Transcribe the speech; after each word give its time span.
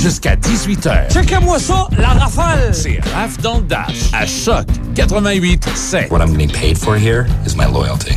jusqu'à 0.00 0.34
18h. 0.34 1.12
Checkez-moi 1.12 1.58
ça, 1.58 1.86
la 1.98 2.08
rafale! 2.08 2.74
C'est 2.74 3.00
Raf 3.14 3.36
dans 3.38 3.58
le 3.58 3.64
Dash 3.64 4.10
à 4.14 4.24
Choc 4.26 4.66
88 4.94 5.68
7. 5.74 6.10
What 6.10 6.20
I'm 6.20 6.32
getting 6.32 6.50
paid 6.50 6.78
for 6.78 6.96
here 6.96 7.26
is 7.46 7.54
my 7.54 7.66
loyalty. 7.66 8.14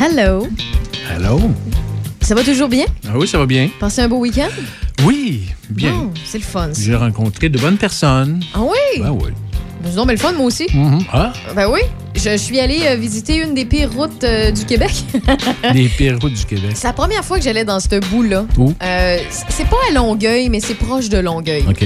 Hello. 0.00 0.48
Hello. 1.10 1.38
Ça 2.22 2.34
va 2.34 2.42
toujours 2.42 2.68
bien? 2.68 2.86
Ah 3.06 3.12
oui, 3.16 3.28
ça 3.28 3.38
va 3.38 3.46
bien. 3.46 3.68
Passez 3.78 4.02
un 4.02 4.08
beau 4.08 4.18
week-end? 4.18 4.48
Oui, 5.04 5.50
bien. 5.68 5.92
Bon, 5.92 6.12
c'est 6.24 6.38
le 6.38 6.44
fun. 6.44 6.70
J'ai 6.78 6.96
rencontré 6.96 7.48
de 7.50 7.58
bonnes 7.58 7.78
personnes. 7.78 8.42
Ah 8.54 8.60
oui? 8.62 9.02
Ben 9.02 9.10
oui. 9.10 9.32
Ben, 9.98 10.02
non, 10.02 10.06
mais 10.06 10.12
le 10.12 10.18
fun, 10.18 10.32
moi 10.32 10.46
aussi. 10.46 10.66
Mhm. 10.72 11.00
Ah, 11.12 11.32
Ben 11.56 11.66
oui. 11.68 11.80
Je, 12.14 12.30
je 12.30 12.36
suis 12.36 12.58
allée 12.60 12.80
euh, 12.86 12.94
visiter 12.96 13.36
une 13.36 13.54
des 13.54 13.64
pires 13.64 13.92
routes 13.92 14.22
euh, 14.24 14.50
du 14.50 14.64
Québec. 14.64 14.90
les 15.74 15.88
pires 15.88 16.18
routes 16.20 16.34
du 16.34 16.44
Québec. 16.44 16.70
c'est 16.74 16.86
la 16.86 16.92
première 16.92 17.24
fois 17.24 17.38
que 17.38 17.44
j'allais 17.44 17.64
dans 17.64 17.80
ce 17.80 17.98
bout-là. 18.10 18.44
Où? 18.56 18.72
Euh, 18.82 19.18
c'est 19.48 19.66
pas 19.68 19.76
à 19.90 19.92
Longueuil, 19.94 20.48
mais 20.48 20.60
c'est 20.60 20.74
proche 20.74 21.08
de 21.08 21.18
Longueuil. 21.18 21.64
OK. 21.68 21.84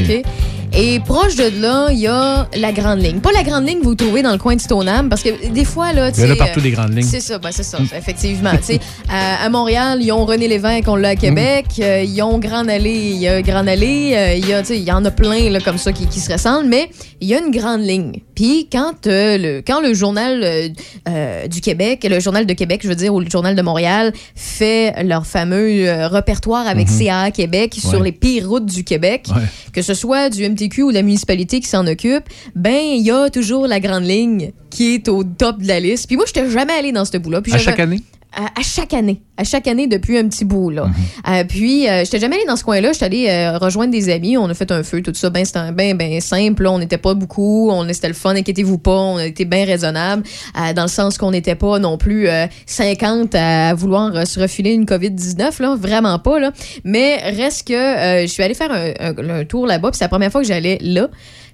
Et 0.75 1.01
proche 1.01 1.35
de 1.37 1.61
là, 1.61 1.89
il 1.91 1.99
y 1.99 2.07
a 2.07 2.49
la 2.57 2.73
Grande 2.73 3.01
Ligne. 3.03 3.21
Pas 3.21 3.33
la 3.33 3.43
Grande 3.43 3.69
Ligne 3.69 3.81
que 3.81 3.85
vous 3.85 3.95
trouvez 3.95 4.23
dans 4.23 4.33
le 4.33 4.39
coin 4.39 4.57
de 4.57 4.61
Stoneham, 4.61 5.11
parce 5.11 5.23
que 5.23 5.49
des 5.51 5.67
fois, 5.67 5.93
là, 5.93 6.11
tu 6.11 6.21
Il 6.21 6.25
y 6.25 6.29
en 6.29 6.31
a 6.31 6.33
sais, 6.33 6.39
partout 6.39 6.61
des 6.63 6.71
grandes 6.71 6.95
lignes. 6.97 7.07
C'est 7.07 7.21
ça, 7.21 7.37
ben 7.37 7.51
c'est 7.53 7.63
ça, 7.63 7.77
effectivement. 7.95 8.53
Tu 8.53 8.63
sais, 8.63 8.81
à, 9.11 9.45
à 9.45 9.49
Montréal, 9.51 9.99
ils 10.01 10.11
ont 10.13 10.25
René 10.25 10.49
Lévesque, 10.49 10.85
on 10.89 10.97
l'a 10.97 11.11
à 11.11 11.17
Québec. 11.17 11.67
euh, 11.81 12.03
ils 12.09 12.23
ont 12.23 12.39
Grande 12.39 12.71
Allée, 12.71 13.11
il 13.13 13.19
y 13.19 13.29
a 13.29 13.43
Grande 13.43 13.69
Allée. 13.69 14.13
euh, 14.15 14.35
il 14.35 14.49
y 14.49 14.55
a, 14.55 14.63
tu 14.63 14.69
sais, 14.69 14.79
il 14.79 14.85
y 14.85 14.93
en 14.93 15.05
a 15.05 15.11
plein 15.11 15.51
là, 15.51 15.61
comme 15.61 15.77
ça 15.77 15.93
qui, 15.93 16.07
qui 16.07 16.21
se 16.21 16.33
ressemblent, 16.33 16.69
mais 16.71 16.89
il 17.23 17.29
y 17.29 17.35
a 17.35 17.39
une 17.39 17.51
grande 17.53 17.81
ligne. 17.83 18.21
Puis 18.35 18.69
quand, 18.71 19.07
euh, 19.07 19.39
le, 19.39 19.63
quand 19.65 19.81
le 19.81 19.95
journal 19.95 20.43
euh, 20.43 20.69
euh, 21.09 21.47
du 21.47 21.61
Québec, 21.61 22.05
le 22.11 22.19
journal 22.21 22.45
de 22.47 22.53
Québec, 22.53 22.81
je 22.83 22.89
veux 22.89 22.95
dire, 22.97 23.15
ou 23.15 23.21
le 23.21 23.31
journal 23.31 23.55
de 23.55 23.63
Montréal, 23.63 24.13
fait 24.35 24.93
leur 25.05 25.25
fameux 25.25 25.89
euh, 25.89 26.09
répertoire 26.09 26.67
avec 26.67 26.89
CAA 26.89 27.31
Québec 27.31 27.77
sur 27.79 28.03
les 28.03 28.13
pires 28.13 28.49
routes 28.49 28.67
du 28.67 28.85
Québec, 28.85 29.29
Ouais. 29.35 29.43
que 29.73 29.83
ce 29.83 29.95
soit 29.95 30.29
du 30.31 30.47
MTQ 30.49 30.83
ou 30.83 30.89
de 30.91 30.95
la 30.97 31.03
municipalité 31.03 31.61
qui 31.61 31.69
s'en 31.69 31.87
occupe, 31.87 32.25
ben 32.57 32.75
il 32.75 33.03
y 33.03 33.11
a 33.11 33.31
toujours 33.31 33.67
la 33.67 33.79
grande 33.81 34.05
ligne 34.05 34.51
qui 34.71 34.95
est 34.95 35.09
au 35.09 35.23
top 35.25 35.63
de 35.63 35.69
la 35.69 35.79
liste. 35.81 36.07
Puis 36.09 36.17
moi, 36.17 36.25
je 36.27 36.39
n'étais 36.41 36.51
jamais 36.53 36.73
allée 36.73 36.93
dans 36.93 37.05
ce 37.05 37.17
bout-là. 37.19 37.41
À 37.53 37.59
chaque 37.59 37.79
année? 37.81 38.01
À, 38.35 38.47
à 38.59 38.63
chaque 38.63 38.95
année. 38.95 39.23
À 39.37 39.45
chaque 39.45 39.67
année 39.67 39.87
depuis 39.87 40.19
un 40.19 40.29
petit 40.29 40.45
bout, 40.45 40.71
là. 40.71 40.87
Euh, 41.29 41.45
puis, 41.45 41.89
euh, 41.89 42.05
j'étais 42.05 42.19
jamais 42.21 42.37
allée 42.37 42.45
dans 42.47 42.55
ce 42.57 42.63
coin-là. 42.65 42.93
J'étais 42.93 43.05
allée 43.07 43.27
euh, 43.29 43.59
rejoindre 43.59 43.91
des 43.91 44.09
amis. 44.11 44.37
On 44.37 44.49
a 44.49 44.55
fait 44.55 44.71
un 44.71 44.83
feu, 44.83 45.01
tout 45.03 45.13
ça. 45.15 45.31
Ben, 45.31 45.45
c'était 45.45 45.73
ben, 45.73 45.97
ben 45.97 46.21
simple. 46.21 46.63
là. 46.65 46.71
On 46.73 46.79
n'était 46.79 46.99
pas 46.99 47.15
beaucoup. 47.15 47.71
On 47.71 47.87
C'était 47.93 48.09
le 48.09 48.15
fun, 48.15 48.35
inquiétez-vous 48.37 48.79
pas. 48.79 48.97
On 48.97 49.17
a 49.17 49.25
été 49.27 49.45
bien 49.45 49.65
raisonnable. 49.65 50.23
euh, 50.61 50.73
dans 50.75 50.83
le 50.83 50.89
sens 50.89 51.19
qu'on 51.19 51.31
n'était 51.31 51.55
pas 51.57 51.79
non 51.79 51.97
plus 51.99 52.29
euh, 52.29 52.47
50 52.67 53.35
à 53.35 53.75
vouloir 53.75 54.15
euh, 54.15 54.25
se 54.25 54.39
refiler 54.39 54.73
une 54.73 54.85
COVID-19, 54.85 55.61
là. 55.63 55.75
Vraiment 55.77 56.19
pas, 56.19 56.39
là. 56.39 56.53
Mais 56.85 57.17
reste 57.37 57.69
que 57.69 57.73
euh, 57.75 58.23
je 58.23 58.27
suis 58.27 58.43
allée 58.43 58.55
faire 58.55 58.71
un, 58.71 58.93
un- 59.01 59.41
un 59.41 59.45
tour 59.45 59.67
là-bas. 59.67 59.91
Puis 59.91 59.99
c'est 59.99 60.05
la 60.05 60.09
première 60.11 60.31
fois 60.31 60.43
que 60.43 60.47
j'allais 60.47 60.79
là. 60.83 61.09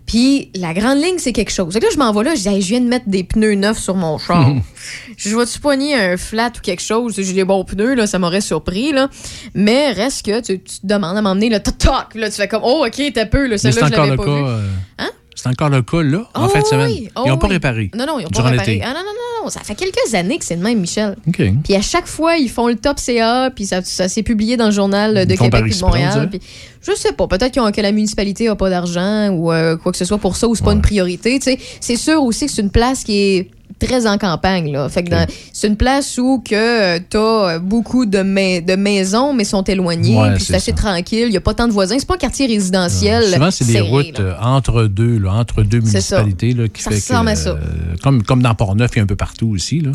Puis 0.08 0.50
la 0.56 0.72
grande 0.74 0.98
ligne, 0.98 1.18
c'est 1.18 1.32
quelque 1.32 1.52
chose. 1.52 1.72
Fait 1.72 1.78
que 1.80 1.84
là, 1.84 1.90
je 1.92 1.98
m'en 1.98 2.12
vais 2.12 2.24
là, 2.24 2.34
je 2.34 2.40
dis, 2.40 2.48
Hey, 2.48 2.60
je 2.62 2.68
viens 2.68 2.80
de 2.80 2.88
mettre 2.88 3.08
des 3.08 3.22
pneus 3.22 3.54
neufs 3.54 3.78
sur 3.78 3.94
mon 3.94 4.18
char. 4.18 4.48
je 5.16 5.36
vais-tu 5.36 5.60
poigner 5.60 5.94
un 5.94 6.16
flat 6.16 6.50
ou 6.56 6.60
quelque 6.60 6.82
chose? 6.82 7.14
J'ai 7.16 7.32
des 7.34 7.44
bons 7.44 7.62
pneus, 7.64 7.94
là, 7.94 8.06
ça 8.06 8.18
m'aurait 8.18 8.40
surpris, 8.40 8.90
là. 8.92 9.08
Mais 9.54 9.92
reste 9.92 10.24
que 10.26 10.40
tu, 10.40 10.58
tu 10.60 10.80
te 10.80 10.86
demandes 10.86 11.16
à 11.16 11.22
m'emmener, 11.22 11.50
là, 11.50 11.60
toc, 11.60 11.78
toc, 11.78 12.14
là, 12.14 12.30
tu 12.30 12.36
fais 12.36 12.48
comme, 12.48 12.62
oh, 12.64 12.84
OK, 12.86 13.02
t'as 13.14 13.26
peu, 13.26 13.46
là, 13.46 13.58
celle-là, 13.58 13.86
je 13.86 13.92
l'avais 13.92 14.10
le 14.12 14.16
pas 14.16 14.24
cas. 14.24 14.30
vu. 14.34 14.42
euh, 14.44 14.68
Hein? 14.98 15.10
C'est 15.40 15.48
encore 15.48 15.68
le 15.68 15.82
cas, 15.82 16.02
là, 16.02 16.28
en 16.34 16.46
Oh 16.46 16.48
fin 16.48 16.60
de 16.60 16.64
semaine. 16.66 16.88
oui, 16.90 17.08
oh 17.14 17.22
Ils 17.24 17.28
n'ont 17.28 17.38
pas 17.38 17.46
oui. 17.46 17.52
réparé. 17.54 17.90
Non, 17.94 18.06
non, 18.06 18.18
ils 18.18 18.24
n'ont 18.24 18.28
pas 18.30 18.42
réparé. 18.42 18.80
Ah, 18.82 18.88
non, 18.88 18.94
non, 18.94 19.04
non, 19.04 19.44
non, 19.44 19.50
ça 19.50 19.60
fait 19.60 19.76
quelques 19.76 20.12
années 20.14 20.36
que 20.36 20.44
c'est 20.44 20.56
le 20.56 20.62
même, 20.62 20.80
Michel. 20.80 21.16
OK. 21.28 21.40
Puis 21.62 21.76
à 21.76 21.80
chaque 21.80 22.08
fois, 22.08 22.36
ils 22.38 22.50
font 22.50 22.66
le 22.66 22.74
top 22.74 22.98
CA, 22.98 23.48
puis 23.54 23.64
ça, 23.64 23.80
ça 23.84 24.08
s'est 24.08 24.24
publié 24.24 24.56
dans 24.56 24.66
le 24.66 24.72
journal 24.72 25.26
de 25.26 25.32
Ils 25.32 25.38
Québec 25.38 25.62
et 25.68 25.70
de 25.74 25.80
Montréal. 25.80 26.28
Puis 26.28 26.40
je 26.82 26.92
sais 26.96 27.12
pas, 27.12 27.28
peut-être 27.28 27.54
que 27.72 27.80
la 27.80 27.92
municipalité 27.92 28.48
a 28.48 28.56
pas 28.56 28.68
d'argent 28.68 29.28
ou 29.30 29.52
euh, 29.52 29.76
quoi 29.76 29.92
que 29.92 29.98
ce 29.98 30.04
soit 30.04 30.18
pour 30.18 30.34
ça, 30.36 30.48
ou 30.48 30.56
c'est 30.56 30.64
pas 30.64 30.70
Ouais. 30.70 30.74
une 30.76 30.82
priorité. 30.82 31.38
C'est 31.80 31.96
sûr 31.96 32.20
aussi 32.22 32.46
que 32.46 32.52
c'est 32.52 32.62
une 32.62 32.70
place 32.70 33.04
qui 33.04 33.16
est 33.18 33.50
très 33.78 34.06
en 34.06 34.18
campagne. 34.18 34.72
Là. 34.72 34.88
Fait 34.88 35.04
que 35.04 35.10
dans- 35.10 35.26
c'est 35.52 35.68
une 35.68 35.76
place 35.76 36.18
où 36.18 36.42
que 36.44 36.98
tu 36.98 37.16
as 37.16 37.58
beaucoup 37.58 38.06
de, 38.06 38.18
mai- 38.20 38.60
de 38.60 38.74
maisons, 38.76 39.32
mais 39.34 39.44
sont 39.44 39.62
éloignées. 39.62 40.16
Ouais, 40.16 40.34
puis 40.34 40.44
c'est 40.44 40.54
assez 40.54 40.70
ça. 40.72 40.76
tranquille. 40.76 41.24
Il 41.26 41.30
n'y 41.30 41.36
a 41.36 41.40
pas 41.40 41.54
tant 41.54 41.68
de 41.68 41.72
voisins. 41.72 41.96
C'est 41.98 42.06
pas 42.08 42.14
un 42.14 42.18
quartier 42.18 42.46
résidentiel. 42.46 43.24
Souvent, 43.24 43.50
c'est 43.50 43.66
des 43.66 43.80
routes 43.80 44.18
là. 44.18 44.24
euh, 44.24 44.34
entre 44.40 44.84
deux, 44.84 45.18
là, 45.18 45.32
entre 45.34 45.62
deux 45.62 45.80
C'est 45.84 46.00
ça. 46.00 46.22
municipalités, 46.22 46.60
là, 46.62 46.68
qui 46.68 46.82
Ça 46.82 46.90
fait 46.90 46.96
ressemble 46.96 47.26
que, 47.26 47.30
à 47.32 47.36
ça. 47.36 47.50
euh, 47.50 47.56
comme, 48.02 48.22
comme 48.22 48.42
dans 48.42 48.54
Port-Neuf 48.54 48.96
et 48.96 49.00
un 49.00 49.06
peu 49.06 49.16
partout 49.16 49.48
aussi. 49.48 49.80
Là. 49.80 49.92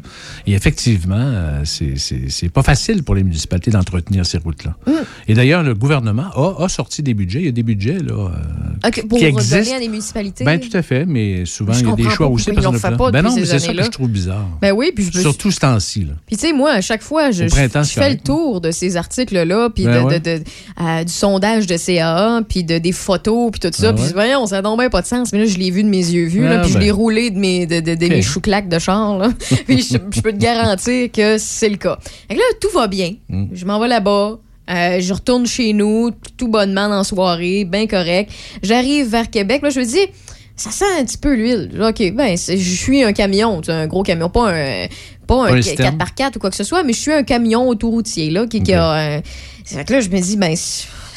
Et 0.47 0.53
effectivement, 0.53 1.15
euh, 1.19 1.61
c'est- 1.65 1.97
c'est 1.97 2.29
c'est 2.29 2.49
pas 2.49 2.63
facile 2.63 3.03
pour 3.03 3.15
les 3.15 3.23
municipalités 3.23 3.71
d'entretenir 3.71 4.25
ces 4.25 4.37
routes-là. 4.37 4.75
Mm. 4.87 4.91
Et 5.27 5.33
d'ailleurs, 5.33 5.63
le 5.63 5.73
gouvernement 5.75 6.27
a, 6.35 6.63
a 6.63 6.69
sorti 6.69 7.03
des 7.03 7.13
budgets. 7.13 7.39
Il 7.39 7.45
y 7.45 7.49
a 7.49 7.51
des 7.51 7.63
budgets 7.63 7.99
là, 7.99 8.13
euh, 8.13 8.89
pour 9.09 9.17
qui 9.19 9.25
donner 9.25 9.27
existent. 9.27 9.75
à 9.75 9.79
des 9.79 9.87
municipalités? 9.89 10.43
Ben, 10.43 10.59
tout 10.59 10.75
à 10.75 10.81
fait, 10.81 11.05
mais 11.05 11.45
souvent, 11.45 11.73
il 11.73 11.87
y 11.87 11.91
a 11.91 11.95
des 11.95 12.09
choix 12.09 12.27
aussi. 12.27 12.49
ils 12.49 12.53
parce 12.55 12.67
a 12.67 12.71
fait 12.91 12.97
pas 12.97 13.11
ben 13.11 13.21
non, 13.21 13.35
mais 13.35 13.45
c'est 13.45 13.59
ça 13.67 13.73
que 13.73 13.83
je 13.83 13.89
trouve 13.89 14.09
bizarre. 14.09 14.47
Ben 14.61 14.71
oui, 14.71 14.91
puis 14.95 15.09
je 15.11 15.19
Surtout 15.19 15.51
ce 15.51 15.59
temps-ci. 15.59 16.01
là. 16.01 16.13
Puis 16.27 16.35
tu 16.37 16.47
sais, 16.47 16.53
moi, 16.53 16.71
à 16.71 16.81
chaque 16.81 17.01
fois, 17.01 17.31
je, 17.31 17.47
fais 17.47 18.09
le 18.09 18.17
tour 18.17 18.61
de 18.61 18.71
ces 18.71 18.97
articles-là, 18.97 19.69
puis 19.73 19.85
Ben 19.85 20.01
de, 20.03 20.07
ouais. 20.07 20.19
de- 20.19 20.37
de- 20.39 20.43
euh, 20.81 21.03
du 21.03 21.11
sondage 21.11 21.65
de 21.67 21.77
CAA, 21.77 22.41
puis 22.47 22.63
de, 22.63 22.77
des 22.77 22.91
photos, 22.91 23.51
puis 23.51 23.59
tout 23.59 23.69
ça. 23.73 23.89
Ah 23.89 23.93
Puis 23.93 24.05
voyons, 24.13 24.45
ça 24.45 24.61
n'a 24.61 24.75
bien 24.75 24.89
pas 24.89 25.01
de 25.01 25.07
sens. 25.07 25.31
Mais 25.33 25.39
là, 25.39 25.45
je 25.45 25.57
l'ai 25.57 25.71
vu 25.71 25.83
de 25.83 25.89
mes 25.89 25.97
yeux 26.05 26.25
vus, 26.27 26.45
Ah 26.47 26.59
puis 26.59 26.69
je 26.69 26.73
ben. 26.75 26.79
l'ai 26.83 26.91
roulé 26.91 27.29
de 27.31 27.37
mes, 27.39 27.65
de, 27.65 27.79
de- 27.79 27.95
de 27.95 28.05
Ok. 28.05 28.11
mes 28.11 28.21
chouclaques 28.21 28.69
de 28.69 28.79
char. 28.79 29.17
Là. 29.17 29.29
puis 29.67 29.81
je, 29.81 29.97
je 30.11 30.21
peux 30.21 30.31
te 30.33 30.37
garantir 30.37 31.11
que 31.11 31.37
c'est 31.37 31.69
le 31.69 31.77
cas. 31.77 31.97
Fait 32.27 32.35
que 32.35 32.39
là, 32.39 32.45
tout 32.61 32.69
va 32.73 32.87
bien. 32.87 33.15
Mm. 33.29 33.45
Je 33.53 33.65
m'en 33.65 33.79
vais 33.79 33.87
là-bas. 33.87 34.37
euh, 34.69 34.99
je 35.01 35.13
retourne 35.13 35.45
chez 35.45 35.73
nous, 35.73 36.11
tout 36.37 36.47
bonnement 36.47 36.87
dans 36.87 36.97
la 36.97 37.03
soirée, 37.03 37.65
bien 37.65 37.85
correct. 37.85 38.31
J'arrive 38.61 39.07
vers 39.09 39.29
Québec. 39.29 39.61
Là, 39.61 39.69
je 39.69 39.79
me 39.79 39.85
dis, 39.85 39.99
ça 40.55 40.71
sent 40.71 40.85
un 40.99 41.03
petit 41.05 41.17
peu 41.17 41.33
l'huile. 41.35 41.71
OK, 41.81 42.13
ben, 42.13 42.37
je 42.37 42.55
suis 42.57 43.03
un 43.03 43.13
camion, 43.13 43.61
tu 43.61 43.67
sais, 43.67 43.71
un 43.71 43.87
gros 43.87 44.03
camion, 44.03 44.29
pas 44.29 44.51
un, 44.53 44.87
pas 45.27 45.35
un 45.47 45.53
un 45.53 45.61
système. 45.63 45.97
4x4 45.97 46.35
ou 46.35 46.39
quoi 46.39 46.49
que 46.49 46.55
ce 46.55 46.63
soit, 46.63 46.83
mais 46.83 46.93
je 46.93 46.99
suis 46.99 47.11
un 47.13 47.23
camion 47.23 47.67
autoroutier, 47.67 48.29
là, 48.29 48.45
qui, 48.47 48.61
a 48.73 48.91
un- 49.17 49.21
C'est 49.65 49.75
fait 49.77 49.85
que 49.85 49.93
là, 49.93 49.99
je 50.01 50.09
me 50.09 50.19
dis, 50.19 50.37
ben, 50.37 50.55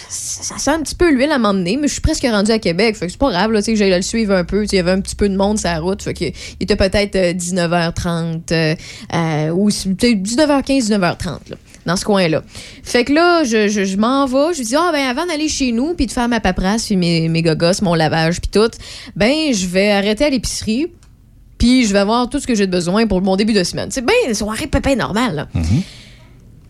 ça 0.09 0.57
sent 0.57 0.71
un 0.71 0.81
petit 0.83 0.95
peu 0.95 1.11
l'huile 1.11 1.33
à 1.33 1.39
m'emmener, 1.39 1.77
mais 1.77 1.89
je 1.89 1.93
suis 1.95 2.01
presque 2.01 2.23
rendu 2.23 2.51
à 2.53 2.59
Québec. 2.59 2.97
Fait 2.97 3.07
que 3.07 3.13
c'est 3.13 3.19
pas 3.19 3.31
grave, 3.31 3.51
là, 3.53 3.61
tu 3.61 3.67
sais, 3.73 3.77
j'allais 3.77 3.97
le 3.97 4.03
suivre 4.03 4.35
un 4.35 4.45
peu. 4.45 4.65
Il 4.65 4.73
y 4.75 4.79
avait 4.79 4.93
un 4.93 5.01
petit 5.01 5.17
peu 5.17 5.29
de 5.29 5.37
monde 5.37 5.59
sur 5.59 5.69
la 5.69 5.81
route. 5.81 6.01
Fait 6.03 6.15
que 6.15 6.25
il 6.25 6.33
était 6.61 6.77
peut-être 6.77 7.17
euh, 7.17 7.33
19h30 7.33 8.41
euh, 8.53 8.75
euh, 9.15 9.51
ou 9.51 9.67
peut-être 9.69 10.23
19h15, 10.23 10.89
19h30, 10.91 11.25
là, 11.51 11.57
dans 11.87 11.97
ce 11.97 12.05
coin-là. 12.05 12.43
Fait 12.83 13.05
que 13.05 13.13
là, 13.13 13.45
je, 13.45 13.97
m'en 13.97 14.27
vais. 14.27 14.55
Je 14.55 14.63
dis, 14.63 14.77
ah, 14.77 14.91
ben, 14.93 15.07
avant 15.07 15.27
d'aller 15.27 15.49
chez 15.49 15.73
nous, 15.73 15.95
puis 15.95 16.07
de 16.07 16.13
faire 16.13 16.29
ma 16.29 16.41
paperasse, 16.41 16.87
puis 16.87 16.97
mes, 16.97 17.29
mes 17.29 17.43
gogos, 17.43 17.83
mon 17.83 17.95
lavage, 17.95 18.41
puis 18.41 18.51
tout, 18.53 18.71
ben, 19.15 19.53
je 19.55 19.67
vais 19.67 19.91
arrêter 19.93 20.25
à 20.25 20.31
l'épicerie. 20.31 20.89
Puis 21.59 21.87
je 21.87 21.93
vais 21.93 22.01
avoir 22.01 22.29
tout 22.29 22.39
ce 22.39 22.47
que 22.47 22.55
j'ai 22.55 22.67
de 22.67 22.71
besoin 22.71 23.07
pour 23.07 23.23
mon 23.23 23.37
début 23.37 23.55
de 23.55 23.65
semaine. 23.65 23.91
C'est 23.91 24.05
bien 24.05 24.15
une 24.29 24.35
soirée 24.35 24.67
pépin 24.67 24.95
normale. 24.95 25.35
là. 25.35 25.49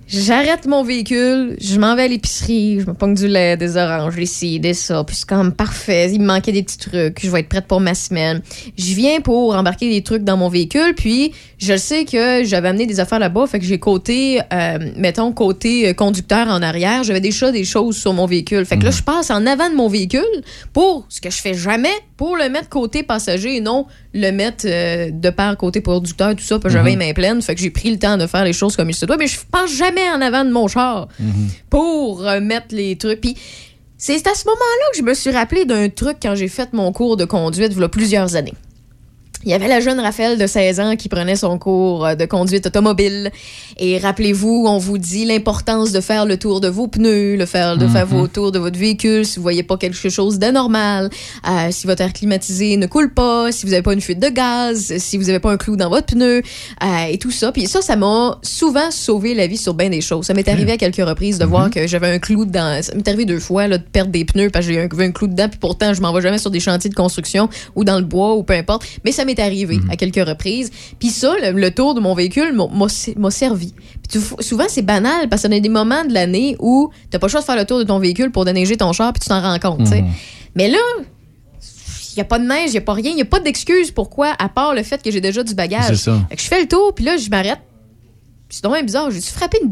J'arrête 0.08 0.66
mon 0.66 0.84
véhicule, 0.84 1.56
je 1.60 1.80
m'en 1.80 1.96
vais 1.96 2.04
à 2.04 2.08
l'épicerie, 2.08 2.78
je 2.78 2.86
me 2.86 2.94
pogne 2.94 3.14
du 3.14 3.26
lait, 3.26 3.56
des 3.56 3.76
oranges, 3.76 4.14
des 4.14 4.24
ci, 4.24 4.60
des 4.60 4.72
ça, 4.72 5.02
puis 5.02 5.16
c'est 5.16 5.28
comme 5.28 5.52
parfait. 5.52 6.12
Il 6.12 6.20
me 6.20 6.26
manquait 6.26 6.52
des 6.52 6.62
petits 6.62 6.78
trucs, 6.78 7.20
je 7.20 7.28
vais 7.28 7.40
être 7.40 7.48
prête 7.48 7.66
pour 7.66 7.80
ma 7.80 7.92
semaine. 7.92 8.40
Je 8.78 8.94
viens 8.94 9.20
pour 9.20 9.56
embarquer 9.56 9.90
des 9.90 10.02
trucs 10.02 10.22
dans 10.22 10.36
mon 10.36 10.48
véhicule, 10.48 10.94
puis 10.94 11.32
je 11.58 11.76
sais 11.76 12.04
que 12.04 12.44
j'avais 12.44 12.68
amené 12.68 12.86
des 12.86 13.00
affaires 13.00 13.18
là-bas, 13.18 13.48
fait 13.48 13.58
que 13.58 13.64
j'ai 13.64 13.80
côté, 13.80 14.40
euh, 14.52 14.78
mettons, 14.96 15.32
côté 15.32 15.88
euh, 15.88 15.92
conducteur 15.92 16.46
en 16.46 16.62
arrière, 16.62 17.02
j'avais 17.02 17.20
déjà 17.20 17.50
des 17.50 17.64
choses 17.64 17.96
sur 17.96 18.12
mon 18.12 18.26
véhicule. 18.26 18.64
Fait 18.64 18.78
que 18.78 18.84
là, 18.84 18.92
je 18.92 19.02
passe 19.02 19.32
en 19.32 19.44
avant 19.44 19.70
de 19.70 19.74
mon 19.74 19.88
véhicule 19.88 20.22
pour, 20.72 21.06
ce 21.08 21.20
que 21.20 21.30
je 21.30 21.38
fais 21.42 21.54
jamais, 21.54 21.94
pour 22.16 22.36
le 22.36 22.48
mettre 22.48 22.68
côté 22.68 23.02
passager 23.02 23.56
et 23.56 23.60
non 23.60 23.86
le 24.14 24.30
mettre 24.30 24.66
euh, 24.66 25.10
de 25.10 25.30
part 25.30 25.56
côté 25.56 25.80
producteur, 25.80 26.34
tout 26.34 26.42
ça, 26.42 26.58
parce 26.58 26.72
que 26.72 26.78
j'avais 26.78 26.90
les 26.90 26.96
mains 26.96 27.12
pleines. 27.12 27.42
Fait 27.42 27.54
que 27.54 27.60
j'ai 27.60 27.70
pris 27.70 27.90
le 27.90 27.98
temps 27.98 28.16
de 28.16 28.26
faire 28.26 28.44
les 28.44 28.52
choses 28.52 28.76
comme 28.76 28.88
il 28.90 28.94
se 28.94 29.06
doit, 29.06 29.16
mais 29.16 29.26
je 29.26 29.38
passe 29.50 29.70
jamais 29.72 30.08
en 30.10 30.20
avant 30.20 30.44
de 30.44 30.50
mon 30.50 30.68
char 30.68 31.08
pour 31.70 32.26
euh, 32.26 32.40
mettre 32.40 32.74
les 32.74 32.96
trucs. 32.96 33.20
Puis 33.20 33.36
c'est 33.98 34.26
à 34.26 34.34
ce 34.34 34.44
moment-là 34.46 34.90
que 34.92 34.98
je 34.98 35.02
me 35.02 35.14
suis 35.14 35.30
rappelé 35.30 35.64
d'un 35.64 35.88
truc 35.88 36.18
quand 36.22 36.34
j'ai 36.34 36.48
fait 36.48 36.72
mon 36.72 36.92
cours 36.92 37.16
de 37.16 37.24
conduite 37.24 37.72
il 37.74 37.80
y 37.80 37.84
a 37.84 37.88
plusieurs 37.88 38.36
années. 38.36 38.54
Il 39.46 39.50
y 39.50 39.54
avait 39.54 39.68
la 39.68 39.78
jeune 39.78 40.00
Raphaël 40.00 40.38
de 40.38 40.46
16 40.48 40.80
ans 40.80 40.96
qui 40.96 41.08
prenait 41.08 41.36
son 41.36 41.56
cours 41.56 42.04
euh, 42.04 42.14
de 42.16 42.24
conduite 42.24 42.66
automobile. 42.66 43.30
Et 43.78 43.96
rappelez-vous, 43.96 44.64
on 44.66 44.78
vous 44.78 44.98
dit 44.98 45.24
l'importance 45.24 45.92
de 45.92 46.00
faire 46.00 46.26
le 46.26 46.36
tour 46.36 46.60
de 46.60 46.66
vos 46.66 46.88
pneus, 46.88 47.36
le 47.36 47.46
faire, 47.46 47.76
de 47.76 47.86
faire 47.86 48.06
vos 48.06 48.26
tours 48.26 48.50
de 48.50 48.58
votre 48.58 48.76
véhicule 48.76 49.24
si 49.24 49.36
vous 49.36 49.42
voyez 49.42 49.62
pas 49.62 49.76
quelque 49.76 50.08
chose 50.08 50.40
d'anormal, 50.40 51.10
euh, 51.48 51.68
si 51.70 51.86
votre 51.86 52.02
air 52.02 52.12
climatisé 52.12 52.76
ne 52.76 52.86
coule 52.86 53.14
pas, 53.14 53.52
si 53.52 53.66
vous 53.66 53.72
avez 53.72 53.82
pas 53.82 53.92
une 53.92 54.00
fuite 54.00 54.18
de 54.18 54.30
gaz, 54.30 54.92
si 54.98 55.16
vous 55.16 55.28
avez 55.28 55.38
pas 55.38 55.52
un 55.52 55.56
clou 55.56 55.76
dans 55.76 55.90
votre 55.90 56.06
pneu, 56.06 56.42
euh, 56.82 57.04
et 57.08 57.18
tout 57.18 57.30
ça. 57.30 57.52
Puis 57.52 57.68
ça, 57.68 57.82
ça 57.82 57.94
m'a 57.94 58.40
souvent 58.42 58.90
sauvé 58.90 59.34
la 59.34 59.46
vie 59.46 59.58
sur 59.58 59.74
bien 59.74 59.90
des 59.90 60.00
choses. 60.00 60.26
Ça 60.26 60.34
m'est 60.34 60.48
arrivé 60.48 60.72
à 60.72 60.76
quelques 60.76 61.06
reprises 61.06 61.38
de 61.38 61.44
voir 61.44 61.70
que 61.70 61.86
j'avais 61.86 62.08
un 62.12 62.18
clou 62.18 62.46
dans... 62.46 62.82
Ça 62.82 62.96
m'est 62.96 63.06
arrivé 63.06 63.24
deux 63.26 63.38
fois 63.38 63.68
là, 63.68 63.78
de 63.78 63.84
perdre 63.84 64.10
des 64.10 64.24
pneus 64.24 64.50
parce 64.50 64.66
que 64.66 64.72
j'ai 64.72 64.80
un, 64.80 64.88
un 64.98 65.12
clou 65.12 65.28
dedans, 65.28 65.48
puis 65.48 65.60
pourtant, 65.60 65.94
je 65.94 66.00
m'en 66.00 66.12
vais 66.12 66.22
jamais 66.22 66.38
sur 66.38 66.50
des 66.50 66.58
chantiers 66.58 66.90
de 66.90 66.96
construction 66.96 67.48
ou 67.76 67.84
dans 67.84 67.98
le 67.98 68.04
bois 68.04 68.34
ou 68.34 68.42
peu 68.42 68.54
importe. 68.54 68.84
Mais 69.04 69.12
ça 69.12 69.24
m'est 69.24 69.35
arrivé 69.42 69.78
à 69.90 69.96
quelques 69.96 70.26
reprises. 70.26 70.70
Puis 70.98 71.08
ça, 71.08 71.34
le, 71.42 71.52
le 71.58 71.70
tour 71.70 71.94
de 71.94 72.00
mon 72.00 72.14
véhicule 72.14 72.52
m'a- 72.54 73.30
servi. 73.30 73.72
Puis 74.08 74.20
tu- 74.20 74.42
souvent, 74.44 74.66
c'est 74.68 74.82
banal 74.82 75.28
parce 75.28 75.42
qu'il 75.42 75.52
y 75.52 75.56
a 75.56 75.60
des 75.60 75.68
moments 75.68 76.04
de 76.04 76.12
l'année 76.14 76.56
où 76.60 76.90
t'as 77.10 77.18
pas 77.18 77.26
le 77.26 77.30
choix 77.30 77.40
de 77.40 77.46
faire 77.46 77.56
le 77.56 77.64
tour 77.64 77.78
de 77.78 77.84
ton 77.84 77.98
véhicule 77.98 78.30
pour 78.30 78.44
déneiger 78.44 78.76
ton 78.76 78.92
char 78.92 79.12
puis 79.12 79.20
tu 79.20 79.28
t'en 79.28 79.40
rends 79.40 79.58
compte. 79.58 79.86
sais. 79.86 80.04
Mais 80.54 80.68
là, 80.68 80.78
il 81.60 82.14
n'y 82.16 82.20
a 82.22 82.24
pas 82.24 82.38
de 82.38 82.46
neige, 82.46 82.68
il 82.68 82.72
n'y 82.72 82.78
a 82.78 82.82
pas 82.82 82.94
rien, 82.94 83.10
il 83.10 83.16
n'y 83.16 83.22
a 83.22 83.26
pas 83.26 83.40
d'excuse 83.40 83.90
pourquoi, 83.90 84.34
à 84.38 84.48
part 84.48 84.74
le 84.74 84.82
fait 84.82 85.02
que 85.02 85.10
j'ai 85.10 85.20
déjà 85.20 85.42
du 85.42 85.54
bagage. 85.54 85.84
C'est 85.88 85.96
ça. 85.96 86.18
Fait 86.30 86.36
que 86.36 86.42
je 86.42 86.46
fais 86.48 86.60
le 86.62 86.66
tour, 86.68 86.94
puis 86.94 87.04
là, 87.04 87.16
je 87.18 87.28
m'arrête. 87.28 87.58
C'est 88.48 88.64
vraiment 88.64 88.82
bizarre, 88.84 89.10
j'ai-tu 89.10 89.28
frappé 89.32 89.58
une 89.62 89.68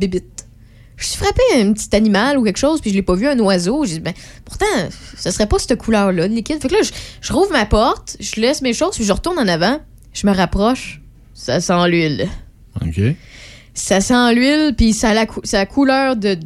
bébite? 0.96 1.10
J'ai 1.10 1.16
frappé 1.16 1.42
un 1.56 1.72
petit 1.72 1.94
animal 1.96 2.38
ou 2.38 2.44
quelque 2.44 2.56
chose, 2.58 2.80
puis 2.80 2.90
je 2.90 2.94
l'ai 2.94 3.02
pas 3.02 3.14
vu, 3.14 3.26
un 3.26 3.38
oiseau. 3.40 3.84
J'ai 3.84 3.94
dit, 3.94 4.00
ben, 4.00 4.14
pourtant, 4.44 4.64
ce 5.16 5.30
serait 5.30 5.46
pas 5.46 5.58
cette 5.58 5.76
couleur-là 5.78 6.28
de 6.28 6.34
liquide. 6.34 6.60
Fait 6.60 6.68
que 6.68 6.74
là, 6.74 6.82
je, 6.82 6.90
je 7.20 7.32
rouvre 7.32 7.52
ma 7.52 7.66
porte, 7.66 8.16
je 8.20 8.40
laisse 8.40 8.62
mes 8.62 8.72
choses, 8.74 8.94
puis 8.96 9.04
je 9.04 9.12
retourne 9.12 9.38
en 9.38 9.48
avant, 9.48 9.80
je 10.12 10.26
me 10.26 10.32
rapproche, 10.32 11.00
ça 11.34 11.60
sent 11.60 11.88
l'huile. 11.88 12.28
OK. 12.84 13.00
Ça 13.74 14.00
sent 14.00 14.34
l'huile, 14.34 14.74
puis 14.76 14.92
ça 14.92 15.10
a 15.10 15.14
la, 15.14 15.26
cou- 15.26 15.40
ça 15.44 15.56
a 15.58 15.60
la 15.60 15.66
couleur 15.66 16.16
de 16.16 16.36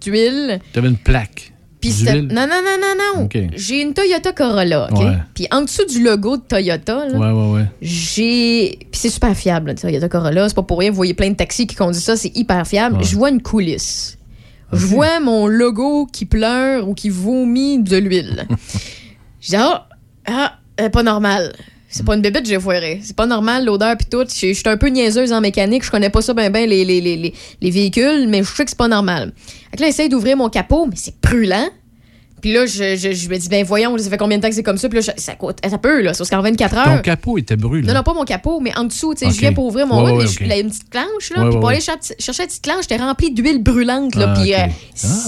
d'huile. 0.00 0.60
Tu 0.72 0.78
avais 0.78 0.88
une 0.88 0.96
plaque. 0.96 1.49
Puis. 1.80 2.04
Non, 2.04 2.22
non, 2.22 2.46
non, 2.46 2.76
non, 2.80 3.20
non. 3.20 3.28
J'ai 3.54 3.80
une 3.80 3.94
Toyota 3.94 4.32
Corolla, 4.32 4.88
OK? 4.90 4.98
Ouais. 4.98 5.16
Puis 5.34 5.46
en 5.50 5.62
dessous 5.62 5.86
du 5.86 6.02
logo 6.02 6.36
de 6.36 6.42
Toyota, 6.42 7.06
là, 7.06 7.18
Ouais, 7.18 7.30
ouais, 7.30 7.52
ouais. 7.60 7.64
j'ai. 7.80 8.78
Puis 8.90 9.00
c'est 9.00 9.08
super 9.10 9.34
fiable, 9.34 9.68
là, 9.68 9.74
Toyota 9.74 10.08
Corolla. 10.08 10.48
C'est 10.48 10.54
pas 10.54 10.62
pour 10.62 10.78
rien. 10.78 10.90
Vous 10.90 10.96
voyez 10.96 11.14
plein 11.14 11.30
de 11.30 11.36
taxis 11.36 11.66
qui 11.66 11.76
conduisent 11.76 12.04
ça. 12.04 12.16
C'est 12.16 12.36
hyper 12.36 12.66
fiable. 12.66 12.96
Ouais. 12.96 13.04
Je 13.04 13.16
vois 13.16 13.30
une 13.30 13.42
coulisse. 13.42 14.18
Je 14.72 14.86
vois 14.86 15.18
mon 15.18 15.46
logo 15.48 16.06
qui 16.06 16.26
pleure 16.26 16.88
ou 16.88 16.94
qui 16.94 17.08
vomit 17.08 17.82
de 17.82 17.96
l'huile. 17.96 18.46
Je 19.40 19.48
dis, 19.48 19.56
ah, 19.56 19.88
ah, 20.26 20.58
euh, 20.80 20.88
pas 20.90 21.02
normal. 21.02 21.52
C'est 21.92 22.06
pas 22.06 22.14
une 22.14 22.22
bébête, 22.22 22.46
j'ai 22.46 22.60
foiré. 22.60 23.00
C'est 23.02 23.16
pas 23.16 23.26
normal, 23.26 23.64
l'odeur 23.64 23.96
pis 23.96 24.06
tout. 24.06 24.24
Je 24.28 24.52
suis 24.52 24.62
un 24.66 24.76
peu 24.76 24.86
niaiseuse 24.86 25.32
en 25.32 25.40
mécanique. 25.40 25.84
Je 25.84 25.90
connais 25.90 26.08
pas 26.08 26.22
ça 26.22 26.34
ben 26.34 26.50
ben, 26.52 26.68
les, 26.68 26.84
les, 26.84 27.00
les, 27.00 27.16
les, 27.16 27.34
les 27.60 27.70
véhicules, 27.70 28.28
mais 28.28 28.44
je 28.44 28.48
sais 28.48 28.64
que 28.64 28.70
c'est 28.70 28.78
pas 28.78 28.86
normal. 28.88 29.32
Fait 29.72 29.76
que 29.76 29.82
là, 29.82 29.88
j'essaye 29.88 30.08
d'ouvrir 30.08 30.36
mon 30.36 30.48
capot, 30.48 30.86
mais 30.86 30.96
c'est 30.96 31.20
brûlant. 31.20 31.68
Puis 32.40 32.52
là, 32.52 32.66
je, 32.66 32.96
je, 32.96 33.12
je 33.12 33.28
me 33.28 33.36
dis, 33.36 33.48
ben 33.48 33.64
voyons, 33.64 33.96
ça 33.98 34.08
fait 34.10 34.16
combien 34.16 34.38
de 34.38 34.42
temps 34.42 34.48
que 34.48 34.54
c'est 34.54 34.62
comme 34.62 34.78
ça? 34.78 34.88
Puis 34.88 35.00
là, 35.00 35.12
je- 35.16 35.20
ça 35.22 35.34
coûte, 35.34 35.58
ça 35.68 35.78
peut, 35.78 36.00
là, 36.02 36.14
c'est 36.14 36.22
jusqu'en 36.24 36.40
24 36.42 36.76
heures. 36.76 36.96
Ton 36.96 37.02
capot 37.02 37.38
était 37.38 37.56
brûlé. 37.56 37.86
Non, 37.86 37.94
non, 37.94 38.02
pas 38.02 38.14
mon 38.14 38.24
capot, 38.24 38.60
mais 38.60 38.76
en 38.76 38.84
dessous, 38.84 39.14
tu 39.14 39.26
sais, 39.26 39.32
je 39.34 39.38
viens 39.40 39.52
pour 39.52 39.66
ouvrir 39.66 39.86
mon 39.86 40.02
Ouais, 40.04 40.12
ouais, 40.12 40.18
mais 40.24 40.26
je- 40.26 40.34
ok. 40.34 40.40
là, 40.40 40.46
il 40.46 40.58
y 40.58 40.60
a 40.60 40.62
une 40.62 40.70
petite 40.70 40.88
planche, 40.90 41.30
là, 41.36 41.42
Ouais, 41.44 41.50
puis 41.50 41.58
pour 41.58 41.68
aller 41.68 41.80
chercher, 41.80 42.14
chercher 42.18 42.42
la 42.42 42.46
petite 42.48 42.62
planche, 42.62 42.82
j'étais 42.88 42.96
remplie 42.96 43.30
d'huile 43.32 43.62
brûlante, 43.62 44.14
là, 44.14 44.34
Ah, 44.36 44.40
puis 44.40 44.54
euh, 44.54 44.58
Ah, 44.58 44.68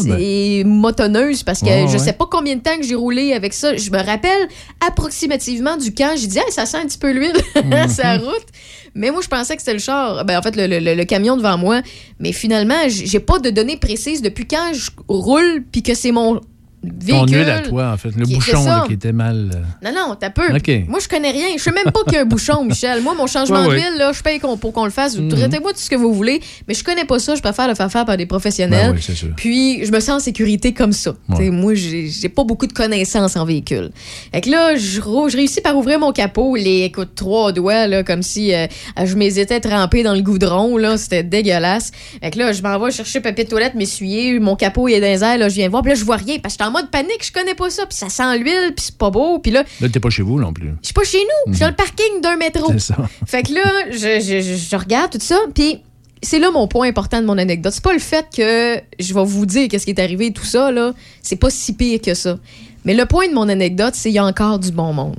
ben. 0.05 0.17
c'est 0.19 0.63
motonneuse, 0.65 1.43
parce 1.43 1.61
que 1.61 1.87
je 1.91 1.99
sais 1.99 2.13
pas 2.13 2.27
combien 2.31 2.57
de 2.57 2.61
temps 2.63 2.77
que 2.77 2.85
j'ai 2.85 2.95
roulé 2.95 3.33
avec 3.33 3.53
ça. 3.53 3.77
Je 3.77 3.91
me 3.91 3.99
rappelle 3.99 4.49
approximativement 4.87 5.77
du 5.77 5.93
camp, 5.95 6.13
j'ai 6.17 6.27
dit, 6.27 6.39
Hey, 6.39 6.51
ça 6.51 6.67
sent 6.67 6.79
un 6.79 6.87
petit 6.87 6.99
peu 6.99 7.11
l'huile, 7.13 7.33
Mhm. 7.57 7.89
sa 7.89 8.17
route. 8.19 8.47
Mais 8.95 9.11
moi, 9.11 9.21
je 9.23 9.29
pensais 9.29 9.57
que 9.57 9.63
c'était 9.63 9.73
le 9.73 9.79
char, 9.79 10.25
ben, 10.27 10.39
en 10.39 10.43
fait, 10.43 10.55
le, 10.55 10.67
le- 10.67 10.79
le- 10.79 10.95
le 10.95 11.05
camion 11.05 11.37
devant 11.39 11.57
moi. 11.57 11.81
Mais 12.21 12.33
finalement, 12.33 12.75
j'ai 12.89 13.21
pas 13.21 13.39
de 13.39 13.49
données 13.49 13.79
précises 13.79 14.21
depuis 14.21 14.47
quand 14.47 14.73
je 14.75 14.91
roule, 15.09 15.65
puis 15.73 15.83
que 15.83 15.95
c'est 15.95 16.13
mon 16.13 16.41
véhicule. 16.83 17.15
Ton 17.15 17.27
huile 17.27 17.51
à 17.51 17.61
toi, 17.61 17.91
en 17.93 17.97
fait. 17.97 18.11
Le 18.17 18.25
qui- 18.25 18.35
bouchon 18.35 18.65
là, 18.65 18.85
qui 18.87 18.95
était 18.95 19.13
mal. 19.13 19.51
euh, 19.55 19.89
Non, 19.91 20.09
non, 20.09 20.15
t'as 20.19 20.31
peu. 20.31 20.43
Moi, 20.89 20.99
je 21.01 21.09
connais 21.09 21.31
rien. 21.31 21.47
Je 21.57 21.63
sais 21.63 21.73
même 21.73 21.93
pas 21.93 22.01
qu'il 22.05 22.15
y 22.15 22.17
a 22.17 22.23
un 22.23 22.27
bouchon, 22.27 22.65
Michel. 22.69 23.03
Moi, 23.03 23.15
mon 23.15 23.27
changement 23.27 23.65
Ouais, 23.67 23.77
d'huile, 23.77 23.99
là, 23.99 24.13
je 24.13 24.23
paye 24.23 24.39
pour 24.39 24.73
qu'on 24.73 24.85
le 24.85 24.91
fasse. 24.91 25.17
Mhm. 25.17 25.29
Traitez-moi 25.29 25.73
tout 25.73 25.79
ce 25.79 25.91
que 25.91 25.97
vous 25.97 26.13
voulez. 26.13 26.41
Mais 26.69 26.75
je 26.75 26.83
connais 26.85 27.05
pas 27.05 27.19
ça. 27.19 27.35
Je 27.35 27.41
préfère 27.41 27.69
le 27.69 27.75
faire 27.75 27.91
faire 27.91 28.05
par 28.05 28.17
des 28.17 28.27
professionnels. 28.27 28.91
Ben 28.91 28.95
oui, 28.97 29.03
c'est 29.05 29.15
sûr. 29.15 29.29
Puis, 29.37 29.85
je 29.85 29.93
me 29.93 30.01
sens 30.01 30.17
en 30.17 30.21
sécurité 30.25 30.73
comme 30.73 30.93
ça. 30.93 31.15
Ouais. 31.29 31.51
Moi, 31.51 31.75
j'ai 31.75 32.29
pas 32.29 32.45
beaucoup 32.45 32.67
de 32.67 32.73
connaissances 32.73 33.37
en 33.37 33.45
véhicule. 33.45 33.91
Fait 34.33 34.41
que 34.41 34.51
là, 34.51 34.77
je, 34.77 35.01
réussis 35.37 35.61
par 35.61 35.77
ouvrir 35.77 35.99
mon 35.99 36.13
capot, 36.13 36.57
les 36.57 36.83
écoute, 36.85 37.11
trois 37.15 37.53
doigts, 37.53 37.87
là, 37.87 38.03
comme 38.03 38.23
si 38.23 38.55
euh, 38.55 38.67
je 39.05 39.15
m'étais 39.15 39.61
trempé 39.61 40.03
dans 40.03 40.15
le 40.15 40.21
goudron. 40.23 40.77
là. 40.77 40.97
C'était 40.97 41.23
dégueulasse. 41.23 41.91
Fait 42.23 42.31
que 42.31 42.39
là, 42.39 42.53
je 42.53 42.63
m'en 42.63 42.79
vais 42.79 42.91
chercher 42.91 43.21
papier 43.21 43.45
de 43.45 43.49
toilette, 43.51 43.75
m'essuyer. 43.75 44.39
Mon 44.41 44.57
capot 44.57 44.89
il 44.89 44.95
est 44.95 45.01
dans 45.01 45.07
les 45.07 45.23
airs. 45.25 45.39
Là, 45.39 45.49
je 45.49 45.55
viens 45.55 45.69
voir. 45.69 45.83
Puis 45.83 45.91
là, 45.93 45.95
je 45.99 46.05
vois 46.05 46.17
rien. 46.17 46.39
Parce 46.43 46.55
que 46.57 46.63
mode 46.73 46.91
panique. 46.91 47.25
Je 47.25 47.31
connais 47.33 47.55
pas 47.55 47.71
ça. 47.71 47.87
Puis 47.87 47.97
ça 47.97 48.09
sent 48.09 48.39
l'huile. 48.39 48.73
Puis 48.75 48.87
c'est 48.87 48.99
pas 48.99 49.11
beau. 49.11 49.39
Puis 49.39 49.53
là, 49.53 49.65
Là, 49.81 49.89
t'es 49.89 50.01
pas 50.01 50.11
chez 50.11 50.23
vous 50.23 50.41
non 50.41 50.53
plus. 50.53 50.71
je 50.81 50.87
suis 50.87 50.95
pas 50.95 51.05
chez 51.05 51.19
nous. 51.19 51.53
Je 51.53 51.57
suis 51.57 51.61
dans 51.61 51.69
le 51.71 51.77
parking 51.77 52.21
d'un 52.23 52.37
métro. 52.37 52.67
C'est 52.73 52.79
ça. 52.81 52.97
Fait 53.27 53.43
que 53.45 53.53
là, 53.53 53.63
je, 53.91 54.21
je- 54.21 54.41
je- 54.71 54.77
regarde 54.77 55.13
tout 55.13 55.21
ça, 55.21 55.39
puis 55.55 55.79
c'est 56.23 56.39
là 56.39 56.51
mon 56.51 56.67
point 56.69 56.89
important 56.89 57.21
de 57.21 57.27
mon 57.27 57.37
anecdote. 57.39 57.73
C'est 57.75 57.83
pas 57.83 57.93
le 57.93 57.99
fait 57.99 58.27
que 58.35 58.81
je 59.01 59.13
vais 59.15 59.25
vous 59.25 59.45
dire 59.45 59.69
qu'est-ce 59.69 59.85
qui 59.85 59.91
est 59.91 60.01
arrivé, 60.01 60.33
tout 60.33 60.45
ça, 60.45 60.71
là. 60.71 60.93
C'est 61.21 61.37
pas 61.37 61.51
si 61.51 61.73
pire 61.75 62.01
que 62.01 62.15
ça. 62.15 62.39
Mais 62.85 62.95
le 62.95 63.07
point 63.07 63.29
de 63.29 63.35
mon 63.35 63.49
anecdote, 63.49 63.95
c'est 63.95 64.09
qu'il 64.11 64.17
y 64.17 64.19
a 64.19 64.25
encore 64.25 64.59
du 64.61 64.71
bon 64.71 64.93
monde. 64.93 65.17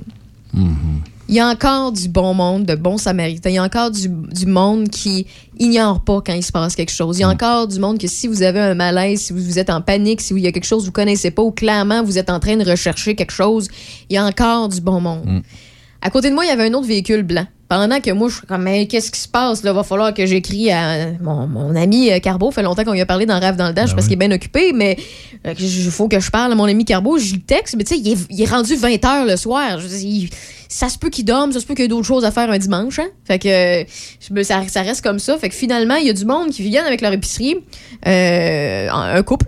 Il 1.28 1.34
y 1.34 1.40
a 1.40 1.48
encore 1.48 1.92
du 1.92 2.08
bon 2.08 2.34
monde, 2.34 2.66
de 2.66 2.74
bons 2.74 2.98
samaritains. 2.98 3.50
Il 3.50 3.54
y 3.54 3.58
a 3.58 3.62
encore 3.62 3.90
du, 3.90 4.08
du 4.08 4.46
monde 4.46 4.88
qui 4.90 5.26
ignore 5.58 6.04
pas 6.04 6.20
quand 6.20 6.34
il 6.34 6.42
se 6.42 6.52
passe 6.52 6.76
quelque 6.76 6.92
chose. 6.92 7.18
Il 7.18 7.22
y 7.22 7.24
a 7.24 7.28
encore 7.28 7.66
du 7.66 7.78
monde 7.78 7.98
que 7.98 8.06
si 8.06 8.28
vous 8.28 8.42
avez 8.42 8.60
un 8.60 8.74
malaise, 8.74 9.22
si 9.22 9.32
vous, 9.32 9.42
vous 9.42 9.58
êtes 9.58 9.70
en 9.70 9.80
panique, 9.80 10.20
si 10.20 10.34
il 10.34 10.40
y 10.40 10.46
a 10.46 10.52
quelque 10.52 10.66
chose 10.66 10.82
que 10.82 10.86
vous 10.86 10.92
connaissez 10.92 11.30
pas 11.30 11.42
ou 11.42 11.50
clairement 11.50 12.02
vous 12.02 12.18
êtes 12.18 12.28
en 12.28 12.40
train 12.40 12.56
de 12.56 12.68
rechercher 12.68 13.14
quelque 13.14 13.32
chose, 13.32 13.68
il 14.10 14.14
y 14.14 14.16
a 14.18 14.24
encore 14.24 14.68
du 14.68 14.82
bon 14.82 15.00
monde. 15.00 15.42
À 16.02 16.10
côté 16.10 16.28
de 16.28 16.34
moi, 16.34 16.44
il 16.44 16.48
y 16.48 16.50
avait 16.50 16.68
un 16.68 16.74
autre 16.74 16.86
véhicule 16.86 17.22
blanc. 17.22 17.46
Pendant 17.76 18.00
que 18.00 18.10
moi, 18.12 18.28
je 18.28 18.34
suis 18.36 18.46
comme, 18.46 18.62
mais 18.62 18.86
qu'est-ce 18.86 19.10
qui 19.10 19.18
se 19.18 19.26
passe? 19.28 19.64
Là, 19.64 19.72
va 19.72 19.82
falloir 19.82 20.14
que 20.14 20.24
j'écris 20.26 20.70
à 20.70 21.10
mon, 21.20 21.46
mon 21.48 21.74
ami 21.74 22.10
euh, 22.12 22.20
Carbo. 22.20 22.50
fait 22.52 22.62
longtemps 22.62 22.84
qu'on 22.84 22.92
lui 22.92 23.00
a 23.00 23.06
parlé 23.06 23.26
dans 23.26 23.40
Rêve 23.40 23.56
dans 23.56 23.66
le 23.66 23.74
Dash 23.74 23.90
Ben 23.90 23.94
parce 23.96 24.06
oui. 24.06 24.14
qu'il 24.14 24.22
est 24.22 24.28
bien 24.28 24.34
occupé, 24.36 24.72
mais 24.72 24.96
euh, 25.46 25.54
il 25.58 25.90
faut 25.90 26.06
que 26.06 26.20
je 26.20 26.30
parle 26.30 26.52
à 26.52 26.54
mon 26.54 26.64
ami 26.66 26.84
Carbo. 26.84 27.18
Je 27.18 27.32
lui 27.32 27.40
texte, 27.40 27.74
mais 27.76 27.82
tu 27.84 27.94
sais, 27.96 28.00
il 28.00 28.12
est, 28.12 28.16
il 28.30 28.40
est 28.40 28.48
rendu 28.48 28.76
20 28.76 28.90
h 28.94 29.26
le 29.28 29.36
soir. 29.36 29.80
Je 29.80 29.88
il- 29.88 30.30
ça 30.68 30.88
se 30.88 30.98
peut 30.98 31.10
qu'il 31.10 31.24
dorme, 31.24 31.52
ça 31.52 31.60
se 31.60 31.66
peut 31.66 31.74
qu'il 31.74 31.82
y 31.82 31.86
ait 31.86 31.88
d'autres 31.88 32.06
choses 32.06 32.24
à 32.24 32.30
faire 32.30 32.50
un 32.50 32.58
dimanche. 32.58 32.98
Hein? 32.98 33.06
Fait 33.24 33.38
que 33.38 33.48
euh, 33.48 33.84
je 34.20 34.42
ça, 34.42 34.62
ça 34.68 34.82
reste 34.82 35.02
comme 35.02 35.18
ça. 35.18 35.36
Fait 35.38 35.48
que 35.48 35.54
finalement, 35.54 35.96
il 35.96 36.06
y 36.06 36.10
a 36.10 36.12
du 36.12 36.24
monde 36.24 36.50
qui 36.50 36.62
viennent 36.62 36.86
avec 36.86 37.00
leur 37.00 37.12
épicerie, 37.12 37.56
euh, 38.06 38.88
un 38.90 39.22
couple 39.22 39.46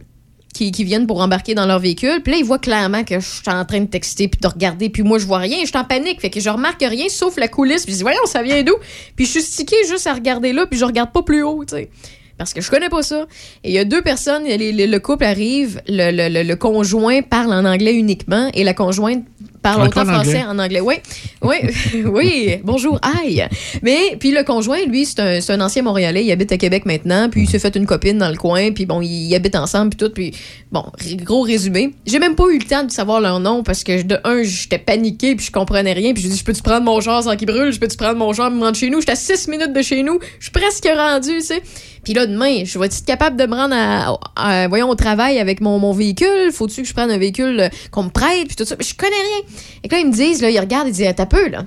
qui, 0.57 0.85
viennent 0.85 1.07
pour 1.07 1.21
embarquer 1.21 1.55
dans 1.55 1.67
leur 1.67 1.79
véhicule. 1.79 2.23
Puis 2.23 2.33
là, 2.33 2.39
ils 2.39 2.45
voient 2.45 2.59
clairement 2.59 3.05
que 3.05 3.21
je 3.21 3.27
suis 3.27 3.43
en 3.49 3.65
train 3.65 3.81
de 3.81 3.87
texter 3.87 4.29
puis 4.29 4.41
de 4.41 4.47
regarder. 4.47 4.89
Puis 4.89 5.03
moi, 5.03 5.19
je 5.19 5.27
vois 5.27 5.39
rien. 5.39 5.59
Je 5.61 5.67
suis 5.67 5.77
en 5.77 5.85
panique. 5.85 6.21
Fait 6.21 6.31
que 6.31 6.41
je 6.41 6.49
remarque 6.49 6.81
rien 6.81 7.09
sauf 7.09 7.37
la 7.37 7.49
coulisse. 7.49 7.85
Puis 7.85 7.93
je 7.93 7.99
dis, 7.99 8.03
voyons, 8.03 8.25
ça 8.27 8.43
vient 8.43 8.63
d'où? 8.63 8.75
Puis 9.15 9.27
je 9.27 9.33
suis 9.33 9.43
stické 9.43 9.77
juste 9.89 10.07
à 10.07 10.15
regarder 10.15 10.53
là. 10.53 10.67
Puis 10.67 10.79
je 10.79 10.85
regarde 10.85 11.13
pas 11.13 11.23
plus 11.23 11.43
haut, 11.43 11.65
tu 11.65 11.77
sais. 11.77 11.91
Parce 12.39 12.53
que 12.53 12.61
je 12.61 12.71
connais 12.71 12.91
pas 12.91 13.03
ça. 13.03 13.27
Et 13.65 13.71
il 13.71 13.75
y 13.75 13.79
a 13.79 13.85
deux 13.85 14.03
personnes. 14.03 14.45
le, 14.47 14.87
le 14.87 14.99
couple 14.99 15.25
arrive. 15.25 15.81
Le 15.89 16.55
conjoint 16.55 17.23
parle 17.23 17.53
en 17.53 17.65
anglais 17.65 17.95
uniquement. 17.95 18.51
Et 18.55 18.65
la 18.65 18.75
conjointe 18.75 19.25
parle 19.71 19.87
autant 19.89 20.03
en 20.03 20.05
français 20.07 20.45
en 20.45 20.59
anglais. 20.59 20.81
Oui, 20.81 20.95
oui, 21.43 21.57
oui. 22.05 22.57
Bonjour, 22.65 22.99
aïe. 23.03 23.47
Mais 23.83 24.17
puis 24.19 24.31
le 24.33 24.43
conjoint, 24.45 24.85
lui, 24.87 25.07
c'est 25.07 25.21
un, 25.21 25.39
un 25.57 25.61
ancien 25.61 25.83
Montréalais. 25.83 26.25
Il 26.25 26.33
habite 26.33 26.53
à 26.53 26.57
Québec 26.57 26.87
maintenant. 26.87 27.29
Puis 27.31 27.43
il 27.43 27.49
s'est 27.49 27.59
fait 27.59 27.75
une 27.77 27.87
copine 27.87 28.19
dans 28.19 28.31
le 28.31 28.37
coin. 28.37 28.73
Puis 28.73 28.87
bon, 28.87 29.01
ils 29.03 29.35
habitent 29.35 29.57
ensemble. 29.57 29.91
Puis 29.91 30.07
tout. 30.07 30.13
Puis 30.13 30.33
bon, 30.73 30.85
gros 31.25 31.43
résumé. 31.43 31.93
J'ai 32.07 32.19
même 32.19 32.35
pas 32.35 32.45
eu 32.51 32.59
le 32.59 32.65
temps 32.65 32.85
de 32.85 32.91
savoir 32.91 33.21
leur 33.21 33.41
nom 33.41 33.63
parce 33.63 33.85
que 33.85 34.03
de 34.03 34.19
un, 34.25 34.43
j'étais 34.43 34.79
paniqué. 34.79 35.35
Puis 35.37 35.47
je 35.47 35.53
comprenais 35.53 35.93
rien. 35.93 36.13
Puis 36.13 36.23
je 36.23 36.29
dis, 36.29 36.37
je 36.37 36.45
peux-tu 36.45 36.63
prendre 36.63 36.85
mon 36.85 37.01
char 37.01 37.23
sans 37.23 37.37
qu'il 37.37 37.47
brûle? 37.47 37.73
Je 37.73 37.79
peux-tu 37.81 37.97
prendre 37.97 38.17
mon 38.17 38.33
char 38.33 38.51
et 38.51 38.55
me 38.55 38.63
rendre 38.63 38.77
chez 38.77 38.91
nous? 38.91 39.01
J'étais 39.01 39.13
à 39.13 39.17
6 39.17 39.49
minutes 39.49 39.73
de 39.73 39.83
chez 39.83 40.03
nous. 40.03 40.19
Je 40.39 40.45
suis 40.45 40.53
presque 40.53 40.89
rendu, 40.97 41.31
tu 41.39 41.43
sais. 41.43 41.63
Puis 42.05 42.15
là, 42.15 42.25
demain, 42.27 42.63
je 42.65 42.79
vais 42.79 42.87
être 42.87 43.05
capable 43.05 43.37
de 43.37 43.47
me 43.47 43.55
rendre 43.57 43.75
à, 43.77 44.17
à- 44.37 44.69
voyons, 44.69 44.89
au 44.89 44.95
travail 44.95 45.41
avec 45.41 45.61
mon, 45.61 45.81
mon 45.81 45.93
véhicule? 45.93 46.53
Faut-tu 46.53 46.83
que 46.83 46.89
je 46.89 46.95
prenne 46.95 47.11
un 47.11 47.19
véhicule 47.19 47.59
euh, 47.59 47.69
qu'on 47.91 48.05
me 48.05 48.11
prête? 48.11 48.47
Puis 48.47 48.55
tout 48.55 48.65
ça? 48.65 48.77
Mais 48.79 48.85
je 48.85 48.95
connais 48.95 49.11
rien. 49.11 49.43
Et 49.83 49.89
que 49.89 49.95
là, 49.95 50.01
ils 50.01 50.07
me 50.09 50.13
disent, 50.13 50.43
là, 50.43 50.51
ils 50.51 50.59
regardent, 50.61 50.89
ils 50.89 50.93
disent, 50.95 51.13
t'as 51.17 51.27
peu, 51.27 51.49
là. 51.49 51.65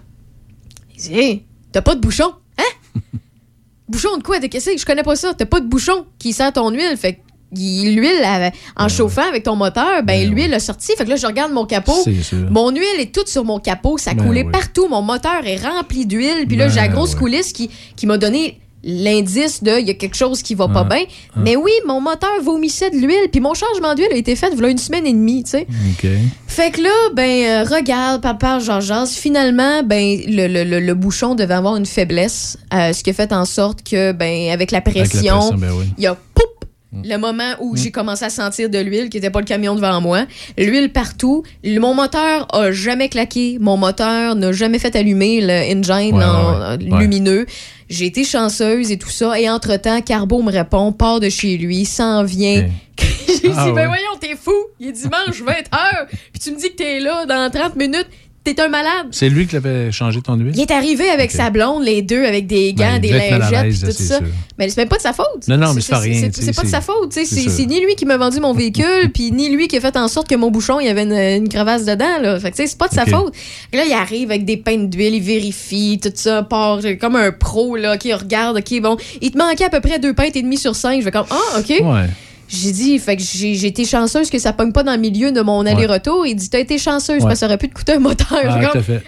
Ils 0.92 0.98
disent, 0.98 1.12
hey, 1.12 1.46
t'as 1.72 1.82
pas 1.82 1.96
de 1.96 2.00
bouchon? 2.02 2.32
Hein? 2.58 3.00
bouchon 3.88 4.18
de 4.18 4.24
quoi? 4.24 4.40
De 4.40 4.48
qu'est-ce 4.48 4.72
que 4.72 4.78
Je 4.78 4.86
connais 4.86 5.04
pas 5.04 5.16
ça. 5.16 5.34
T'as 5.34 5.46
pas 5.46 5.60
de 5.60 5.68
bouchon 5.68 6.06
qui 6.18 6.34
sert 6.34 6.52
ton 6.54 6.70
huile. 6.72 6.96
Fait 6.98 7.14
que 7.16 7.20
il- 7.56 7.96
l'huile, 7.96 8.52
en 8.76 8.88
chauffant 8.90 9.28
avec 9.28 9.44
ton 9.44 9.56
moteur, 9.56 10.04
ben, 10.04 10.06
Ben 10.06 10.30
l'huile 10.32 10.54
a 10.54 10.60
sorti. 10.60 10.92
Fait 10.98 11.04
que 11.06 11.10
là, 11.10 11.16
je 11.16 11.26
regarde 11.26 11.52
mon 11.52 11.66
capot. 11.66 12.06
Mon 12.52 12.70
huile 12.72 13.00
est 13.00 13.14
toute 13.14 13.28
sur 13.28 13.44
mon 13.44 13.60
capot, 13.60 13.98
ça 13.98 14.14
Ben 14.14 14.26
coulait 14.26 14.44
oui. 14.44 14.52
partout. 14.52 14.88
Mon 14.88 15.02
moteur 15.02 15.46
est 15.46 15.58
rempli 15.58 16.06
d'huile. 16.06 16.46
Puis 16.48 16.58
là, 16.58 16.68
Ben 16.68 16.74
j'ai 16.74 16.80
la 16.82 16.88
grosse 16.90 17.16
coulisse 17.16 17.52
qui, 17.54 17.70
qui 17.96 18.06
m'a 18.06 18.18
donné 18.20 18.60
l'indice 18.84 19.64
de 19.64 19.80
il 19.80 19.88
y 19.88 19.90
a 19.90 19.94
quelque 19.94 20.16
chose 20.16 20.42
qui 20.42 20.56
va 20.56 20.68
pas 20.68 20.84
bien. 20.84 21.04
Mais 21.36 21.56
oui, 21.56 21.72
mon 21.86 22.00
moteur 22.02 22.30
vomissait 22.42 22.90
de 22.90 22.96
l'huile. 22.98 23.30
Puis 23.32 23.42
mon 23.42 23.54
changement 23.54 23.94
d'huile 23.96 24.10
a 24.12 24.16
été 24.16 24.36
fait 24.36 24.48
a 24.48 24.68
une 24.70 24.78
semaine 24.78 25.06
et 25.06 25.14
demie, 25.14 25.44
tu 25.44 25.52
sais. 25.52 25.68
OK. 25.92 26.08
Fait 26.48 26.72
que 26.72 26.82
là, 26.82 26.90
ben, 27.14 27.24
euh, 27.46 27.64
regarde, 27.64 28.22
papa, 28.22 28.60
Jean 28.60 28.80
jase 28.82 29.14
Finalement, 29.14 29.84
ben, 29.84 30.20
le, 30.28 30.48
le- 30.48 30.64
le- 30.64 30.80
le 30.80 30.94
bouchon 30.94 31.36
devait 31.36 31.54
avoir 31.54 31.76
une 31.76 31.86
faiblesse, 31.86 32.58
euh, 32.74 32.94
ce 32.94 33.04
qui 33.04 33.10
a 33.10 33.14
fait 33.14 33.32
en 33.34 33.46
sorte 33.46 33.84
que, 33.84 34.12
ben, 34.12 34.50
avec 34.52 34.72
la 34.72 34.80
Avec 34.80 34.96
la 34.96 35.04
pression, 35.04 35.54
ben 35.58 35.72
oui. 35.78 35.86
il 35.98 36.04
y 36.04 36.08
a 36.08 36.16
poup, 36.16 36.44
le 36.92 37.18
moment 37.18 37.52
où 37.60 37.76
j'ai 37.76 37.92
commencé 37.92 38.26
à 38.26 38.30
sentir 38.32 38.70
de 38.70 38.80
l'huile, 38.80 39.10
qui 39.10 39.18
n'était 39.18 39.30
pas 39.30 39.40
le 39.42 39.46
camion 39.46 39.76
devant 39.76 40.02
moi. 40.02 40.26
L'huile 40.58 40.92
partout. 40.92 41.44
Mon 41.64 41.94
moteur 41.94 42.48
a 42.56 42.72
jamais 42.72 43.10
claqué. 43.10 43.58
Mon 43.60 43.78
moteur 43.78 44.36
n'a 44.36 44.52
jamais 44.52 44.80
fait 44.80 44.96
allumer 44.96 45.40
le 45.42 45.72
engine 45.78 46.16
Ouais, 46.16 46.24
en- 46.24 46.78
ouais, 46.78 46.90
ouais. 46.92 47.00
lumineux. 47.02 47.46
J'ai 47.90 48.06
été 48.06 48.24
chanceuse 48.24 48.92
et 48.92 48.98
tout 48.98 49.10
ça. 49.10 49.40
Et 49.40 49.50
entre-temps, 49.50 50.02
Carbo 50.02 50.42
me 50.42 50.52
répond, 50.52 50.92
part 50.92 51.20
de 51.20 51.30
chez 51.30 51.58
lui, 51.58 51.86
s'en 51.86 52.24
vient. 52.24 52.68
J'ai 53.28 53.52
Ah 53.56 53.66
dit, 53.66 53.72
ben 53.72 53.76
ouais. 53.82 53.88
voyons, 53.88 54.16
t'es 54.20 54.36
fou. 54.36 54.54
Il 54.80 54.90
est 54.90 54.92
dimanche, 54.92 55.42
20h. 55.42 56.08
Puis 56.32 56.40
tu 56.42 56.52
me 56.52 56.58
dis 56.58 56.70
que 56.72 56.76
t'es 56.76 57.00
là 57.00 57.26
dans 57.26 57.50
30 57.50 57.76
minutes. 57.76 58.08
T'es 58.44 58.60
un 58.62 58.70
malade. 58.70 59.08
C'est 59.12 59.30
lui 59.30 59.46
qui 59.48 59.54
l'avait 59.56 59.92
changé 59.92 60.22
ton 60.22 60.36
huile? 60.36 60.54
Il 60.56 60.62
est 60.62 60.72
arrivé 60.72 61.10
avec 61.10 61.30
sa 61.30 61.50
blonde, 61.50 61.84
les 61.84 62.02
deux, 62.02 62.24
avec 62.26 62.48
des 62.48 62.74
gants, 62.74 62.86
Ben, 62.86 62.96
il 62.96 63.02
des 63.02 63.12
lingettes, 63.30 63.80
tout 63.86 63.92
ça. 63.92 64.18
sûr. 64.18 64.28
Mais 64.58 64.70
c'est 64.70 64.78
même 64.78 64.88
pas 64.88 64.96
de 64.98 65.02
sa 65.02 65.14
faute. 65.14 65.48
Non, 65.48 65.58
non, 65.58 65.74
mais 65.74 65.82
c'est 65.82 65.92
pas 65.92 66.00
rien, 66.00 66.30
c'est- 66.34 66.56
pas 66.56 66.64
de 66.64 66.68
sa 66.68 66.82
faute. 66.82 67.12
c'est 67.14 67.66
ni 67.66 67.80
lui 67.82 67.96
qui 67.96 68.06
m'a 68.06 68.18
vendu 68.18 68.40
mon 68.40 68.54
véhicule, 68.54 69.12
puis 69.14 69.32
ni 69.32 69.50
lui 69.50 69.68
qui 69.68 69.78
a 69.78 69.82
fait 69.82 69.96
en 69.98 70.08
sorte 70.08 70.28
que 70.30 70.36
mon 70.36 70.50
bouchon, 70.52 70.80
il 70.80 70.88
y 70.88 70.90
avait 70.90 71.04
une, 71.04 71.14
une 71.44 71.50
crevasse 71.50 71.86
dedans. 71.86 72.20
Là. 72.22 72.40
Fait 72.40 72.52
que, 72.52 72.58
c'est 72.58 72.78
pas 72.78 72.88
de 72.88 72.94
sa 72.94 73.06
faute. 73.06 73.34
Là, 73.74 73.84
il 73.86 73.94
arrive 73.94 74.32
avec 74.32 74.46
des 74.46 74.58
peintes 74.58 74.90
d'huile, 74.90 75.16
il 75.16 75.22
vérifie, 75.22 76.00
tout 76.02 76.12
ça, 76.16 76.42
part 76.44 76.80
euh, 76.84 76.96
comme 76.96 77.16
un 77.18 77.32
pro, 77.32 77.76
là, 77.76 77.98
qui 77.98 78.14
regarde, 78.14 78.58
OK, 78.58 78.82
bon, 78.82 78.98
il 79.22 79.32
te 79.32 79.38
manquait 79.38 79.66
à 79.66 79.70
peu 79.70 79.82
près 79.82 80.00
deux 80.00 80.14
pintes 80.14 80.36
et 80.36 80.42
demie 80.42 80.58
sur 80.58 80.76
cinq. 80.76 81.00
Je 81.02 81.06
vais 81.06 81.12
comme, 81.12 81.26
ah, 81.30 81.60
OK. 81.60 81.70
Ouais. 81.70 82.06
J'ai 82.52 82.72
dit, 82.72 82.98
fait 82.98 83.16
que 83.16 83.22
j'ai 83.24 83.66
été 83.68 83.86
chanceuse 83.86 84.30
que 84.32 84.40
ça 84.40 84.54
pogne 84.54 84.72
pas 84.72 84.82
dans 84.82 84.94
le 84.94 84.98
milieu 84.98 85.32
de 85.32 85.40
mon 85.42 85.64
aller-retour. 85.68 86.26
Il 86.26 86.36
dit, 86.36 86.50
t'as 86.50 86.60
été 86.60 86.80
chanceuse 86.80 87.20
parce 87.22 87.34
que 87.36 87.40
ça 87.42 87.46
aurait 87.46 87.58
pu 87.60 87.70
te 87.70 87.76
coûter 87.76 87.94
un 87.94 88.00
moteur. 88.00 88.28
Ah, 88.44 88.60
comme, 88.74 88.82
fait. 88.82 89.04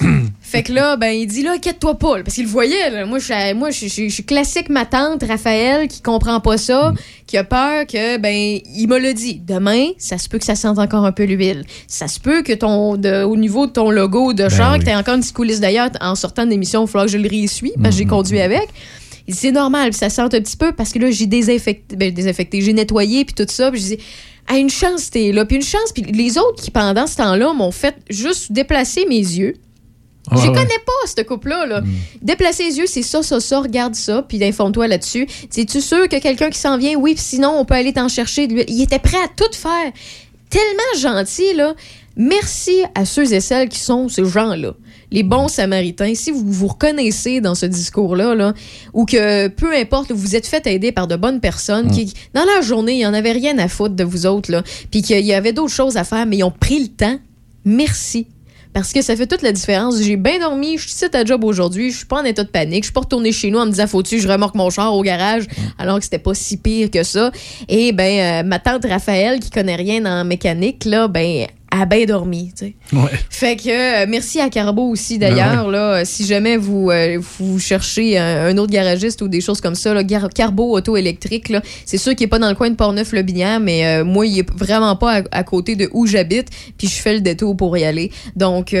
fait 0.40 0.62
que 0.62 0.72
là, 0.72 0.96
ben, 0.96 1.10
il 1.10 1.26
dit, 1.26 1.42
là, 1.42 1.52
inquiète-toi 1.52 1.98
pas, 1.98 2.22
parce 2.22 2.34
qu'il 2.34 2.44
le 2.44 2.50
voyait, 2.50 2.90
là. 2.90 3.04
Moi, 3.06 3.18
je 3.18 3.24
suis- 3.24 3.54
moi, 3.54 3.70
je 3.70 3.86
je- 3.88 4.08
je 4.08 4.14
suis 4.14 4.24
classique 4.24 4.70
ma 4.70 4.86
tante, 4.86 5.22
Raphaël, 5.22 5.86
qui 5.88 6.00
comprend 6.00 6.40
pas 6.40 6.56
ça, 6.58 6.92
qui 7.26 7.36
a 7.36 7.44
peur 7.44 7.86
que, 7.86 8.16
ben, 8.18 8.60
il 8.74 8.86
me 8.88 8.98
l'a 8.98 9.12
dit. 9.12 9.40
Demain, 9.46 9.88
ça 9.98 10.16
se 10.18 10.28
peut 10.28 10.38
que 10.38 10.44
ça 10.44 10.54
sente 10.54 10.78
encore 10.78 11.04
un 11.04 11.12
peu 11.12 11.24
l'huile. 11.24 11.64
Ça 11.88 12.08
se 12.08 12.18
peut 12.20 12.42
que 12.42 12.52
ton, 12.54 12.96
de- 12.96 13.22
au 13.22 13.36
niveau 13.36 13.66
de 13.66 13.72
ton 13.72 13.90
logo 13.90 14.32
de 14.32 14.48
char, 14.48 14.72
oui. 14.72 14.78
que 14.78 14.84
t'aies 14.84 14.94
encore 14.96 15.14
une 15.14 15.20
petite 15.20 15.34
coulisse 15.36 15.60
d'ailleurs, 15.60 15.90
en 16.00 16.14
sortant 16.14 16.44
de 16.46 16.50
l'émission, 16.50 16.82
il 16.82 16.86
va 16.86 16.92
falloir 16.92 17.06
que 17.06 17.12
je 17.12 17.18
le 17.18 17.28
réessuie, 17.28 17.72
parce 17.82 17.94
que 17.94 17.98
j'ai 17.98 18.06
conduit 18.06 18.40
avec. 18.40 18.68
C'est 19.32 19.52
normal, 19.52 19.90
puis 19.90 19.98
ça 19.98 20.10
sent 20.10 20.22
un 20.22 20.28
petit 20.28 20.56
peu 20.56 20.72
parce 20.72 20.92
que 20.92 20.98
là, 20.98 21.10
j'ai 21.10 21.26
désinfecté, 21.26 21.96
ben, 21.96 22.12
désinfecté, 22.12 22.60
j'ai 22.60 22.72
nettoyé, 22.72 23.24
puis 23.24 23.34
tout 23.34 23.46
ça, 23.48 23.70
puis 23.70 23.80
je 23.80 23.86
dis, 23.86 23.98
ah, 24.48 24.58
une 24.58 24.70
chance, 24.70 25.10
t'es 25.10 25.32
là, 25.32 25.44
puis 25.44 25.56
une 25.56 25.62
chance, 25.62 25.92
puis 25.92 26.02
les 26.02 26.38
autres 26.38 26.62
qui, 26.62 26.70
pendant 26.70 27.06
ce 27.06 27.16
temps-là, 27.16 27.52
m'ont 27.52 27.70
fait 27.70 27.96
juste 28.10 28.52
déplacer 28.52 29.06
mes 29.06 29.16
yeux. 29.16 29.54
Ouais, 30.30 30.38
Je 30.40 30.48
ouais. 30.48 30.54
connais 30.54 30.78
pas 30.86 31.06
ce 31.06 31.22
couple-là. 31.22 31.66
Là. 31.66 31.82
Déplacer 32.20 32.64
les 32.64 32.78
yeux, 32.78 32.86
c'est 32.86 33.02
ça, 33.02 33.22
ça, 33.22 33.40
ça, 33.40 33.60
regarde 33.60 33.94
ça, 33.94 34.22
puis 34.22 34.42
informe-toi 34.44 34.86
là-dessus. 34.86 35.26
Es-tu 35.56 35.80
sûr 35.80 36.08
que 36.08 36.20
quelqu'un 36.20 36.48
qui 36.50 36.58
s'en 36.58 36.78
vient? 36.78 36.94
Oui, 36.96 37.14
puis 37.14 37.24
sinon, 37.24 37.56
on 37.58 37.64
peut 37.64 37.74
aller 37.74 37.92
t'en 37.92 38.08
chercher. 38.08 38.44
Il 38.68 38.82
était 38.82 39.00
prêt 39.00 39.18
à 39.18 39.28
tout 39.28 39.52
faire. 39.52 39.92
Tellement 40.48 41.00
gentil, 41.00 41.54
là. 41.54 41.74
Merci 42.16 42.82
à 42.94 43.04
ceux 43.04 43.32
et 43.32 43.40
celles 43.40 43.68
qui 43.68 43.80
sont 43.80 44.08
ces 44.08 44.24
gens-là. 44.24 44.74
Les 45.12 45.22
bons 45.22 45.48
samaritains, 45.48 46.14
si 46.14 46.30
vous 46.30 46.42
vous 46.44 46.66
reconnaissez 46.66 47.40
dans 47.40 47.54
ce 47.54 47.66
discours-là, 47.66 48.34
là, 48.34 48.54
ou 48.92 49.04
que 49.04 49.48
peu 49.48 49.72
importe, 49.74 50.10
vous 50.10 50.34
êtes 50.34 50.46
fait 50.46 50.66
aider 50.66 50.90
par 50.90 51.06
de 51.06 51.16
bonnes 51.16 51.40
personnes 51.40 51.90
qui, 51.90 52.12
dans 52.34 52.44
leur 52.44 52.62
journée, 52.62 52.94
il 52.94 52.98
n'y 52.98 53.06
en 53.06 53.14
avait 53.14 53.32
rien 53.32 53.58
à 53.58 53.68
foutre 53.68 53.94
de 53.94 54.04
vous 54.04 54.26
autres, 54.26 54.50
là, 54.50 54.62
puis 54.90 55.02
qu'il 55.02 55.24
y 55.24 55.34
avait 55.34 55.52
d'autres 55.52 55.72
choses 55.72 55.96
à 55.96 56.04
faire, 56.04 56.26
mais 56.26 56.38
ils 56.38 56.44
ont 56.44 56.50
pris 56.50 56.80
le 56.80 56.88
temps. 56.88 57.18
Merci. 57.64 58.26
Parce 58.72 58.92
que 58.92 59.02
ça 59.02 59.14
fait 59.16 59.26
toute 59.26 59.42
la 59.42 59.52
différence. 59.52 60.00
J'ai 60.00 60.16
bien 60.16 60.38
dormi, 60.38 60.78
je 60.78 60.88
suis 60.88 61.06
à 61.12 61.24
job 61.24 61.44
aujourd'hui, 61.44 61.90
je 61.90 61.98
suis 61.98 62.06
pas 62.06 62.22
en 62.22 62.24
état 62.24 62.42
de 62.42 62.48
panique, 62.48 62.84
je 62.84 62.86
suis 62.86 62.92
pas 62.92 63.00
retournée 63.00 63.32
chez 63.32 63.50
nous 63.50 63.58
en 63.58 63.66
me 63.66 63.70
disant 63.70 63.86
faut-tu 63.86 64.18
je 64.18 64.26
remorque 64.26 64.54
mon 64.54 64.70
char 64.70 64.94
au 64.94 65.02
garage? 65.02 65.44
Alors 65.78 65.98
que 65.98 66.04
c'était 66.04 66.18
pas 66.18 66.32
si 66.32 66.56
pire 66.56 66.90
que 66.90 67.02
ça. 67.02 67.30
Et 67.68 67.92
ben 67.92 68.44
euh, 68.44 68.48
ma 68.48 68.58
tante 68.58 68.86
Raphaël 68.86 69.40
qui 69.40 69.50
connaît 69.50 69.76
rien 69.76 70.06
en 70.06 70.24
mécanique 70.24 70.86
là, 70.86 71.06
ben 71.06 71.46
a 71.74 71.86
bien 71.86 72.04
dormi, 72.04 72.52
tu 72.56 72.66
sais. 72.66 72.74
Ouais. 72.92 73.08
Fait 73.30 73.56
que 73.56 74.02
euh, 74.02 74.06
merci 74.08 74.38
à 74.40 74.50
Carbo 74.50 74.82
aussi 74.90 75.18
d'ailleurs 75.18 75.70
là, 75.70 75.94
euh, 75.94 76.02
si 76.04 76.26
jamais 76.26 76.58
vous 76.58 76.90
euh, 76.90 77.18
vous 77.38 77.58
cherchez 77.58 78.18
un, 78.18 78.46
un 78.48 78.58
autre 78.58 78.70
garagiste 78.72 79.22
ou 79.22 79.28
des 79.28 79.40
choses 79.40 79.60
comme 79.62 79.74
ça 79.74 79.94
là, 79.94 80.04
Gar- 80.04 80.28
Carbo 80.28 80.76
auto 80.76 80.96
électrique 80.98 81.48
là, 81.48 81.62
c'est 81.86 81.96
sûr 81.96 82.14
qu'il 82.14 82.24
est 82.24 82.28
pas 82.28 82.38
dans 82.38 82.50
le 82.50 82.54
coin 82.54 82.68
de 82.68 82.74
Portneuf 82.76 83.12
le 83.12 83.22
Binière 83.22 83.58
mais 83.58 83.86
euh, 83.86 84.04
moi 84.04 84.26
il 84.26 84.38
est 84.40 84.50
vraiment 84.54 84.96
pas 84.96 85.20
à, 85.20 85.22
à 85.32 85.42
côté 85.44 85.74
de 85.74 85.88
où 85.92 86.06
j'habite 86.06 86.48
puis 86.76 86.88
je 86.88 86.94
fais 87.00 87.14
le 87.14 87.20
détour 87.20 87.56
pour 87.56 87.76
y 87.78 87.84
aller. 87.84 88.10
Donc 88.36 88.74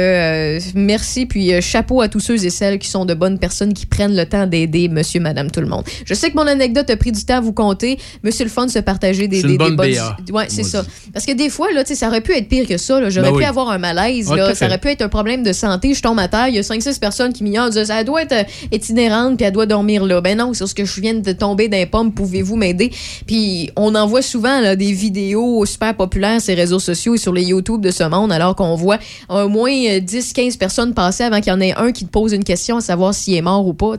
merci 0.74 1.26
puis 1.26 1.60
chapeau 1.62 2.00
à 2.02 2.08
tous 2.08 2.20
ceux 2.20 2.44
et 2.44 2.50
celles 2.50 2.78
qui 2.78 2.88
sont 2.88 3.04
de 3.04 3.14
bonnes 3.14 3.38
personnes 3.38 3.72
qui 3.72 3.86
prennent 3.86 4.14
le 4.16 4.26
temps 4.26 4.46
d'aider 4.46 4.88
monsieur 4.88 5.20
madame 5.20 5.50
tout 5.50 5.60
le 5.60 5.66
monde. 5.66 5.84
Je 6.04 6.14
sais 6.14 6.30
que 6.30 6.36
mon 6.36 6.46
anecdote 6.46 6.90
a 6.90 6.96
pris 6.96 7.12
du 7.12 7.24
temps 7.24 7.36
à 7.36 7.40
vous 7.40 7.52
compter, 7.52 7.98
monsieur 8.22 8.44
le 8.44 8.50
fun 8.50 8.66
de 8.66 8.70
se 8.70 8.78
partager 8.80 9.28
des 9.28 9.40
C'est 9.40 9.46
des, 9.46 9.52
une 9.54 9.58
des 9.58 9.64
bonne 9.64 9.76
bonnes 9.76 10.14
Ouais, 10.32 10.46
c'est 10.48 10.62
ça. 10.64 10.84
Parce 11.12 11.24
que 11.26 11.32
des 11.32 11.48
fois 11.48 11.72
là, 11.72 11.82
ça 11.84 12.08
aurait 12.08 12.20
pu 12.20 12.32
être 12.32 12.48
pire 12.48 12.66
que 12.66 12.76
ça 12.82 13.00
là. 13.00 13.10
j'aurais 13.10 13.28
Ben 13.28 13.36
pu 13.36 13.42
oui. 13.42 13.44
avoir 13.44 13.70
un 13.70 13.78
malaise 13.78 14.30
là, 14.30 14.54
ça 14.54 14.66
aurait 14.66 14.78
pu 14.78 14.88
être 14.88 15.02
un 15.02 15.08
problème 15.08 15.42
de 15.42 15.52
santé, 15.52 15.94
je 15.94 16.02
tombe 16.02 16.18
à 16.18 16.28
terre, 16.28 16.48
il 16.48 16.56
y 16.56 16.58
a 16.58 16.62
5 16.62 16.82
6 16.82 16.98
personnes 16.98 17.32
qui 17.32 17.44
m'ignorent, 17.44 17.70
disent 17.70 17.90
elle 17.90 18.04
doit 18.04 18.22
être 18.22 18.32
euh, 18.32 18.42
itinérante 18.72 19.36
puis 19.36 19.46
elle 19.46 19.52
doit 19.52 19.66
dormir 19.66 20.04
là. 20.04 20.20
Ben 20.20 20.36
non, 20.36 20.52
c'est 20.52 20.60
parce 20.60 20.74
que 20.74 20.84
je 20.84 21.00
viens 21.00 21.14
de 21.14 21.32
tomber 21.32 21.68
d'un 21.68 21.86
pomme, 21.86 22.12
pouvez-vous 22.12 22.56
m'aider? 22.56 22.90
Puis 23.26 23.70
on 23.76 23.94
en 23.94 24.06
voit 24.06 24.22
souvent 24.22 24.60
là, 24.60 24.76
des 24.76 24.92
vidéos 24.92 25.64
super 25.66 25.94
populaires 25.94 26.40
sur 26.40 26.54
les 26.54 26.60
réseaux 26.60 26.78
sociaux 26.78 27.14
et 27.14 27.18
sur 27.18 27.32
les 27.32 27.44
YouTube 27.44 27.80
de 27.80 27.90
ce 27.90 28.04
monde 28.04 28.32
alors 28.32 28.54
qu'on 28.56 28.74
voit 28.74 28.98
au 29.28 29.48
moins 29.48 29.98
10 29.98 30.32
15 30.32 30.56
personnes 30.56 30.94
passer 30.94 31.24
avant 31.24 31.40
qu'il 31.40 31.52
y 31.52 31.56
en 31.56 31.60
ait 31.60 31.74
un 31.74 31.92
qui 31.92 32.04
te 32.04 32.10
pose 32.10 32.32
une 32.32 32.44
question 32.44 32.78
à 32.78 32.80
savoir 32.80 33.14
s'il 33.14 33.34
est 33.34 33.42
mort 33.42 33.66
ou 33.66 33.74
pas. 33.74 33.92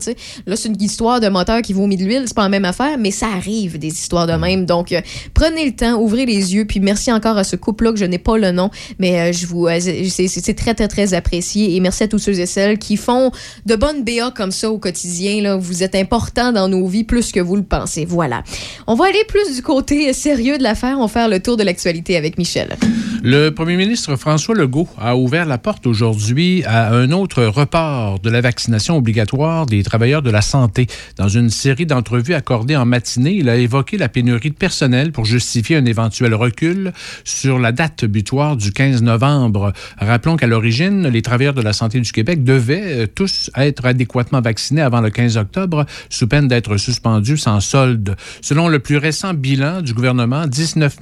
Là, 0.46 0.56
c'est 0.56 0.68
une 0.68 0.80
histoire 0.82 1.20
de 1.20 1.28
moteur 1.28 1.62
qui 1.62 1.72
vomit 1.72 1.96
de 1.96 2.04
l'huile, 2.04 2.24
c'est 2.26 2.34
pas 2.34 2.42
la 2.42 2.48
même 2.48 2.64
affaire, 2.64 2.98
mais 2.98 3.10
ça 3.10 3.26
arrive 3.28 3.78
des 3.78 3.88
histoires 3.88 4.26
de 4.26 4.32
même. 4.34 4.66
Donc 4.66 4.92
euh, 4.92 5.00
prenez 5.32 5.64
le 5.66 5.72
temps, 5.72 5.94
ouvrez 6.00 6.26
les 6.26 6.54
yeux 6.54 6.64
puis 6.64 6.80
merci 6.80 7.12
encore 7.12 7.38
à 7.38 7.44
ce 7.44 7.56
couple 7.56 7.84
là 7.84 7.92
que 7.92 7.98
je 7.98 8.04
n'ai 8.04 8.18
pas 8.18 8.38
le 8.38 8.50
nom, 8.50 8.70
mais 8.98 9.20
euh, 9.20 9.32
je 9.32 9.46
vous 9.46 9.66
euh, 9.66 9.78
c'est 9.80 10.54
très 10.54 10.74
très 10.74 10.88
très 10.88 11.14
apprécié 11.14 11.74
et 11.74 11.80
merci 11.80 12.02
à 12.04 12.08
tous 12.08 12.18
ceux 12.18 12.38
et 12.38 12.46
celles 12.46 12.78
qui 12.78 12.96
font 12.96 13.30
de 13.66 13.76
bonnes 13.76 14.04
BA 14.04 14.30
comme 14.34 14.50
ça 14.50 14.70
au 14.70 14.78
quotidien 14.78 15.42
là, 15.42 15.56
vous 15.56 15.82
êtes 15.82 15.94
importants 15.94 16.52
dans 16.52 16.68
nos 16.68 16.86
vies 16.86 17.04
plus 17.04 17.32
que 17.32 17.40
vous 17.40 17.56
le 17.56 17.62
pensez. 17.62 18.04
Voilà. 18.04 18.42
On 18.86 18.94
va 18.94 19.06
aller 19.06 19.24
plus 19.28 19.56
du 19.56 19.62
côté 19.62 20.12
sérieux 20.12 20.58
de 20.58 20.62
l'affaire, 20.62 20.96
on 20.98 21.02
va 21.02 21.08
faire 21.08 21.28
le 21.28 21.40
tour 21.40 21.56
de 21.56 21.62
l'actualité 21.62 22.16
avec 22.16 22.38
Michel. 22.38 22.76
Le 23.22 23.48
premier 23.50 23.76
ministre 23.76 24.16
François 24.16 24.54
Legault 24.54 24.86
a 24.98 25.16
ouvert 25.16 25.46
la 25.46 25.56
porte 25.56 25.86
aujourd'hui 25.86 26.62
à 26.66 26.92
un 26.92 27.10
autre 27.10 27.42
report 27.44 28.18
de 28.18 28.28
la 28.28 28.42
vaccination 28.42 28.98
obligatoire 28.98 29.64
des 29.64 29.82
travailleurs 29.82 30.20
de 30.20 30.30
la 30.30 30.42
santé. 30.42 30.86
Dans 31.16 31.28
une 31.28 31.48
série 31.48 31.86
d'entrevues 31.86 32.34
accordées 32.34 32.76
en 32.76 32.84
matinée, 32.84 33.32
il 33.32 33.48
a 33.48 33.56
évoqué 33.56 33.96
la 33.96 34.10
pénurie 34.10 34.50
de 34.50 34.54
personnel 34.54 35.10
pour 35.10 35.24
justifier 35.24 35.76
un 35.76 35.86
éventuel 35.86 36.34
recul 36.34 36.92
sur 37.24 37.58
la 37.58 37.72
date 37.72 38.04
butoir 38.04 38.56
du 38.56 38.63
15 38.72 39.02
novembre. 39.02 39.72
Rappelons 39.98 40.36
qu'à 40.36 40.46
l'origine, 40.46 41.08
les 41.08 41.22
travailleurs 41.22 41.54
de 41.54 41.62
la 41.62 41.72
santé 41.72 42.00
du 42.00 42.12
Québec 42.12 42.44
devaient 42.44 43.04
euh, 43.04 43.06
tous 43.06 43.50
être 43.56 43.86
adéquatement 43.86 44.40
vaccinés 44.40 44.82
avant 44.82 45.00
le 45.00 45.10
15 45.10 45.36
octobre, 45.36 45.86
sous 46.10 46.26
peine 46.26 46.48
d'être 46.48 46.76
suspendus 46.76 47.36
sans 47.36 47.60
solde. 47.60 48.16
Selon 48.40 48.68
le 48.68 48.78
plus 48.78 48.96
récent 48.96 49.34
bilan 49.34 49.82
du 49.82 49.94
gouvernement, 49.94 50.46
19 50.46 50.98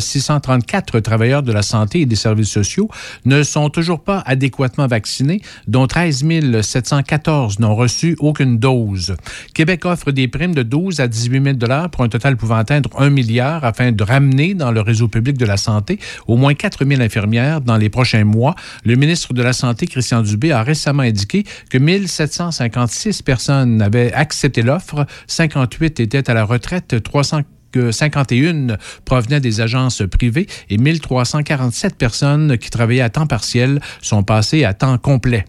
634 0.00 1.00
travailleurs 1.00 1.42
de 1.42 1.52
la 1.52 1.62
santé 1.62 2.02
et 2.02 2.06
des 2.06 2.16
services 2.16 2.50
sociaux 2.50 2.88
ne 3.24 3.42
sont 3.42 3.70
toujours 3.70 4.02
pas 4.02 4.22
adéquatement 4.26 4.86
vaccinés, 4.86 5.40
dont 5.66 5.86
13 5.86 6.24
714 6.62 7.58
n'ont 7.58 7.74
reçu 7.74 8.16
aucune 8.18 8.58
dose. 8.58 9.14
Québec 9.54 9.84
offre 9.84 10.10
des 10.10 10.28
primes 10.28 10.54
de 10.54 10.62
12 10.62 11.00
à 11.00 11.08
18 11.08 11.42
000 11.42 11.56
dollars 11.56 11.90
pour 11.90 12.04
un 12.04 12.08
total 12.08 12.36
pouvant 12.36 12.56
atteindre 12.56 12.90
1 12.98 13.10
milliard 13.10 13.64
afin 13.64 13.92
de 13.92 14.02
ramener 14.02 14.54
dans 14.54 14.72
le 14.72 14.80
réseau 14.80 15.08
public 15.08 15.36
de 15.38 15.46
la 15.46 15.56
santé 15.56 15.98
au 16.26 16.36
moins 16.36 16.54
4 16.54 16.84
000 16.84 16.99
infirmières 17.00 17.60
dans 17.60 17.76
les 17.76 17.88
prochains 17.88 18.24
mois. 18.24 18.54
Le 18.84 18.96
ministre 18.96 19.34
de 19.34 19.42
la 19.42 19.52
Santé, 19.52 19.86
Christian 19.86 20.22
Dubé, 20.22 20.52
a 20.52 20.62
récemment 20.62 21.02
indiqué 21.02 21.44
que 21.70 21.78
1756 21.78 23.22
personnes 23.22 23.82
avaient 23.82 24.12
accepté 24.12 24.62
l'offre, 24.62 25.06
58 25.26 26.00
étaient 26.00 26.30
à 26.30 26.34
la 26.34 26.44
retraite, 26.44 27.02
300 27.02 27.42
que 27.72 27.92
51 27.92 28.76
provenaient 29.04 29.40
des 29.40 29.60
agences 29.60 30.02
privées 30.10 30.46
et 30.70 30.78
1347 30.78 31.96
personnes 31.96 32.58
qui 32.58 32.70
travaillaient 32.70 33.00
à 33.00 33.10
temps 33.10 33.26
partiel 33.26 33.80
sont 34.02 34.22
passées 34.22 34.64
à 34.64 34.74
temps 34.74 34.98
complet. 34.98 35.44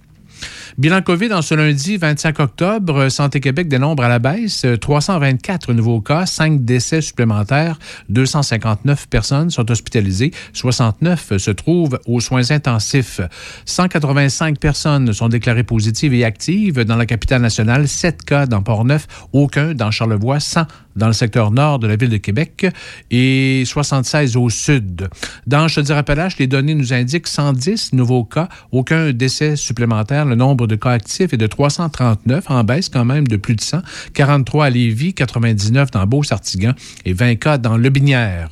Bilan 0.77 1.01
COVID 1.01 1.33
en 1.33 1.41
ce 1.41 1.53
lundi 1.53 1.97
25 1.97 2.39
octobre, 2.39 3.09
Santé 3.09 3.41
Québec 3.41 3.67
dénombre 3.67 4.03
à 4.03 4.07
la 4.07 4.19
baisse 4.19 4.65
324 4.79 5.73
nouveaux 5.73 5.99
cas, 5.99 6.25
5 6.25 6.63
décès 6.63 7.01
supplémentaires, 7.01 7.77
259 8.07 9.07
personnes 9.09 9.49
sont 9.49 9.69
hospitalisées, 9.69 10.31
69 10.53 11.37
se 11.37 11.51
trouvent 11.51 11.99
aux 12.07 12.21
soins 12.21 12.51
intensifs. 12.51 13.19
185 13.65 14.59
personnes 14.59 15.11
sont 15.11 15.27
déclarées 15.27 15.63
positives 15.63 16.13
et 16.13 16.23
actives 16.23 16.85
dans 16.85 16.95
la 16.95 17.05
capitale 17.05 17.41
nationale, 17.41 17.89
7 17.89 18.23
cas 18.23 18.45
dans 18.45 18.61
Port-Neuf, 18.61 19.07
aucun 19.33 19.73
dans 19.73 19.91
Charlevoix, 19.91 20.39
100 20.39 20.67
dans 20.95 21.07
le 21.07 21.13
secteur 21.13 21.51
nord 21.51 21.79
de 21.79 21.87
la 21.87 21.95
ville 21.95 22.09
de 22.09 22.17
Québec 22.17 22.65
et 23.09 23.63
76 23.65 24.37
au 24.37 24.49
sud. 24.49 25.07
Dans 25.47 25.67
Chaudière-Appalaches, 25.67 26.37
les 26.37 26.47
données 26.47 26.75
nous 26.75 26.93
indiquent 26.93 27.27
110 27.27 27.93
nouveaux 27.93 28.23
cas, 28.23 28.49
aucun 28.71 29.11
décès 29.11 29.55
supplémentaire. 29.55 30.25
Le 30.25 30.35
nombre 30.35 30.67
de 30.67 30.75
cas 30.75 30.91
actifs 30.91 31.33
est 31.33 31.37
de 31.37 31.47
339, 31.47 32.45
en 32.49 32.63
baisse 32.63 32.89
quand 32.89 33.05
même 33.05 33.27
de 33.27 33.37
plus 33.37 33.55
de 33.55 33.61
100. 33.61 33.79
43 34.13 34.65
à 34.65 34.69
Lévis, 34.69 35.13
99 35.13 35.91
dans 35.91 36.05
Beau-Sartigan 36.05 36.73
et 37.05 37.13
20 37.13 37.35
cas 37.35 37.57
dans 37.57 37.77
Le 37.77 37.89
Binière. 37.89 38.49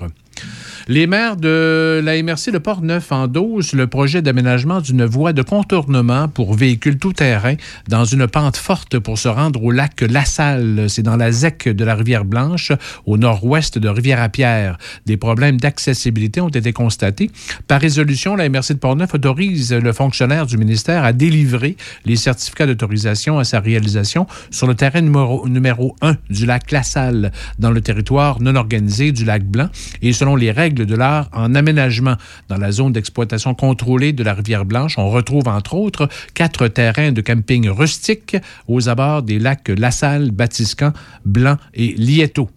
Les 0.91 1.05
maires 1.05 1.35
de 1.35 2.01
la 2.03 2.19
MRC 2.23 2.51
de 2.51 2.57
Port-Neuf 2.57 3.11
endossent 3.11 3.73
le 3.73 3.85
projet 3.85 4.23
d'aménagement 4.23 4.81
d'une 4.81 5.05
voie 5.05 5.33
de 5.33 5.43
contournement 5.43 6.27
pour 6.27 6.55
véhicules 6.55 6.97
tout-terrain 6.97 7.53
dans 7.87 8.05
une 8.05 8.25
pente 8.25 8.57
forte 8.57 8.97
pour 8.97 9.19
se 9.19 9.27
rendre 9.27 9.63
au 9.63 9.69
lac 9.69 10.01
La 10.01 10.25
Salle. 10.25 10.87
C'est 10.89 11.03
dans 11.03 11.15
la 11.15 11.31
ZEC 11.31 11.69
de 11.69 11.85
la 11.85 11.93
Rivière-Blanche, 11.93 12.71
au 13.05 13.19
nord-ouest 13.19 13.77
de 13.77 13.87
Rivière-à-Pierre. 13.87 14.79
Des 15.05 15.15
problèmes 15.15 15.59
d'accessibilité 15.59 16.41
ont 16.41 16.49
été 16.49 16.73
constatés. 16.73 17.29
Par 17.67 17.79
résolution, 17.79 18.35
la 18.35 18.49
MRC 18.49 18.73
de 18.73 18.79
Port-Neuf 18.79 19.13
autorise 19.13 19.71
le 19.71 19.93
fonctionnaire 19.93 20.47
du 20.47 20.57
ministère 20.57 21.03
à 21.03 21.13
délivrer 21.13 21.77
les 22.05 22.15
certificats 22.15 22.65
d'autorisation 22.65 23.37
à 23.37 23.43
sa 23.43 23.59
réalisation 23.59 24.25
sur 24.49 24.65
le 24.65 24.73
terrain 24.73 25.01
numéro, 25.01 25.47
numéro 25.47 25.95
1 26.01 26.15
du 26.31 26.47
lac 26.47 26.71
La 26.71 26.81
Salle, 26.81 27.31
dans 27.59 27.69
le 27.69 27.81
territoire 27.81 28.41
non 28.41 28.55
organisé 28.55 29.11
du 29.11 29.23
lac 29.23 29.43
Blanc 29.43 29.69
et 30.01 30.13
selon 30.13 30.35
les 30.35 30.49
règles 30.49 30.78
de 30.85 30.95
l'art 30.95 31.29
en 31.33 31.55
aménagement. 31.55 32.15
Dans 32.47 32.57
la 32.57 32.71
zone 32.71 32.93
d'exploitation 32.93 33.53
contrôlée 33.55 34.13
de 34.13 34.23
la 34.23 34.33
rivière 34.33 34.65
Blanche, 34.65 34.97
on 34.97 35.09
retrouve 35.09 35.47
entre 35.47 35.75
autres 35.75 36.09
quatre 36.33 36.67
terrains 36.67 37.11
de 37.11 37.21
camping 37.21 37.69
rustiques 37.69 38.37
aux 38.67 38.89
abords 38.89 39.23
des 39.23 39.39
lacs 39.39 39.69
La 39.69 39.91
Salle, 39.91 40.31
Batiscan, 40.31 40.93
Blanc 41.25 41.57
et 41.73 41.93
Lieto. 41.97 42.49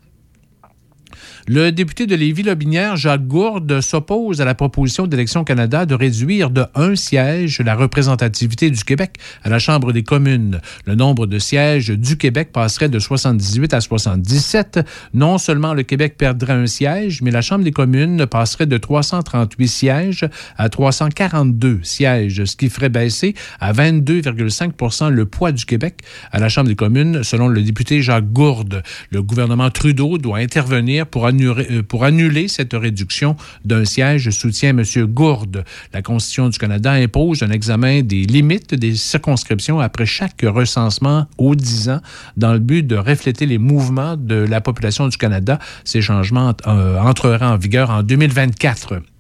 Le 1.49 1.73
député 1.73 2.07
de 2.07 2.15
Lévis-Lobinière, 2.15 2.97
Jacques 2.97 3.27
Gourde, 3.27 3.81
s'oppose 3.81 4.41
à 4.41 4.45
la 4.45 4.55
proposition 4.55 5.09
d'Élection 5.09 5.43
Canada 5.43 5.87
de 5.87 5.95
réduire 5.97 6.51
de 6.51 6.67
un 6.77 6.95
siège 6.95 7.61
la 7.61 7.75
représentativité 7.75 8.71
du 8.71 8.85
Québec 8.85 9.17
à 9.43 9.49
la 9.49 9.59
Chambre 9.59 9.93
des 9.93 10.05
communes. 10.05 10.61
Le 10.87 10.95
nombre 10.95 11.27
de 11.27 11.41
sièges 11.41 11.89
du 11.89 12.17
Québec 12.17 12.51
passerait 12.53 12.89
de 12.89 13.01
78 13.01 13.75
à 13.75 13.81
77. 13.81 14.87
Non 15.15 15.37
seulement 15.37 15.75
le 15.75 15.83
Québec 15.83 16.17
perdrait 16.17 16.53
un 16.53 16.69
siège, 16.69 17.23
mais 17.23 17.33
la 17.33 17.43
Chambre 17.43 17.65
des 17.65 17.73
communes 17.73 18.25
passerait 18.27 18.67
de 18.67 18.79
338 18.79 19.67
sièges 19.67 20.29
à 20.57 20.69
342 20.69 21.81
sièges, 21.83 22.45
ce 22.45 22.55
qui 22.55 22.69
ferait 22.69 22.89
baisser 22.89 23.35
à 23.59 23.73
22,5% 23.73 25.09
le 25.09 25.25
poids 25.25 25.51
du 25.51 25.65
Québec 25.65 26.03
à 26.31 26.39
la 26.39 26.49
Chambre 26.49 26.69
des 26.69 26.77
communes, 26.77 27.25
selon 27.25 27.49
le 27.49 27.63
député 27.63 28.01
Jacques 28.01 28.33
Gourde. 28.33 28.85
Le 29.11 29.23
gouvernement 29.25 29.71
Trudeau 29.71 30.19
doit 30.19 30.39
intervenir 30.39 31.09
pour 31.09 31.27
euh, 31.41 31.83
pour 31.83 32.05
annuler 32.05 32.49
cette 32.49 32.73
réduction 32.73 33.37
d'un 33.65 33.85
siège, 33.85 34.31
soutient 34.31 34.71
M. 34.71 34.83
Gourde. 35.07 35.65
La 35.93 36.03
Constitution 36.03 36.49
du 36.49 36.59
Canada 36.59 36.93
impose 36.93 37.43
un 37.43 37.51
examen 37.51 38.03
des 38.03 38.25
limites 38.25 38.75
des 38.75 38.95
circonscriptions 38.95 39.81
après 39.81 40.07
chaque 40.07 40.43
recensement 40.43 41.27
aux 41.39 41.55
10 41.55 41.91
ans 41.91 42.01
dans 42.37 42.53
le 42.53 42.59
but 42.59 42.87
de 42.87 42.97
refléter 42.97 43.47
les 43.47 43.59
mouvements 43.59 44.17
de 44.17 44.37
la 44.37 44.61
population 44.61 45.09
du 45.09 45.17
Canada. 45.17 45.59
Ces 45.85 46.03
changements 46.03 46.55
euh, 46.67 46.99
entreraient 46.99 47.45
en 47.45 47.57
vigueur 47.57 47.91
en 47.91 48.03
2024. 48.03 49.12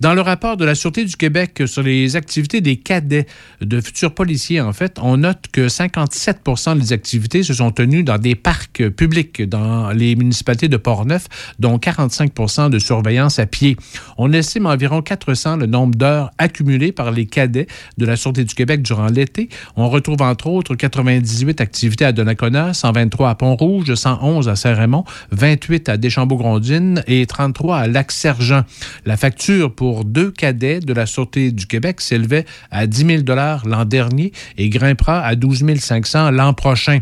Dans 0.00 0.14
le 0.14 0.20
rapport 0.20 0.56
de 0.56 0.64
la 0.64 0.76
Sûreté 0.76 1.04
du 1.04 1.16
Québec 1.16 1.62
sur 1.66 1.82
les 1.82 2.14
activités 2.14 2.60
des 2.60 2.76
cadets 2.76 3.26
de 3.60 3.80
futurs 3.80 4.14
policiers, 4.14 4.60
en 4.60 4.72
fait, 4.72 4.96
on 5.02 5.16
note 5.16 5.46
que 5.50 5.66
57% 5.66 6.78
des 6.78 6.92
activités 6.92 7.42
se 7.42 7.52
sont 7.52 7.72
tenues 7.72 8.04
dans 8.04 8.16
des 8.16 8.36
parcs 8.36 8.88
publics 8.90 9.42
dans 9.42 9.90
les 9.90 10.14
municipalités 10.14 10.68
de 10.68 10.76
Port-Neuf, 10.76 11.26
dont 11.58 11.78
45% 11.78 12.70
de 12.70 12.78
surveillance 12.78 13.40
à 13.40 13.46
pied. 13.46 13.76
On 14.18 14.32
estime 14.32 14.66
environ 14.66 15.02
400 15.02 15.56
le 15.56 15.66
nombre 15.66 15.96
d'heures 15.96 16.30
accumulées 16.38 16.92
par 16.92 17.10
les 17.10 17.26
cadets 17.26 17.66
de 17.96 18.06
la 18.06 18.14
Sûreté 18.14 18.44
du 18.44 18.54
Québec 18.54 18.82
durant 18.82 19.08
l'été. 19.08 19.48
On 19.74 19.88
retrouve 19.88 20.22
entre 20.22 20.46
autres 20.46 20.76
98 20.76 21.60
activités 21.60 22.04
à 22.04 22.12
Donnacona, 22.12 22.72
123 22.72 23.30
à 23.30 23.34
Pont-Rouge, 23.34 23.92
111 23.92 24.48
à 24.48 24.54
Saint-Raymond, 24.54 25.02
28 25.32 25.88
à 25.88 25.96
Deschambault-Grondines 25.96 27.02
et 27.08 27.26
33 27.26 27.78
à 27.78 27.86
Lac-Sergent. 27.88 28.62
La 29.04 29.16
facture 29.16 29.74
pour 29.74 29.87
pour 29.88 30.04
deux 30.04 30.30
cadets 30.30 30.80
de 30.80 30.92
la 30.92 31.06
Sûreté 31.06 31.50
du 31.50 31.64
Québec 31.64 32.02
s'élevait 32.02 32.44
à 32.70 32.86
10 32.86 33.22
000 33.24 33.36
l'an 33.64 33.86
dernier 33.86 34.32
et 34.58 34.68
grimpera 34.68 35.22
à 35.22 35.34
12 35.34 35.64
500 35.78 36.30
l'an 36.30 36.52
prochain. 36.52 36.98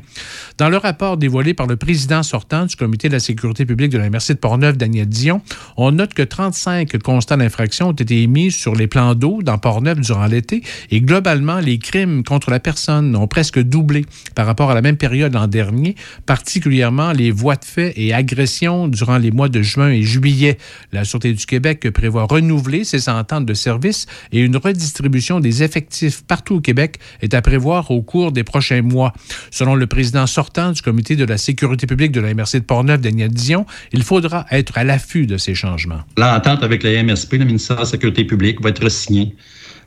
Dans 0.56 0.68
le 0.68 0.76
rapport 0.76 1.16
dévoilé 1.16 1.52
par 1.52 1.66
le 1.66 1.74
président 1.74 2.22
sortant 2.22 2.64
du 2.64 2.76
Comité 2.76 3.08
de 3.08 3.14
la 3.14 3.18
sécurité 3.18 3.66
publique 3.66 3.90
de 3.90 3.98
la 3.98 4.08
MRC 4.08 4.34
de 4.34 4.38
Portneuf, 4.38 4.76
Daniel 4.76 5.08
Dion, 5.08 5.42
on 5.76 5.90
note 5.90 6.14
que 6.14 6.22
35 6.22 6.96
constats 7.02 7.36
d'infraction 7.36 7.88
ont 7.88 7.92
été 7.92 8.22
émis 8.22 8.52
sur 8.52 8.76
les 8.76 8.86
plans 8.86 9.16
d'eau 9.16 9.42
dans 9.42 9.58
Portneuf 9.58 9.98
durant 9.98 10.26
l'été 10.26 10.62
et 10.92 11.00
globalement, 11.00 11.58
les 11.58 11.78
crimes 11.78 12.22
contre 12.22 12.52
la 12.52 12.60
personne 12.60 13.16
ont 13.16 13.26
presque 13.26 13.58
doublé 13.58 14.04
par 14.36 14.46
rapport 14.46 14.70
à 14.70 14.74
la 14.74 14.82
même 14.82 14.96
période 14.96 15.34
l'an 15.34 15.48
dernier, 15.48 15.96
particulièrement 16.24 17.10
les 17.10 17.32
voies 17.32 17.56
de 17.56 17.64
fait 17.64 17.94
et 17.96 18.14
agressions 18.14 18.86
durant 18.86 19.18
les 19.18 19.32
mois 19.32 19.48
de 19.48 19.60
juin 19.60 19.88
et 19.88 20.02
juillet. 20.02 20.56
La 20.92 21.04
Sûreté 21.04 21.32
du 21.32 21.46
Québec 21.46 21.90
prévoit 21.90 22.28
renouveler 22.30 22.75
ces 22.84 23.08
ententes 23.08 23.46
de 23.46 23.54
service 23.54 24.06
et 24.32 24.40
une 24.40 24.56
redistribution 24.56 25.40
des 25.40 25.62
effectifs 25.62 26.24
partout 26.24 26.56
au 26.56 26.60
Québec 26.60 26.98
est 27.20 27.34
à 27.34 27.42
prévoir 27.42 27.90
au 27.90 28.02
cours 28.02 28.32
des 28.32 28.44
prochains 28.44 28.82
mois. 28.82 29.12
Selon 29.50 29.74
le 29.74 29.86
président 29.86 30.26
sortant 30.26 30.72
du 30.72 30.82
Comité 30.82 31.16
de 31.16 31.24
la 31.24 31.38
sécurité 31.38 31.86
publique 31.86 32.12
de 32.12 32.20
la 32.20 32.34
MRC 32.34 32.54
de 32.54 32.64
Portneuf, 32.64 33.00
Daniel 33.00 33.30
Dion, 33.30 33.66
il 33.92 34.02
faudra 34.02 34.46
être 34.50 34.78
à 34.78 34.84
l'affût 34.84 35.26
de 35.26 35.36
ces 35.36 35.54
changements. 35.54 36.00
L'entente 36.16 36.62
avec 36.62 36.82
la 36.82 37.02
MSP, 37.02 37.34
le 37.34 37.44
ministère 37.44 37.76
de 37.76 37.82
la 37.82 37.86
Sécurité 37.86 38.24
publique, 38.24 38.62
va 38.62 38.70
être 38.70 38.88
signée 38.88 39.36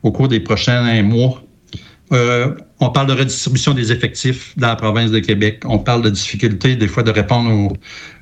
au 0.02 0.12
cours 0.12 0.28
des 0.28 0.40
prochains 0.40 1.02
mois. 1.02 1.42
Euh, 2.12 2.54
on 2.80 2.90
parle 2.90 3.06
de 3.06 3.12
redistribution 3.12 3.72
des 3.72 3.92
effectifs 3.92 4.52
dans 4.56 4.68
la 4.68 4.76
province 4.76 5.10
de 5.10 5.20
Québec. 5.20 5.62
On 5.64 5.78
parle 5.78 6.02
de 6.02 6.10
difficulté 6.10 6.74
des 6.74 6.88
fois 6.88 7.02
de 7.02 7.10
répondre 7.10 7.50
aux, 7.50 7.72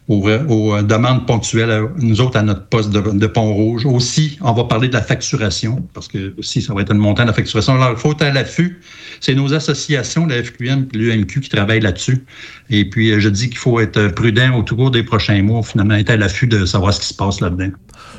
aux, 0.09 0.27
euh, 0.27 0.83
demandes 0.83 1.27
ponctuelles, 1.27 1.71
euh, 1.71 1.87
nous 1.99 2.21
autres, 2.23 2.38
à 2.38 2.42
notre 2.42 2.66
poste 2.66 2.90
de, 2.90 3.27
Pont-Rouge. 3.27 3.85
Aussi, 3.85 4.38
on 4.40 4.53
va 4.55 4.64
parler 4.64 4.88
de 4.88 4.94
la 4.94 5.03
facturation, 5.03 5.87
parce 5.92 6.09
que 6.09 6.35
aussi, 6.38 6.62
ça 6.62 6.73
va 6.73 6.81
être 6.81 6.92
un 6.92 6.97
montant 6.97 7.23
de 7.23 7.29
la 7.29 7.35
facturation. 7.35 7.75
Alors, 7.75 7.90
il 7.90 7.99
faut 7.99 8.12
être 8.12 8.23
à 8.23 8.31
l'affût. 8.31 8.81
C'est 9.21 9.35
nos 9.35 9.53
associations, 9.53 10.27
la 10.27 10.42
FQM 10.42 10.88
et 10.94 10.97
l'UMQ, 10.97 11.40
qui 11.40 11.49
travaillent 11.51 11.81
là-dessus. 11.81 12.25
Et 12.71 12.88
puis, 12.88 13.11
euh, 13.11 13.21
je 13.21 13.29
dis 13.29 13.51
qu'il 13.51 13.59
faut 13.59 13.81
être 13.81 14.09
prudent 14.09 14.55
au 14.57 14.64
cours 14.64 14.90
des 14.90 15.03
prochains 15.03 15.42
mois, 15.42 15.62
finalement, 15.62 15.94
être 15.94 16.11
à 16.11 16.16
l'affût 16.16 16.47
de 16.47 16.64
savoir 16.64 16.94
ce 16.94 17.01
qui 17.01 17.09
se 17.09 17.14
passe 17.14 17.40
là-dedans. 17.40 17.71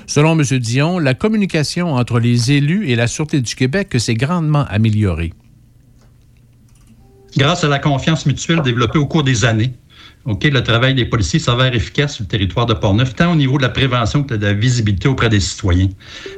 Selon 0.06 0.40
M. 0.40 0.44
Dion, 0.60 1.00
la 1.00 1.16
communication 1.16 1.96
entre 1.96 2.20
les 2.20 2.52
élus 2.52 2.88
et 2.90 2.96
la 2.96 3.08
Sûreté 3.08 3.42
du 3.42 3.56
Québec 3.56 3.96
s'est 3.98 4.14
grandement 4.14 4.66
améliorée. 4.70 5.34
Grâce 7.38 7.64
à 7.64 7.68
la 7.68 7.80
confiance 7.80 8.26
mutuelle 8.26 8.62
développée 8.62 9.00
au 9.00 9.06
cours 9.06 9.24
des 9.24 9.46
années, 9.46 9.74
OK, 10.30 10.44
le 10.44 10.62
travail 10.62 10.94
des 10.94 11.06
policiers 11.06 11.40
s'avère 11.40 11.74
efficace 11.74 12.14
sur 12.14 12.24
le 12.24 12.28
territoire 12.28 12.68
de 12.68 12.76
Portneuf, 12.76 13.16
tant 13.16 13.32
au 13.32 13.36
niveau 13.36 13.58
de 13.58 13.64
la 13.64 13.70
prévention 13.70 14.24
que 14.24 14.36
de 14.36 14.46
la 14.46 14.54
visibilité 14.54 15.08
auprès 15.08 15.28
des 15.28 15.40
citoyens. 15.40 15.90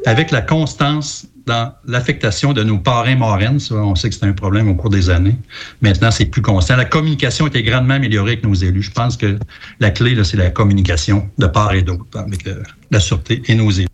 Avec 0.06 0.32
la 0.32 0.42
constance 0.42 1.28
dans 1.46 1.74
l'affectation 1.86 2.54
de 2.54 2.64
nos 2.64 2.78
parrains 2.78 3.18
marraines, 3.18 3.60
on 3.72 3.96
sait 3.96 4.10
que 4.10 4.16
c'est 4.16 4.26
un 4.26 4.32
problème 4.32 4.70
au 4.70 4.76
cours 4.76 4.92
des 4.92 5.10
années. 5.10 5.36
Maintenant, 5.82 6.10
c'est 6.10 6.28
plus 6.28 6.42
constant. 6.42 6.78
La 6.78 6.86
communication 6.86 7.46
a 7.46 7.48
été 7.50 7.64
grandement 7.64 7.96
améliorée 7.96 8.32
avec 8.32 8.46
nos 8.46 8.54
élus. 8.54 8.84
Je 8.84 8.92
pense 8.92 9.18
que 9.18 9.38
la 9.82 9.92
clé, 9.92 10.16
c'est 10.24 10.38
la 10.38 10.52
communication 10.52 11.30
de 11.38 11.48
part 11.48 11.74
et 11.74 11.82
d'autre 11.82 12.06
avec 12.18 12.48
euh, 12.48 12.64
la 12.92 13.02
sûreté 13.02 13.42
et 13.48 13.56
nos 13.56 13.72
élus. 13.72 13.88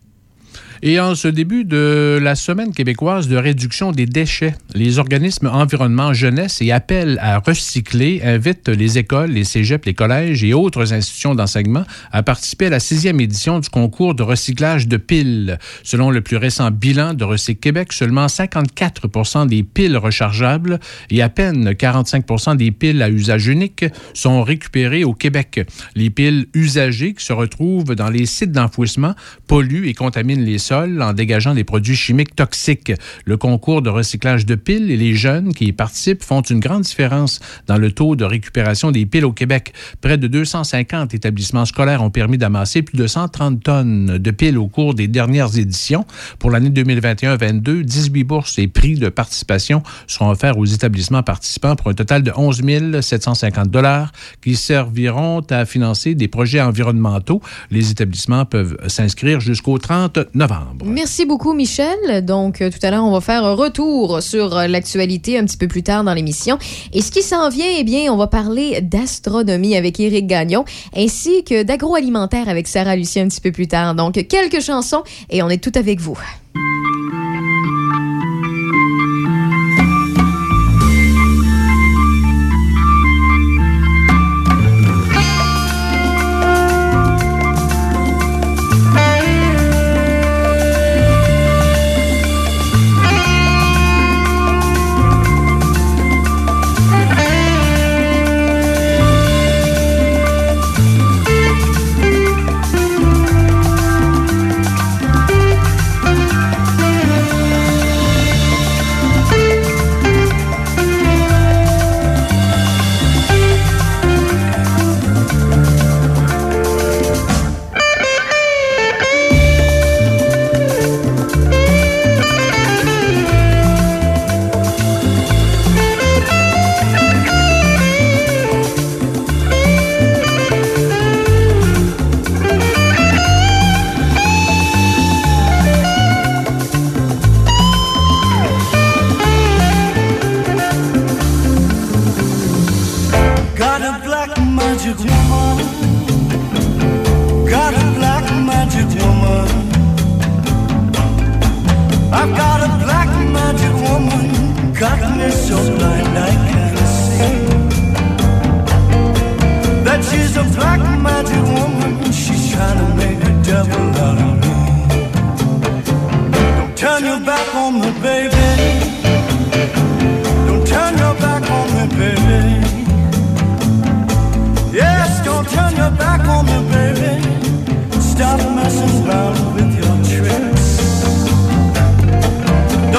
Et 0.84 1.00
en 1.00 1.16
ce 1.16 1.28
début 1.28 1.66
de 1.66 2.20
la 2.22 2.36
semaine 2.36 2.72
québécoise 2.72 3.28
de 3.28 3.36
réduction 3.36 3.92
des 3.92 4.06
déchets, 4.06 4.54
les 4.76 5.00
organismes 5.00 5.48
environnement 5.48 6.14
jeunesse 6.14 6.62
et 6.62 6.72
appel 6.72 7.18
à 7.22 7.40
recycler 7.40 8.22
invitent 8.24 8.70
les 8.70 9.00
écoles, 9.00 9.32
les 9.32 9.44
cégeps, 9.44 9.86
les 9.88 9.96
collèges 9.96 10.44
et 10.44 10.54
autres 10.54 10.94
institutions 10.94 11.34
d'enseignement 11.34 11.84
à 12.12 12.22
participer 12.22 12.68
à 12.68 12.70
la 12.70 12.80
sixième 12.80 13.20
édition 13.20 13.60
du 13.60 13.70
concours 13.70 14.14
de 14.14 14.22
recyclage 14.22 14.88
de 14.88 14.98
piles. 14.98 15.58
Selon 15.84 16.12
le 16.12 16.22
plus 16.22 16.38
récent 16.38 16.70
bilan 16.70 17.16
de 17.16 17.24
Recyc 17.24 17.60
Québec, 17.60 17.92
seulement 17.92 18.28
54% 18.28 19.48
des 19.48 19.64
piles 19.64 19.98
rechargeables 19.98 20.80
et 21.10 21.24
à 21.24 21.30
peine 21.30 21.74
45 21.74 22.56
des 22.56 22.72
piles 22.72 23.02
à 23.02 23.10
usage 23.10 23.48
unique 23.48 23.86
sont 24.14 24.44
récupérées 24.44 25.04
au 25.04 25.14
Québec. 25.14 25.68
Les 25.96 26.10
piles 26.10 26.48
usagées 26.54 27.14
qui 27.14 27.26
se 27.26 27.34
retrouvent 27.34 27.96
dans 27.96 28.10
les 28.10 28.26
sites 28.26 28.52
d'enfouissement 28.52 29.16
polluent 29.48 29.88
et 29.88 29.94
contaminent 29.94 30.44
les 30.44 30.60
en 30.72 31.14
dégageant 31.14 31.54
des 31.54 31.64
produits 31.64 31.96
chimiques 31.96 32.36
toxiques. 32.36 32.92
Le 33.26 33.38
concours 33.38 33.82
de 33.82 33.90
recyclage 33.90 34.46
de 34.46 34.56
piles 34.56 34.92
et 34.92 34.98
les 34.98 35.16
jeunes 35.16 35.54
qui 35.54 35.66
y 35.66 35.72
participent 35.72 36.24
font 36.24 36.42
une 36.42 36.60
grande 36.60 36.84
différence 36.84 37.40
dans 37.68 37.78
le 37.78 37.92
taux 37.92 38.16
de 38.16 38.26
récupération 38.26 38.92
des 38.92 39.06
piles 39.06 39.26
au 39.26 39.32
Québec. 39.32 39.74
Près 40.02 40.18
de 40.18 40.28
250 40.28 41.14
établissements 41.14 41.66
scolaires 41.66 42.04
ont 42.04 42.10
permis 42.10 42.38
d'amasser 42.38 42.82
plus 42.82 42.98
de 42.98 43.08
130 43.08 43.64
tonnes 43.64 44.18
de 44.18 44.32
piles 44.32 44.58
au 44.58 44.68
cours 44.68 44.94
des 44.94 45.08
dernières 45.08 45.58
éditions. 45.58 46.06
Pour 46.40 46.52
l'année 46.52 46.70
2021-22, 46.70 47.84
18 47.84 48.24
bourses 48.24 48.60
et 48.60 48.68
prix 48.68 48.96
de 48.96 49.10
participation 49.10 49.84
seront 50.08 50.30
offerts 50.30 50.58
aux 50.58 50.66
établissements 50.66 51.24
participants 51.24 51.76
pour 51.76 51.90
un 51.90 51.94
total 51.94 52.24
de 52.24 52.32
11 52.36 52.62
750 53.02 53.70
dollars 53.70 54.12
qui 54.42 54.56
serviront 54.56 55.42
à 55.50 55.66
financer 55.66 56.16
des 56.16 56.28
projets 56.28 56.62
environnementaux. 56.62 57.42
Les 57.72 57.92
établissements 57.92 58.46
peuvent 58.46 58.78
s'inscrire 58.88 59.40
jusqu'au 59.40 59.78
30 59.78 60.20
novembre. 60.34 60.57
Merci 60.84 61.26
beaucoup, 61.26 61.54
Michel. 61.54 62.24
Donc, 62.26 62.62
euh, 62.62 62.70
tout 62.70 62.80
à 62.84 62.92
l'heure, 62.92 63.04
on 63.04 63.12
va 63.12 63.22
faire 63.22 63.44
un 63.46 63.54
retour 63.54 64.22
sur 64.22 64.56
euh, 64.58 64.68
l'actualité 64.68 65.38
un 65.38 65.46
petit 65.46 65.58
peu 65.58 65.68
plus 65.68 65.84
tard 65.84 66.04
dans 66.04 66.14
l'émission. 66.14 66.58
Et 66.94 67.02
ce 67.02 67.12
qui 67.12 67.22
s'en 67.22 67.50
vient, 67.50 67.68
eh 67.78 67.84
bien, 67.84 68.12
on 68.12 68.18
va 68.18 68.28
parler 68.28 68.82
d'astronomie 68.82 69.76
avec 69.76 70.00
Éric 70.00 70.28
Gagnon, 70.28 70.66
ainsi 70.96 71.44
que 71.44 71.64
d'agroalimentaire 71.64 72.50
avec 72.50 72.68
Sarah 72.68 72.96
Lucie 72.96 73.20
un 73.20 73.28
petit 73.28 73.42
peu 73.42 73.52
plus 73.52 73.68
tard. 73.68 73.96
Donc, 73.96 74.14
quelques 74.28 74.62
chansons 74.62 75.04
et 75.30 75.42
on 75.44 75.50
est 75.50 75.64
tout 75.64 75.78
avec 75.78 76.00
vous. 76.00 76.18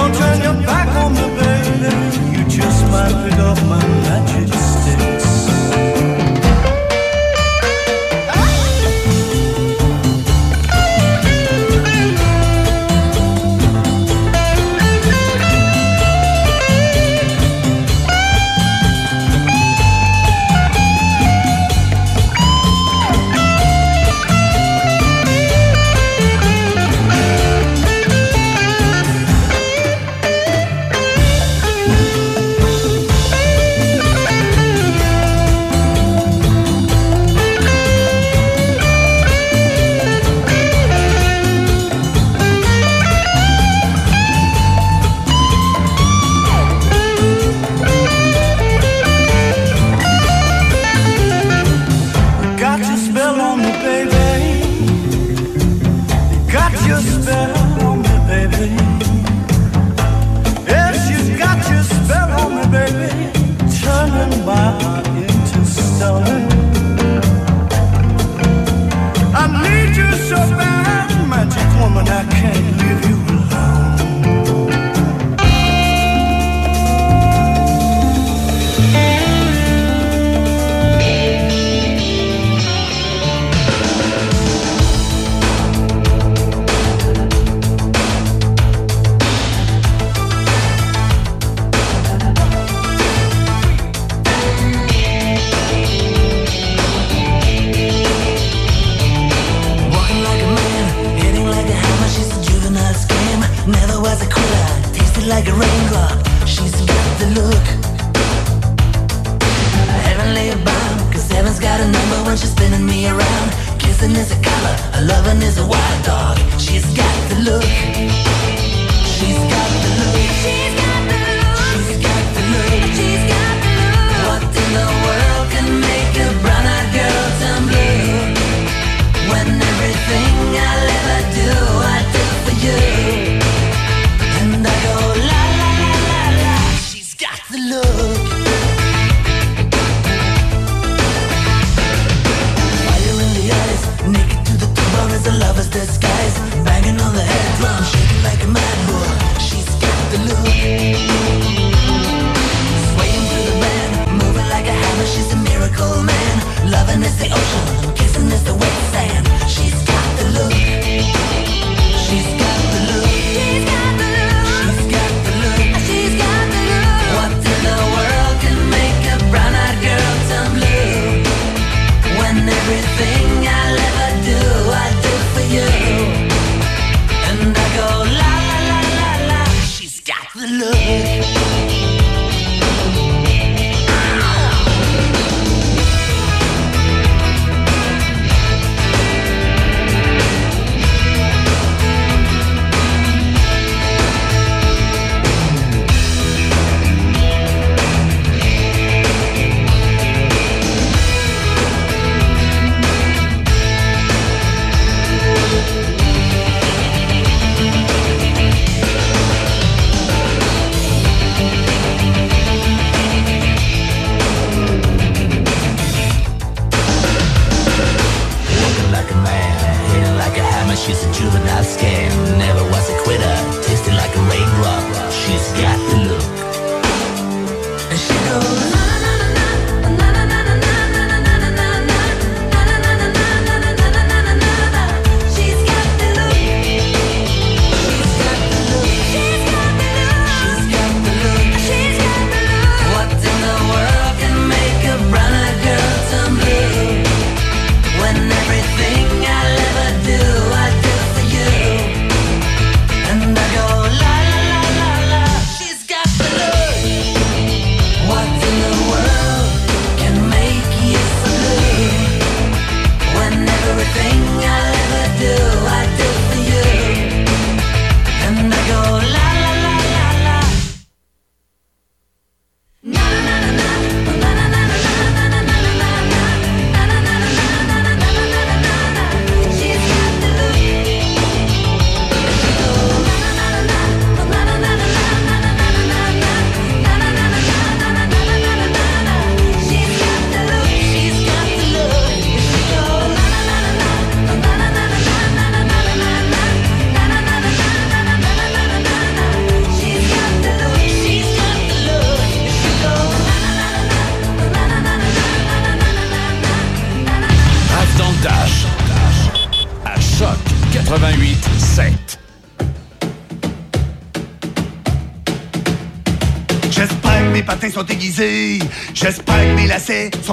Don't 0.08 0.16
turn 0.16 0.42
your 0.42 0.54
back 0.66 0.88
on 0.96 1.12
me. 1.12 1.27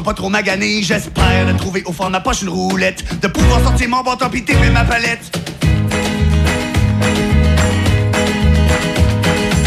Pas 0.03 0.13
trop 0.13 0.29
maganés. 0.29 0.81
J'espère 0.81 1.47
de 1.47 1.57
trouver 1.57 1.83
au 1.85 1.91
fond 1.91 2.05
de 2.05 2.11
ma 2.11 2.19
poche 2.19 2.41
une 2.41 2.49
roulette. 2.49 3.03
De 3.21 3.27
pouvoir 3.27 3.61
sortir 3.61 3.89
mon 3.89 4.01
bâton 4.01 4.29
pis 4.29 4.43
taper 4.43 4.69
ma 4.69 4.83
palette. 4.83 5.37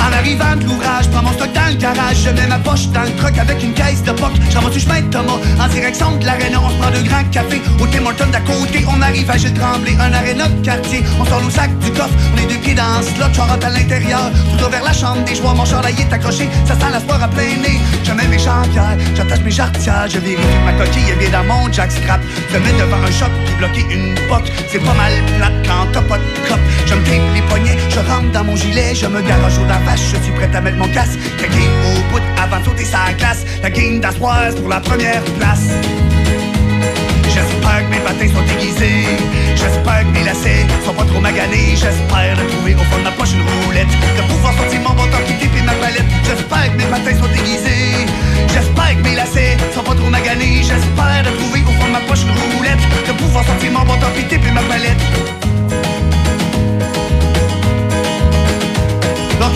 En 0.01 0.13
arrivant 0.13 0.57
de 0.57 0.65
l'ouvrage, 0.65 1.09
prends 1.11 1.23
mon 1.23 1.33
stock 1.33 1.53
Je 1.71 2.31
mets 2.31 2.47
ma 2.47 2.59
poche 2.59 2.89
dans 2.89 3.03
le 3.03 3.15
truck 3.17 3.37
avec 3.39 3.63
une 3.63 3.75
caisse 3.75 4.03
de 4.03 4.13
poc. 4.13 4.33
J'envoie 4.51 4.71
du 4.71 4.81
chemin 4.81 5.03
de 5.03 5.11
Thomas 5.11 5.39
en 5.61 5.69
direction 5.69 6.17
de 6.17 6.25
l'aréna. 6.25 6.61
On 6.63 6.71
se 6.71 6.75
prend 6.77 6.91
deux 6.91 7.03
grands 7.03 7.25
cafés 7.31 7.61
au 7.79 7.87
Tim 7.87 8.07
Hortons 8.07 8.31
d'à 8.33 8.41
côté. 8.41 8.85
On 8.89 9.03
arrive 9.03 9.31
à 9.31 9.37
Gilles 9.37 9.53
Tremblay, 9.53 9.95
un 10.01 10.13
aréna 10.15 10.49
de 10.49 10.65
quartier. 10.65 11.05
On 11.21 11.27
sort 11.27 11.43
nos 11.43 11.51
sacs 11.51 11.79
du 11.81 11.91
coffre, 11.93 12.15
on 12.35 12.39
est 12.39 12.47
deux 12.47 12.59
pieds 12.61 12.75
dans 12.75 13.03
ce 13.03 13.11
slot. 13.15 13.27
J'en 13.35 13.47
rentre 13.47 13.67
à 13.67 13.71
l'intérieur, 13.71 14.31
tout 14.59 14.71
vers 14.71 14.83
la 14.83 14.95
chambre 14.95 15.23
des 15.25 15.35
joies. 15.35 15.53
Mon 15.53 15.67
chandail 15.67 15.95
est 15.99 16.11
accroché, 16.11 16.49
ça 16.65 16.75
sent 16.75 16.91
la 16.91 17.01
sport 17.01 17.23
à 17.23 17.29
plein 17.29 17.45
nez. 17.45 17.79
Je 18.03 18.13
mets 18.13 18.29
mes 18.29 18.39
champières, 18.39 18.97
j'attache 19.15 19.41
mes 19.41 19.51
jarretières. 19.51 20.09
Je 20.09 20.19
vérifie 20.21 20.59
ma 20.65 20.73
coquille 20.73 21.11
est 21.11 21.17
bien 21.17 21.31
dans 21.31 21.45
mon 21.45 21.71
jackstrap. 21.71 22.21
Je 22.51 22.57
mets 22.57 22.73
devant 22.81 22.97
un 22.97 23.13
choc 23.13 23.31
puis 23.45 23.55
bloquer 23.57 23.85
une 23.95 24.15
poque. 24.27 24.51
C'est 24.73 24.83
pas 24.83 24.95
mal 24.95 25.13
plate 25.37 25.67
quand 25.67 25.87
t'as 25.93 26.03
pas 26.03 26.17
de 26.17 26.49
cop. 26.49 26.59
Je 26.87 26.95
me 26.95 27.05
tape 27.05 27.35
les 27.35 27.43
poignets, 27.43 27.77
je 27.91 28.01
rentre 28.11 28.33
dans 28.33 28.45
mon 28.45 28.57
gilet. 28.57 28.95
Je 28.95 29.07
me 29.07 29.21
garage 29.21 29.59
au 29.59 29.67
la 29.67 29.79
vache, 29.85 30.01
je 30.15 30.23
suis 30.23 30.33
prêt 30.33 30.51
à 30.55 30.61
mettre 30.63 30.79
mon 30.79 30.89
casque. 30.89 31.19
Au 31.63 32.13
bout 32.13 32.23
avant 32.43 32.61
de 32.61 32.65
sauter 32.65 32.85
sa 32.85 33.13
glace. 33.17 33.45
La 33.63 33.71
game 33.71 34.01
d'Aspoise 34.01 34.55
pour 34.57 34.69
la 34.69 34.81
première 34.81 35.23
place. 35.39 35.69
J'espère 37.25 37.85
que 37.85 37.91
mes 37.91 38.01
patins 38.01 38.29
sont 38.29 38.47
aiguisés. 38.55 39.07
J'espère 39.55 40.01
que 40.03 40.13
mes 40.19 40.25
lacets 40.25 40.67
sont 40.85 40.95
pas 40.95 41.05
trop 41.05 41.21
maganés. 41.21 41.77
J'espère 41.77 42.37
de 42.37 42.49
trouver 42.51 42.75
au 42.75 42.85
fond 42.91 42.99
de 42.99 43.05
ma 43.05 43.13
poche 43.13 43.33
une 43.33 43.45
roulette. 43.65 43.93
De 44.17 44.23
pouvoir 44.23 44.55
sortir 44.55 44.81
mon 44.81 44.95
bâton 44.95 45.19
qui 45.27 45.35
et 45.45 45.63
ma 45.63 45.75
palette. 45.75 46.11
J'espère 46.25 46.73
que 46.73 46.77
mes 46.79 46.85
patins 46.85 47.17
sont 47.19 47.33
aiguisés. 47.33 48.07
J'espère 48.53 48.97
que 48.97 49.03
mes 49.09 49.15
lacets 49.15 49.57
sont 49.75 49.83
pas 49.83 49.95
trop 49.95 50.11
maganés. 50.11 50.63
J'espère 50.63 51.23
de 51.25 51.37
trouver 51.39 51.63
au 51.63 51.73
fond 51.81 51.87
de 51.87 51.93
ma 51.93 52.01
poche 52.01 52.23
une 52.23 52.57
roulette. 52.57 52.83
De 53.07 53.13
pouvoir 53.13 53.45
sortir 53.45 53.71
mon 53.73 53.85
bâton 53.85 54.09
qui 54.17 54.35
et 54.35 54.53
ma 54.53 54.63
palette. 54.63 55.38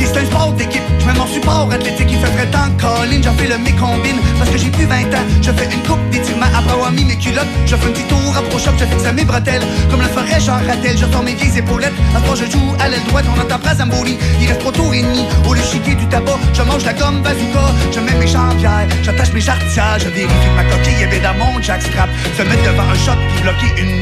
Donc 0.03 0.11
c'est 0.13 0.21
un 0.21 0.27
sport 0.27 0.53
d'équipe, 0.55 0.83
je 0.99 1.07
mets 1.07 1.17
mon 1.17 1.27
support 1.29 1.69
athlétique, 1.71 2.09
il 2.11 2.19
fait 2.19 2.33
vrai 2.33 2.47
temps. 2.47 2.67
Colin, 2.77 3.23
j'en 3.23 3.35
fais 3.35 3.47
le 3.47 3.57
mécombine 3.59 4.19
parce 4.37 4.51
que 4.51 4.59
j'ai 4.59 4.71
plus 4.71 4.85
20 4.85 4.97
ans, 5.15 5.27
je 5.41 5.53
fais 5.53 5.65
une 5.73 5.83
coupe 5.83 6.11
d'étirement 6.11 6.47
après 6.47 6.73
avoir 6.73 6.91
mis 6.91 7.05
mes 7.05 7.17
culottes, 7.17 7.47
je 7.67 7.77
fais 7.77 7.87
un 7.87 7.93
petit 7.93 8.03
tour 8.05 8.35
à 8.37 8.43
pro-shop, 8.43 8.73
je 8.81 8.85
fixe 8.85 9.07
à 9.07 9.13
mes 9.13 9.25
bretelles, 9.25 9.63
comme 9.91 10.01
le 10.01 10.09
ferait 10.09 10.41
Jean 10.41 10.59
Rattel, 10.67 10.99
je 10.99 11.07
mes 11.25 11.35
vieilles 11.35 11.57
épaulettes, 11.57 11.93
à 12.17 12.37
ce 12.37 12.45
je 12.45 12.51
joue 12.51 12.75
à 12.81 12.89
l'aile 12.89 13.05
droite, 13.05 13.27
on 13.31 13.41
entend 13.41 13.59
phrase 13.61 13.79
Zamboni, 13.79 14.19
il 14.41 14.49
reste 14.49 14.59
trois 14.59 14.73
tours 14.73 14.93
et 14.93 15.03
demi, 15.03 15.25
au 15.49 15.55
lieu 15.55 15.63
chiquer 15.63 15.95
du 15.95 16.07
tabac, 16.09 16.39
je 16.53 16.63
mange 16.63 16.85
la 16.85 16.95
gomme 16.95 17.23
bazooka, 17.23 17.71
je 17.95 18.01
mets 18.01 18.19
mes 18.19 18.27
jambières, 18.27 18.89
j'attache 19.05 19.33
mes 19.33 19.41
jarretières, 19.41 20.01
je 20.01 20.09
vérifie 20.09 20.51
ma 20.57 20.65
coquille 20.65 21.05
est 21.05 21.21
dans 21.21 21.35
mon 21.35 21.63
jackstrap, 21.63 22.09
se 22.37 22.43
mettre 22.43 22.65
devant 22.65 22.89
un 22.91 22.99
shot 22.99 23.19
puis 23.35 23.43
bloquer 23.43 23.81
une 23.81 24.02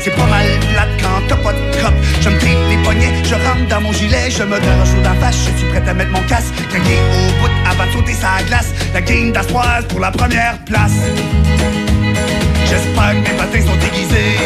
c'est 0.00 0.14
pas 0.14 0.26
mal 0.26 0.46
plate 0.72 0.88
quand 1.02 1.26
t'as 1.28 1.36
pas 1.36 1.52
de 1.52 1.82
cop, 1.82 1.94
je 2.20 2.28
me 2.28 2.38
tripe 2.38 2.58
les 2.68 2.78
poignets, 2.78 3.12
je 3.24 3.34
rentre 3.34 3.66
dans 3.68 3.80
mon 3.80 3.92
gilet, 3.92 4.30
je 4.30 4.42
me 4.42 4.58
garage 4.58 4.94
au 4.98 5.02
la 5.02 5.14
face, 5.14 5.38
je 5.46 5.58
suis 5.58 5.68
prêt 5.68 5.82
à 5.88 5.94
mettre 5.94 6.10
mon 6.10 6.22
casque, 6.22 6.54
craquer 6.70 6.98
au 7.12 7.42
bout 7.42 7.52
avant 7.70 7.86
de 7.86 7.92
sauter 7.92 8.12
sa 8.12 8.42
glace, 8.46 8.72
la 8.94 9.00
game 9.00 9.32
d'Aspoise 9.32 9.86
pour 9.88 10.00
la 10.00 10.10
première 10.10 10.58
place. 10.66 10.98
J'espère 12.68 13.12
que 13.12 13.30
mes 13.30 13.36
patins 13.36 13.62
sont 13.62 13.78
aiguisés. 13.86 14.38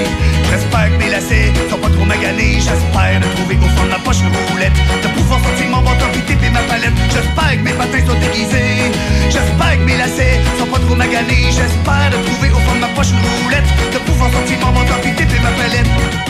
J'espère 0.50 0.90
que 0.90 0.98
mes 1.02 1.10
lacets 1.10 1.52
sont 1.70 1.78
pas 1.78 1.88
trop 1.88 2.04
maganés. 2.04 2.60
J'espère 2.60 3.20
de 3.20 3.26
trouver 3.34 3.56
au 3.56 3.68
fond 3.76 3.84
de 3.84 3.90
ma 3.90 3.98
poche 3.98 4.20
une 4.20 4.52
roulette. 4.52 4.76
De 5.02 5.08
pouvoir 5.08 5.40
sortir 5.40 5.68
mon 5.70 5.80
bâton 5.80 6.06
puis 6.12 6.22
taper 6.22 6.50
ma 6.50 6.60
palette. 6.68 6.92
J'espère 7.08 7.52
que 7.56 7.64
mes 7.64 7.72
patins 7.72 8.04
sont 8.06 8.20
aiguisés. 8.20 8.92
J'espère 9.30 9.78
que 9.78 9.84
mes 9.84 9.96
lacets 9.96 10.40
sont 10.58 10.66
pas 10.66 10.78
trop 10.80 10.94
maganés. 10.94 11.48
J'espère 11.48 12.10
de 12.12 12.18
trouver 12.26 12.49
poche 13.00 13.12
une 13.12 13.44
roulette. 13.44 13.64
De 13.92 13.98
sortir 14.30 14.58
mon 14.60 14.72
bâton 14.72 14.94
puis 15.02 15.12
taper 15.14 15.40
ma 15.40 15.50
palette. 15.52 16.29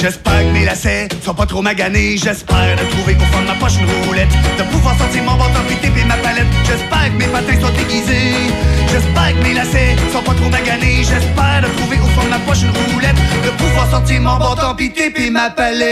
J'espère 0.00 0.44
que 0.44 0.52
mes 0.52 0.64
lacets 0.64 1.08
sont 1.24 1.34
pas 1.34 1.44
trop 1.44 1.60
maganés. 1.60 2.16
J'espère 2.16 2.76
de 2.76 2.84
trouver 2.92 3.16
au 3.16 3.24
fond 3.32 3.42
de 3.42 3.46
ma 3.48 3.54
poche 3.54 3.78
une 3.80 4.06
roulette. 4.06 4.28
De 4.56 4.62
pouvoir 4.70 4.96
sortir 4.96 5.24
mon 5.24 5.34
bâton 5.34 5.58
puis 5.66 5.74
taper 5.76 6.04
ma 6.04 6.14
palette. 6.18 6.46
J'espère 6.64 7.12
que 7.12 7.18
mes 7.18 7.26
patins 7.26 7.60
sont 7.60 7.74
aiguisés. 7.74 8.32
J'espère 8.92 9.32
que 9.34 9.42
mes 9.42 9.54
lacets 9.54 9.96
sont 10.12 10.22
pas 10.22 10.34
trop 10.34 10.48
maganés. 10.50 10.98
J'espère 10.98 11.62
de 11.62 11.68
trouver 11.76 11.96
au 11.96 12.06
fond 12.14 12.22
de 12.24 12.30
ma 12.30 12.38
poche 12.38 12.62
une 12.62 12.70
roulette. 12.92 13.16
De 13.44 13.50
pouvoir 13.50 13.90
sortir 13.90 14.20
mon 14.20 14.36
bâton 14.36 14.76
puis 14.76 14.92
taper 14.92 15.30
ma 15.30 15.50
palette. 15.50 15.88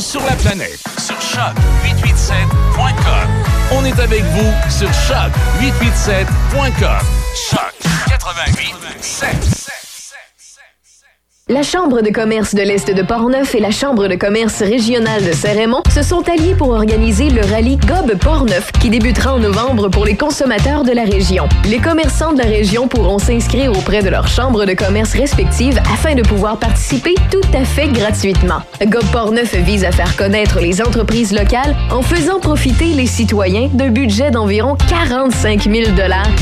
Sur 0.00 0.24
la 0.24 0.34
planète. 0.36 0.78
Sur 0.98 1.16
choc887.com. 1.16 3.28
On 3.72 3.84
est 3.84 3.98
avec 3.98 4.22
vous 4.24 4.54
sur 4.70 4.88
choc887.com. 4.90 7.04
Choc 7.50 7.74
88 8.08 9.63
La 11.50 11.62
Chambre 11.62 12.00
de 12.00 12.08
commerce 12.08 12.54
de 12.54 12.62
l'Est 12.62 12.90
de 12.90 13.02
Portneuf 13.02 13.54
et 13.54 13.60
la 13.60 13.70
Chambre 13.70 14.08
de 14.08 14.14
commerce 14.14 14.62
régionale 14.62 15.22
de 15.22 15.32
Saint-Raymond 15.32 15.82
se 15.92 16.02
sont 16.02 16.26
alliés 16.26 16.54
pour 16.54 16.70
organiser 16.70 17.28
le 17.28 17.42
rallye 17.42 17.76
Gob 17.76 18.16
Portneuf 18.18 18.72
qui 18.80 18.88
débutera 18.88 19.34
en 19.34 19.40
novembre 19.40 19.90
pour 19.90 20.06
les 20.06 20.16
consommateurs 20.16 20.84
de 20.84 20.92
la 20.92 21.04
région. 21.04 21.46
Les 21.68 21.80
commerçants 21.80 22.32
de 22.32 22.38
la 22.38 22.46
région 22.46 22.88
pourront 22.88 23.18
s'inscrire 23.18 23.72
auprès 23.72 24.02
de 24.02 24.08
leur 24.08 24.26
chambre 24.26 24.64
de 24.64 24.72
commerce 24.72 25.12
respective 25.12 25.78
afin 25.92 26.14
de 26.14 26.22
pouvoir 26.22 26.58
participer 26.58 27.14
tout 27.30 27.46
à 27.52 27.66
fait 27.66 27.88
gratuitement. 27.88 28.62
Gob 28.82 29.04
Portneuf 29.12 29.54
vise 29.54 29.84
à 29.84 29.92
faire 29.92 30.16
connaître 30.16 30.60
les 30.60 30.80
entreprises 30.80 31.34
locales 31.34 31.76
en 31.90 32.00
faisant 32.00 32.40
profiter 32.40 32.86
les 32.94 33.06
citoyens 33.06 33.68
d'un 33.70 33.90
budget 33.90 34.30
d'environ 34.30 34.78
45 34.88 35.64
000 35.64 35.90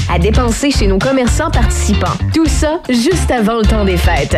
à 0.09 0.19
dépenser 0.21 0.71
chez 0.71 0.87
nos 0.87 0.99
commerçants 0.99 1.51
participants. 1.51 2.15
Tout 2.33 2.47
ça 2.47 2.81
juste 2.89 3.33
avant 3.33 3.57
le 3.57 3.65
temps 3.65 3.85
des 3.85 3.97
fêtes. 3.97 4.37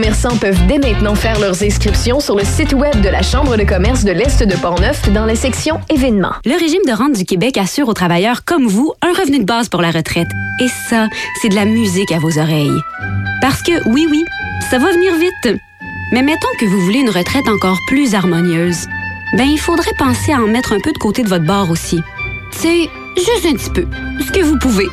Commerçants 0.00 0.38
peuvent 0.38 0.66
dès 0.66 0.78
maintenant 0.78 1.14
faire 1.14 1.38
leurs 1.38 1.62
inscriptions 1.62 2.20
sur 2.20 2.34
le 2.34 2.42
site 2.42 2.72
web 2.72 3.02
de 3.02 3.10
la 3.10 3.20
Chambre 3.20 3.58
de 3.58 3.64
commerce 3.64 4.02
de 4.02 4.12
l'Est 4.12 4.42
de 4.42 4.56
Portneuf 4.56 5.12
dans 5.12 5.26
la 5.26 5.34
section 5.34 5.78
événements. 5.90 6.32
Le 6.46 6.58
régime 6.58 6.80
de 6.86 6.92
rente 6.92 7.12
du 7.12 7.26
Québec 7.26 7.58
assure 7.58 7.86
aux 7.86 7.92
travailleurs 7.92 8.46
comme 8.46 8.66
vous 8.66 8.94
un 9.02 9.12
revenu 9.12 9.40
de 9.40 9.44
base 9.44 9.68
pour 9.68 9.82
la 9.82 9.90
retraite. 9.90 10.28
Et 10.62 10.68
ça, 10.88 11.08
c'est 11.42 11.50
de 11.50 11.54
la 11.54 11.66
musique 11.66 12.12
à 12.12 12.18
vos 12.18 12.38
oreilles. 12.38 12.80
Parce 13.42 13.62
que 13.62 13.72
oui, 13.90 14.06
oui, 14.10 14.24
ça 14.70 14.78
va 14.78 14.90
venir 14.90 15.12
vite. 15.16 15.60
Mais 16.12 16.22
mettons 16.22 16.48
que 16.58 16.64
vous 16.64 16.80
voulez 16.80 17.00
une 17.00 17.10
retraite 17.10 17.46
encore 17.46 17.76
plus 17.86 18.14
harmonieuse. 18.14 18.86
Ben, 19.36 19.44
il 19.44 19.58
faudrait 19.58 19.92
penser 19.98 20.32
à 20.32 20.40
en 20.40 20.46
mettre 20.46 20.72
un 20.72 20.80
peu 20.80 20.92
de 20.92 20.98
côté 20.98 21.22
de 21.22 21.28
votre 21.28 21.44
bord 21.44 21.70
aussi. 21.70 22.00
C'est 22.52 22.88
juste 23.16 23.46
un 23.46 23.52
petit 23.52 23.70
peu. 23.70 23.84
Ce 24.18 24.32
que 24.32 24.42
vous 24.42 24.58
pouvez. 24.58 24.88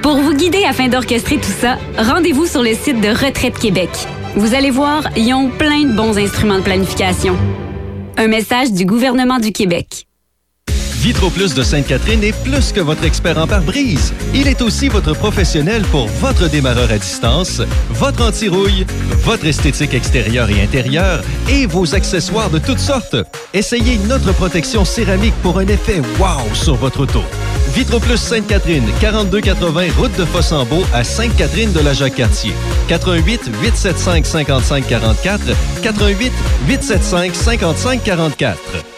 Pour 0.00 0.16
vous 0.16 0.32
guider 0.32 0.64
afin 0.64 0.88
d'orchestrer 0.88 1.36
tout 1.36 1.52
ça, 1.60 1.76
rendez-vous 1.98 2.46
sur 2.46 2.62
le 2.62 2.72
site 2.72 3.02
de 3.02 3.08
Retraite 3.08 3.58
Québec. 3.58 3.90
Vous 4.38 4.54
allez 4.54 4.70
voir, 4.70 5.02
ils 5.16 5.34
ont 5.34 5.50
plein 5.50 5.82
de 5.82 5.96
bons 5.96 6.16
instruments 6.16 6.58
de 6.58 6.62
planification. 6.62 7.36
Un 8.16 8.28
message 8.28 8.70
du 8.70 8.86
gouvernement 8.86 9.40
du 9.40 9.50
Québec. 9.50 10.07
Vitro 10.98 11.30
Plus 11.30 11.54
de 11.54 11.62
Sainte-Catherine 11.62 12.24
est 12.24 12.34
plus 12.42 12.72
que 12.72 12.80
votre 12.80 13.04
expert 13.04 13.38
en 13.38 13.46
pare-brise. 13.46 14.12
Il 14.34 14.48
est 14.48 14.60
aussi 14.60 14.88
votre 14.88 15.14
professionnel 15.14 15.82
pour 15.92 16.08
votre 16.08 16.48
démarreur 16.48 16.90
à 16.90 16.98
distance, 16.98 17.62
votre 17.90 18.26
anti-rouille, 18.26 18.84
votre 19.22 19.46
esthétique 19.46 19.94
extérieure 19.94 20.50
et 20.50 20.60
intérieure 20.60 21.22
et 21.48 21.66
vos 21.66 21.94
accessoires 21.94 22.50
de 22.50 22.58
toutes 22.58 22.80
sortes. 22.80 23.14
Essayez 23.54 23.96
notre 24.08 24.32
protection 24.32 24.84
céramique 24.84 25.34
pour 25.40 25.60
un 25.60 25.68
effet 25.68 26.02
wow 26.18 26.52
sur 26.52 26.74
votre 26.74 27.02
auto. 27.02 27.22
Vitro 27.74 28.00
Plus 28.00 28.18
Sainte-Catherine, 28.18 28.88
4280 29.00 29.92
route 29.96 30.16
de 30.16 30.24
Fossambeau 30.24 30.82
à 30.92 31.04
Sainte-Catherine 31.04 31.72
de 31.72 31.80
la 31.80 31.94
Jacques-Cartier. 31.94 32.52
88 32.88 33.52
875 33.62 34.26
55 34.26 34.88
44 34.88 35.42
88 35.80 36.32
875 36.66 37.34
55 37.34 38.02
44. 38.02 38.97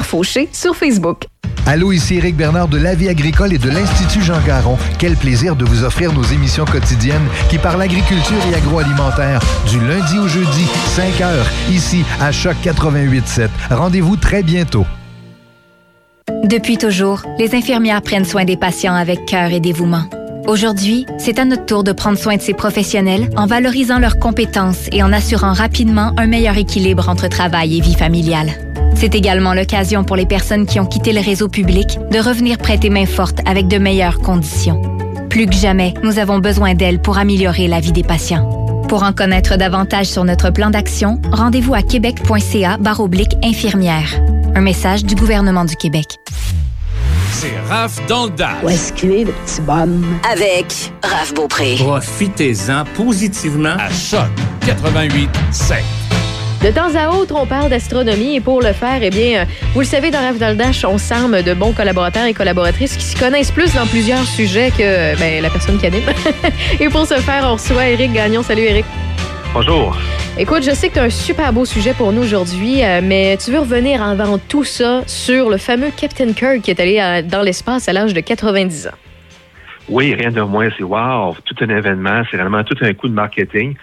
Fauché 0.05 0.49
sur 0.51 0.75
Facebook. 0.75 1.25
Allô, 1.67 1.91
ici 1.91 2.15
Éric 2.15 2.35
Bernard 2.35 2.67
de 2.67 2.77
La 2.77 2.95
Vie 2.95 3.07
agricole 3.07 3.53
et 3.53 3.57
de 3.57 3.69
l'Institut 3.69 4.21
Jean 4.21 4.41
Garon. 4.45 4.77
Quel 4.97 5.15
plaisir 5.15 5.55
de 5.55 5.63
vous 5.63 5.83
offrir 5.83 6.11
nos 6.11 6.23
émissions 6.23 6.65
quotidiennes 6.65 7.27
qui 7.49 7.59
parlent 7.59 7.81
agriculture 7.81 8.37
et 8.51 8.55
agroalimentaire 8.55 9.39
du 9.69 9.79
lundi 9.79 10.17
au 10.17 10.27
jeudi, 10.27 10.65
5 10.95 11.21
heures, 11.21 11.45
ici 11.69 12.03
à 12.19 12.31
Choc 12.31 12.55
88.7. 12.63 13.49
Rendez-vous 13.69 14.17
très 14.17 14.41
bientôt. 14.41 14.85
Depuis 16.43 16.77
toujours, 16.77 17.21
les 17.37 17.53
infirmières 17.53 18.01
prennent 18.01 18.25
soin 18.25 18.43
des 18.43 18.57
patients 18.57 18.95
avec 18.95 19.25
cœur 19.25 19.51
et 19.51 19.59
dévouement. 19.59 20.05
Aujourd'hui, 20.47 21.05
c'est 21.19 21.37
à 21.37 21.45
notre 21.45 21.65
tour 21.65 21.83
de 21.83 21.91
prendre 21.91 22.17
soin 22.17 22.35
de 22.35 22.41
ces 22.41 22.55
professionnels 22.55 23.29
en 23.37 23.45
valorisant 23.45 23.99
leurs 23.99 24.17
compétences 24.17 24.87
et 24.91 25.03
en 25.03 25.13
assurant 25.13 25.53
rapidement 25.53 26.11
un 26.17 26.25
meilleur 26.25 26.57
équilibre 26.57 27.07
entre 27.09 27.27
travail 27.27 27.77
et 27.77 27.81
vie 27.81 27.93
familiale. 27.93 28.70
C'est 29.01 29.15
également 29.15 29.55
l'occasion 29.55 30.03
pour 30.03 30.15
les 30.15 30.27
personnes 30.27 30.67
qui 30.67 30.79
ont 30.79 30.85
quitté 30.85 31.11
le 31.11 31.21
réseau 31.21 31.47
public 31.47 31.97
de 32.11 32.19
revenir 32.19 32.59
prêter 32.59 32.91
main 32.91 33.07
forte 33.07 33.39
avec 33.47 33.67
de 33.67 33.79
meilleures 33.79 34.19
conditions. 34.19 34.79
Plus 35.27 35.47
que 35.47 35.55
jamais, 35.55 35.95
nous 36.03 36.19
avons 36.19 36.37
besoin 36.37 36.75
d'elles 36.75 37.01
pour 37.01 37.17
améliorer 37.17 37.67
la 37.67 37.79
vie 37.79 37.93
des 37.93 38.03
patients. 38.03 38.47
Pour 38.87 39.01
en 39.01 39.11
connaître 39.11 39.57
davantage 39.57 40.05
sur 40.05 40.23
notre 40.23 40.51
plan 40.51 40.69
d'action, 40.69 41.19
rendez-vous 41.31 41.73
à 41.73 41.81
québec.ca 41.81 42.77
oblique 42.99 43.35
infirmière. 43.43 44.21
Un 44.53 44.61
message 44.61 45.03
du 45.03 45.15
gouvernement 45.15 45.65
du 45.65 45.75
Québec. 45.75 46.05
C'est 47.31 47.57
Raph 47.67 48.05
dans 48.07 48.25
le 48.25 48.31
Dash. 48.33 48.63
Où 48.63 48.69
est-ce 48.69 48.93
qu'il 48.93 49.13
est, 49.13 49.23
le 49.23 49.31
petit 49.31 49.61
bonhomme? 49.61 50.05
Avec 50.31 50.93
Raph 51.01 51.33
Beaupré. 51.33 51.73
Profitez-en 51.79 52.83
positivement. 52.95 53.77
À 53.79 53.89
Choc 53.89 54.29
88 54.67 55.27
7. 55.49 55.77
De 56.63 56.69
temps 56.69 56.93
à 56.95 57.09
autre, 57.09 57.33
on 57.35 57.47
parle 57.47 57.71
d'astronomie 57.71 58.35
et 58.35 58.39
pour 58.39 58.61
le 58.61 58.71
faire, 58.71 58.99
eh 59.01 59.09
bien, 59.09 59.41
euh, 59.41 59.45
vous 59.73 59.79
le 59.79 59.85
savez, 59.85 60.11
dans 60.11 60.19
Rêve 60.19 60.37
dans 60.37 60.49
le 60.49 60.55
Dash, 60.55 60.85
on 60.85 60.99
s'arme 60.99 61.41
de 61.41 61.55
bons 61.55 61.73
collaborateurs 61.73 62.25
et 62.25 62.35
collaboratrices 62.35 62.95
qui 62.97 63.03
s'y 63.03 63.15
connaissent 63.15 63.49
plus 63.49 63.73
dans 63.73 63.87
plusieurs 63.87 64.23
sujets 64.25 64.69
que 64.69 65.17
ben, 65.19 65.41
la 65.41 65.49
personne 65.49 65.79
qui 65.79 65.87
anime. 65.87 66.03
et 66.79 66.87
pour 66.89 67.07
ce 67.07 67.15
faire, 67.15 67.45
on 67.45 67.53
reçoit 67.53 67.87
Éric 67.87 68.13
Gagnon. 68.13 68.43
Salut 68.43 68.61
Éric. 68.61 68.85
Bonjour. 69.55 69.97
Écoute, 70.37 70.61
je 70.61 70.69
sais 70.69 70.89
que 70.89 70.93
tu 70.93 70.99
as 70.99 71.03
un 71.05 71.09
super 71.09 71.51
beau 71.51 71.65
sujet 71.65 71.95
pour 71.95 72.11
nous 72.13 72.21
aujourd'hui, 72.21 72.83
euh, 72.83 73.01
mais 73.03 73.37
tu 73.37 73.49
veux 73.49 73.59
revenir 73.59 74.03
avant 74.03 74.37
tout 74.37 74.63
ça 74.63 75.01
sur 75.07 75.49
le 75.49 75.57
fameux 75.57 75.89
Captain 75.97 76.31
Kirk 76.31 76.61
qui 76.61 76.69
est 76.69 76.79
allé 76.79 76.99
euh, 76.99 77.23
dans 77.27 77.41
l'espace 77.41 77.89
à 77.89 77.93
l'âge 77.93 78.13
de 78.13 78.21
90 78.21 78.85
ans. 78.85 78.91
Oui, 79.89 80.13
rien 80.13 80.29
de 80.29 80.41
moins. 80.41 80.69
C'est 80.77 80.83
wow, 80.83 81.35
tout 81.43 81.55
un 81.61 81.69
événement. 81.69 82.21
C'est 82.29 82.37
vraiment 82.37 82.63
tout 82.63 82.77
un 82.81 82.93
coup 82.93 83.07
de 83.07 83.13
marketing. 83.15 83.73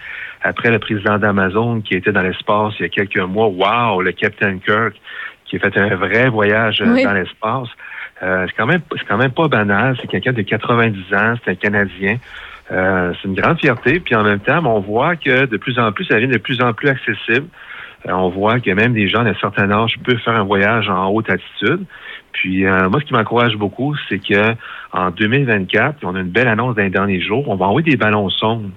Après 0.41 0.71
le 0.71 0.79
président 0.79 1.17
d'Amazon 1.17 1.81
qui 1.81 1.95
était 1.95 2.11
dans 2.11 2.21
l'espace 2.21 2.73
il 2.79 2.83
y 2.83 2.85
a 2.85 2.89
quelques 2.89 3.17
mois, 3.17 3.47
wow, 3.47 4.01
le 4.01 4.11
Captain 4.11 4.57
Kirk 4.59 4.95
qui 5.45 5.57
a 5.57 5.59
fait 5.59 5.77
un 5.77 5.95
vrai 5.95 6.29
voyage 6.29 6.81
euh, 6.81 6.93
Oui. 6.93 7.03
dans 7.03 7.13
l'espace. 7.13 7.67
Euh, 8.21 8.45
c'est 8.47 8.55
quand 8.55 8.67
même 8.67 8.81
c'est 8.97 9.05
quand 9.07 9.17
même 9.17 9.31
pas 9.31 9.47
banal. 9.47 9.97
C'est 9.99 10.07
quelqu'un 10.07 10.33
de 10.33 10.41
90 10.41 11.13
ans, 11.13 11.33
c'est 11.43 11.51
un 11.51 11.55
Canadien. 11.55 12.17
Euh, 12.71 13.13
c'est 13.21 13.27
une 13.27 13.33
grande 13.35 13.59
fierté. 13.59 13.99
Puis 13.99 14.15
en 14.15 14.23
même 14.23 14.39
temps, 14.39 14.63
on 14.65 14.79
voit 14.79 15.15
que 15.15 15.45
de 15.45 15.57
plus 15.57 15.79
en 15.79 15.91
plus, 15.91 16.05
ça 16.05 16.15
devient 16.15 16.27
de 16.27 16.37
plus 16.37 16.61
en 16.61 16.73
plus 16.73 16.89
accessible. 16.89 17.47
Euh, 18.07 18.11
on 18.11 18.29
voit 18.29 18.59
que 18.59 18.71
même 18.71 18.93
des 18.93 19.07
gens 19.09 19.23
d'un 19.23 19.33
certain 19.35 19.69
âge 19.71 19.95
peuvent 20.03 20.19
faire 20.19 20.35
un 20.35 20.43
voyage 20.43 20.89
en 20.89 21.09
haute 21.09 21.29
altitude. 21.29 21.83
Puis 22.31 22.65
euh, 22.65 22.89
moi, 22.89 22.99
ce 22.99 23.05
qui 23.05 23.13
m'encourage 23.13 23.55
beaucoup, 23.55 23.95
c'est 24.07 24.19
que 24.19 24.53
en 24.93 25.09
2024, 25.11 25.97
on 26.03 26.15
a 26.15 26.19
une 26.19 26.29
belle 26.29 26.47
annonce 26.47 26.75
dans 26.75 26.83
les 26.83 26.89
derniers 26.89 27.21
jours. 27.21 27.47
On 27.49 27.55
va 27.55 27.65
envoyer 27.65 27.91
des 27.91 27.97
ballons 27.97 28.29
sondes. 28.29 28.71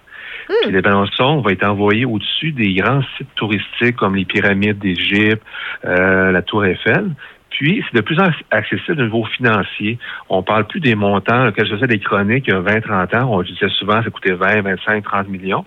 Puis 0.47 0.73
les 0.73 0.83
ballons 0.83 1.07
sondes 1.07 1.43
vont 1.43 1.51
être 1.51 1.65
envoyés 1.65 2.05
au-dessus 2.05 2.53
des 2.53 2.75
grands 2.75 3.03
sites 3.17 3.35
touristiques 3.37 3.97
comme 3.97 4.17
les 4.17 4.25
pyramides 4.25 4.79
d'Égypte, 4.79 5.43
euh, 5.85 6.31
la 6.33 6.43
Tour 6.43 6.65
Eiffel. 6.65 7.11
Puis, 7.51 7.85
c'est 7.85 7.97
de 7.97 8.01
plus 8.01 8.19
en 8.19 8.31
plus 8.31 8.45
accessible 8.51 9.03
au 9.03 9.05
niveau 9.05 9.25
financier. 9.25 9.99
On 10.29 10.43
parle 10.43 10.67
plus 10.67 10.81
des 10.81 10.95
montants. 10.95 11.53
Quand 11.53 11.65
je 11.65 11.75
faisais 11.75 11.87
des 11.87 11.99
chroniques 11.99 12.45
il 12.49 12.55
y 12.55 12.57
a 12.57 12.61
20, 12.61 12.81
30 12.81 13.15
ans, 13.15 13.29
on 13.31 13.43
disait 13.43 13.69
souvent 13.79 14.03
ça 14.03 14.11
coûtait 14.11 14.33
20, 14.33 14.63
25, 14.63 15.05
30 15.05 15.29
millions. 15.29 15.65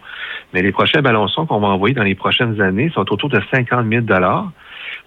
Mais 0.54 0.62
les 0.62 0.72
prochains 0.72 1.02
ballons 1.02 1.28
sondes 1.28 1.48
qu'on 1.48 1.60
va 1.60 1.68
envoyer 1.68 1.94
dans 1.94 2.04
les 2.04 2.16
prochaines 2.16 2.60
années 2.60 2.92
sont 2.94 3.06
autour 3.14 3.30
de 3.30 3.40
50 3.54 3.88
000 3.88 4.02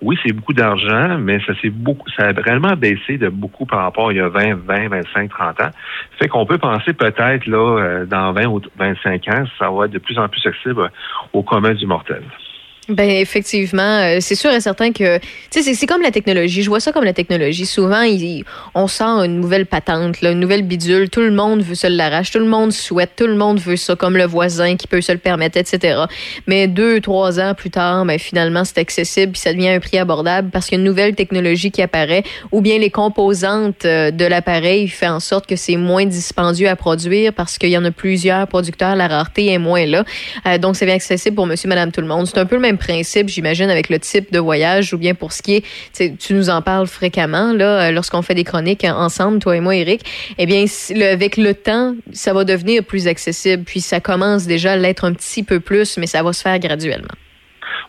oui, 0.00 0.16
c'est 0.24 0.32
beaucoup 0.32 0.52
d'argent, 0.52 1.18
mais 1.18 1.40
ça 1.40 1.52
c'est 1.60 1.70
beaucoup, 1.70 2.08
ça 2.16 2.28
a 2.28 2.32
vraiment 2.32 2.76
baissé 2.76 3.18
de 3.18 3.28
beaucoup 3.28 3.66
par 3.66 3.80
rapport 3.80 4.08
à 4.08 4.12
il 4.12 4.18
y 4.18 4.20
a 4.20 4.28
20, 4.28 4.54
20, 4.54 4.88
25, 4.88 5.30
30 5.30 5.60
ans. 5.60 5.70
Fait 6.18 6.28
qu'on 6.28 6.46
peut 6.46 6.58
penser 6.58 6.92
peut-être 6.92 7.46
là, 7.46 7.78
euh, 7.78 8.06
dans 8.06 8.32
20 8.32 8.46
ou 8.46 8.60
25 8.78 9.28
ans, 9.28 9.44
ça 9.58 9.70
va 9.70 9.86
être 9.86 9.92
de 9.92 9.98
plus 9.98 10.18
en 10.18 10.28
plus 10.28 10.46
accessible 10.46 10.90
au 11.32 11.42
commun 11.42 11.74
du 11.74 11.86
mortel. 11.86 12.22
Ben 12.88 13.10
effectivement, 13.10 13.82
euh, 14.00 14.16
c'est 14.20 14.34
sûr 14.34 14.50
et 14.50 14.60
certain 14.62 14.92
que 14.92 15.18
tu 15.50 15.62
sais 15.62 15.74
c'est- 15.74 15.86
comme 15.86 16.00
la 16.00 16.10
technologie. 16.10 16.62
Je 16.62 16.70
vois 16.70 16.80
ça 16.80 16.90
comme 16.90 17.04
la 17.04 17.12
technologie. 17.12 17.66
Souvent, 17.66 18.00
il- 18.00 18.44
on 18.74 18.88
sent 18.88 19.04
une 19.04 19.40
nouvelle 19.42 19.66
patente, 19.66 20.22
là, 20.22 20.30
une 20.30 20.40
nouvelle 20.40 20.62
bidule. 20.62 21.10
Tout 21.10 21.20
le 21.20 21.30
monde 21.30 21.60
veut 21.60 21.74
se 21.74 21.86
l'arrache, 21.86 22.30
tout 22.30 22.38
le 22.38 22.46
monde 22.46 22.72
souhaite, 22.72 23.10
tout 23.14 23.26
le 23.26 23.34
monde 23.34 23.60
veut 23.60 23.76
ça, 23.76 23.94
comme 23.94 24.16
le 24.16 24.24
voisin 24.24 24.76
qui 24.76 24.86
peut 24.86 25.02
se 25.02 25.12
le 25.12 25.18
permettre, 25.18 25.58
etc. 25.58 26.04
Mais 26.46 26.66
deux, 26.66 27.02
trois 27.02 27.38
ans 27.38 27.52
plus 27.54 27.68
tard, 27.70 28.06
ben 28.06 28.18
finalement 28.18 28.64
c'est 28.64 28.78
accessible 28.78 29.32
puis 29.32 29.40
ça 29.42 29.52
devient 29.52 29.68
un 29.68 29.80
prix 29.80 29.98
abordable 29.98 30.48
parce 30.50 30.64
qu'il 30.66 30.76
y 30.76 30.78
a 30.78 30.80
une 30.80 30.88
nouvelle 30.88 31.14
technologie 31.14 31.70
qui 31.70 31.82
apparaît, 31.82 32.22
ou 32.52 32.62
bien 32.62 32.78
les 32.78 32.90
composantes 32.90 33.84
euh, 33.84 34.10
de 34.10 34.24
l'appareil 34.24 34.88
fait 34.88 35.08
en 35.08 35.20
sorte 35.20 35.46
que 35.46 35.56
c'est 35.56 35.76
moins 35.76 36.06
dispendieux 36.06 36.68
à 36.70 36.76
produire 36.76 37.34
parce 37.34 37.58
qu'il 37.58 37.68
y 37.68 37.76
en 37.76 37.84
a 37.84 37.90
plusieurs 37.90 38.46
producteurs, 38.46 38.96
la 38.96 39.08
rareté 39.08 39.52
est 39.52 39.58
moins 39.58 39.84
là. 39.84 40.04
Euh, 40.46 40.56
donc 40.56 40.76
c'est 40.76 40.86
bien 40.86 40.94
accessible 40.94 41.36
pour 41.36 41.46
Monsieur, 41.46 41.68
Madame, 41.68 41.92
tout 41.92 42.00
le 42.00 42.06
monde. 42.06 42.26
C'est 42.26 42.38
un 42.38 42.46
peu 42.46 42.56
le 42.56 42.62
même 42.62 42.77
principe, 42.78 43.28
j'imagine, 43.28 43.70
avec 43.70 43.90
le 43.90 43.98
type 43.98 44.32
de 44.32 44.38
voyage 44.38 44.94
ou 44.94 44.98
bien 44.98 45.14
pour 45.14 45.32
ce 45.32 45.42
qui 45.42 45.56
est, 45.56 46.18
tu 46.18 46.34
nous 46.34 46.50
en 46.50 46.62
parles 46.62 46.86
fréquemment 46.86 47.52
euh, 47.54 47.90
lorsqu'on 47.90 48.22
fait 48.22 48.34
des 48.34 48.44
chroniques 48.44 48.84
euh, 48.84 48.92
ensemble, 48.92 49.38
toi 49.38 49.56
et 49.56 49.60
moi, 49.60 49.76
Eric. 49.76 50.00
Eh 50.38 50.46
bien, 50.46 50.64
avec 51.02 51.36
le 51.36 51.54
temps, 51.54 51.94
ça 52.12 52.32
va 52.32 52.44
devenir 52.44 52.84
plus 52.84 53.06
accessible. 53.06 53.64
Puis 53.64 53.80
ça 53.80 54.00
commence 54.00 54.46
déjà 54.46 54.72
à 54.72 54.76
l'être 54.76 55.04
un 55.04 55.12
petit 55.12 55.42
peu 55.42 55.60
plus, 55.60 55.98
mais 55.98 56.06
ça 56.06 56.22
va 56.22 56.32
se 56.32 56.42
faire 56.42 56.58
graduellement. 56.58 57.14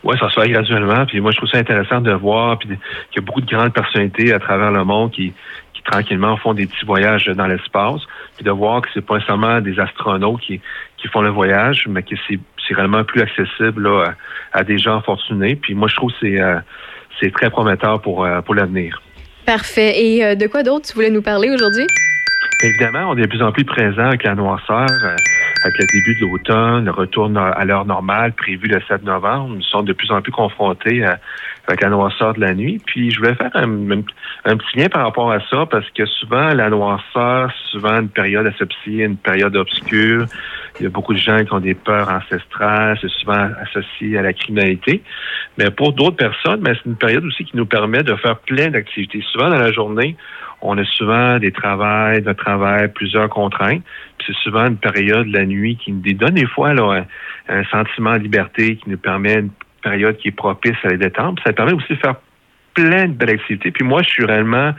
Oui, 0.02 0.16
ça 0.18 0.30
se 0.30 0.40
fait 0.40 0.48
graduellement. 0.48 1.04
Puis 1.06 1.20
moi, 1.20 1.30
je 1.30 1.36
trouve 1.36 1.48
ça 1.50 1.58
intéressant 1.58 2.00
de 2.00 2.12
voir 2.12 2.58
qu'il 2.58 2.70
y 2.70 3.18
a 3.18 3.20
beaucoup 3.20 3.40
de 3.40 3.50
grandes 3.50 3.72
personnalités 3.72 4.32
à 4.32 4.38
travers 4.38 4.70
le 4.70 4.84
monde 4.84 5.10
qui, 5.10 5.32
qui 5.80 5.90
tranquillement 5.90 6.36
font 6.36 6.54
des 6.54 6.66
petits 6.66 6.84
voyages 6.84 7.26
dans 7.26 7.46
l'espace. 7.46 8.00
Puis 8.36 8.44
de 8.44 8.50
voir 8.50 8.82
que 8.82 8.88
c'est 8.92 9.04
pas 9.04 9.20
seulement 9.20 9.60
des 9.60 9.78
astronautes 9.78 10.40
qui, 10.40 10.60
qui 10.98 11.08
font 11.08 11.22
le 11.22 11.30
voyage, 11.30 11.86
mais 11.88 12.02
que 12.02 12.14
c'est 12.28 12.38
c'est 12.68 12.74
réellement 12.74 13.02
plus 13.04 13.22
accessible 13.22 13.82
là, 13.82 14.14
à, 14.52 14.58
à 14.58 14.64
des 14.64 14.78
gens 14.78 15.00
fortunés. 15.00 15.56
Puis 15.56 15.74
moi, 15.74 15.88
je 15.88 15.96
trouve 15.96 16.12
que 16.12 16.18
c'est 16.20 16.40
euh, 16.40 16.58
c'est 17.20 17.32
très 17.32 17.50
prometteur 17.50 18.00
pour, 18.00 18.24
euh, 18.24 18.40
pour 18.42 18.54
l'avenir. 18.54 19.02
Parfait. 19.46 19.92
Et 19.96 20.24
euh, 20.24 20.34
de 20.34 20.46
quoi 20.46 20.62
d'autre 20.62 20.86
tu 20.88 20.94
voulais 20.94 21.10
nous 21.10 21.22
parler 21.22 21.50
aujourd'hui? 21.50 21.86
Évidemment, 22.62 23.10
on 23.10 23.16
est 23.16 23.22
de 23.22 23.26
plus 23.26 23.42
en 23.42 23.52
plus 23.52 23.64
présent 23.64 24.06
avec 24.06 24.22
la 24.22 24.34
noirceur, 24.34 24.86
euh, 25.60 25.70
avec 25.70 25.78
le 25.78 25.86
début 25.86 26.14
de 26.14 26.20
l'automne, 26.20 26.84
le 26.84 26.90
retour 26.90 27.30
à 27.36 27.64
l'heure 27.64 27.84
normale 27.84 28.32
prévu 28.32 28.68
le 28.68 28.80
7 28.88 29.04
novembre. 29.04 29.54
Nous 29.56 29.62
sommes 29.62 29.84
de 29.84 29.92
plus 29.92 30.10
en 30.10 30.20
plus 30.22 30.32
confrontés 30.32 31.04
à- 31.04 31.18
avec 31.66 31.82
la 31.82 31.90
noirceur 31.90 32.34
de 32.34 32.40
la 32.40 32.54
nuit. 32.54 32.80
Puis 32.84 33.10
je 33.10 33.18
voulais 33.18 33.34
faire 33.34 33.50
un, 33.54 33.66
petit 33.68 34.78
lien 34.78 34.88
par 34.88 35.04
rapport 35.04 35.30
à 35.30 35.40
ça, 35.48 35.66
parce 35.66 35.88
que 35.90 36.04
souvent, 36.06 36.52
la 36.54 36.70
noirceur, 36.70 37.52
souvent 37.70 38.00
une 38.00 38.08
période 38.08 38.46
asepsie, 38.46 38.98
une 38.98 39.16
période 39.16 39.56
obscure. 39.56 40.26
Il 40.78 40.84
y 40.84 40.86
a 40.86 40.90
beaucoup 40.90 41.12
de 41.12 41.18
gens 41.18 41.44
qui 41.44 41.52
ont 41.52 41.60
des 41.60 41.74
peurs 41.74 42.08
ancestrales, 42.08 42.98
c'est 43.00 43.10
souvent 43.10 43.50
associé 43.60 44.18
à 44.18 44.22
la 44.22 44.32
criminalité. 44.32 45.02
Mais 45.58 45.70
pour 45.70 45.92
d'autres 45.92 46.16
personnes, 46.16 46.60
ben, 46.60 46.74
c'est 46.74 46.88
une 46.88 46.96
période 46.96 47.24
aussi 47.24 47.44
qui 47.44 47.56
nous 47.56 47.66
permet 47.66 48.02
de 48.02 48.14
faire 48.16 48.38
plein 48.38 48.68
d'activités. 48.68 49.22
Souvent 49.32 49.50
dans 49.50 49.58
la 49.58 49.72
journée, 49.72 50.16
on 50.62 50.76
a 50.78 50.84
souvent 50.84 51.38
des 51.38 51.52
travails, 51.52 52.22
de 52.22 52.32
travail, 52.32 52.88
plusieurs 52.92 53.28
contraintes. 53.28 53.82
C'est 54.26 54.36
souvent 54.36 54.66
une 54.66 54.76
période, 54.76 55.26
la 55.28 55.46
nuit, 55.46 55.76
qui 55.76 55.92
nous 55.92 56.12
donne 56.12 56.34
des 56.34 56.46
fois 56.46 56.70
un, 56.70 57.64
sentiment 57.70 58.12
de 58.12 58.18
liberté, 58.18 58.76
qui 58.76 58.90
nous 58.90 58.98
permet 58.98 59.34
une 59.34 59.50
période 59.82 60.16
qui 60.18 60.28
est 60.28 60.32
propice 60.32 60.76
à 60.84 60.90
détendre. 60.96 61.36
Puis 61.36 61.44
ça 61.46 61.52
permet 61.52 61.72
aussi 61.72 61.94
de 61.94 61.98
faire 61.98 62.16
plein 62.74 63.08
de 63.08 63.14
belles 63.14 63.30
activités. 63.30 63.70
Puis 63.70 63.84
moi, 63.84 64.02
je 64.02 64.10
suis 64.10 64.24
réellement 64.24 64.72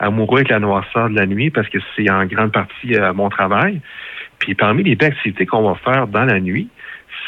amoureux 0.00 0.38
avec 0.38 0.48
la 0.48 0.58
noirceur 0.58 1.10
de 1.10 1.14
la 1.14 1.26
nuit 1.26 1.50
parce 1.50 1.68
que 1.68 1.78
c'est 1.94 2.10
en 2.10 2.24
grande 2.24 2.52
partie 2.52 2.94
euh, 2.94 3.12
mon 3.12 3.28
travail. 3.28 3.80
Puis 4.38 4.54
parmi 4.54 4.82
les 4.82 4.96
belles 4.96 5.12
activités 5.12 5.46
qu'on 5.46 5.68
va 5.68 5.74
faire 5.76 6.06
dans 6.08 6.24
la 6.24 6.40
nuit, 6.40 6.68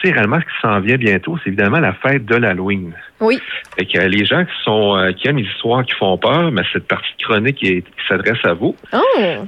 c'est 0.02 0.12
réellement 0.12 0.38
ce 0.40 0.44
qui 0.44 0.60
s'en 0.62 0.80
vient 0.80 0.96
bientôt, 0.96 1.38
c'est 1.42 1.48
évidemment 1.48 1.80
la 1.80 1.92
fête 1.92 2.24
de 2.24 2.36
l'Halloween. 2.36 2.92
Oui. 3.20 3.40
Fait 3.76 3.86
que 3.86 3.98
euh, 3.98 4.08
les 4.08 4.24
gens 4.24 4.44
qui 4.44 4.52
sont 4.64 4.96
euh, 4.96 5.12
qui 5.12 5.28
aiment 5.28 5.38
les 5.38 5.44
histoires 5.44 5.84
qui 5.84 5.94
font 5.94 6.16
peur, 6.18 6.50
mais 6.52 6.62
cette 6.72 6.86
partie 6.86 7.12
chronique 7.18 7.56
qui, 7.56 7.84
s'adresse 8.08 8.44
à 8.44 8.54
vous. 8.54 8.74
Oh! 8.92 9.46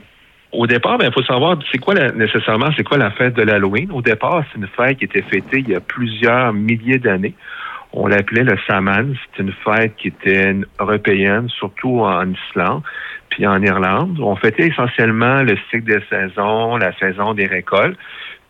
Au 0.53 0.67
départ, 0.67 0.99
il 1.01 1.13
faut 1.13 1.23
savoir 1.23 1.57
c'est 1.71 1.79
quoi 1.79 1.95
la- 1.95 2.11
nécessairement 2.13 2.71
c'est 2.77 2.83
quoi 2.83 2.99
la 2.99 3.11
fête 3.13 3.35
de 3.35 3.43
l'Halloween? 3.43 3.93
Au 3.93 4.03
départ, 4.03 4.45
c'est 4.51 4.59
une 4.59 4.67
fête 4.67 4.99
qui 4.99 5.05
était 5.05 5.23
fêtée 5.23 5.61
il 5.61 5.69
y 5.69 5.75
a 5.75 5.81
plusieurs 5.81 6.53
milliers 6.53 6.99
d'années. 6.99 7.35
On 7.93 8.07
l'appelait 8.07 8.45
le 8.45 8.57
Saman. 8.67 9.15
C'est 9.37 9.43
une 9.43 9.53
fête 9.65 9.97
qui 9.97 10.09
était 10.09 10.55
européenne, 10.79 11.49
surtout 11.49 12.01
en 12.01 12.25
Islande, 12.31 12.83
puis 13.31 13.47
en 13.47 13.61
Irlande. 13.63 14.19
On 14.21 14.37
fêtait 14.37 14.69
essentiellement 14.69 15.43
le 15.43 15.57
cycle 15.71 15.85
des 15.85 16.01
saisons, 16.09 16.77
la 16.77 16.97
saison 16.99 17.35
des 17.35 17.47
récoltes, 17.47 17.99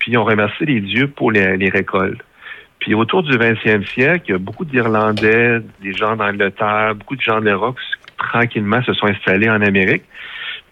puis 0.00 0.16
on 0.16 0.24
remerciait 0.24 0.66
les 0.66 0.80
dieux 0.80 1.06
pour 1.06 1.30
les, 1.30 1.68
récoltes. 1.68 2.20
Puis 2.80 2.94
autour 2.94 3.22
du 3.22 3.36
20e 3.36 3.86
siècle, 3.86 4.24
il 4.28 4.32
y 4.32 4.34
a 4.34 4.38
beaucoup 4.38 4.64
d'Irlandais, 4.64 5.60
des 5.82 5.92
gens 5.92 6.16
d'Angleterre, 6.16 6.94
beaucoup 6.94 7.14
de 7.14 7.20
gens 7.20 7.38
de 7.38 7.44
l'Europe 7.44 7.76
qui 7.78 8.16
tranquillement 8.16 8.82
se 8.82 8.92
sont 8.94 9.06
installés 9.06 9.48
en 9.48 9.60
Amérique. 9.60 10.02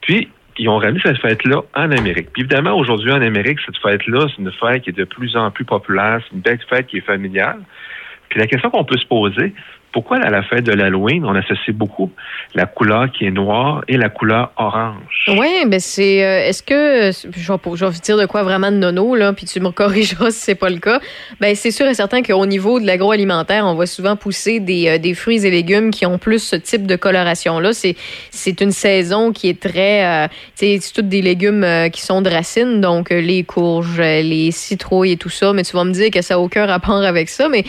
Puis 0.01 0.29
ils 0.59 0.69
ont 0.69 0.79
ramené 0.79 1.01
cette 1.03 1.19
fête-là 1.19 1.63
en 1.75 1.91
Amérique. 1.93 2.31
Puis 2.33 2.43
évidemment, 2.43 2.77
aujourd'hui 2.77 3.13
en 3.13 3.23
Amérique, 3.23 3.59
cette 3.65 3.77
fête-là, 3.79 4.27
c'est 4.29 4.43
une 4.43 4.51
fête 4.53 4.83
qui 4.83 4.91
est 4.91 4.99
de 4.99 5.05
plus 5.05 5.37
en 5.37 5.51
plus 5.51 5.65
populaire, 5.65 6.21
c'est 6.25 6.35
une 6.35 6.41
belle 6.41 6.59
fête 6.69 6.87
qui 6.87 6.99
est 6.99 7.07
familiale. 7.07 7.61
Puis 8.29 8.41
la 8.41 8.47
question 8.47 8.71
qu'on 8.71 8.85
peut 8.85 8.99
se 8.99 9.07
poser, 9.07 9.55
pourquoi 9.93 10.19
à 10.19 10.31
la 10.31 10.43
fête 10.43 10.65
de 10.65 10.73
l'Halloween, 10.73 11.25
on 11.25 11.35
associe 11.35 11.75
beaucoup 11.75 12.11
la 12.55 12.67
couleur 12.67 13.11
qui 13.11 13.27
est 13.27 13.31
noire 13.31 13.83
et 13.89 13.97
la 13.97 14.09
couleur 14.09 14.53
orange? 14.57 15.25
Oui, 15.29 15.65
ben 15.67 15.81
c'est. 15.81 16.25
euh, 16.25 16.47
Est-ce 16.49 16.63
que. 16.63 17.11
Je 17.37 17.53
vais, 17.53 17.59
je 17.77 18.01
dire 18.01 18.17
de 18.19 18.27
quoi 18.27 18.43
vraiment 18.43 18.71
de 18.71 18.77
nono, 18.77 19.15
là, 19.15 19.33
puis 19.33 19.47
tu 19.47 19.61
me 19.61 19.71
corrigeras 19.73 20.31
si 20.31 20.41
c'est 20.41 20.55
pas 20.55 20.71
le 20.71 20.79
cas. 20.79 21.01
Ben, 21.41 21.55
c'est 21.55 21.71
sûr 21.71 21.87
et 21.87 21.95
certain 21.95 22.23
qu'au 22.23 22.47
niveau 22.47 22.81
de 22.81 22.87
l'agroalimentaire, 22.87 23.65
on 23.67 23.75
va 23.75 23.87
souvent 23.87 24.17
pousser 24.17 24.61
des, 24.61 24.89
euh, 24.89 24.99
des 24.99 25.15
fruits 25.15 25.47
et 25.47 25.51
légumes 25.51 25.91
qui 25.91 26.07
ont 26.07 26.19
plus 26.19 26.41
ce 26.43 26.57
type 26.57 26.87
de 26.87 26.97
coloration-là. 26.97 27.73
C'est, 27.73 28.61
une 28.61 28.73
saison 28.73 29.33
qui 29.33 29.49
est 29.49 29.61
très. 29.61 30.05
euh, 30.05 30.29
c'est 30.55 30.79
toutes 30.95 31.09
des 31.09 31.23
légumes 31.23 31.67
qui 31.93 32.01
sont 32.03 32.23
de 32.23 32.31
racines, 32.31 32.81
donc 32.81 33.11
les 33.11 33.45
courges, 33.45 34.01
les 34.01 34.51
citrouilles 34.51 35.13
et 35.13 35.17
tout 35.17 35.29
ça. 35.29 35.53
Mais 35.53 35.63
tu 35.63 35.77
vas 35.77 35.85
me 35.85 35.93
dire 35.93 36.11
que 36.11 36.23
ça 36.23 36.35
n'a 36.35 36.41
aucun 36.41 36.67
rapport 36.67 37.03
avec 37.03 37.29
ça. 37.29 37.49
Mais 37.49 37.65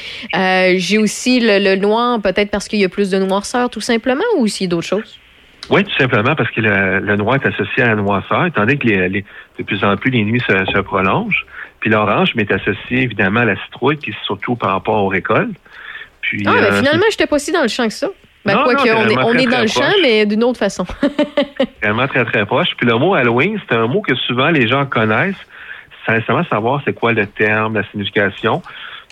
j'ai 0.77 0.97
aussi 0.97 1.39
le 1.41 1.75
noir, 1.75 2.08
peut-être 2.19 2.49
parce 2.49 2.67
qu'il 2.67 2.79
y 2.79 2.85
a 2.85 2.89
plus 2.89 3.11
de 3.11 3.19
noirceur, 3.19 3.69
tout 3.69 3.81
simplement, 3.81 4.23
ou 4.37 4.47
s'il 4.47 4.65
y 4.65 4.67
a 4.67 4.71
d'autres 4.71 4.87
choses? 4.87 5.17
Oui, 5.69 5.83
tout 5.83 5.95
simplement 5.99 6.33
parce 6.35 6.49
que 6.49 6.61
le, 6.61 6.99
le 6.99 7.15
noir 7.17 7.35
est 7.35 7.45
associé 7.45 7.83
à 7.83 7.87
la 7.89 7.95
noirceur, 7.95 8.45
étant 8.47 8.61
donné 8.61 8.77
que 8.77 8.87
les, 8.87 9.07
les- 9.09 9.25
de 9.59 9.63
plus 9.63 9.83
en 9.83 9.95
plus 9.97 10.09
les 10.09 10.23
nuits 10.23 10.41
se, 10.47 10.53
se 10.73 10.79
prolongent. 10.79 11.45
Puis 11.79 11.89
l'orange 11.91 12.33
m'est 12.35 12.51
associé 12.51 13.03
évidemment 13.03 13.41
à 13.41 13.45
la 13.45 13.55
citrouille, 13.65 13.97
puis 13.97 14.15
surtout 14.25 14.55
par 14.55 14.71
rapport 14.71 15.03
aux 15.03 15.07
récoltes. 15.09 15.51
Puis, 16.21 16.43
Ah, 16.47 16.53
ben 16.53 16.63
euh, 16.63 16.71
finalement, 16.79 17.05
j'étais 17.11 17.27
pas 17.27 17.37
si 17.39 17.51
dans 17.51 17.61
le 17.61 17.67
champ 17.67 17.85
que 17.87 17.93
ça. 17.93 18.07
Ben, 18.45 18.55
Non, 18.55 18.63
quoi 18.63 18.73
non, 18.73 18.83
que 18.83 18.89
on 18.89 18.93
est, 19.01 19.13
vraiment 19.13 19.27
on 19.27 19.33
très, 19.33 19.43
est 19.43 19.45
dans 19.45 19.51
très 19.51 19.61
le 19.61 19.67
champ, 19.67 19.93
mais 20.01 20.25
d'une 20.25 20.43
autre 20.43 20.59
façon. 20.59 20.85
vraiment 21.83 22.07
très, 22.07 22.25
très 22.25 22.45
proche. 22.45 22.69
Puis 22.77 22.87
le 22.87 22.95
mot 22.97 23.13
Halloween, 23.13 23.59
c'est 23.69 23.75
un 23.75 23.87
mot 23.87 24.01
que 24.01 24.15
souvent 24.15 24.49
les 24.49 24.67
gens 24.67 24.85
connaissent 24.85 25.35
sans 26.05 26.13
nécessairement 26.13 26.45
savoir 26.45 26.81
c'est 26.85 26.93
quoi 26.93 27.13
le 27.13 27.27
terme, 27.27 27.75
la 27.75 27.83
signification. 27.91 28.61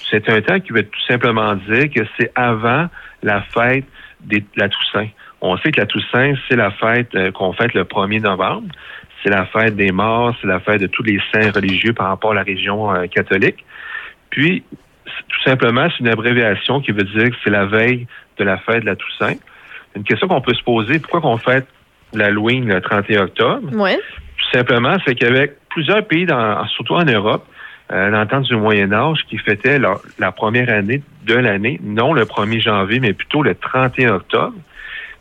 C'est 0.09 0.29
un 0.29 0.41
terme 0.41 0.61
qui 0.61 0.71
veut 0.71 0.83
tout 0.83 1.01
simplement 1.07 1.55
dire 1.55 1.89
que 1.93 2.01
c'est 2.17 2.31
avant 2.35 2.87
la 3.23 3.41
fête 3.41 3.85
de 4.21 4.41
la 4.55 4.69
Toussaint. 4.69 5.09
On 5.41 5.57
sait 5.57 5.71
que 5.71 5.79
la 5.79 5.85
Toussaint, 5.85 6.33
c'est 6.47 6.55
la 6.55 6.71
fête 6.71 7.13
euh, 7.15 7.31
qu'on 7.31 7.53
fête 7.53 7.73
le 7.73 7.83
1er 7.83 8.21
novembre. 8.21 8.67
C'est 9.21 9.29
la 9.29 9.45
fête 9.45 9.75
des 9.75 9.91
morts, 9.91 10.35
c'est 10.41 10.47
la 10.47 10.59
fête 10.59 10.81
de 10.81 10.87
tous 10.87 11.03
les 11.03 11.19
saints 11.31 11.51
religieux 11.51 11.93
par 11.93 12.07
rapport 12.07 12.31
à 12.31 12.35
la 12.35 12.43
région 12.43 12.91
euh, 12.91 13.07
catholique. 13.07 13.63
Puis, 14.29 14.63
tout 15.05 15.41
simplement, 15.43 15.87
c'est 15.89 15.99
une 15.99 16.09
abréviation 16.09 16.81
qui 16.81 16.91
veut 16.91 17.03
dire 17.03 17.29
que 17.29 17.35
c'est 17.43 17.49
la 17.49 17.65
veille 17.65 18.07
de 18.37 18.43
la 18.43 18.57
fête 18.57 18.81
de 18.81 18.85
la 18.85 18.95
Toussaint. 18.95 19.35
Une 19.95 20.03
question 20.03 20.27
qu'on 20.27 20.41
peut 20.41 20.53
se 20.53 20.63
poser, 20.63 20.99
pourquoi 20.99 21.21
qu'on 21.21 21.37
fête 21.37 21.67
l'Halloween 22.13 22.67
le 22.67 22.81
31 22.81 23.23
octobre? 23.23 23.75
Ouais. 23.75 23.97
Tout 23.97 24.57
simplement, 24.57 24.95
c'est 25.05 25.15
qu'avec 25.15 25.53
plusieurs 25.69 26.05
pays, 26.05 26.25
dans, 26.25 26.65
surtout 26.67 26.93
en 26.93 27.05
Europe, 27.05 27.45
euh, 27.91 28.11
dans 28.11 28.21
le 28.21 28.27
temps 28.27 28.41
du 28.41 28.55
Moyen 28.55 28.91
Âge, 28.91 29.19
qui 29.29 29.37
fêtaient 29.37 29.79
leur- 29.79 30.01
la 30.19 30.31
première 30.31 30.69
année 30.69 31.01
de 31.25 31.35
l'année, 31.35 31.79
non 31.83 32.13
le 32.13 32.25
1er 32.25 32.61
janvier, 32.61 32.99
mais 32.99 33.13
plutôt 33.13 33.43
le 33.43 33.55
31 33.55 34.15
octobre. 34.15 34.55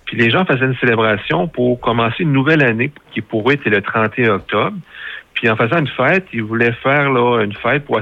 Puis 0.05 0.17
les 0.17 0.31
gens 0.31 0.45
faisaient 0.45 0.67
une 0.67 0.77
célébration 0.77 1.49
pour 1.49 1.81
commencer 1.81 2.23
une 2.23 2.33
nouvelle 2.33 2.65
année 2.65 2.93
qui 3.13 3.21
pour 3.21 3.49
eux 3.51 3.55
était 3.55 3.71
le 3.71 3.83
31 3.83 4.35
octobre. 4.35 4.77
Puis 5.35 5.51
en 5.51 5.57
faisant 5.57 5.79
une 5.79 5.89
fête, 5.89 6.27
ils 6.33 6.43
voulaient 6.43 6.73
faire 6.73 7.11
là, 7.11 7.43
une 7.43 7.53
fête 7.55 7.85
pour, 7.85 8.01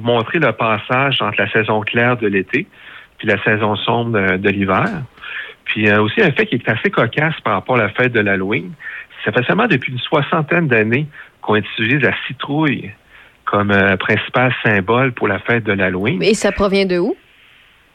montrer 0.00 0.38
le 0.38 0.52
passage 0.52 1.20
entre 1.20 1.38
la 1.38 1.50
saison 1.50 1.80
claire 1.80 2.16
de 2.16 2.26
l'été 2.26 2.66
puis 3.18 3.28
la 3.28 3.40
saison 3.44 3.76
sombre 3.76 4.18
de, 4.18 4.36
de 4.38 4.48
l'hiver. 4.48 4.88
Puis 5.64 5.88
euh, 5.88 6.00
aussi 6.02 6.22
un 6.22 6.32
fait 6.32 6.46
qui 6.46 6.56
est 6.56 6.68
assez 6.68 6.90
cocasse 6.90 7.38
par 7.44 7.54
rapport 7.54 7.76
à 7.76 7.82
la 7.82 7.88
fête 7.90 8.12
de 8.12 8.20
l'Halloween, 8.20 8.72
ça 9.24 9.32
fait 9.32 9.44
seulement 9.44 9.66
depuis 9.66 9.92
une 9.92 9.98
soixantaine 9.98 10.66
d'années 10.66 11.06
qu'on 11.40 11.56
utilise 11.56 12.00
la 12.00 12.14
citrouille 12.26 12.90
comme 13.52 13.70
euh, 13.70 13.96
principal 13.98 14.52
symbole 14.64 15.12
pour 15.12 15.28
la 15.28 15.38
fête 15.38 15.62
de 15.64 15.72
l'Halloween. 15.72 16.22
Et 16.22 16.32
ça 16.32 16.52
provient 16.52 16.86
de 16.86 16.98
où? 16.98 17.14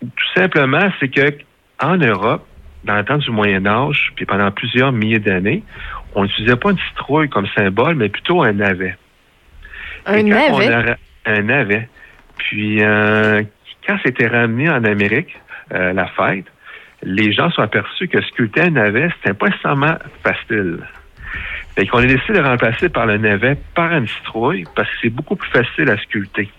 Tout 0.01 0.39
simplement, 0.39 0.91
c'est 0.99 1.09
que 1.09 1.35
en 1.81 1.97
Europe, 1.97 2.45
dans 2.83 2.95
le 2.95 3.03
temps 3.03 3.17
du 3.17 3.31
Moyen 3.31 3.65
Âge, 3.65 4.13
puis 4.15 4.25
pendant 4.27 4.51
plusieurs 4.51 4.91
milliers 4.91 5.17
d'années, 5.19 5.63
on 6.13 6.23
n'utilisait 6.23 6.57
pas 6.57 6.69
une 6.69 6.77
citrouille 6.89 7.27
comme 7.27 7.47
symbole, 7.57 7.95
mais 7.95 8.07
plutôt 8.07 8.43
un 8.43 8.53
navet. 8.53 8.95
Un 10.05 10.21
navet? 10.21 10.71
a- 10.71 10.97
un 11.25 11.41
navet. 11.41 11.89
Puis, 12.37 12.83
euh, 12.83 13.41
quand 13.87 13.97
c'était 14.05 14.27
ramené 14.27 14.69
en 14.69 14.83
Amérique, 14.83 15.35
euh, 15.73 15.91
la 15.91 16.05
fête, 16.05 16.45
les 17.01 17.31
gens 17.33 17.49
sont 17.49 17.63
aperçus 17.63 18.07
que 18.07 18.21
sculpter 18.21 18.61
un 18.61 18.69
navet, 18.69 19.09
c'était 19.17 19.33
pas 19.33 19.47
nécessairement 19.47 19.95
facile. 20.23 20.81
Fait 21.77 21.85
qu'on 21.85 21.99
a 21.99 22.05
décidé 22.07 22.39
de 22.39 22.43
remplacer 22.43 22.89
par 22.89 23.05
le 23.05 23.17
navet 23.19 23.55
par 23.75 23.93
une 23.93 24.07
citrouille 24.07 24.63
parce 24.75 24.89
que 24.89 24.95
c'est 25.03 25.09
beaucoup 25.11 25.35
plus 25.35 25.49
facile 25.51 25.91
à 25.91 25.97
sculpter. 25.99 26.49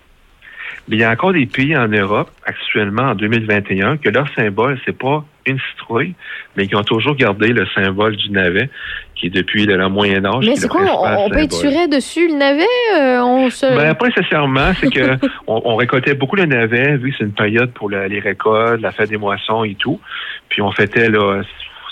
Mais 0.87 0.97
il 0.97 1.01
y 1.01 1.05
a 1.05 1.11
encore 1.11 1.33
des 1.33 1.47
pays 1.47 1.77
en 1.77 1.89
Europe, 1.89 2.31
actuellement, 2.47 3.03
en 3.11 3.15
2021, 3.17 3.97
que 3.97 4.09
leur 4.11 4.29
symbole, 4.35 4.79
c'est 4.87 4.97
pas 4.97 5.25
une 5.45 5.59
citrouille, 5.73 6.15
mais 6.57 6.69
qui 6.69 6.77
ont 6.77 6.85
toujours 6.85 7.17
gardé 7.17 7.49
le 7.49 7.67
symbole 7.75 8.15
du 8.17 8.31
navet, 8.31 8.71
qui 9.17 9.27
est 9.27 9.31
depuis 9.31 9.67
le 9.67 9.89
Moyen 9.89 10.25
Âge. 10.25 10.47
Mais 10.47 10.55
c'est 10.55 10.69
quoi? 10.69 10.83
On, 11.19 11.29
peinturait 11.31 11.89
dessus 11.89 12.29
le 12.29 12.35
navet? 12.35 12.65
euh, 12.97 13.21
on 13.21 13.51
se... 13.51 13.67
Ben, 13.67 13.95
pas 13.95 14.07
nécessairement. 14.07 14.73
C'est 14.81 14.91
que 14.91 15.17
on, 15.49 15.61
on 15.65 15.75
récoltait 15.77 16.15
beaucoup 16.15 16.37
le 16.37 16.45
navet, 16.45 16.97
vu 16.97 17.11
que 17.11 17.17
c'est 17.19 17.25
une 17.25 17.33
période 17.33 17.73
pour 17.73 17.91
le- 17.91 18.07
les 18.07 18.21
récoltes, 18.21 18.81
la 18.81 18.93
fête 18.93 19.09
des 19.11 19.19
moissons 19.19 19.65
et 19.65 19.75
tout. 19.75 20.01
Puis 20.49 20.63
on 20.63 20.71
fêtait 20.71 21.09
là, 21.11 21.43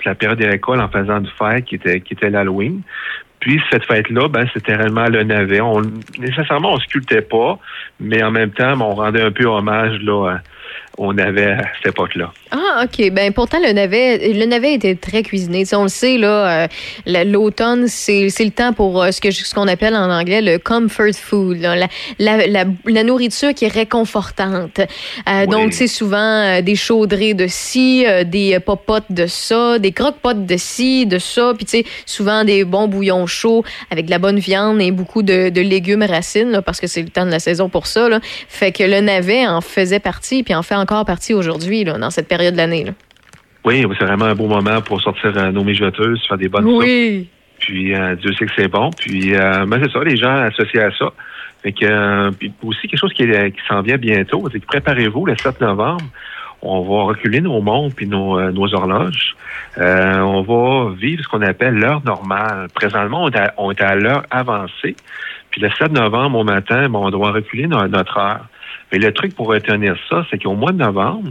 la 0.06 0.14
période 0.14 0.38
des 0.38 0.48
récoltes 0.48 0.80
en 0.80 0.88
faisant 0.88 1.18
une 1.18 1.26
fête 1.26 1.64
qui 1.64 1.74
était, 1.76 2.00
qui 2.00 2.14
était 2.14 2.30
l'Halloween. 2.30 2.82
Puis 3.40 3.60
cette 3.70 3.84
fête-là, 3.84 4.28
ben, 4.28 4.46
c'était 4.54 4.74
réellement 4.74 5.06
le 5.06 5.22
navet. 5.22 5.60
On, 5.60 5.82
nécessairement, 6.18 6.72
on 6.72 6.78
sculptait 6.78 7.22
pas, 7.22 7.58
mais 8.00 8.22
en 8.22 8.30
même 8.30 8.50
temps, 8.50 8.80
on 8.80 8.94
rendait 8.94 9.22
un 9.22 9.30
peu 9.30 9.44
hommage 9.44 10.00
là, 10.00 10.36
à- 10.36 10.40
au 10.96 11.12
navet 11.12 11.52
à 11.52 11.62
cette 11.76 11.92
époque-là. 11.92 12.32
Ah, 12.50 12.84
OK. 12.84 13.10
Ben, 13.10 13.32
pourtant, 13.32 13.58
le 13.62 13.72
navet, 13.72 14.32
le 14.32 14.46
navet 14.46 14.74
était 14.74 14.94
très 14.94 15.22
cuisiné. 15.22 15.64
On 15.74 15.82
le 15.84 15.88
sait, 15.88 16.16
là, 16.16 16.64
euh, 16.64 16.66
la- 17.06 17.24
l'automne, 17.24 17.86
c'est 17.88 18.28
le 18.38 18.50
temps 18.50 18.72
pour 18.72 19.02
euh, 19.02 19.10
ce 19.10 19.20
que 19.20 19.30
ce 19.30 19.54
qu'on 19.54 19.68
appelle 19.68 19.94
en 19.94 20.10
anglais 20.10 20.40
le 20.42 20.58
comfort 20.58 21.12
food, 21.14 21.58
là, 21.60 21.76
la, 21.76 21.88
la, 22.18 22.46
la, 22.46 22.64
la 22.86 23.02
nourriture 23.04 23.52
qui 23.54 23.64
est 23.64 23.72
réconfortante. 23.72 24.80
Euh, 25.28 25.46
Donc, 25.46 25.72
c'est 25.72 25.86
souvent 25.88 26.16
euh, 26.18 26.62
des 26.62 26.76
chaudrées 26.76 27.34
de 27.34 27.46
ci, 27.48 28.04
des 28.26 28.58
popotes 28.60 29.10
de 29.10 29.26
ça, 29.26 29.78
des 29.78 29.92
croque-potes 29.92 30.46
de 30.46 30.56
ci, 30.56 31.06
de 31.06 31.18
ça, 31.18 31.52
puis 31.56 31.66
tu 31.66 31.78
sais, 31.78 31.84
souvent 32.06 32.44
des 32.44 32.64
bons 32.64 32.88
bouillons 32.88 33.26
chauds 33.26 33.64
avec 33.90 34.06
de 34.06 34.10
la 34.10 34.18
bonne 34.18 34.38
viande 34.38 34.80
et 34.80 34.90
beaucoup 34.90 35.22
de, 35.22 35.48
de 35.50 35.60
légumes 35.60 36.02
racines, 36.04 36.50
là, 36.50 36.62
parce 36.62 36.80
que 36.80 36.86
c'est 36.86 37.02
le 37.02 37.08
temps 37.08 37.26
de 37.26 37.30
la 37.30 37.40
saison 37.40 37.68
pour 37.68 37.86
ça. 37.86 38.08
Là. 38.08 38.20
Fait 38.48 38.72
que 38.72 38.82
le 38.84 39.00
navet 39.00 39.46
en 39.46 39.60
faisait 39.60 39.98
partie, 40.00 40.42
puis 40.42 40.54
en 40.54 40.62
fait 40.62 40.74
encore 40.86 41.04
partie 41.04 41.34
aujourd'hui, 41.34 41.82
là, 41.82 41.98
dans 41.98 42.10
cette 42.10 42.28
période 42.28 42.54
de 42.54 42.58
l'année. 42.58 42.86
Oui, 43.64 43.84
c'est 43.98 44.04
vraiment 44.04 44.26
un 44.26 44.36
beau 44.36 44.46
moment 44.46 44.80
pour 44.80 45.00
sortir 45.00 45.32
euh, 45.36 45.50
nos 45.50 45.64
mijoteuses, 45.64 46.24
faire 46.28 46.38
des 46.38 46.48
bonnes 46.48 46.64
Oui. 46.66 47.18
soupes. 47.24 47.28
Puis 47.58 47.92
euh, 47.94 48.14
Dieu 48.14 48.32
sait 48.34 48.46
que 48.46 48.52
c'est 48.56 48.68
bon. 48.68 48.90
Puis 48.96 49.34
euh, 49.34 49.66
ben, 49.66 49.80
c'est 49.82 49.90
ça, 49.90 50.04
les 50.04 50.16
gens 50.16 50.36
associés 50.36 50.82
à 50.82 50.92
ça. 50.92 51.06
Fait 51.64 51.72
que, 51.72 52.30
puis 52.38 52.52
aussi 52.62 52.86
quelque 52.86 53.00
chose 53.00 53.12
qui, 53.12 53.24
s'en 53.66 53.80
vient 53.82 53.96
bientôt, 53.96 54.44
c'est 54.52 54.60
que 54.60 54.66
préparez-vous 54.66 55.26
le 55.26 55.34
7 55.36 55.60
novembre. 55.60 56.04
On 56.62 56.82
va 56.82 57.04
reculer 57.08 57.40
nos 57.40 57.60
montres 57.60 57.96
puis 57.96 58.06
nos, 58.06 58.40
nos 58.52 58.72
horloges. 58.72 59.34
On 59.78 60.42
va 60.42 60.94
vivre 60.94 61.22
ce 61.24 61.28
qu'on 61.28 61.42
appelle 61.42 61.74
l'heure 61.74 62.02
normale. 62.04 62.68
Présentement, 62.74 63.24
on 63.24 63.30
est 63.30 63.36
à, 63.38 63.54
on 63.56 63.72
est 63.72 63.80
à 63.80 63.96
l'heure 63.96 64.22
avancée. 64.30 64.94
Puis 65.50 65.60
le 65.60 65.70
7 65.70 65.90
novembre 65.92 66.38
au 66.38 66.44
matin, 66.44 66.88
ben, 66.88 66.98
on 67.00 67.10
doit 67.10 67.32
reculer 67.32 67.66
no- 67.66 67.88
notre 67.88 68.16
heure. 68.18 68.46
Mais 68.92 68.98
le 68.98 69.12
truc 69.12 69.34
pour 69.34 69.48
retenir 69.48 69.96
ça, 70.08 70.26
c'est 70.30 70.42
qu'au 70.42 70.54
mois 70.54 70.72
de 70.72 70.78
novembre, 70.78 71.30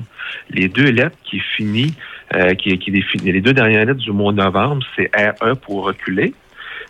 les 0.49 0.67
deux 0.67 0.89
lettres 0.89 1.17
qui 1.23 1.39
finissent, 1.39 1.95
euh, 2.33 2.53
qui, 2.53 2.77
qui 2.77 2.91
les 2.91 3.41
deux 3.41 3.53
dernières 3.53 3.85
lettres 3.85 3.99
du 3.99 4.11
mois 4.11 4.31
de 4.31 4.37
novembre, 4.37 4.85
c'est 4.95 5.09
RE 5.15 5.55
pour 5.55 5.85
reculer. 5.85 6.33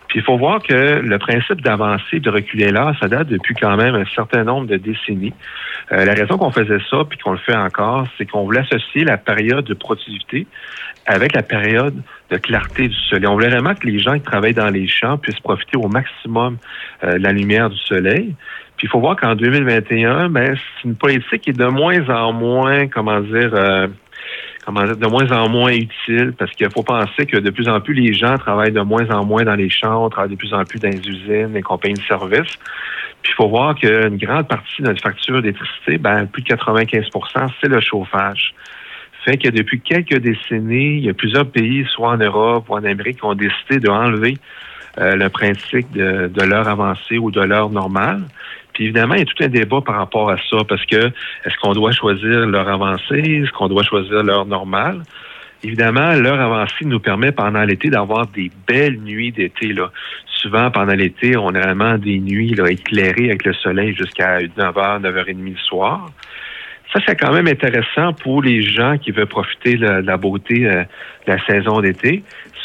Puis 0.08 0.20
il 0.20 0.22
faut 0.22 0.38
voir 0.38 0.62
que 0.62 1.00
le 1.00 1.18
principe 1.18 1.60
d'avancer, 1.62 2.20
de 2.20 2.30
reculer 2.30 2.70
l'heure, 2.70 2.94
ça 3.00 3.08
date 3.08 3.28
depuis 3.28 3.54
quand 3.54 3.76
même 3.76 3.94
un 3.94 4.04
certain 4.14 4.44
nombre 4.44 4.66
de 4.66 4.76
décennies. 4.76 5.34
Euh, 5.92 6.04
la 6.04 6.14
raison 6.14 6.38
qu'on 6.38 6.50
faisait 6.50 6.78
ça, 6.90 7.04
puis 7.08 7.18
qu'on 7.18 7.32
le 7.32 7.38
fait 7.38 7.56
encore, 7.56 8.06
c'est 8.16 8.26
qu'on 8.26 8.44
voulait 8.44 8.60
associer 8.60 9.04
la 9.04 9.16
période 9.16 9.64
de 9.64 9.74
productivité 9.74 10.46
avec 11.06 11.34
la 11.34 11.42
période 11.42 11.94
de 12.30 12.36
clarté 12.36 12.88
du 12.88 12.96
soleil. 13.08 13.26
On 13.26 13.34
voulait 13.34 13.48
vraiment 13.48 13.74
que 13.74 13.86
les 13.86 13.98
gens 13.98 14.14
qui 14.14 14.22
travaillent 14.22 14.54
dans 14.54 14.70
les 14.70 14.88
champs 14.88 15.18
puissent 15.18 15.40
profiter 15.40 15.76
au 15.76 15.88
maximum 15.88 16.58
euh, 17.04 17.18
de 17.18 17.22
la 17.22 17.32
lumière 17.32 17.70
du 17.70 17.78
soleil. 17.78 18.34
Puis 18.76 18.86
il 18.86 18.90
faut 18.90 19.00
voir 19.00 19.16
qu'en 19.16 19.34
2021, 19.34 20.28
ben, 20.28 20.54
c'est 20.54 20.88
une 20.88 20.96
politique 20.96 21.42
qui 21.42 21.50
est 21.50 21.58
de 21.58 21.66
moins 21.66 22.08
en 22.10 22.32
moins, 22.32 22.86
comment 22.88 23.20
dire, 23.20 23.50
euh, 23.54 23.88
comment 24.66 24.84
dire, 24.84 24.96
de 24.96 25.06
moins 25.06 25.30
en 25.32 25.48
moins 25.48 25.72
utile 25.72 26.34
parce 26.38 26.50
qu'il 26.52 26.68
faut 26.70 26.82
penser 26.82 27.24
que 27.26 27.38
de 27.38 27.50
plus 27.50 27.68
en 27.68 27.80
plus 27.80 27.94
les 27.94 28.12
gens 28.12 28.36
travaillent 28.36 28.72
de 28.72 28.82
moins 28.82 29.08
en 29.10 29.24
moins 29.24 29.44
dans 29.44 29.54
les 29.54 29.70
champs, 29.70 30.10
travaillent 30.10 30.32
de 30.32 30.36
plus 30.36 30.52
en 30.52 30.64
plus 30.64 30.78
dans 30.78 30.90
les 30.90 31.08
usines, 31.08 31.54
les 31.54 31.62
compagnies 31.62 31.94
de 31.94 32.02
services. 32.02 32.58
Puis 33.22 33.32
il 33.32 33.34
faut 33.34 33.48
voir 33.48 33.74
qu'une 33.74 34.18
grande 34.18 34.46
partie 34.46 34.82
de 34.82 34.88
notre 34.88 35.02
facture 35.02 35.40
d'électricité, 35.40 35.96
ben, 35.96 36.26
plus 36.26 36.42
de 36.42 36.48
95% 36.48 37.50
c'est 37.60 37.68
le 37.68 37.80
chauffage. 37.80 38.54
Fait 39.24 39.38
que 39.38 39.48
depuis 39.48 39.80
quelques 39.80 40.18
décennies, 40.18 40.98
il 40.98 41.04
y 41.04 41.08
a 41.08 41.14
plusieurs 41.14 41.50
pays, 41.50 41.84
soit 41.90 42.10
en 42.10 42.16
Europe 42.16 42.66
ou 42.68 42.74
en 42.74 42.84
Amérique, 42.84 43.18
qui 43.18 43.24
ont 43.24 43.34
décidé 43.34 43.80
d'enlever 43.80 44.36
euh, 44.98 45.16
le 45.16 45.28
principe 45.28 45.90
de, 45.90 46.30
de 46.32 46.42
l'heure 46.44 46.68
avancée 46.68 47.18
ou 47.18 47.30
de 47.30 47.40
l'heure 47.40 47.70
normale. 47.70 48.22
Puis 48.76 48.84
évidemment, 48.84 49.14
il 49.14 49.20
y 49.20 49.22
a 49.22 49.24
tout 49.24 49.42
un 49.42 49.48
débat 49.48 49.80
par 49.80 49.96
rapport 49.96 50.30
à 50.30 50.36
ça, 50.50 50.58
parce 50.68 50.84
que 50.84 51.06
est-ce 51.06 51.56
qu'on 51.62 51.72
doit 51.72 51.92
choisir 51.92 52.46
l'heure 52.46 52.68
avancée, 52.68 53.40
est-ce 53.42 53.50
qu'on 53.52 53.68
doit 53.68 53.82
choisir 53.82 54.22
l'heure 54.22 54.44
normale? 54.44 55.00
Évidemment, 55.64 56.12
l'heure 56.12 56.38
avancée 56.38 56.84
nous 56.84 57.00
permet 57.00 57.32
pendant 57.32 57.62
l'été 57.62 57.88
d'avoir 57.88 58.26
des 58.26 58.50
belles 58.68 59.00
nuits 59.00 59.32
d'été. 59.32 59.72
Là. 59.72 59.90
Souvent, 60.26 60.70
pendant 60.70 60.92
l'été, 60.92 61.38
on 61.38 61.54
a 61.54 61.60
vraiment 61.60 61.96
des 61.96 62.18
nuits 62.18 62.54
là, 62.54 62.70
éclairées 62.70 63.30
avec 63.30 63.46
le 63.46 63.54
soleil 63.54 63.94
jusqu'à 63.94 64.40
9h, 64.40 65.00
9h30 65.00 65.52
le 65.52 65.56
soir. 65.56 66.10
Ça, 66.92 67.00
c'est 67.06 67.16
quand 67.16 67.32
même 67.32 67.48
intéressant 67.48 68.12
pour 68.12 68.42
les 68.42 68.60
gens 68.60 68.98
qui 68.98 69.10
veulent 69.10 69.24
profiter 69.24 69.76
de, 69.76 69.86
la 69.86 70.18
beauté 70.18 70.66
euh, 70.66 70.82
de 71.26 71.32
la 71.32 71.42
saison 71.46 71.80
d'été, 71.80 72.22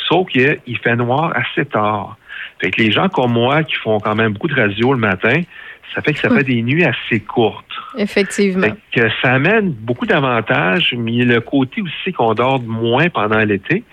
sauf 0.10 0.28
qu'il 0.28 0.78
fait 0.84 0.96
noir 0.98 1.32
assez 1.38 1.64
tard. 1.66 2.18
Fait 2.62 2.70
que 2.70 2.82
les 2.82 2.92
gens 2.92 3.08
comme 3.08 3.32
moi 3.32 3.64
qui 3.64 3.76
font 3.76 4.00
quand 4.00 4.16
même 4.16 4.34
beaucoup 4.34 4.50
de 4.50 4.60
radio 4.60 4.92
le 4.92 5.00
matin, 5.00 5.42
ça 5.94 6.02
fait 6.02 6.14
que 6.14 6.20
ça 6.20 6.30
fait 6.30 6.44
des 6.44 6.62
nuits 6.62 6.86
assez 6.86 7.20
courtes. 7.20 7.66
Effectivement. 7.98 8.68
Fait 8.68 9.02
que 9.02 9.10
ça 9.22 9.34
amène 9.34 9.72
beaucoup 9.72 10.06
d'avantages, 10.06 10.96
mais 10.98 11.12
il 11.12 11.18
y 11.18 11.22
a 11.24 11.26
le 11.26 11.42
côté 11.42 11.82
aussi 11.82 12.14
qu'on 12.14 12.34
dort 12.34 12.62
moins 12.62 13.10
pendant 13.10 13.40
l'été. 13.40 13.84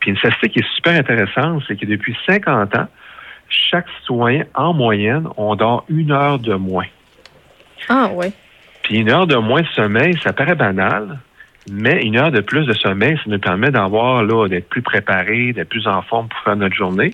Puis 0.00 0.10
une 0.10 0.18
statistique 0.18 0.52
qui 0.52 0.58
est 0.60 0.74
super 0.76 0.94
intéressante, 0.94 1.62
c'est 1.66 1.78
que 1.78 1.86
depuis 1.86 2.16
50 2.26 2.76
ans, 2.76 2.86
chaque 3.48 3.86
citoyen, 4.00 4.44
en 4.54 4.74
moyenne, 4.74 5.26
on 5.36 5.54
dort 5.54 5.84
une 5.88 6.12
heure 6.12 6.38
de 6.38 6.54
moins. 6.54 6.86
Ah, 7.88 8.10
ouais. 8.12 8.32
Puis 8.82 8.98
une 8.98 9.10
heure 9.10 9.26
de 9.26 9.36
moins 9.36 9.62
de 9.62 9.68
sommeil, 9.68 10.18
ça 10.22 10.32
paraît 10.32 10.54
banal, 10.54 11.18
mais 11.70 12.02
une 12.02 12.16
heure 12.16 12.30
de 12.30 12.40
plus 12.40 12.66
de 12.66 12.72
sommeil, 12.74 13.16
ça 13.16 13.22
nous 13.26 13.38
permet 13.38 13.70
d'avoir 13.70 14.22
là, 14.22 14.48
d'être 14.48 14.68
plus 14.68 14.82
préparé, 14.82 15.52
d'être 15.52 15.68
plus 15.68 15.86
en 15.86 16.02
forme 16.02 16.28
pour 16.28 16.40
faire 16.40 16.56
notre 16.56 16.74
journée. 16.74 17.12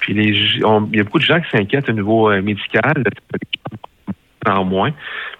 Puis 0.00 0.14
les, 0.14 0.28
il 0.28 0.96
y 0.96 1.00
a 1.00 1.04
beaucoup 1.04 1.18
de 1.18 1.24
gens 1.24 1.40
qui 1.40 1.50
s'inquiètent 1.50 1.88
au 1.88 1.92
niveau 1.92 2.30
euh, 2.30 2.42
médical, 2.42 3.02
en 4.46 4.64
moins, 4.64 4.92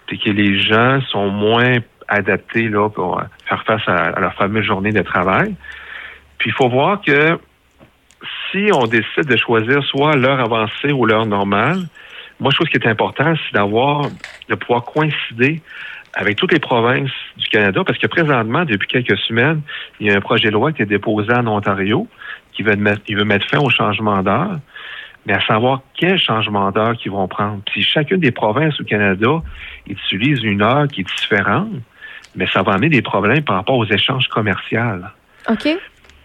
puis 0.05 0.19
que 0.19 0.29
les 0.29 0.59
gens 0.61 0.99
sont 1.09 1.29
moins 1.29 1.77
adaptés 2.07 2.67
là, 2.67 2.89
pour 2.89 3.19
euh, 3.19 3.23
faire 3.45 3.63
face 3.63 3.87
à, 3.87 3.95
à 3.95 4.19
leur 4.19 4.33
fameuse 4.33 4.65
journée 4.65 4.91
de 4.91 5.01
travail. 5.01 5.55
Puis 6.37 6.49
il 6.49 6.53
faut 6.53 6.69
voir 6.69 7.01
que 7.01 7.39
si 8.51 8.69
on 8.73 8.87
décide 8.87 9.25
de 9.25 9.37
choisir 9.37 9.83
soit 9.83 10.15
l'heure 10.15 10.39
avancée 10.39 10.91
ou 10.91 11.05
l'heure 11.05 11.25
normale, 11.25 11.87
moi, 12.39 12.51
je 12.51 12.57
trouve 12.57 12.67
ce 12.67 12.77
qui 12.77 12.85
est 12.85 12.89
important, 12.89 13.33
c'est 13.35 13.53
d'avoir, 13.53 14.03
de 14.49 14.55
pouvoir 14.55 14.83
coïncider 14.83 15.61
avec 16.13 16.37
toutes 16.37 16.51
les 16.51 16.59
provinces 16.59 17.11
du 17.35 17.47
Canada, 17.47 17.83
parce 17.85 17.99
que 17.99 18.07
présentement, 18.07 18.65
depuis 18.65 18.87
quelques 18.87 19.17
semaines, 19.19 19.61
il 19.99 20.07
y 20.07 20.11
a 20.11 20.15
un 20.15 20.21
projet 20.21 20.47
de 20.49 20.53
loi 20.53 20.71
qui 20.71 20.81
est 20.81 20.87
déposé 20.87 21.31
en 21.33 21.47
Ontario 21.47 22.07
qui 22.57 22.63
veut 22.63 22.75
mettre, 22.75 23.01
il 23.07 23.15
veut 23.15 23.23
mettre 23.23 23.47
fin 23.47 23.59
au 23.59 23.69
changement 23.69 24.23
d'heure, 24.23 24.57
mais 25.27 25.33
à 25.33 25.41
savoir 25.41 25.81
quel 25.95 26.17
changement 26.17 26.71
d'heure 26.71 26.97
qu'ils 26.97 27.11
vont 27.11 27.27
prendre. 27.27 27.61
Si 27.71 27.83
chacune 27.83 28.19
des 28.19 28.31
provinces 28.31 28.79
au 28.81 28.83
Canada 28.83 29.41
utilise 29.87 30.43
une 30.43 30.63
heure 30.63 30.87
qui 30.87 31.01
est 31.01 31.07
différente, 31.19 31.69
mais 32.35 32.47
ça 32.51 32.63
va 32.63 32.73
amener 32.73 32.89
des 32.89 33.03
problèmes 33.03 33.43
par 33.43 33.57
rapport 33.57 33.77
aux 33.77 33.85
échanges 33.85 34.27
commerciaux. 34.27 34.79
OK. 35.49 35.67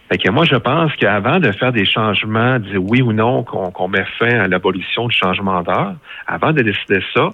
Fait 0.08 0.18
que 0.18 0.30
moi, 0.30 0.44
je 0.44 0.56
pense 0.56 0.92
qu'avant 0.96 1.38
de 1.38 1.52
faire 1.52 1.72
des 1.72 1.86
changements, 1.86 2.58
de 2.58 2.70
dire 2.70 2.82
oui 2.82 3.02
ou 3.02 3.12
non 3.12 3.44
qu'on 3.44 3.70
qu'on 3.70 3.88
met 3.88 4.04
fin 4.18 4.40
à 4.40 4.48
l'abolition 4.48 5.08
du 5.08 5.16
changement 5.16 5.62
d'heure, 5.62 5.94
avant 6.26 6.52
de 6.52 6.62
décider 6.62 7.02
ça, 7.14 7.28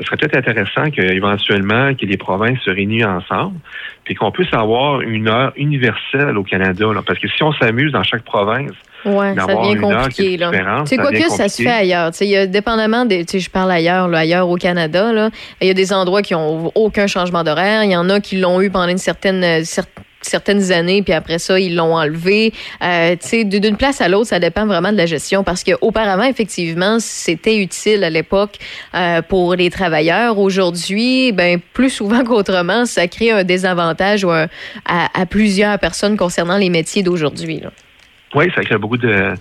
ce 0.00 0.06
serait 0.06 0.16
peut-être 0.16 0.36
intéressant 0.36 0.90
qu'éventuellement 0.90 1.94
que 1.94 2.06
les 2.06 2.16
provinces 2.16 2.58
se 2.64 2.70
réunissent 2.70 3.04
ensemble, 3.04 3.58
puis 4.04 4.14
qu'on 4.14 4.30
puisse 4.32 4.52
avoir 4.52 5.00
une 5.02 5.28
heure 5.28 5.52
universelle 5.56 6.36
au 6.36 6.42
Canada. 6.42 6.86
là. 6.92 7.02
parce 7.06 7.18
que 7.18 7.28
si 7.28 7.42
on 7.42 7.52
s'amuse 7.52 7.92
dans 7.92 8.02
chaque 8.02 8.22
province, 8.24 8.72
Ouais, 9.06 9.34
ça 9.34 9.46
devient 9.46 9.76
compliqué. 9.80 10.34
est 10.34 10.36
Là. 10.36 10.50
différente, 10.50 10.84
Tu 10.86 10.90
sais 10.90 10.96
ça 10.96 11.02
quoi 11.02 11.12
que 11.12 11.28
ça 11.30 11.48
se 11.48 11.62
fait 11.62 11.70
ailleurs? 11.70 12.10
Tu 12.10 12.18
sais, 12.18 12.26
il 12.26 12.30
y 12.32 12.36
a, 12.36 12.46
dépendamment 12.46 13.06
des. 13.06 13.24
Je 13.32 13.48
parle 13.48 13.70
ailleurs, 13.70 14.08
là, 14.08 14.18
ailleurs 14.18 14.46
au 14.46 14.56
Canada. 14.56 15.30
Il 15.62 15.66
y 15.68 15.70
a 15.70 15.74
des 15.74 15.92
endroits 15.94 16.20
qui 16.20 16.34
ont 16.34 16.70
aucun 16.74 17.06
changement 17.06 17.42
d'horaire. 17.42 17.82
Il 17.84 17.90
y 17.92 17.96
en 17.96 18.10
a 18.10 18.20
qui 18.20 18.38
l'ont 18.38 18.60
eu 18.60 18.68
pendant 18.68 18.88
une 18.88 18.98
certaine, 18.98 19.42
euh, 19.42 19.62
certaines 20.22 20.72
années, 20.72 21.02
puis 21.02 21.12
après 21.12 21.38
ça, 21.38 21.58
ils 21.58 21.74
l'ont 21.74 21.94
enlevé. 21.94 22.52
Euh, 22.82 23.16
d'une 23.44 23.76
place 23.76 24.00
à 24.00 24.08
l'autre, 24.08 24.26
ça 24.26 24.38
dépend 24.38 24.66
vraiment 24.66 24.92
de 24.92 24.96
la 24.96 25.06
gestion 25.06 25.44
parce 25.44 25.64
qu'auparavant, 25.64 26.24
effectivement, 26.24 26.98
c'était 27.00 27.56
utile 27.56 28.04
à 28.04 28.10
l'époque 28.10 28.58
euh, 28.94 29.22
pour 29.22 29.54
les 29.54 29.70
travailleurs. 29.70 30.38
Aujourd'hui, 30.38 31.32
ben 31.32 31.60
plus 31.72 31.90
souvent 31.90 32.24
qu'autrement, 32.24 32.86
ça 32.86 33.08
crée 33.08 33.30
un 33.30 33.44
désavantage 33.44 34.26
à, 34.86 35.26
plusieurs 35.26 35.78
personnes 35.78 36.16
concernant 36.16 36.58
les 36.58 36.70
métiers 36.70 37.02
d'aujourd'hui. 37.02 37.62
Oui, 38.34 38.50
ça 38.54 38.62
crée 38.62 38.78
beaucoup 38.78 38.96
de. 38.96 39.34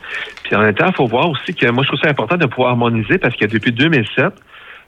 Puis 0.44 0.56
en 0.56 0.62
même 0.62 0.74
temps, 0.74 0.88
il 0.88 0.96
faut 0.96 1.06
voir 1.06 1.30
aussi 1.30 1.54
que 1.54 1.68
moi, 1.70 1.84
je 1.84 1.90
trouve 1.90 2.00
ça 2.02 2.10
important 2.10 2.38
de 2.38 2.46
pouvoir 2.46 2.72
harmoniser 2.72 3.18
parce 3.18 3.36
que 3.36 3.46
depuis 3.46 3.72
2007, 3.72 4.34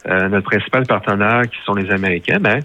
euh, 0.08 0.30
notre 0.30 0.50
principal 0.50 0.86
partenaire, 0.88 1.44
qui 1.44 1.58
sont 1.64 1.76
les 1.76 1.92
Américains, 1.92 2.40
ben, 2.40 2.60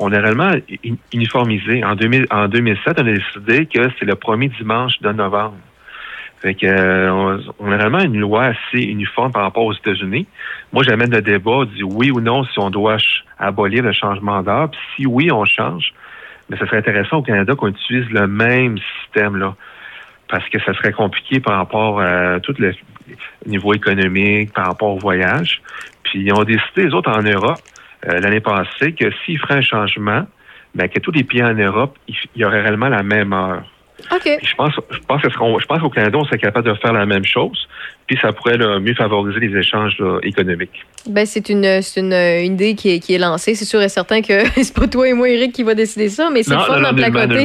on 0.00 0.12
a 0.12 0.20
réellement 0.20 0.50
uni- 0.84 0.98
uniformisé. 1.12 1.84
En, 1.84 1.94
2000, 1.94 2.26
en 2.30 2.48
2007, 2.48 2.98
on 2.98 3.06
a 3.06 3.12
décidé 3.12 3.66
que 3.66 3.90
c'est 3.98 4.04
le 4.06 4.14
premier 4.14 4.48
dimanche 4.48 5.00
de 5.00 5.12
novembre. 5.12 5.56
Fait 6.40 6.54
que, 6.54 6.66
euh, 6.66 7.40
on, 7.58 7.72
a 7.72 7.76
vraiment 7.76 7.98
une 7.98 8.18
loi 8.20 8.44
assez 8.44 8.84
uniforme 8.84 9.32
par 9.32 9.42
rapport 9.42 9.64
aux 9.64 9.74
États-Unis. 9.74 10.26
Moi, 10.72 10.84
j'amène 10.84 11.10
le 11.10 11.20
débat 11.20 11.64
du 11.64 11.82
oui 11.82 12.12
ou 12.12 12.20
non 12.20 12.44
si 12.44 12.58
on 12.60 12.70
doit 12.70 12.98
abolir 13.38 13.82
le 13.82 13.92
changement 13.92 14.42
d'heure. 14.42 14.70
Puis 14.70 14.80
si 14.96 15.06
oui, 15.06 15.32
on 15.32 15.44
change. 15.44 15.92
Mais 16.48 16.56
ce 16.56 16.64
serait 16.66 16.78
intéressant 16.78 17.18
au 17.18 17.22
Canada 17.22 17.54
qu'on 17.56 17.68
utilise 17.68 18.08
le 18.10 18.26
même 18.28 18.78
système-là 19.02 19.56
parce 20.28 20.48
que 20.48 20.60
ça 20.60 20.74
serait 20.74 20.92
compliqué 20.92 21.40
par 21.40 21.56
rapport 21.56 22.00
à 22.00 22.38
tout 22.40 22.54
le 22.58 22.72
niveau 23.46 23.72
économique, 23.74 24.52
par 24.52 24.66
rapport 24.66 24.90
au 24.94 24.98
voyage. 24.98 25.60
Puis 26.04 26.20
ils 26.20 26.32
ont 26.32 26.44
décidé, 26.44 26.86
les 26.86 26.94
autres 26.94 27.10
en 27.10 27.22
Europe, 27.22 27.58
euh, 28.06 28.20
l'année 28.20 28.40
passée, 28.40 28.92
que 28.92 29.10
s'ils 29.24 29.38
feraient 29.38 29.56
un 29.56 29.62
changement, 29.62 30.26
ben, 30.74 30.88
que 30.88 31.00
tous 31.00 31.10
les 31.10 31.24
pays 31.24 31.42
en 31.42 31.54
Europe, 31.54 31.96
il 32.06 32.16
y 32.36 32.44
aurait 32.44 32.60
réellement 32.60 32.88
la 32.88 33.02
même 33.02 33.32
heure. 33.32 33.64
OK. 34.12 34.38
Je 34.42 34.54
pense, 34.54 34.74
je 34.90 34.98
pense, 35.00 35.22
que 35.22 35.28
je 35.30 35.66
pense 35.66 35.80
qu'au 35.80 35.90
Canada, 35.90 36.18
on 36.18 36.24
serait 36.24 36.38
capable 36.38 36.68
de 36.68 36.74
faire 36.74 36.92
la 36.92 37.06
même 37.06 37.24
chose, 37.24 37.68
puis 38.08 38.18
ça 38.20 38.32
pourrait 38.32 38.56
là, 38.56 38.80
mieux 38.80 38.94
favoriser 38.94 39.38
les 39.38 39.56
échanges 39.56 39.96
là, 39.98 40.18
économiques. 40.22 40.84
Ben, 41.06 41.26
c'est 41.26 41.48
une, 41.50 41.64
une, 41.96 42.12
une 42.12 42.54
idée 42.54 42.74
qui 42.74 42.90
est, 42.90 42.98
qui 43.00 43.14
est 43.14 43.18
lancée. 43.18 43.54
C'est 43.54 43.66
sûr 43.66 43.82
et 43.82 43.88
certain 43.90 44.22
que 44.22 44.44
c'est 44.56 44.74
pas 44.74 44.86
toi 44.86 45.08
et 45.08 45.12
moi, 45.12 45.28
Eric, 45.28 45.52
qui 45.52 45.62
va 45.62 45.74
décider 45.74 46.08
ça, 46.08 46.30
mais 46.32 46.42
c'est 46.42 46.54
le 46.54 46.60
fun 46.60 46.80
d'en 46.80 46.94
placoter. 46.94 47.44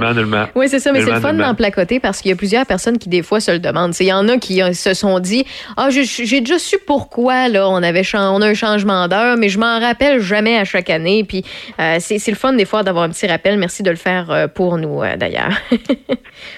Oui, 0.56 0.70
c'est 0.70 0.80
ça, 0.80 0.92
mais 0.94 1.02
c'est 1.02 1.12
le 1.12 1.20
fun 1.20 1.34
d'en 1.34 1.54
placoter 1.54 2.00
parce 2.00 2.22
qu'il 2.22 2.30
y 2.30 2.34
a 2.34 2.38
plusieurs 2.38 2.66
personnes 2.66 2.98
qui, 2.98 3.10
des 3.10 3.22
fois, 3.22 3.42
se 3.42 3.52
le 3.52 3.60
demandent. 3.60 3.94
Il 4.00 4.08
y 4.08 4.14
en 4.14 4.28
a 4.30 4.38
qui 4.38 4.62
euh, 4.62 4.72
se 4.74 4.94
sont 4.94 5.20
dit 5.20 5.46
Ah, 5.76 5.90
j'ai- 5.90 6.42
déjà 6.42 6.58
su 6.60 6.78
pourquoi 6.86 7.50
là, 7.50 7.70
on, 7.70 7.84
avait 7.84 8.04
on 8.16 8.42
a 8.42 8.48
un 8.48 8.54
changement 8.54 9.08
d'heure, 9.10 9.36
mais 9.38 9.50
je 9.50 9.60
m'en 9.60 9.80
rappelle 9.80 10.22
jamais 10.22 10.58
à 10.58 10.64
chaque 10.64 10.90
année. 10.90 11.26
Puis 11.28 11.44
euh, 11.80 11.98
c'est 12.00 12.26
le 12.28 12.36
fun, 12.36 12.54
des 12.54 12.66
fois, 12.66 12.84
d'avoir 12.84 13.04
un 13.04 13.10
petit 13.10 13.28
rappel. 13.28 13.58
Merci 13.58 13.84
de 13.84 13.90
le 13.90 13.98
faire 13.98 14.32
euh, 14.32 14.48
pour 14.48 14.78
nous, 14.78 15.02
euh, 15.04 15.18
d'ailleurs. 15.18 15.52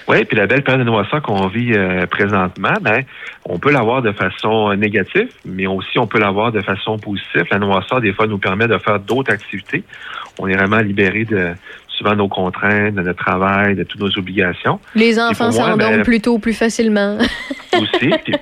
Oui, 0.08 0.24
puis 0.24 0.36
la 0.36 0.46
belle 0.46 0.62
période 0.62 0.84
de 0.84 0.90
noirceur 0.90 1.22
qu'on 1.22 1.46
vit 1.48 1.72
présentement, 2.10 2.72
ben, 2.80 3.04
on 3.44 3.58
peut 3.58 3.70
l'avoir 3.70 3.95
de 4.02 4.12
façon 4.12 4.70
euh, 4.70 4.76
négative, 4.76 5.28
mais 5.44 5.66
aussi 5.66 5.98
on 5.98 6.06
peut 6.06 6.18
l'avoir 6.18 6.52
de 6.52 6.60
façon 6.60 6.98
positive. 6.98 7.44
La 7.50 7.58
noirceur, 7.58 8.00
des 8.00 8.12
fois, 8.12 8.26
nous 8.26 8.38
permet 8.38 8.66
de 8.68 8.78
faire 8.78 8.98
d'autres 9.00 9.32
activités. 9.32 9.82
On 10.38 10.46
est 10.48 10.56
vraiment 10.56 10.78
libéré 10.78 11.24
de 11.24 11.52
souvent 11.88 12.14
nos 12.14 12.28
contraintes, 12.28 12.94
de 12.94 13.02
notre 13.02 13.24
travail, 13.24 13.74
de 13.74 13.82
toutes 13.84 14.00
nos 14.00 14.18
obligations. 14.18 14.78
Les 14.94 15.18
enfants 15.18 15.50
s'endorment 15.50 15.96
ben, 15.96 16.02
plus 16.02 16.20
tôt, 16.20 16.38
plus 16.38 16.52
facilement. 16.54 17.16
aussi. 17.80 18.10
Puis, 18.24 18.34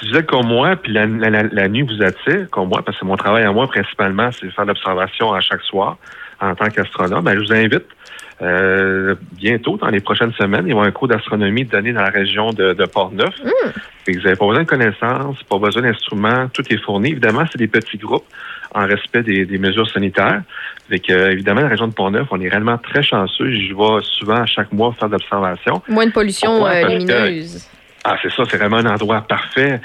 si 0.00 0.08
vous 0.10 0.16
êtes 0.16 0.26
comme 0.26 0.46
moi, 0.46 0.76
puis 0.76 0.92
la, 0.92 1.06
la- 1.06 1.30
la- 1.30 1.42
la 1.44 1.68
nuit 1.68 1.82
vous 1.82 2.02
attire, 2.02 2.48
comme 2.50 2.68
moi, 2.68 2.82
parce 2.84 2.98
que 2.98 3.04
mon 3.04 3.16
travail 3.16 3.44
à 3.44 3.52
moi, 3.52 3.66
principalement, 3.68 4.30
c'est 4.32 4.46
de 4.46 4.50
faire 4.52 4.64
l'observation 4.64 5.32
à 5.32 5.40
chaque 5.40 5.62
soir 5.62 5.96
en 6.40 6.54
tant 6.54 6.68
qu'astronome, 6.68 7.24
ben, 7.24 7.34
je 7.34 7.40
vous 7.46 7.52
invite 7.52 7.84
euh, 8.40 9.14
bientôt, 9.32 9.76
dans 9.76 9.88
les 9.88 10.00
prochaines 10.00 10.32
semaines, 10.32 10.64
il 10.66 10.70
y 10.70 10.72
aura 10.74 10.86
un 10.86 10.90
cours 10.90 11.06
d'astronomie 11.06 11.64
donné 11.64 11.92
dans 11.92 12.02
la 12.02 12.10
région 12.10 12.50
de, 12.50 12.72
de 12.72 12.84
Port-Neuf. 12.86 13.34
Que 14.04 14.12
Vous 14.12 14.20
n'avez 14.22 14.34
pas 14.36 14.46
besoin 14.46 14.62
de 14.64 14.68
connaissances, 14.68 15.40
pas 15.44 15.58
besoin 15.58 15.82
d'instruments, 15.82 16.48
tout 16.52 16.62
est 16.70 16.78
fourni. 16.82 17.10
Évidemment, 17.10 17.44
c'est 17.52 17.58
des 17.58 17.68
petits 17.68 17.98
groupes 17.98 18.24
en 18.74 18.86
respect 18.86 19.22
des, 19.22 19.44
des 19.46 19.58
mesures 19.58 19.88
sanitaires. 19.88 20.42
Fait 20.88 20.98
que, 20.98 21.12
euh, 21.12 21.30
évidemment, 21.30 21.60
la 21.60 21.68
région 21.68 21.86
de 21.86 21.92
Port-Neuf, 21.94 22.26
on 22.32 22.40
est 22.40 22.48
réellement 22.48 22.78
très 22.78 23.02
chanceux. 23.04 23.48
Je 23.52 23.74
vais 23.74 24.02
souvent, 24.02 24.44
chaque 24.46 24.72
mois, 24.72 24.92
faire 24.98 25.08
de 25.08 25.12
l'observation. 25.14 25.80
Moins 25.88 26.06
de 26.06 26.12
pollution 26.12 26.50
Pourquoi? 26.56 26.70
euh, 26.70 26.82
que- 26.82 26.92
lumineuse. 26.94 27.68
ah, 28.02 28.16
c'est 28.22 28.32
ça, 28.32 28.42
c'est 28.50 28.56
vraiment 28.56 28.78
un 28.78 28.86
endroit 28.86 29.20
parfait. 29.22 29.80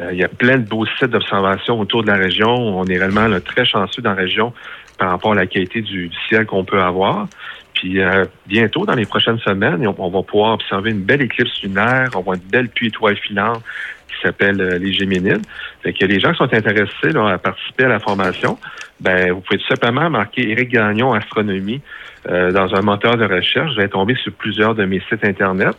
Euh, 0.00 0.10
il 0.12 0.18
y 0.18 0.24
a 0.24 0.28
plein 0.28 0.58
de 0.58 0.68
beaux 0.68 0.84
sites 0.98 1.06
d'observation 1.10 1.80
autour 1.80 2.02
de 2.02 2.08
la 2.08 2.16
région. 2.16 2.50
On 2.50 2.84
est 2.84 2.98
réellement 2.98 3.26
là, 3.28 3.40
très 3.40 3.64
chanceux 3.64 4.02
dans 4.02 4.10
la 4.10 4.16
région 4.16 4.52
par 4.98 5.10
rapport 5.10 5.32
à 5.32 5.36
la 5.36 5.46
qualité 5.46 5.80
du, 5.82 6.08
du 6.08 6.16
ciel 6.28 6.46
qu'on 6.46 6.64
peut 6.64 6.80
avoir. 6.80 7.26
Puis 7.74 8.00
euh, 8.00 8.24
bientôt, 8.46 8.84
dans 8.86 8.94
les 8.94 9.06
prochaines 9.06 9.38
semaines, 9.40 9.86
on, 9.86 9.94
on 9.98 10.10
va 10.10 10.22
pouvoir 10.22 10.54
observer 10.54 10.90
une 10.90 11.02
belle 11.02 11.22
éclipse 11.22 11.62
lunaire. 11.62 12.10
On 12.14 12.20
voit 12.20 12.36
une 12.36 12.48
belle 12.50 12.68
pluie 12.68 12.88
étoile 12.88 13.16
filante 13.16 13.62
qui 14.08 14.20
s'appelle 14.22 14.60
euh, 14.60 14.78
les 14.78 14.92
Géminides. 14.92 15.42
Fait 15.82 15.92
que 15.92 16.04
les 16.04 16.20
gens 16.20 16.32
qui 16.32 16.38
sont 16.38 16.54
intéressés 16.54 17.10
là, 17.12 17.28
à 17.28 17.38
participer 17.38 17.84
à 17.84 17.88
la 17.88 17.98
formation, 17.98 18.58
ben 19.00 19.32
vous 19.32 19.40
pouvez 19.40 19.58
tout 19.58 19.66
simplement 19.66 20.08
marquer 20.10 20.50
Éric 20.50 20.70
Gagnon 20.70 21.12
Astronomie 21.12 21.80
euh, 22.28 22.52
dans 22.52 22.74
un 22.74 22.82
moteur 22.82 23.16
de 23.16 23.24
recherche. 23.24 23.72
Vous 23.74 23.80
allez 23.80 23.88
tomber 23.88 24.14
sur 24.16 24.32
plusieurs 24.32 24.74
de 24.74 24.84
mes 24.84 25.00
sites 25.08 25.24
Internet. 25.24 25.76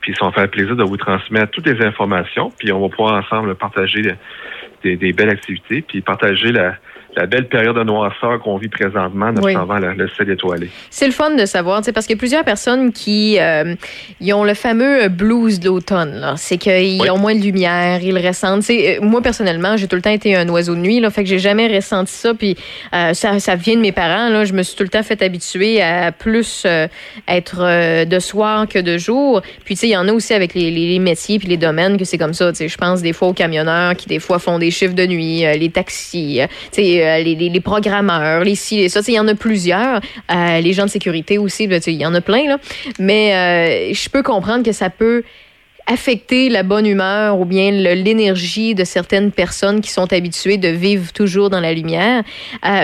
Puis 0.00 0.14
ça 0.18 0.26
va 0.26 0.32
faire 0.32 0.48
plaisir 0.48 0.74
de 0.74 0.82
vous 0.82 0.96
transmettre 0.96 1.50
toutes 1.50 1.66
les 1.66 1.84
informations. 1.84 2.50
Puis 2.58 2.72
on 2.72 2.80
va 2.80 2.88
pouvoir 2.88 3.22
ensemble 3.22 3.54
partager 3.54 4.02
des, 4.82 4.96
des 4.96 5.12
belles 5.12 5.30
activités, 5.30 5.82
puis 5.82 6.00
partager 6.00 6.50
la, 6.50 6.76
la 7.16 7.26
belle 7.26 7.46
période 7.48 7.76
de 7.76 7.82
noirceur 7.84 8.40
qu'on 8.40 8.56
vit 8.56 8.68
présentement 8.68 9.30
Oui. 9.42 9.52
observant 9.54 9.78
le, 9.78 10.08
ciel 10.16 10.30
étoilé. 10.30 10.68
C'est 10.90 11.06
le 11.06 11.12
fun 11.12 11.30
de 11.34 11.44
savoir, 11.44 11.84
sais, 11.84 11.92
parce 11.92 12.06
qu'il 12.06 12.16
y 12.16 12.18
a 12.18 12.20
plusieurs 12.20 12.44
personnes 12.44 12.92
qui 12.92 13.38
euh, 13.38 13.74
ils 14.20 14.32
ont 14.32 14.44
le 14.44 14.54
fameux 14.54 15.08
blues 15.08 15.60
de 15.60 15.66
l'automne. 15.66 16.34
C'est 16.36 16.56
qu'ils 16.58 17.00
Oui. 17.02 17.10
ont 17.10 17.18
moins 17.18 17.34
de 17.34 17.40
lumière, 17.42 18.00
ils 18.02 18.14
le 18.14 18.26
ressentent. 18.26 18.60
Tu 18.60 18.66
sais, 18.66 18.98
euh, 18.98 19.04
moi, 19.04 19.20
personnellement, 19.20 19.76
j'ai 19.76 19.88
tout 19.88 19.96
le 19.96 20.02
temps 20.02 20.10
été 20.10 20.34
un 20.36 20.48
oiseau 20.48 20.74
de 20.74 20.80
nuit, 20.80 21.00
là, 21.00 21.10
fait 21.10 21.22
que 21.22 21.28
j'ai 21.28 21.38
jamais 21.38 21.68
ressenti 21.74 22.12
ça. 22.12 22.32
Puis 22.34 22.56
euh, 22.94 23.12
ça, 23.14 23.38
ça 23.40 23.56
vient 23.56 23.76
de 23.76 23.80
mes 23.80 23.92
parents. 23.92 24.28
Là, 24.30 24.44
je 24.44 24.52
me 24.54 24.62
suis 24.62 24.76
tout 24.76 24.82
le 24.84 24.88
temps 24.88 25.02
fait 25.02 25.20
habituer 25.22 25.82
à 25.82 26.12
plus 26.12 26.62
euh, 26.66 26.86
être 27.28 28.04
de 28.06 28.18
soir 28.18 28.66
que 28.68 28.78
de 28.78 28.96
jour. 28.98 29.42
Puis 29.64 29.74
tu 29.74 29.80
sais, 29.80 29.88
il 29.88 29.92
y 29.92 29.96
en 29.96 30.08
a 30.08 30.12
aussi 30.12 30.32
avec 30.32 30.54
les, 30.54 30.70
les, 30.70 30.88
les 30.88 30.98
métiers 30.98 31.38
puis 31.38 31.48
les 31.48 31.56
domaines 31.56 31.96
que 31.98 32.04
c'est 32.04 32.18
comme 32.18 32.34
ça. 32.34 32.50
Tu 32.52 32.56
sais, 32.58 32.68
je 32.68 32.78
pense 32.78 33.02
des 33.02 33.12
fois 33.12 33.28
aux 33.28 33.32
camionneurs 33.34 33.96
qui 33.96 34.08
des 34.08 34.18
fois 34.18 34.38
font 34.38 34.58
des 34.58 34.70
chiffres 34.70 34.94
de 34.94 35.06
nuit, 35.06 35.40
les 35.58 35.70
taxis, 35.70 36.40
tu 36.72 37.01
euh, 37.02 37.22
les, 37.22 37.60
programmeurs, 37.60 38.44
les 38.44 38.54
ci, 38.54 38.88
ça. 38.88 39.00
Il 39.06 39.14
y 39.14 39.18
en 39.18 39.28
a 39.28 39.34
plusieurs. 39.34 40.00
Euh, 40.30 40.60
les 40.60 40.72
gens 40.72 40.84
de 40.84 40.90
sécurité 40.90 41.38
aussi, 41.38 41.68
sais, 41.80 41.92
il 41.92 42.00
y 42.00 42.06
en 42.06 42.14
a 42.14 42.20
plein. 42.20 42.56
Mais 42.98 43.34
euh, 43.34 43.94
je 43.94 44.08
peux 44.08 44.22
comprendre 44.22 44.64
que 44.64 44.72
ça 44.72 44.90
peut 44.90 45.22
affecter 45.88 46.48
la 46.48 46.62
bonne 46.62 46.86
humeur 46.86 47.40
ou 47.40 47.44
bien 47.44 47.72
l'énergie 47.72 48.76
de 48.76 48.84
certaines 48.84 49.32
personnes 49.32 49.80
qui 49.80 49.90
sont 49.90 50.12
habituées 50.12 50.56
de 50.56 50.68
vivre 50.68 51.12
toujours 51.12 51.50
dans 51.50 51.58
la 51.58 51.72
lumière. 51.72 52.22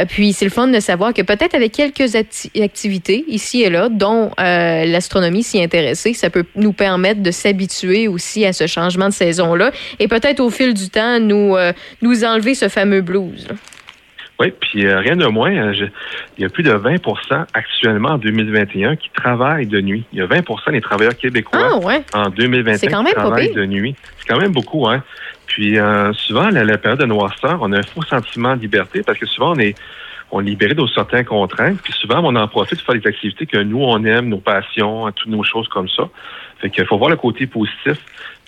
Puis 0.08 0.32
c'est 0.32 0.44
le 0.44 0.50
fun 0.50 0.66
de 0.66 0.80
savoir 0.80 1.14
que 1.14 1.22
peut-être 1.22 1.54
avec 1.54 1.70
quelques 1.70 2.16
acti- 2.16 2.50
activités 2.60 3.24
ici 3.28 3.62
et 3.62 3.70
là, 3.70 3.88
dont 3.88 4.32
l'astronomie 4.36 5.44
s'y 5.44 5.62
intéresser, 5.62 6.12
ça 6.12 6.28
peut 6.28 6.44
nous 6.56 6.72
permettre 6.72 7.22
de 7.22 7.30
s'habituer 7.30 8.08
aussi 8.08 8.44
à 8.44 8.52
ce 8.52 8.66
changement 8.66 9.08
de 9.08 9.14
saison-là 9.14 9.70
et 10.00 10.08
peut-être 10.08 10.40
au 10.40 10.50
fil 10.50 10.74
du 10.74 10.90
temps 10.90 11.20
nous, 11.20 11.54
nous 12.02 12.24
enlever 12.24 12.56
ce 12.56 12.68
fameux 12.68 13.00
blues. 13.00 13.46
là. 13.48 13.54
Oui, 14.40 14.52
puis 14.60 14.86
euh, 14.86 15.00
rien 15.00 15.16
de 15.16 15.26
moins, 15.26 15.50
hein, 15.50 15.72
je- 15.72 15.86
il 16.36 16.42
y 16.42 16.44
a 16.44 16.48
plus 16.48 16.62
de 16.62 16.70
20% 16.72 17.44
actuellement 17.54 18.10
en 18.10 18.18
2021 18.18 18.94
qui 18.96 19.10
travaillent 19.10 19.66
de 19.66 19.80
nuit. 19.80 20.04
Il 20.12 20.18
y 20.20 20.22
a 20.22 20.26
20% 20.26 20.70
des 20.70 20.80
travailleurs 20.80 21.16
québécois 21.16 21.70
Ah, 21.72 21.76
ouais. 21.78 22.04
en 22.14 22.30
2021 22.30 22.76
C'est 22.78 22.86
quand 22.86 22.98
qui 22.98 23.04
même 23.04 23.14
pas 23.14 23.20
travaillent 23.22 23.52
de 23.52 23.66
nuit. 23.66 23.96
C'est 24.18 24.28
quand 24.28 24.40
même 24.40 24.52
beaucoup, 24.52 24.86
hein. 24.88 25.02
Puis 25.46 25.78
euh, 25.78 26.12
souvent, 26.12 26.50
la, 26.50 26.62
la 26.64 26.78
période 26.78 27.00
de 27.00 27.06
noirceur, 27.06 27.58
on 27.62 27.72
a 27.72 27.78
un 27.78 27.82
faux 27.82 28.02
sentiment 28.02 28.54
de 28.54 28.60
liberté 28.60 29.02
parce 29.04 29.18
que 29.18 29.26
souvent, 29.26 29.52
on 29.56 29.58
est 29.58 29.74
on 30.30 30.42
est 30.42 30.50
libéré 30.50 30.74
de 30.74 30.86
certaines 30.88 31.24
contraintes, 31.24 31.78
puis 31.82 31.94
souvent, 31.94 32.20
on 32.22 32.36
en 32.36 32.46
profite 32.48 32.82
pour 32.84 32.92
faire 32.92 33.00
des 33.00 33.08
activités 33.08 33.46
que 33.46 33.56
nous, 33.56 33.82
on 33.82 34.04
aime, 34.04 34.28
nos 34.28 34.36
passions, 34.36 35.10
toutes 35.12 35.28
nos 35.30 35.42
choses 35.42 35.66
comme 35.68 35.88
ça. 35.88 36.06
Fait 36.58 36.68
qu'il 36.68 36.84
faut 36.84 36.98
voir 36.98 37.08
le 37.08 37.16
côté 37.16 37.46
positif, 37.46 37.96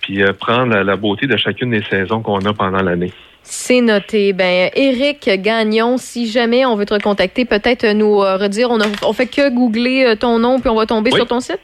puis 0.02 0.22
euh, 0.22 0.34
prendre 0.34 0.74
la, 0.74 0.84
la 0.84 0.96
beauté 0.96 1.26
de 1.26 1.38
chacune 1.38 1.70
des 1.70 1.82
saisons 1.84 2.20
qu'on 2.20 2.40
a 2.40 2.52
pendant 2.52 2.82
l'année. 2.82 3.14
C'est 3.42 3.80
noté. 3.80 4.32
Ben, 4.32 4.70
Eric 4.74 5.28
Gagnon, 5.42 5.96
si 5.96 6.28
jamais 6.30 6.64
on 6.66 6.76
veut 6.76 6.86
te 6.86 6.94
recontacter, 6.94 7.44
peut-être 7.44 7.86
nous 7.92 8.22
euh, 8.22 8.36
redire, 8.36 8.70
on, 8.70 8.80
a, 8.80 8.86
on 9.04 9.12
fait 9.12 9.26
que 9.26 9.50
googler 9.50 10.04
euh, 10.04 10.14
ton 10.14 10.38
nom 10.38 10.60
puis 10.60 10.70
on 10.70 10.76
va 10.76 10.86
tomber 10.86 11.10
Oui. 11.12 11.16
sur 11.18 11.26
ton 11.26 11.40
site? 11.40 11.58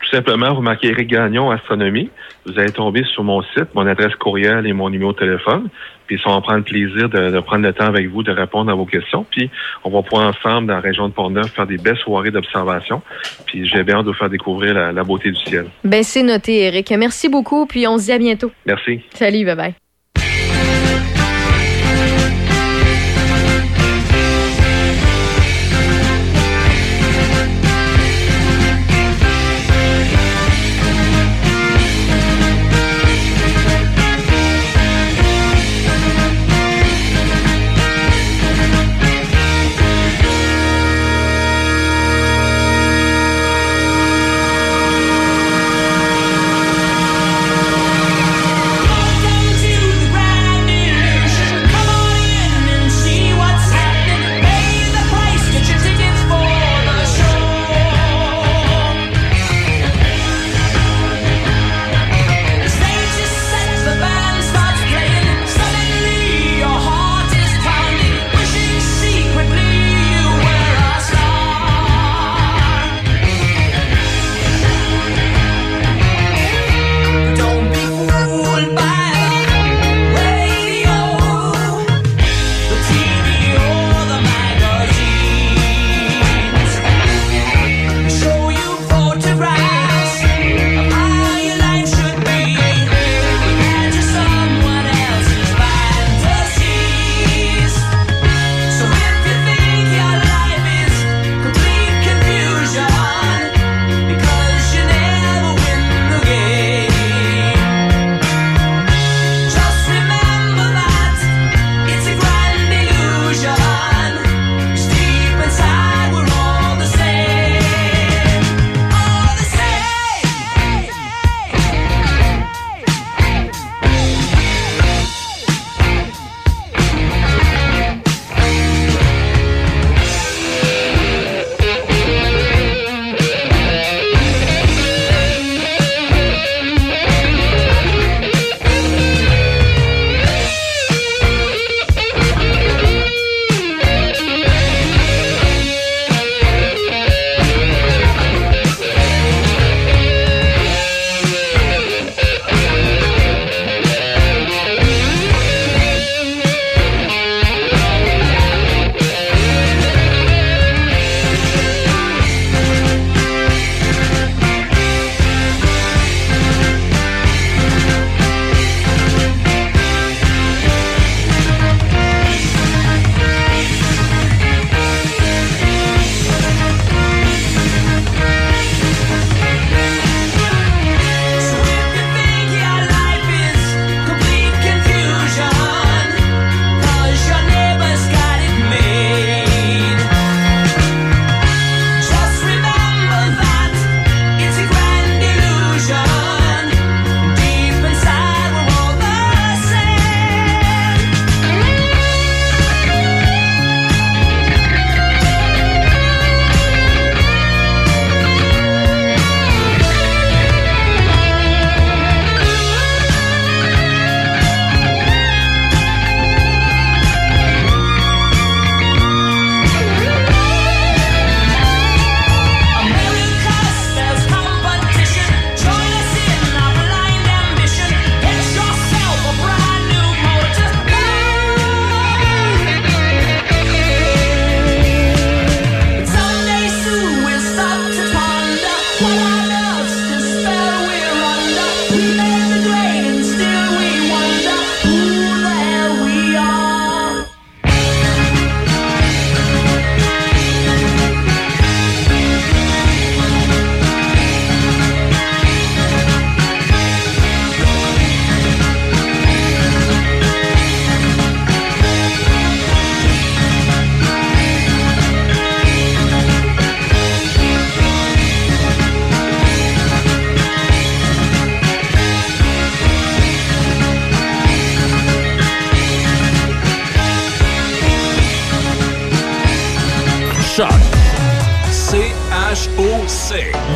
Tout 0.00 0.16
simplement, 0.16 0.54
vous 0.54 0.62
marquez 0.62 0.88
Eric 0.88 1.08
Gagnon 1.08 1.50
Astronomie. 1.50 2.08
Vous 2.46 2.58
allez 2.58 2.70
tomber 2.70 3.02
sur 3.12 3.24
mon 3.24 3.42
site, 3.42 3.74
mon 3.74 3.86
adresse 3.86 4.14
courriel 4.14 4.66
et 4.66 4.72
mon 4.72 4.88
numéro 4.90 5.12
de 5.12 5.18
téléphone. 5.18 5.68
Puis 6.06 6.18
ça 6.24 6.30
va 6.30 6.40
prendre 6.40 6.58
le 6.58 6.62
plaisir 6.62 7.08
de, 7.10 7.30
de 7.30 7.40
prendre 7.40 7.66
le 7.66 7.72
temps 7.74 7.84
avec 7.86 8.08
vous 8.08 8.22
de 8.22 8.30
répondre 8.32 8.70
à 8.70 8.74
vos 8.74 8.86
questions. 8.86 9.26
Puis 9.30 9.50
on 9.84 9.90
va 9.90 10.02
pouvoir 10.02 10.28
ensemble, 10.28 10.68
dans 10.68 10.74
la 10.74 10.80
région 10.80 11.08
de 11.08 11.12
Portneuf, 11.12 11.50
faire 11.52 11.66
des 11.66 11.76
belles 11.76 11.98
soirées 11.98 12.30
d'observation. 12.30 13.02
Puis 13.46 13.66
j'ai 13.66 13.82
bien 13.82 13.96
hâte 13.96 14.04
de 14.06 14.10
vous 14.12 14.16
faire 14.16 14.30
découvrir 14.30 14.72
la, 14.72 14.92
la 14.92 15.02
beauté 15.04 15.30
du 15.30 15.40
ciel. 15.44 15.66
Ben, 15.84 16.02
c'est 16.02 16.22
noté, 16.22 16.62
Eric. 16.62 16.90
Merci 16.92 17.28
beaucoup, 17.28 17.66
puis 17.66 17.86
on 17.86 17.98
se 17.98 18.04
dit 18.04 18.12
à 18.12 18.18
bientôt. 18.18 18.50
Merci. 18.64 19.00
Salut, 19.14 19.44
bye 19.44 19.74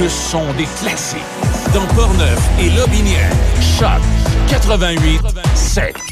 le 0.03 0.09
son 0.09 0.53
des 0.55 0.67
classiques. 0.81 1.21
Dans 1.73 1.87
Portneuf 1.95 2.41
et 2.59 2.71
Lobinière, 2.71 3.31
Choc 3.61 4.01
88 4.49 5.21
7. 5.55 6.12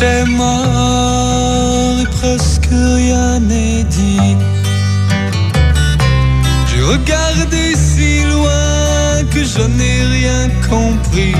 Est 0.00 0.24
mort 0.26 2.00
et 2.02 2.06
presque 2.18 2.68
rien 2.70 3.40
n'est 3.40 3.84
dit. 3.84 4.36
J'ai 6.68 6.82
regardé 6.82 7.74
si 7.74 8.22
loin 8.24 9.24
que 9.32 9.44
je 9.44 9.62
n'ai 9.62 10.02
rien 10.16 10.50
compris. 10.68 11.34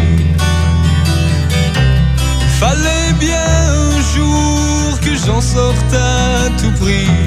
Fallait 2.58 3.12
bien 3.20 3.50
un 3.86 4.00
jour 4.14 5.00
que 5.00 5.14
j'en 5.26 5.40
sorte 5.40 5.92
à 5.92 6.48
tout 6.58 6.72
prix 6.80 7.23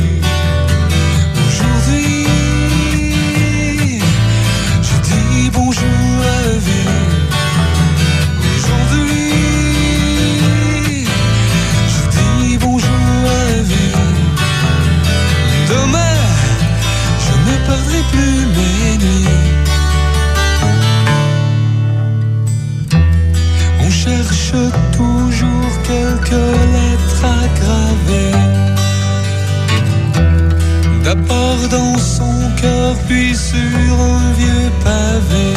puis 33.07 33.35
sur 33.35 33.99
un 33.99 34.31
vieux 34.33 34.69
pavé. 34.83 35.53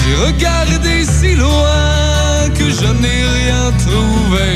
J'ai 0.00 0.16
regardé 0.26 1.04
si 1.04 1.34
loin 1.34 2.48
que 2.58 2.66
je 2.78 2.88
n'ai 3.00 3.22
rien 3.38 3.64
trouvé. 3.86 4.48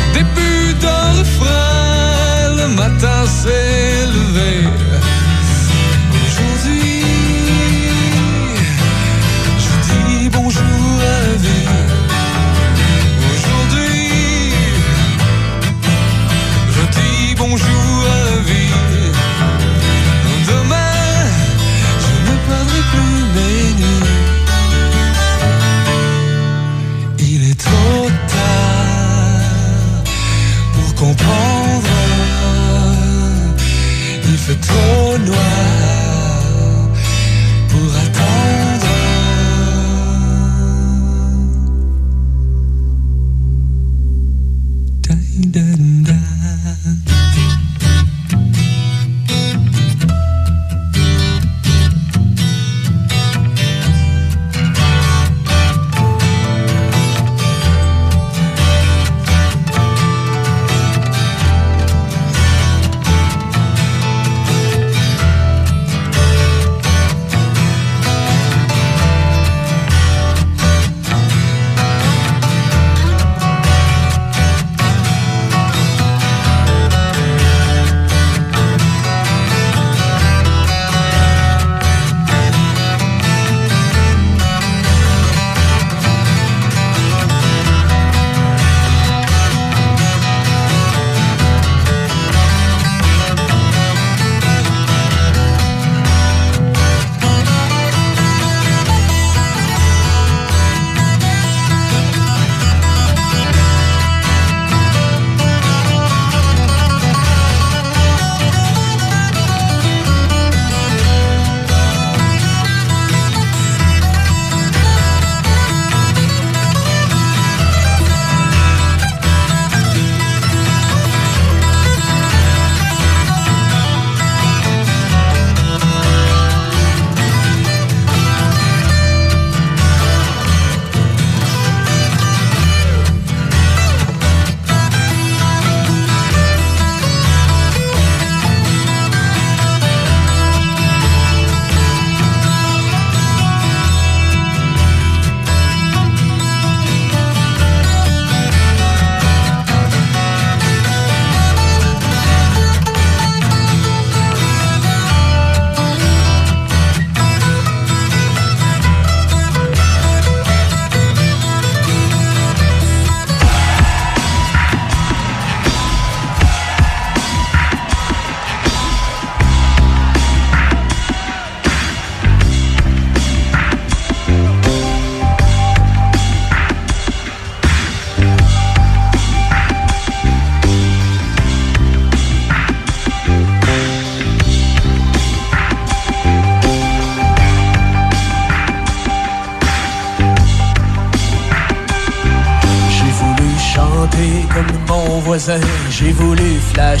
Au 0.00 0.14
début 0.18 0.74
d'un 0.82 1.06
refrain, 1.20 2.56
le 2.60 2.68
matin 2.74 3.26
s'est 3.26 3.77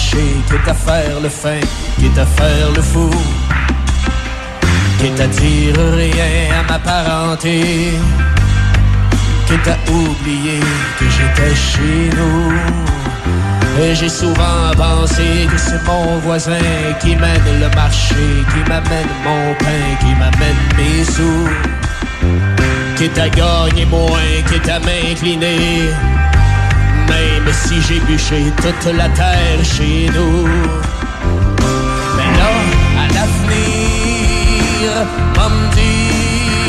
flasher, 0.08 0.34
quitte 0.48 0.68
à 0.68 0.74
faire 0.74 1.20
le 1.20 1.28
fin, 1.28 1.60
quitte 1.98 2.18
à 2.18 2.26
faire 2.26 2.70
le 2.74 2.82
fou, 2.82 3.10
quitte 4.98 5.20
à 5.20 5.26
dire 5.26 5.74
rien 5.96 6.60
à 6.60 6.72
ma 6.72 6.78
parenté, 6.78 7.92
quitte 9.46 9.68
à 9.68 9.90
oublier 9.90 10.60
que 10.98 11.04
j'étais 11.04 11.54
chez 11.54 12.10
nous. 12.16 12.52
Et 13.80 13.94
j'ai 13.94 14.08
souvent 14.08 14.72
pensé 14.76 15.46
que 15.50 15.56
c'est 15.56 15.82
mon 15.84 16.18
voisin 16.18 16.58
qui 17.00 17.14
mène 17.14 17.60
le 17.60 17.68
marché, 17.76 18.16
qui 18.52 18.68
m'amène 18.68 19.08
mon 19.24 19.54
pain, 19.54 19.96
qui 20.00 20.12
m'amène 20.14 20.56
mes 20.76 21.04
sous. 21.04 21.48
Quitte 22.96 23.18
à 23.18 23.28
gagner 23.28 23.84
moins, 23.84 24.42
quitte 24.48 24.68
à 24.68 24.80
m'incliner. 24.80 25.92
Même 27.08 27.52
si 27.52 27.80
j'ai 27.82 28.00
bûché 28.00 28.52
toute 28.56 28.92
la 28.92 29.08
terre 29.10 29.64
chez 29.64 30.10
nous. 30.14 30.46
Mais 32.16 32.30
là, 32.38 32.50
à 33.02 33.06
l'avenir, 33.14 34.90
va 35.34 35.48
me 35.48 35.64
dire 35.74 36.68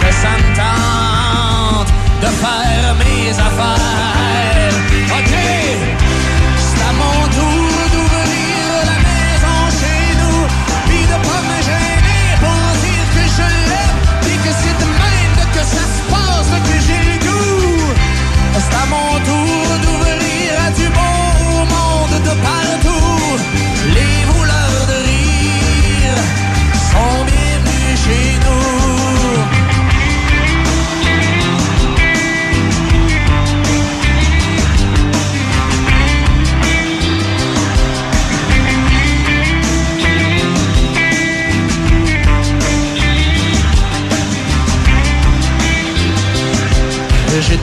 que 0.00 0.10
ça 0.12 0.32
me 0.40 0.48
tente 0.56 1.92
de 2.22 2.26
faire 2.26 2.94
mes 2.98 3.30
affaires. 3.30 4.33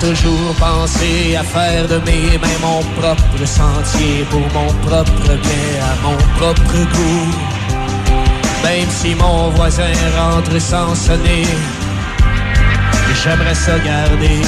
Toujours 0.01 0.55
pensé 0.57 1.35
à 1.35 1.43
faire 1.43 1.87
de 1.87 1.97
mes 2.07 2.37
mains 2.39 2.59
mon 2.59 2.81
propre 2.99 3.45
sentier 3.45 4.25
pour 4.31 4.45
mon 4.57 4.73
propre 4.87 5.33
bien, 5.45 5.73
à 5.91 5.93
mon 6.01 6.17
propre 6.37 6.79
goût. 6.93 7.31
Même 8.63 8.89
si 8.89 9.13
mon 9.13 9.49
voisin 9.49 9.93
rentre 10.17 10.59
sans 10.59 10.95
sonner, 10.95 11.45
j'aimerais 13.23 13.53
ça 13.53 13.77
garder 13.77 14.41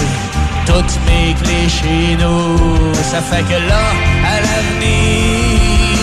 toutes 0.65 0.97
mes 1.05 1.35
clés 1.35 1.69
chez 1.69 2.17
nous. 2.21 2.93
Ça 3.11 3.21
fait 3.21 3.43
que 3.43 3.59
là, 3.69 3.85
à 4.33 4.35
l'avenir, 4.45 5.99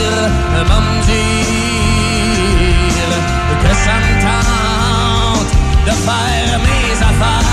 me 0.68 0.78
dire 1.10 1.52
que 3.62 3.72
ça 3.84 3.94
me 4.04 4.12
tente 4.26 5.52
de 5.86 5.92
faire 6.06 6.58
mes 6.66 6.92
affaires. 7.10 7.49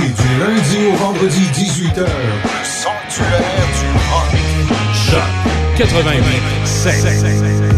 Du 0.00 0.38
lundi 0.38 0.78
au 0.92 0.96
vendredi 0.96 1.40
18h. 1.52 2.00
Le 2.00 2.64
sanctuaire 2.64 3.68
du 3.78 3.86
rock. 4.10 4.32
Choc 4.94 5.22
88 5.76 6.24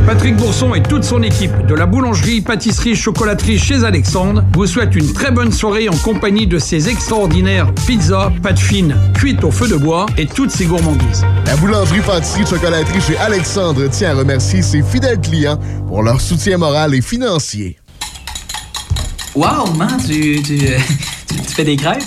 Patrick 0.07 0.37
Bourson 0.37 0.75
et 0.75 0.83
toute 0.83 1.05
son 1.05 1.23
équipe 1.23 1.67
de 1.67 1.75
la 1.75 1.87
boulangerie, 1.87 2.41
pâtisserie, 2.41 2.95
chocolaterie 2.95 3.59
chez 3.59 3.85
Alexandre 3.85 4.43
vous 4.55 4.67
souhaitent 4.67 4.95
une 4.95 5.13
très 5.13 5.31
bonne 5.31 5.53
soirée 5.53 5.89
en 5.89 5.97
compagnie 5.97 6.47
de 6.47 6.59
ces 6.59 6.89
extraordinaires 6.89 7.73
pizzas, 7.87 8.33
pâtes 8.43 8.59
fines, 8.59 8.97
cuites 9.15 9.45
au 9.45 9.51
feu 9.51 9.69
de 9.69 9.77
bois 9.77 10.07
et 10.19 10.27
toutes 10.27 10.51
ces 10.51 10.67
gourmandises. 10.67 11.25
La 11.47 11.57
boulangerie, 11.57 12.01
pâtisserie, 12.01 12.47
chocolaterie 12.47 13.01
chez 13.01 13.17
Alexandre 13.19 13.87
tient 13.89 14.11
à 14.11 14.15
remercier 14.15 14.63
ses 14.63 14.83
fidèles 14.83 15.21
clients 15.21 15.59
pour 15.89 16.03
leur 16.03 16.21
soutien 16.21 16.59
moral 16.59 16.95
et 16.95 17.03
financier. 17.03 17.79
Wow, 19.35 19.73
man, 19.77 20.01
tu, 20.07 20.43
tu, 20.43 20.59
tu, 21.37 21.55
fais 21.55 21.65
des 21.65 21.77
crêpes? 21.77 22.03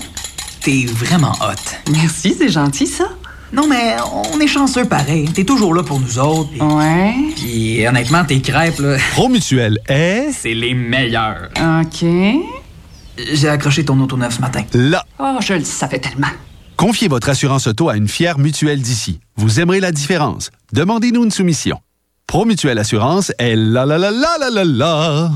T'es 0.62 0.86
vraiment 0.88 1.34
hot. 1.42 1.92
Merci, 1.92 2.36
c'est 2.38 2.50
gentil, 2.50 2.88
ça. 2.88 3.06
Non, 3.52 3.68
mais 3.68 3.96
on 4.34 4.40
est 4.40 4.48
chanceux 4.48 4.86
pareil. 4.86 5.26
T'es 5.34 5.44
toujours 5.44 5.74
là 5.76 5.84
pour 5.84 6.00
nous 6.00 6.18
autres. 6.18 6.50
pis- 6.52 6.62
Ouais. 6.62 7.14
Puis 7.36 7.88
honnêtement, 7.88 8.24
tes 8.26 8.42
crêpes, 8.42 8.80
là. 8.80 8.98
Promutuel 9.12 9.80
est. 9.88 10.32
C'est 10.32 10.54
les 10.54 10.74
meilleurs. 10.74 11.50
OK. 11.82 12.06
J'ai 13.32 13.48
accroché 13.50 13.86
ton 13.86 14.00
auto 14.02 14.18
neuf 14.18 14.36
ce 14.38 14.42
matin. 14.42 14.64
Là. 14.74 15.06
Oh, 15.20 15.38
je 15.40 15.54
le 15.54 15.64
savais 15.64 16.00
tellement. 16.00 16.30
Confiez 16.78 17.08
votre 17.08 17.30
assurance 17.30 17.68
auto 17.68 17.90
à 17.90 17.96
une 17.96 18.08
fière 18.08 18.40
mutuelle 18.40 18.82
d'ici. 18.82 19.20
Vous 19.36 19.60
aimerez 19.60 19.80
la 19.80 19.92
différence. 19.92 20.50
Demandez-nous 20.72 21.24
une 21.24 21.32
soumission. 21.32 21.80
Promutuelle 22.26 22.80
Assurance 22.80 23.32
est 23.38 23.56
la 23.56 23.86
la 23.86 24.00
la 24.00 24.10
la 24.10 24.38
la 24.40 24.50
la 24.50 24.64
la. 24.66 25.32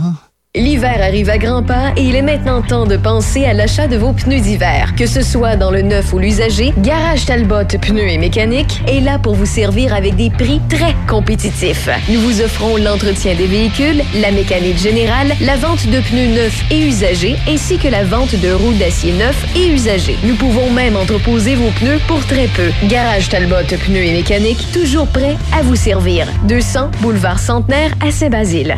L'hiver 0.57 1.03
arrive 1.03 1.29
à 1.29 1.37
grands 1.37 1.61
pas 1.61 1.91
et 1.95 2.01
il 2.01 2.15
est 2.15 2.23
maintenant 2.23 2.63
temps 2.63 2.87
de 2.87 2.97
penser 2.97 3.45
à 3.45 3.53
l'achat 3.53 3.85
de 3.85 3.95
vos 3.95 4.11
pneus 4.11 4.39
d'hiver. 4.39 4.95
Que 4.97 5.05
ce 5.05 5.21
soit 5.21 5.55
dans 5.55 5.69
le 5.69 5.83
neuf 5.83 6.11
ou 6.13 6.17
l'usager, 6.17 6.73
Garage 6.79 7.27
Talbot 7.27 7.77
Pneus 7.79 8.09
et 8.09 8.17
Mécanique 8.17 8.81
est 8.87 8.99
là 8.99 9.19
pour 9.19 9.35
vous 9.35 9.45
servir 9.45 9.93
avec 9.93 10.15
des 10.15 10.31
prix 10.31 10.59
très 10.67 10.95
compétitifs. 11.07 11.89
Nous 12.09 12.19
vous 12.19 12.41
offrons 12.41 12.75
l'entretien 12.77 13.35
des 13.35 13.45
véhicules, 13.45 14.01
la 14.19 14.31
mécanique 14.31 14.79
générale, 14.79 15.35
la 15.41 15.57
vente 15.57 15.85
de 15.85 15.99
pneus 15.99 16.33
neufs 16.33 16.63
et 16.71 16.87
usagés, 16.87 17.35
ainsi 17.47 17.77
que 17.77 17.87
la 17.87 18.03
vente 18.03 18.33
de 18.33 18.51
roues 18.51 18.73
d'acier 18.73 19.13
neufs 19.13 19.45
et 19.55 19.67
usagés. 19.67 20.17
Nous 20.23 20.35
pouvons 20.35 20.71
même 20.71 20.95
entreposer 20.95 21.53
vos 21.53 21.69
pneus 21.69 21.99
pour 22.07 22.25
très 22.25 22.47
peu. 22.47 22.71
Garage 22.87 23.29
Talbot 23.29 23.67
Pneus 23.85 24.05
et 24.05 24.13
Mécanique, 24.13 24.65
toujours 24.73 25.05
prêt 25.05 25.35
à 25.55 25.61
vous 25.61 25.75
servir. 25.75 26.25
200 26.47 26.89
Boulevard 27.01 27.37
Centenaire 27.37 27.91
à 28.01 28.09
Saint-Basile. 28.09 28.77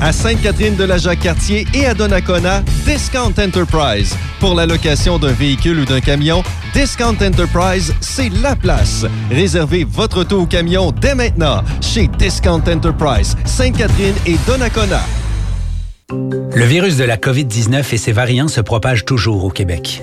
À 0.00 0.12
Sainte-Catherine 0.12 0.76
de 0.76 0.84
la 0.84 0.96
Jacques-Cartier 0.96 1.66
et 1.74 1.86
à 1.86 1.94
Donnacona, 1.94 2.62
Discount 2.86 3.34
Enterprise. 3.36 4.16
Pour 4.38 4.54
la 4.54 4.64
location 4.64 5.18
d'un 5.18 5.32
véhicule 5.32 5.80
ou 5.80 5.84
d'un 5.84 6.00
camion, 6.00 6.44
Discount 6.72 7.16
Enterprise, 7.20 7.92
c'est 8.00 8.28
la 8.40 8.54
place. 8.54 9.04
Réservez 9.28 9.82
votre 9.82 10.20
auto 10.20 10.42
ou 10.42 10.46
camion 10.46 10.92
dès 10.92 11.16
maintenant 11.16 11.64
chez 11.80 12.06
Discount 12.06 12.62
Enterprise, 12.68 13.36
Sainte-Catherine 13.44 14.14
et 14.24 14.36
Donnacona. 14.46 15.02
Le 16.10 16.64
virus 16.64 16.96
de 16.96 17.04
la 17.04 17.16
COVID-19 17.16 17.92
et 17.92 17.98
ses 17.98 18.12
variants 18.12 18.48
se 18.48 18.60
propagent 18.60 19.04
toujours 19.04 19.44
au 19.44 19.50
Québec. 19.50 20.02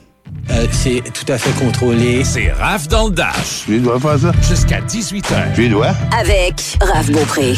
Euh, 0.49 0.65
c'est 0.71 1.01
tout 1.13 1.31
à 1.31 1.37
fait 1.37 1.51
contrôlé. 1.63 2.23
C'est 2.23 2.51
Raph 2.51 2.87
dans 2.87 3.05
le 3.07 3.11
Dash. 3.11 3.63
Tu 3.65 3.79
dois 3.79 3.99
faire 3.99 4.17
ça? 4.19 4.31
Jusqu'à 4.47 4.81
18h. 4.81 5.53
Tu 5.55 5.69
dois? 5.69 5.93
Avec 6.17 6.77
Raph 6.81 7.09
Beaupré. 7.11 7.53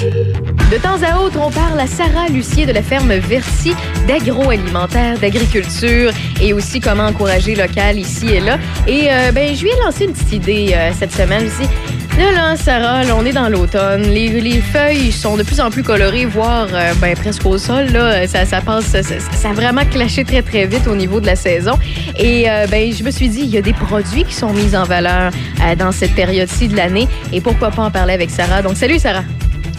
De 0.71 0.77
temps 0.77 1.01
à 1.01 1.19
autre, 1.21 1.37
on 1.41 1.49
parle 1.51 1.79
à 1.79 1.87
Sarah 1.87 2.27
Lucier 2.29 2.65
de 2.65 2.71
la 2.71 2.83
ferme 2.83 3.13
Versy 3.13 3.73
d'agroalimentaire, 4.07 5.17
d'agriculture 5.19 6.11
et 6.41 6.53
aussi 6.53 6.79
comment 6.79 7.05
encourager 7.07 7.55
local 7.55 7.97
ici 7.97 8.27
et 8.29 8.39
là. 8.39 8.57
Et 8.87 9.07
euh, 9.11 9.31
ben, 9.31 9.55
je 9.55 9.63
lui 9.63 9.69
ai 9.69 9.79
lancé 9.83 10.05
une 10.05 10.13
petite 10.13 10.33
idée 10.33 10.71
euh, 10.73 10.91
cette 10.97 11.13
semaine. 11.13 11.49
Je 11.59 11.63
dit, 11.63 11.69
Là, 12.17 12.31
là, 12.31 12.55
Sarah, 12.55 13.03
là, 13.03 13.15
on 13.17 13.25
est 13.25 13.31
dans 13.33 13.49
l'automne. 13.49 14.03
Les, 14.03 14.29
les 14.39 14.61
feuilles 14.61 15.11
sont 15.11 15.35
de 15.35 15.41
plus 15.41 15.59
en 15.59 15.71
plus 15.71 15.81
colorées, 15.81 16.25
voire 16.25 16.67
euh, 16.71 16.93
ben, 17.01 17.15
presque 17.15 17.43
au 17.45 17.57
sol. 17.57 17.87
Là. 17.87 18.27
Ça, 18.27 18.45
ça 18.45 18.61
passe, 18.61 18.85
ça, 18.85 19.01
ça- 19.01 19.19
ça 19.19 19.49
a 19.49 19.53
vraiment 19.53 19.83
clashé 19.85 20.23
très, 20.23 20.43
très 20.43 20.67
vite 20.67 20.85
au 20.87 20.95
niveau 20.95 21.19
de 21.19 21.25
la 21.25 21.35
saison. 21.35 21.73
Et 22.19 22.49
euh, 22.49 22.67
ben, 22.67 22.93
je 22.93 23.03
me 23.03 23.09
suis 23.09 23.29
dit, 23.29 23.39
il 23.41 23.49
y 23.49 23.57
a 23.57 23.61
des 23.63 23.73
produits 23.73 24.23
qui 24.25 24.33
sont 24.33 24.53
mis 24.53 24.75
en 24.75 24.83
valeur 24.83 25.31
euh, 25.63 25.75
dans 25.75 25.91
cette 25.91 26.13
période-ci 26.13 26.67
de 26.67 26.75
l'année. 26.77 27.07
Et 27.33 27.41
pourquoi 27.41 27.71
pas 27.71 27.81
en 27.83 27.91
parler 27.91 28.13
avec 28.13 28.29
Sarah. 28.29 28.61
Donc, 28.61 28.77
salut, 28.77 28.99
Sarah. 28.99 29.23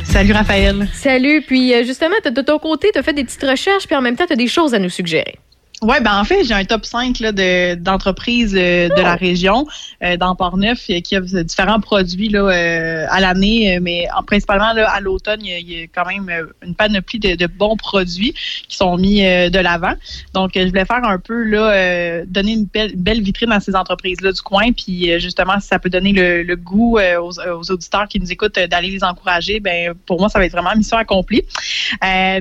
Salut, 0.02 0.32
Raphaël. 0.32 0.88
Salut. 0.92 1.42
Puis, 1.46 1.72
euh, 1.72 1.84
justement, 1.84 2.16
t'as- 2.22 2.30
de 2.30 2.42
ton 2.42 2.58
côté, 2.58 2.90
tu 2.92 2.98
as 2.98 3.02
fait 3.04 3.12
des 3.12 3.24
petites 3.24 3.44
recherches, 3.44 3.86
puis 3.86 3.94
en 3.96 4.02
même 4.02 4.16
temps, 4.16 4.26
tu 4.26 4.32
as 4.32 4.36
des 4.36 4.48
choses 4.48 4.74
à 4.74 4.80
nous 4.80 4.90
suggérer. 4.90 5.36
Ouais, 5.84 6.00
ben 6.00 6.18
en 6.18 6.24
fait, 6.24 6.44
j'ai 6.44 6.54
un 6.54 6.64
top 6.64 6.86
5 6.86 7.18
là, 7.20 7.30
de, 7.30 7.74
d'entreprises 7.74 8.54
euh, 8.56 8.88
de 8.88 9.02
la 9.02 9.16
région, 9.16 9.66
euh, 10.02 10.16
dans 10.16 10.34
Port-Neuf, 10.34 10.86
euh, 10.88 11.00
qui 11.00 11.14
offrent 11.18 11.42
différents 11.42 11.78
produits 11.78 12.30
là, 12.30 12.40
euh, 12.48 13.06
à 13.10 13.20
l'année, 13.20 13.78
mais 13.82 14.06
en, 14.16 14.22
principalement 14.22 14.72
là, 14.72 14.88
à 14.90 15.00
l'automne, 15.00 15.40
il 15.44 15.50
y, 15.50 15.52
a- 15.52 15.58
y 15.60 15.82
a 15.82 15.86
quand 15.94 16.06
même 16.06 16.48
une 16.64 16.74
panoplie 16.74 17.18
de, 17.18 17.34
de 17.34 17.46
bons 17.46 17.76
produits 17.76 18.32
qui 18.66 18.76
sont 18.76 18.96
mis 18.96 19.20
de 19.20 19.58
l'avant. 19.58 19.92
Donc, 20.32 20.52
je 20.54 20.66
voulais 20.66 20.86
faire 20.86 21.04
un 21.04 21.18
peu, 21.18 21.42
là, 21.42 22.24
donner 22.24 22.52
une 22.52 22.64
belle, 22.64 22.92
une 22.94 23.02
belle 23.02 23.20
vitrine 23.20 23.52
à 23.52 23.60
ces 23.60 23.76
entreprises-là 23.76 24.32
du 24.32 24.40
coin, 24.40 24.72
puis 24.72 25.20
justement, 25.20 25.60
si 25.60 25.66
ça 25.68 25.78
peut 25.78 25.90
donner 25.90 26.12
le, 26.12 26.44
le 26.44 26.56
goût 26.56 26.98
aux, 26.98 27.30
aux 27.38 27.70
auditeurs 27.70 28.08
qui 28.08 28.20
nous 28.20 28.32
écoutent 28.32 28.58
d'aller 28.58 28.88
les 28.88 29.04
encourager, 29.04 29.60
ben 29.60 29.92
pour 30.06 30.18
moi, 30.18 30.30
ça 30.30 30.38
va 30.38 30.46
être 30.46 30.52
vraiment 30.52 30.74
mission 30.74 30.96
accomplie. 30.96 31.42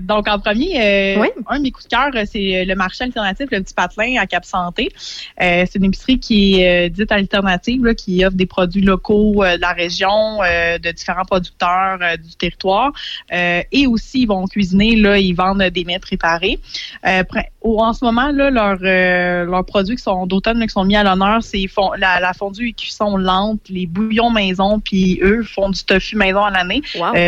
Donc, 0.01 0.29
en 0.29 0.39
premier, 0.39 1.17
un 1.49 1.57
de 1.57 1.63
mes 1.63 1.71
coups 1.71 1.87
de 1.87 1.89
cœur, 1.89 2.09
c'est 2.31 2.63
le 2.65 2.75
marché 2.75 3.03
alternatif, 3.03 3.32
le 3.39 3.61
petit 3.61 3.73
patelin 3.73 4.21
à 4.21 4.27
Cap 4.27 4.45
Santé. 4.45 4.91
Euh, 5.41 5.65
c'est 5.69 5.79
une 5.79 5.85
épicerie 5.85 6.19
qui 6.19 6.61
est 6.61 6.87
euh, 6.87 6.89
dite 6.89 7.11
alternative, 7.11 7.85
là, 7.85 7.93
qui 7.93 8.23
offre 8.25 8.35
des 8.35 8.45
produits 8.45 8.81
locaux 8.81 9.43
euh, 9.43 9.55
de 9.55 9.61
la 9.61 9.71
région, 9.73 10.39
de 10.39 10.91
différents 10.91 11.25
producteurs 11.25 11.99
du 12.17 12.35
territoire. 12.35 12.91
Et 13.31 13.87
aussi, 13.87 14.21
ils 14.21 14.27
vont 14.27 14.45
cuisiner, 14.45 14.95
là, 14.95 15.17
ils 15.17 15.33
vendent 15.33 15.63
des 15.63 15.83
mets 15.83 15.99
préparés. 15.99 16.59
En 17.03 17.93
ce 17.93 18.03
moment, 18.03 18.31
là, 18.31 18.49
leurs 18.49 19.45
leurs 19.45 19.65
produits 19.65 19.95
qui 19.95 20.03
sont 20.03 20.25
d'automne, 20.25 20.61
qui 20.61 20.69
sont 20.69 20.85
mis 20.85 20.95
à 20.95 21.03
l'honneur, 21.03 21.41
c'est 21.43 21.65
la, 21.97 22.19
la 22.19 22.33
fondue 22.33 22.69
et 22.69 22.73
cuisson 22.73 23.17
lente, 23.17 23.61
les 23.69 23.85
bouillons 23.85 24.29
maison, 24.29 24.79
puis 24.79 25.19
eux 25.21 25.43
font 25.43 25.69
du 25.69 25.83
tofu 25.83 26.15
maison 26.15 26.43
à 26.43 26.51
l'année. 26.51 26.81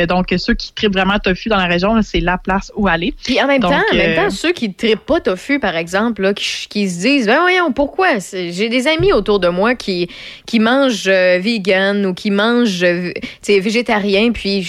Donc, 0.08 0.34
ceux 0.38 0.54
qui 0.54 0.74
tripent 0.74 0.94
vraiment 0.94 1.20
tofu 1.20 1.50
dans 1.50 1.58
la 1.58 1.68
région, 1.68 2.02
c'est 2.02 2.20
la 2.20 2.38
place 2.38 2.72
où 2.76 2.88
aller. 2.88 3.14
Puis 3.24 3.42
en 3.42 3.48
même 3.48 3.62
Donc, 3.62 3.72
temps, 3.72 3.84
en 3.92 3.96
même 3.96 4.16
temps, 4.16 4.30
ceux 4.30 4.52
qui 4.52 4.68
ne 4.68 4.74
trippent 4.74 5.06
pas 5.06 5.20
tofu, 5.20 5.60
par 5.60 5.76
exemple, 5.76 5.85
là, 5.94 6.34
qui, 6.34 6.90
se 6.90 7.00
disent, 7.00 7.26
ben 7.28 7.40
voyons, 7.42 7.72
pourquoi? 7.72 8.20
J'ai 8.32 8.70
des 8.70 8.88
amis 8.88 9.14
autour 9.14 9.40
de 9.40 9.48
moi 9.48 9.76
qui, 9.76 10.10
qui 10.46 10.60
mangent 10.60 11.08
euh, 11.08 11.40
vegan 11.40 12.06
ou 12.06 12.14
qui 12.14 12.32
mangent 12.32 12.84
euh, 12.84 13.12
végétarien, 13.48 14.32
puis 14.32 14.68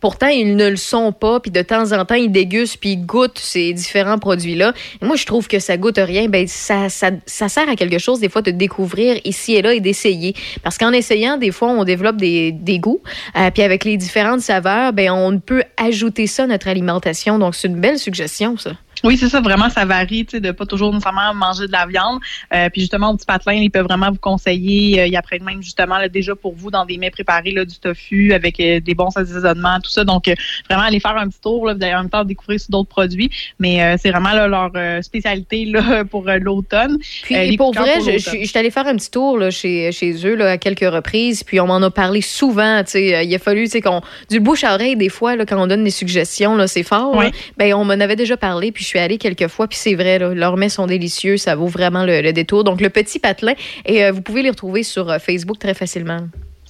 pourtant, 0.00 0.28
ils 0.28 0.56
ne 0.56 0.68
le 0.68 0.76
sont 0.76 1.12
pas, 1.12 1.40
puis 1.40 1.50
de 1.50 1.62
temps 1.62 1.92
en 1.92 2.04
temps, 2.04 2.14
ils 2.14 2.32
dégustent, 2.32 2.78
puis 2.78 2.92
ils 2.92 3.04
goûtent 3.04 3.38
ces 3.38 3.72
différents 3.72 4.18
produits-là. 4.18 4.72
Moi, 5.02 5.16
je 5.16 5.26
trouve 5.26 5.46
que 5.46 5.58
ça 5.58 5.76
goûte 5.76 5.98
rien. 5.98 6.28
Ben, 6.28 6.46
ça, 6.48 6.88
ça, 6.88 7.10
ça 7.26 7.48
sert 7.48 7.68
à 7.68 7.76
quelque 7.76 7.98
chose, 7.98 8.20
des 8.20 8.28
fois, 8.28 8.42
de 8.42 8.50
découvrir 8.50 9.20
ici 9.24 9.54
et 9.54 9.62
là 9.62 9.74
et 9.74 9.80
d'essayer. 9.80 10.34
Parce 10.62 10.78
qu'en 10.78 10.92
essayant, 10.92 11.36
des 11.36 11.52
fois, 11.52 11.68
on 11.68 11.84
développe 11.84 12.16
des, 12.16 12.52
des 12.52 12.78
goûts, 12.78 13.02
euh, 13.36 13.50
puis 13.50 13.62
avec 13.62 13.84
les 13.84 13.96
différentes 13.96 14.40
saveurs, 14.40 14.92
ben, 14.92 15.10
on 15.10 15.38
peut 15.38 15.62
ajouter 15.76 16.26
ça 16.26 16.44
à 16.44 16.46
notre 16.46 16.68
alimentation. 16.68 17.38
Donc, 17.38 17.54
c'est 17.54 17.68
une 17.68 17.80
belle 17.80 17.98
suggestion, 17.98 18.56
ça. 18.56 18.72
Oui, 19.04 19.16
c'est 19.16 19.28
ça, 19.28 19.40
vraiment, 19.40 19.70
ça 19.70 19.84
varie, 19.84 20.24
tu 20.24 20.32
sais, 20.32 20.40
de 20.40 20.50
pas 20.50 20.66
toujours 20.66 20.92
nécessairement 20.92 21.32
manger 21.34 21.66
de 21.66 21.72
la 21.72 21.86
viande. 21.86 22.20
Euh, 22.52 22.68
puis 22.70 22.82
justement, 22.82 23.10
au 23.10 23.16
petit 23.16 23.26
patelin, 23.26 23.54
ils 23.54 23.70
peuvent 23.70 23.86
vraiment 23.86 24.10
vous 24.10 24.18
conseiller. 24.18 25.00
euh, 25.00 25.06
il 25.06 25.12
y 25.12 25.16
a 25.16 25.20
après 25.20 25.38
même 25.38 25.62
justement 25.62 25.98
là, 25.98 26.08
déjà 26.08 26.34
pour 26.34 26.54
vous 26.54 26.70
dans 26.70 26.86
des 26.86 26.96
mets 26.96 27.10
préparés 27.10 27.52
là, 27.52 27.64
du 27.64 27.78
tofu 27.78 28.32
avec 28.32 28.58
euh, 28.58 28.80
des 28.80 28.94
bons 28.94 29.14
assaisonnements, 29.16 29.78
tout 29.80 29.90
ça. 29.90 30.04
Donc 30.04 30.32
vraiment 30.68 30.86
aller 30.86 31.00
faire 31.00 31.16
un 31.16 31.28
petit 31.28 31.40
tour, 31.40 31.66
là, 31.66 31.74
vous 31.74 31.82
allez 31.82 31.94
en 31.94 32.00
même 32.00 32.10
temps 32.10 32.24
découvrir 32.24 32.58
sur 32.58 32.70
d'autres 32.70 32.88
produits. 32.88 33.30
Mais 33.58 33.96
c'est 33.98 34.10
vraiment 34.10 34.32
là, 34.32 34.48
leur 34.48 34.70
spécialité 35.04 35.64
là, 35.66 36.04
pour 36.04 36.24
l'automne. 36.24 36.98
Puis 37.22 37.56
pour 37.56 37.74
vrai, 37.74 38.00
je, 38.00 38.12
je, 38.18 38.46
suis 38.46 38.58
allée 38.58 38.70
faire 38.70 38.86
un 38.86 38.96
petit 38.96 39.10
tour 39.10 39.38
là, 39.38 39.50
chez, 39.50 39.92
chez 39.92 40.26
eux 40.26 40.34
là, 40.34 40.52
à 40.52 40.58
quelques 40.58 40.90
reprises, 40.90 41.44
puis 41.44 41.60
on 41.60 41.66
m'en 41.66 41.82
a 41.82 41.90
parlé 41.90 42.20
souvent. 42.22 42.82
tu 42.84 42.92
sais. 42.92 43.26
Il 43.26 43.34
a 43.34 43.38
fallu 43.38 43.64
tu 43.64 43.70
sais, 43.72 43.80
qu'on 43.80 44.00
du 44.30 44.40
bouche 44.40 44.64
à 44.64 44.74
oreille 44.74 44.96
des 44.96 45.08
fois 45.08 45.36
là, 45.36 45.44
quand 45.44 45.62
on 45.62 45.66
donne 45.66 45.84
des 45.84 45.90
suggestions, 45.90 46.56
là, 46.56 46.66
c'est 46.66 46.82
fort. 46.82 47.14
Oui. 47.14 47.26
Ben 47.56 47.74
on 47.74 47.84
m'en 47.84 47.92
avait 47.92 48.16
déjà 48.16 48.36
parlé, 48.36 48.72
puis 48.72 48.84
je 48.84 48.88
suis 48.90 48.98
allée 48.98 49.18
quelques 49.18 49.48
fois, 49.48 49.68
puis 49.68 49.78
c'est 49.78 49.94
vrai, 49.94 50.18
là, 50.18 50.34
leurs 50.34 50.56
mets 50.56 50.68
sont 50.68 50.86
délicieux, 50.86 51.36
ça 51.36 51.54
vaut 51.54 51.66
vraiment 51.66 52.04
le, 52.04 52.20
le 52.20 52.32
détour. 52.32 52.64
Donc 52.64 52.80
le 52.80 52.90
petit 52.90 53.18
patelin, 53.18 53.54
et 53.86 54.04
euh, 54.04 54.12
vous 54.12 54.22
pouvez 54.22 54.42
les 54.42 54.50
retrouver 54.50 54.82
sur 54.82 55.10
euh, 55.10 55.18
Facebook 55.18 55.58
très 55.58 55.74
facilement. 55.74 56.26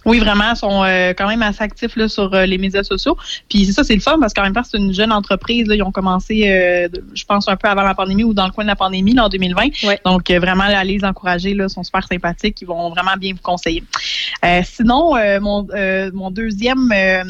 Oui, 0.07 0.19
vraiment, 0.19 0.53
ils 0.53 0.57
sont 0.57 0.85
euh, 0.85 1.13
quand 1.17 1.29
même 1.29 1.43
assez 1.43 1.63
actifs 1.63 1.97
là, 1.97 2.09
sur 2.09 2.33
euh, 2.35 2.47
les 2.47 2.59
médias 2.59 2.83
sociaux. 2.83 3.17
Puis 3.49 3.67
c'est 3.67 3.73
ça, 3.73 3.85
c'est 3.85 3.95
le 3.95 4.01
fun 4.01 4.19
parce 4.21 4.33
qu'en 4.33 4.43
même 4.43 4.55
temps, 4.55 4.63
c'est 4.65 4.79
une 4.79 4.93
jeune 4.93 5.13
entreprise. 5.13 5.67
Là, 5.67 5.75
ils 5.75 5.83
ont 5.83 5.93
commencé, 5.93 6.49
euh, 6.49 6.89
je 7.15 7.25
pense, 7.25 7.49
un 7.49 7.57
peu 7.57 7.69
avant 7.69 7.83
la 7.83 7.95
pandémie 7.95 8.25
ou 8.25 8.35
dans 8.35 8.47
le 8.47 8.53
coin 8.53 8.65
de 8.65 8.69
la 8.69 8.77
pandémie, 8.77 9.15
là, 9.15 9.27
en 9.27 9.29
2020. 9.29 9.69
Donc, 10.05 10.31
euh, 10.31 10.39
vraiment, 10.39 10.65
là, 10.65 10.79
allez 10.79 10.99
les 10.99 11.05
encourager. 11.05 11.55
Là, 11.55 11.65
ils 11.69 11.71
sont 11.71 11.83
super 11.83 12.07
sympathiques. 12.07 12.61
Ils 12.63 12.67
vont 12.67 12.91
vraiment 12.91 13.17
bien 13.19 13.33
vous 13.33 13.43
conseiller. 13.43 13.83
Euh, 14.45 14.63
sinon, 14.65 15.17
euh, 15.17 15.39
mon, 15.41 15.67
euh, 15.75 16.11
mon 16.15 16.31
deuxième, 16.31 16.91
euh, 16.93 17.23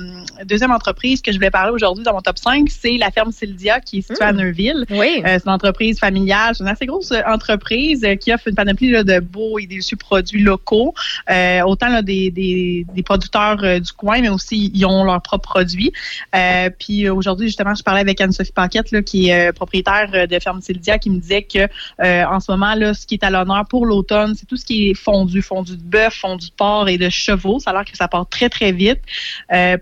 deuxième 0.44 0.70
entreprise 0.70 1.22
que 1.22 1.32
je 1.32 1.36
voulais 1.36 1.50
parler 1.50 1.72
aujourd'hui 1.72 2.04
dans 2.04 2.12
mon 2.12 2.20
top 2.20 2.38
5, 2.38 2.68
c'est 2.70 2.96
la 2.96 3.10
ferme 3.10 3.32
Syldia 3.32 3.80
qui 3.80 3.98
est 3.98 4.02
située 4.02 4.24
à 4.24 4.32
Neuville. 4.32 4.84
Oui. 4.90 5.22
Euh, 5.24 5.38
c'est 5.38 5.46
une 5.46 5.52
entreprise 5.52 5.98
familiale. 5.98 6.54
C'est 6.54 6.62
une 6.62 6.68
assez 6.68 6.86
grosse 6.86 7.12
entreprise 7.26 8.06
qui 8.20 8.32
offre 8.32 8.48
une 8.48 8.54
panoplie 8.54 8.90
là, 8.90 9.02
de 9.02 9.18
beaux 9.18 9.58
et 9.58 9.66
délicieux 9.66 9.96
produits 9.96 10.42
locaux. 10.42 10.94
Euh, 11.30 11.62
autant 11.62 11.88
là, 11.88 12.02
des, 12.02 12.30
des, 12.30 12.59
des 12.94 13.02
producteurs 13.02 13.62
euh, 13.62 13.80
du 13.80 13.92
coin, 13.92 14.20
mais 14.20 14.28
aussi 14.28 14.70
ils 14.74 14.84
ont 14.86 15.04
leurs 15.04 15.22
propres 15.22 15.50
produits. 15.50 15.92
Euh, 16.34 16.70
puis 16.78 17.06
euh, 17.06 17.14
aujourd'hui, 17.14 17.48
justement, 17.48 17.74
je 17.74 17.82
parlais 17.82 18.00
avec 18.00 18.20
Anne-Sophie 18.20 18.52
Paquette, 18.52 19.04
qui 19.04 19.30
est 19.30 19.52
propriétaire 19.52 20.28
de 20.28 20.38
Ferme 20.38 20.60
Syldia, 20.60 20.98
qui 20.98 21.10
me 21.10 21.18
disait 21.18 21.42
que 21.42 21.68
en 22.00 22.40
ce 22.40 22.50
moment, 22.50 22.74
là, 22.74 22.94
ce 22.94 23.06
qui 23.06 23.14
est 23.14 23.24
à 23.24 23.30
l'honneur 23.30 23.66
pour 23.68 23.86
l'automne, 23.86 24.34
c'est 24.34 24.46
tout 24.46 24.56
ce 24.56 24.64
qui 24.64 24.90
est 24.90 24.94
fondu, 24.94 25.42
fondu 25.42 25.76
de 25.76 25.82
bœuf, 25.82 26.14
fondu 26.14 26.48
de 26.48 26.54
porc 26.54 26.88
et 26.88 26.98
de 26.98 27.08
chevaux. 27.08 27.58
Ça 27.58 27.70
a 27.70 27.72
l'air 27.74 27.84
que 27.84 27.96
ça 27.96 28.08
part 28.08 28.28
très, 28.28 28.48
très 28.48 28.72
vite. 28.72 29.00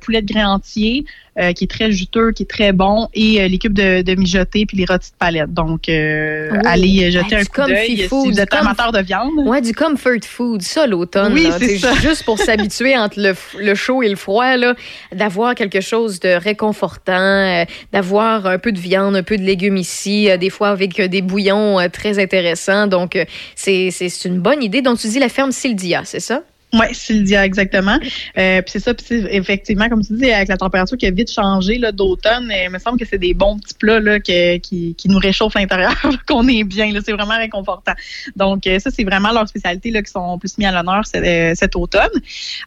Poulet 0.01 0.23
de 0.23 0.33
grain 0.33 0.49
entier. 0.49 1.05
Euh, 1.39 1.53
qui 1.53 1.65
est 1.65 1.69
très 1.69 1.91
juteux, 1.93 2.33
qui 2.33 2.43
est 2.43 2.47
très 2.47 2.73
bon, 2.73 3.09
et 3.15 3.41
euh, 3.43 3.49
les 3.49 3.59
cubes 3.59 3.73
de, 3.73 4.03
de 4.03 4.15
mijoter 4.15 4.67
puis 4.67 4.77
les 4.77 4.85
rôtis 4.85 5.11
de 5.11 5.17
palette. 5.19 5.53
Donc, 5.55 5.89
euh, 5.89 6.51
Oui. 6.53 6.59
allez 6.65 7.11
jeter 7.11 7.37
Ah, 7.37 7.39
un 7.39 7.43
du 7.43 7.49
coup 7.49 7.61
d'œil 7.67 7.97
si 7.97 8.03
food, 8.09 8.33
vous 8.33 8.41
êtes 8.41 8.53
amateur 8.55 8.93
de 8.93 9.01
viande. 9.01 9.31
Ouais, 9.47 9.61
du 9.61 9.73
comfort 9.73 10.25
food, 10.25 10.63
ça 10.63 10.87
l'automne. 10.87 11.33
Oui, 11.33 11.49
c'est. 11.59 11.79
Juste 12.01 12.25
pour 12.25 12.39
s'habituer 12.39 12.97
entre 12.97 13.19
le, 13.59 13.75
chaud 13.75 14.03
et 14.03 14.09
le 14.09 14.17
froid, 14.17 14.57
là, 14.57 14.75
d'avoir 15.15 15.55
quelque 15.55 15.81
chose 15.81 16.21
de 16.21 16.31
réconfortant, 16.31 17.13
euh, 17.13 17.65
d'avoir 17.93 18.47
un 18.47 18.59
peu 18.59 18.73
de 18.73 18.79
viande, 18.79 19.17
un 19.17 19.23
peu 19.23 19.37
de 19.37 19.43
légumes 19.43 19.77
ici, 19.77 20.31
euh, 20.31 20.37
des 20.37 20.51
fois 20.51 20.69
avec 20.69 20.99
euh, 21.01 21.09
des 21.09 21.23
bouillons 21.23 21.79
euh, 21.79 21.89
très 21.89 22.19
intéressants. 22.19 22.87
Donc, 22.87 23.17
euh, 23.17 23.25
c'est 23.55 23.91
une 24.25 24.41
bonne 24.41 24.63
idée. 24.63 24.83
Donc, 24.83 24.99
tu 24.99 25.09
dis 25.09 25.19
la 25.19 25.29
ferme 25.29 25.53
Sildia, 25.53 26.03
c'est 26.05 26.21
ça? 26.21 26.43
Oui, 26.75 26.87
Sylvia, 26.93 27.47
exactement. 27.47 27.97
Euh, 28.37 28.61
puis 28.61 28.71
c'est 28.73 28.81
ça, 28.81 28.93
puis 28.93 29.05
c'est 29.09 29.25
effectivement, 29.35 29.89
comme 29.89 30.05
tu 30.05 30.13
dis, 30.13 30.31
avec 30.31 30.49
la 30.49 30.59
température 30.59 30.99
qui 30.99 31.07
a 31.07 31.11
vite 31.11 31.33
changé 31.33 31.79
là, 31.79 31.93
d'automne, 31.93 32.51
euh, 32.51 32.65
il 32.67 32.71
me 32.71 32.79
semble 32.79 32.99
que 32.99 33.07
c'est 33.07 33.17
des 33.19 33.33
bons 33.33 33.59
petits 33.59 33.73
plats 33.75 34.01
là, 34.01 34.21
que- 34.21 34.59
qui, 34.59 34.95
qui 34.95 35.09
nous 35.09 35.19
réchauffent 35.19 35.55
l'intérieur, 35.55 35.95
qu'on 36.29 36.47
est 36.47 36.65
bien. 36.65 36.93
là. 36.93 37.01
C'est 37.03 37.13
vraiment 37.13 37.39
réconfortant. 37.39 37.95
Donc, 38.37 38.67
euh, 38.67 38.79
ça, 38.81 38.91
c'est 38.91 39.05
vraiment 39.05 39.33
leurs 39.33 39.49
spécialités 39.49 39.91
là, 39.91 40.03
qui 40.03 40.11
sont 40.11 40.39
plus 40.39 40.59
mis 40.59 40.67
à 40.67 40.73
l'honneur 40.73 41.07
cet, 41.07 41.25
euh, 41.25 41.55
cet 41.55 41.75
automne. 41.75 42.11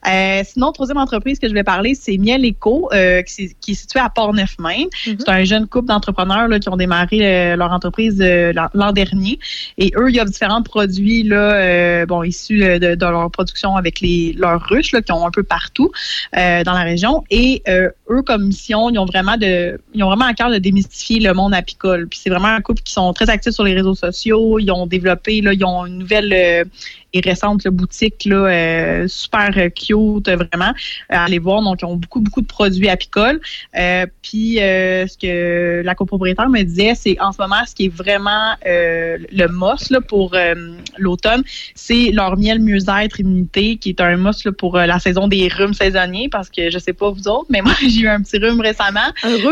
Euh, 0.07 0.41
sinon, 0.45 0.72
troisième 0.72 0.98
entreprise 0.98 1.38
que 1.38 1.48
je 1.48 1.53
vais 1.53 1.64
parler, 1.64 1.94
c'est 1.94 2.18
Miel 2.18 2.44
Eco, 2.44 2.90
euh, 2.94 3.22
qui, 3.22 3.44
est- 3.44 3.56
qui 3.60 3.72
est 3.72 3.76
située 3.76 3.99
à 3.99 4.10
Port-Neuf-Maine. 4.10 4.88
C'est 5.19 5.30
un 5.30 5.44
jeune 5.44 5.68
couple 5.68 5.90
d'entrepreneurs 5.90 6.48
là, 6.48 6.60
qui 6.60 6.69
ont 6.69 6.78
démarré 6.78 7.56
leur 7.56 7.72
entreprise 7.72 8.18
euh, 8.19 8.52
l'an- 8.53 8.69
l'an 8.73 8.94
dernier. 8.94 9.38
Et 9.78 9.91
eux, 9.95 10.10
ils 10.11 10.19
offrent 10.19 10.32
différents 10.32 10.64
produits 10.64 11.22
là, 11.23 11.53
euh, 11.53 12.06
bon, 12.07 12.23
issus 12.23 12.57
de, 12.80 12.95
de 12.95 13.06
leur 13.06 13.30
production 13.30 13.76
avec 13.76 13.90
les, 13.99 14.34
leurs 14.38 14.61
ruches 14.61 14.91
qui 14.91 15.11
ont 15.11 15.26
un 15.26 15.31
peu 15.31 15.43
partout 15.43 15.91
euh, 16.38 16.63
dans 16.63 16.73
la 16.73 16.84
région. 16.84 17.23
Et 17.30 17.61
euh, 17.68 17.89
eux, 18.09 18.22
comme 18.22 18.45
mission, 18.45 18.89
ils 18.89 18.97
ont 18.97 19.05
vraiment 19.05 19.38
de, 19.38 19.80
ils 19.93 20.03
ont 20.03 20.07
vraiment 20.07 20.26
à 20.26 20.34
cœur 20.34 20.49
de 20.49 20.57
démystifier 20.57 21.19
le 21.19 21.34
monde 21.34 21.53
apicole. 21.53 22.07
Puis 22.07 22.19
c'est 22.23 22.30
vraiment 22.30 22.47
un 22.47 22.61
couple 22.61 22.81
qui 22.81 22.93
sont 22.93 23.11
très 23.13 23.30
actifs 23.30 23.53
sur 23.53 23.63
les 23.63 23.73
réseaux 23.73 23.95
sociaux. 23.95 24.59
Ils 24.59 24.72
ont 24.72 24.88
développé, 24.88 25.41
là, 25.41 25.53
ils 25.53 25.65
ont 25.65 25.85
une 25.85 25.99
nouvelle 25.99 26.34
euh, 26.34 26.63
et 27.13 27.19
récente 27.21 27.63
là, 27.63 27.71
boutique 27.71 28.25
là, 28.25 28.35
euh, 28.47 29.07
super 29.07 29.49
euh, 29.57 29.69
cute, 29.69 30.27
euh, 30.27 30.35
vraiment. 30.38 30.73
Allez 31.09 31.39
voir, 31.39 31.61
donc 31.61 31.79
ils 31.81 31.85
ont 31.85 31.95
beaucoup, 31.97 32.21
beaucoup 32.21 32.41
de 32.41 32.47
produits 32.47 32.89
apicoles. 32.89 33.39
Puis 34.21 34.55
ce 34.57 35.17
que 35.17 35.81
la 35.83 35.95
copropriétaire 35.95 36.49
me 36.49 36.61
disait, 36.63 36.93
c'est 36.95 37.19
en 37.19 37.31
ce 37.31 37.41
moment, 37.41 37.63
ce 37.67 37.75
qui 37.75 37.85
est 37.85 37.93
vraiment 37.93 38.53
le 38.65 39.47
MOS 39.47 39.89
là, 39.89 40.01
pour 40.01 40.35
l'automne, 40.97 41.43
c'est 41.75 42.11
leur 42.11 42.38
miel 42.38 42.59
mieux-être 42.61 43.19
immunité, 43.19 43.77
qui 43.77 43.89
est 43.89 44.01
un 44.01 44.17
MOS 44.17 44.43
là, 44.45 44.51
pour 44.51 44.77
la 44.77 44.99
saison 44.99 45.27
des 45.27 45.47
rhumes 45.47 45.73
saisonniers, 45.73 46.29
parce 46.29 46.49
que 46.49 46.69
je 46.69 46.77
sais 46.79 46.93
pas 46.93 47.09
vous 47.11 47.27
autres, 47.27 47.47
mais 47.49 47.61
moi 47.65 47.73
j'ai 47.81 48.01
eu 48.01 48.07
un 48.07 48.21
petit 48.21 48.38
rhume 48.38 48.61
récemment. 48.61 48.99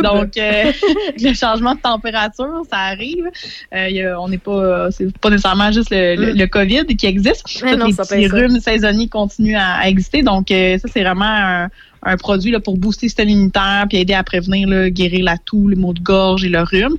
Donc 0.02 0.38
euh, 0.38 0.72
le 1.20 1.34
changement 1.34 1.76
de 1.76 1.82
température, 1.82 2.62
ça 2.70 2.78
arrive. 2.78 3.26
Euh, 3.74 3.90
il 3.90 3.96
y 3.98 4.04
a- 4.04 4.20
on 4.20 4.28
n'est 4.30 4.38
pas, 4.38 4.92
c'est 4.92 5.16
pas 5.18 5.30
nécessairement 5.30 5.72
juste 5.72 5.90
le, 5.92 6.16
le- 6.16 6.32
le 6.34 6.48
COVID 6.48 6.86
qui 6.98 7.06
existe. 7.06 7.44
Non, 7.64 7.86
les 7.88 7.94
ça 7.94 8.04
petits 8.04 8.28
rhumes 8.28 8.60
saisonniers 8.60 9.08
continuent 9.08 9.58
à, 9.58 9.76
à 9.76 9.88
exister. 9.88 10.24
Donc 10.24 10.52
euh, 10.52 10.78
ça 10.78 10.88
c'est 10.92 11.04
vraiment 11.04 11.26
un, 11.26 11.70
un 12.04 12.18
produit 12.18 12.52
là, 12.52 12.60
pour 12.60 12.78
booster 12.78 13.06
le 13.06 13.10
système 13.10 13.30
immunitaire 13.30 13.86
puis 13.90 13.98
aider 13.98 14.14
à 14.14 14.24
prévenir 14.24 14.68
là, 14.68 14.90
guérir 14.90 15.24
la 15.26 15.38
toux, 15.38 15.68
les 15.68 15.76
maux 15.76 15.94
de 15.94 16.00
gorge 16.00 16.44
et 16.46 16.50
le 16.50 16.62
rhume. 16.62 16.98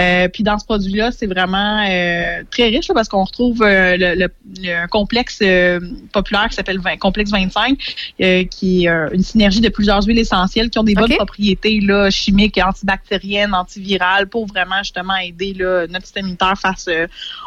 Euh, 0.00 0.28
puis 0.28 0.42
dans 0.42 0.58
ce 0.58 0.64
produit-là, 0.64 1.10
c'est 1.12 1.26
vraiment 1.26 1.84
euh, 1.88 2.42
très 2.50 2.68
riche 2.68 2.88
là, 2.88 2.94
parce 2.94 3.08
qu'on 3.08 3.24
retrouve 3.24 3.62
euh, 3.62 3.96
le, 3.96 4.14
le- 4.14 4.28
le- 4.62 4.74
un 4.82 4.86
complexe 4.86 5.38
euh, 5.42 5.80
populaire 6.12 6.48
qui 6.48 6.54
s'appelle 6.56 6.78
20 6.80 6.96
complexe 6.98 7.30
25, 7.30 7.78
euh, 8.20 8.44
qui 8.44 8.84
est 8.84 8.88
euh, 8.88 9.08
une 9.12 9.22
synergie 9.22 9.60
de 9.60 9.68
plusieurs 9.68 10.02
huiles 10.04 10.18
essentielles 10.18 10.70
qui 10.70 10.78
ont 10.78 10.84
des 10.84 10.94
bonnes 10.94 11.08
propriétés 11.16 11.80
là, 11.80 12.10
chimiques, 12.10 12.58
antibactériennes, 12.58 13.54
antivirales 13.54 14.28
pour 14.28 14.46
vraiment 14.46 14.78
justement 14.82 15.16
aider 15.16 15.54
là, 15.58 15.86
notre 15.88 16.06
système 16.06 16.24
immunitaire 16.24 16.54
face 16.58 16.86
euh, 16.88 17.06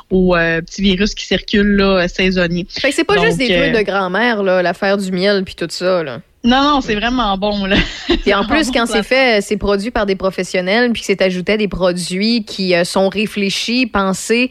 aux 0.10 0.36
euh, 0.36 0.62
petits 0.62 0.82
virus 0.82 1.16
qui 1.16 1.26
circulent 1.26 1.76
là, 1.78 2.08
saisonniers. 2.08 2.68
Fait 2.70 2.90
que 2.90 2.96
c'est 2.96 3.04
pas 3.04 3.16
Donc, 3.16 3.26
juste 3.26 3.38
des 3.38 3.48
trucs 3.48 3.74
de 3.78 3.82
grand-mère, 3.84 4.44
là, 4.44 4.62
l'affaire 4.62 4.98
du 4.98 5.12
miel 5.12 5.44
puis 5.44 5.56
tout 5.56 5.68
ça, 5.70 6.04
là. 6.04 6.22
Non, 6.44 6.64
non, 6.64 6.82
c'est 6.82 6.96
vraiment 6.96 7.38
bon. 7.38 7.66
Là. 7.66 7.78
Et 8.26 8.34
en 8.34 8.46
plus, 8.48 8.72
quand 8.72 8.86
c'est 8.88 9.04
fait, 9.04 9.38
euh, 9.38 9.42
c'est 9.42 9.58
produit 9.58 9.92
par 9.92 10.06
des 10.06 10.16
professionnels, 10.16 10.92
puis 10.92 11.02
que 11.02 11.06
c'est 11.06 11.22
ajouté 11.22 11.54
à 11.54 11.58
des 11.58 11.68
produits 11.68 12.44
qui 12.44 12.76
euh, 12.76 12.84
sont 12.84 13.10
réfléchis, 13.10 13.86
pensés, 13.86 14.50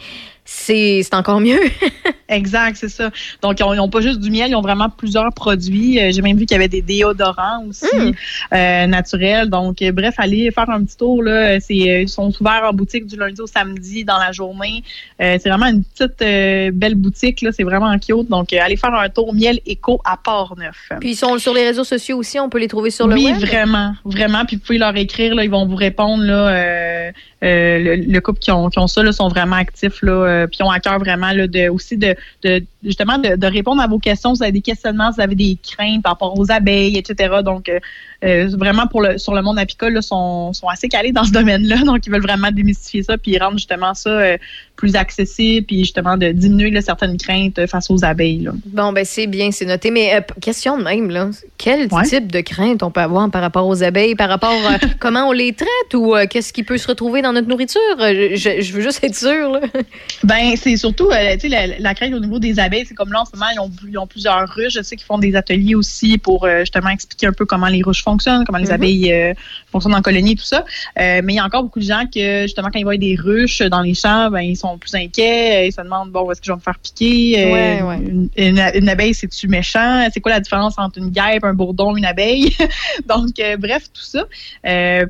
c'est 0.52 1.14
encore 1.14 1.40
mieux. 1.40 1.60
Exact, 2.28 2.76
c'est 2.76 2.88
ça. 2.88 3.10
Donc, 3.42 3.58
ils 3.60 3.76
n'ont 3.76 3.88
pas 3.88 4.00
juste 4.00 4.20
du 4.20 4.30
miel, 4.30 4.50
ils 4.50 4.56
ont 4.56 4.60
vraiment 4.60 4.88
plusieurs 4.88 5.32
produits. 5.32 5.98
Euh, 6.00 6.10
J'ai 6.12 6.22
même 6.22 6.36
vu 6.36 6.44
qu'il 6.46 6.54
y 6.56 6.58
avait 6.58 6.68
des 6.68 6.82
déodorants 6.82 7.64
aussi 7.68 7.86
Hmm. 7.92 8.12
euh, 8.54 8.86
naturels. 8.86 9.48
Donc, 9.48 9.80
euh, 9.82 9.90
bref, 9.92 10.14
allez 10.18 10.50
faire 10.50 10.68
un 10.70 10.84
petit 10.84 10.96
tour. 10.96 11.22
Là. 11.22 11.58
C'est, 11.60 11.74
ils 11.74 12.08
sont 12.08 12.32
ouverts 12.40 12.64
en 12.68 12.72
boutique 12.72 13.06
du 13.06 13.16
lundi 13.16 13.40
au 13.40 13.46
samedi 13.46 14.04
dans 14.04 14.18
la 14.18 14.32
journée. 14.32 14.82
Euh, 15.20 15.38
c'est 15.40 15.48
vraiment 15.48 15.66
une 15.66 15.82
petite 15.84 16.20
euh, 16.22 16.70
belle 16.72 16.94
boutique. 16.96 17.42
Là. 17.42 17.50
C'est 17.52 17.64
vraiment 17.64 17.96
cute. 17.98 18.28
Donc, 18.28 18.52
allez 18.52 18.76
faire 18.76 18.94
un 18.94 19.08
tour 19.08 19.32
miel 19.34 19.60
éco 19.66 20.00
à 20.04 20.16
Port-Neuf. 20.16 20.90
Puis 21.00 21.10
ils 21.12 21.16
sont 21.16 21.38
sur 21.38 21.54
les 21.54 21.64
réseaux 21.64 21.84
sociaux 21.84 22.18
aussi, 22.18 22.38
on 22.40 22.48
peut 22.48 22.58
les 22.58 22.68
trouver 22.68 22.90
sur 22.90 23.06
le 23.08 23.14
oui, 23.14 23.26
web? 23.26 23.36
vraiment, 23.38 23.94
vraiment. 24.04 24.44
Puis 24.44 24.56
vous 24.56 24.62
pouvez 24.62 24.78
leur 24.78 24.96
écrire, 24.96 25.34
là, 25.34 25.44
ils 25.44 25.50
vont 25.50 25.66
vous 25.66 25.76
répondre. 25.76 26.22
Là, 26.24 27.12
euh, 27.42 27.46
euh, 27.50 27.78
le, 27.78 27.96
le 27.96 28.20
couple 28.20 28.38
qui 28.38 28.50
ont, 28.50 28.68
qui 28.68 28.78
ont 28.78 28.86
ça 28.86 29.02
là, 29.02 29.12
sont 29.12 29.28
vraiment 29.28 29.56
actifs, 29.56 30.02
là, 30.02 30.12
euh, 30.12 30.46
puis 30.46 30.62
ont 30.62 30.70
à 30.70 30.80
cœur 30.80 30.98
vraiment 30.98 31.32
là, 31.32 31.46
de, 31.46 31.68
aussi 31.68 31.96
de, 31.96 32.14
de 32.42 32.64
justement 32.84 33.18
de, 33.18 33.36
de 33.36 33.46
répondre 33.46 33.80
à 33.82 33.86
vos 33.86 33.98
questions. 33.98 34.32
Vous 34.32 34.42
avez 34.42 34.52
des 34.52 34.60
questionnements, 34.60 35.10
vous 35.10 35.20
avez 35.20 35.34
des 35.34 35.58
craintes 35.62 36.02
par 36.02 36.12
rapport 36.12 36.38
aux 36.38 36.50
abeilles, 36.50 36.96
etc. 36.98 37.36
Donc 37.44 37.70
euh, 38.22 38.48
vraiment 38.58 38.86
pour 38.86 39.00
le 39.00 39.16
sur 39.16 39.34
le 39.34 39.40
monde 39.40 39.58
apicole, 39.58 39.94
là, 39.94 40.02
sont, 40.02 40.52
sont 40.52 40.68
assez 40.68 40.88
calés 40.88 41.12
dans 41.12 41.24
ce 41.24 41.32
domaine-là. 41.32 41.76
Donc 41.84 42.06
ils 42.06 42.12
veulent 42.12 42.22
vraiment 42.22 42.50
démystifier 42.50 43.02
ça, 43.02 43.16
puis 43.16 43.38
rendre 43.38 43.56
justement 43.56 43.94
ça 43.94 44.10
euh, 44.10 44.36
plus 44.76 44.96
accessible, 44.96 45.66
puis 45.66 45.80
justement 45.80 46.16
de 46.16 46.32
diminuer 46.32 46.70
là, 46.70 46.80
certaines 46.82 47.16
craintes 47.16 47.58
euh, 47.58 47.66
face 47.66 47.90
aux 47.90 48.04
abeilles. 48.04 48.40
Là. 48.40 48.52
Bon, 48.66 48.92
ben 48.92 49.04
c'est 49.04 49.26
bien, 49.26 49.50
c'est 49.52 49.64
noté. 49.64 49.90
Mais 49.90 50.14
euh, 50.14 50.20
question 50.40 50.78
de 50.78 50.84
même, 50.84 51.10
là. 51.10 51.30
Quel 51.56 51.88
type 51.88 52.30
de 52.30 52.40
crainte 52.40 52.82
on 52.82 52.90
peut 52.90 53.00
avoir 53.00 53.30
par 53.30 53.40
rapport 53.40 53.66
aux 53.66 53.82
abeilles, 53.82 54.14
par 54.14 54.28
rapport 54.28 54.52
à 54.68 54.78
comment 54.98 55.28
on 55.28 55.32
les 55.32 55.52
traite 55.54 55.94
ou 55.94 56.14
qu'est-ce 56.28 56.52
qui 56.52 56.62
peut 56.62 56.78
se 56.78 56.88
retrouver 56.88 57.22
dans 57.22 57.32
notre 57.32 57.48
nourriture? 57.48 57.80
Je, 57.98 58.60
je 58.60 58.72
veux 58.72 58.82
juste 58.82 59.02
être 59.02 59.16
sûre, 59.16 59.50
là. 59.50 59.60
Ben, 60.24 60.54
c'est 60.56 60.76
surtout, 60.76 61.08
tu 61.08 61.40
sais, 61.40 61.48
la, 61.48 61.66
la 61.78 61.94
crainte 61.94 62.12
au 62.12 62.20
niveau 62.20 62.38
des 62.38 62.58
abeilles, 62.58 62.84
c'est 62.86 62.94
comme 62.94 63.12
là, 63.12 63.22
en 63.22 63.24
ce 63.24 63.30
moment, 63.34 63.50
ils 63.54 63.60
ont, 63.60 63.70
ils 63.88 63.98
ont 63.98 64.06
plusieurs 64.06 64.48
ruches. 64.48 64.74
Je 64.74 64.82
sais 64.82 64.96
qu'ils 64.96 65.06
font 65.06 65.18
des 65.18 65.34
ateliers 65.34 65.74
aussi 65.74 66.18
pour 66.18 66.46
justement 66.60 66.90
expliquer 66.90 67.26
un 67.26 67.32
peu 67.32 67.46
comment 67.46 67.68
les 67.68 67.82
ruches 67.82 68.02
fonctionnent, 68.10 68.44
comment 68.44 68.58
les 68.58 68.66
Mhm. 68.66 68.72
abeilles 68.78 69.12
euh, 69.12 69.32
fonctionnent 69.70 69.94
en 69.94 70.02
colonie, 70.02 70.34
tout 70.36 70.44
ça. 70.44 70.64
Euh, 70.98 71.20
mais 71.24 71.32
il 71.34 71.36
y 71.36 71.38
a 71.38 71.44
encore 71.44 71.62
beaucoup 71.64 71.78
de 71.80 71.84
gens 71.84 72.04
que, 72.12 72.42
justement, 72.42 72.68
quand 72.72 72.78
ils 72.78 72.84
voient 72.84 72.96
des 72.96 73.16
ruches 73.16 73.62
dans 73.62 73.82
les 73.82 73.94
champs, 73.94 74.30
ben, 74.30 74.40
ils 74.40 74.56
sont 74.56 74.78
plus 74.78 74.94
inquiets. 74.94 75.62
euh, 75.62 75.66
Ils 75.66 75.72
se 75.72 75.80
demandent, 75.80 76.10
bon, 76.10 76.30
est-ce 76.30 76.40
que 76.40 76.46
je 76.46 76.52
vais 76.52 76.56
me 76.56 76.60
faire 76.62 76.78
piquer? 76.78 77.44
Ouais, 77.52 77.82
ouais. 77.82 77.96
Une, 77.98 78.28
une- 78.36 78.70
une 78.80 78.88
abeille, 78.88 79.14
c'est-tu 79.14 79.46
méchant? 79.48 80.08
C'est 80.12 80.20
quoi 80.20 80.32
la 80.32 80.40
différence 80.40 80.74
entre 80.78 80.98
une 80.98 81.10
guêpe, 81.10 81.44
un 81.44 81.54
bourdon, 81.54 81.96
une 81.96 82.04
abeille? 82.04 82.56
Donc, 83.06 83.30
bref, 83.58 83.84
tout 83.92 84.02
ça. 84.02 84.24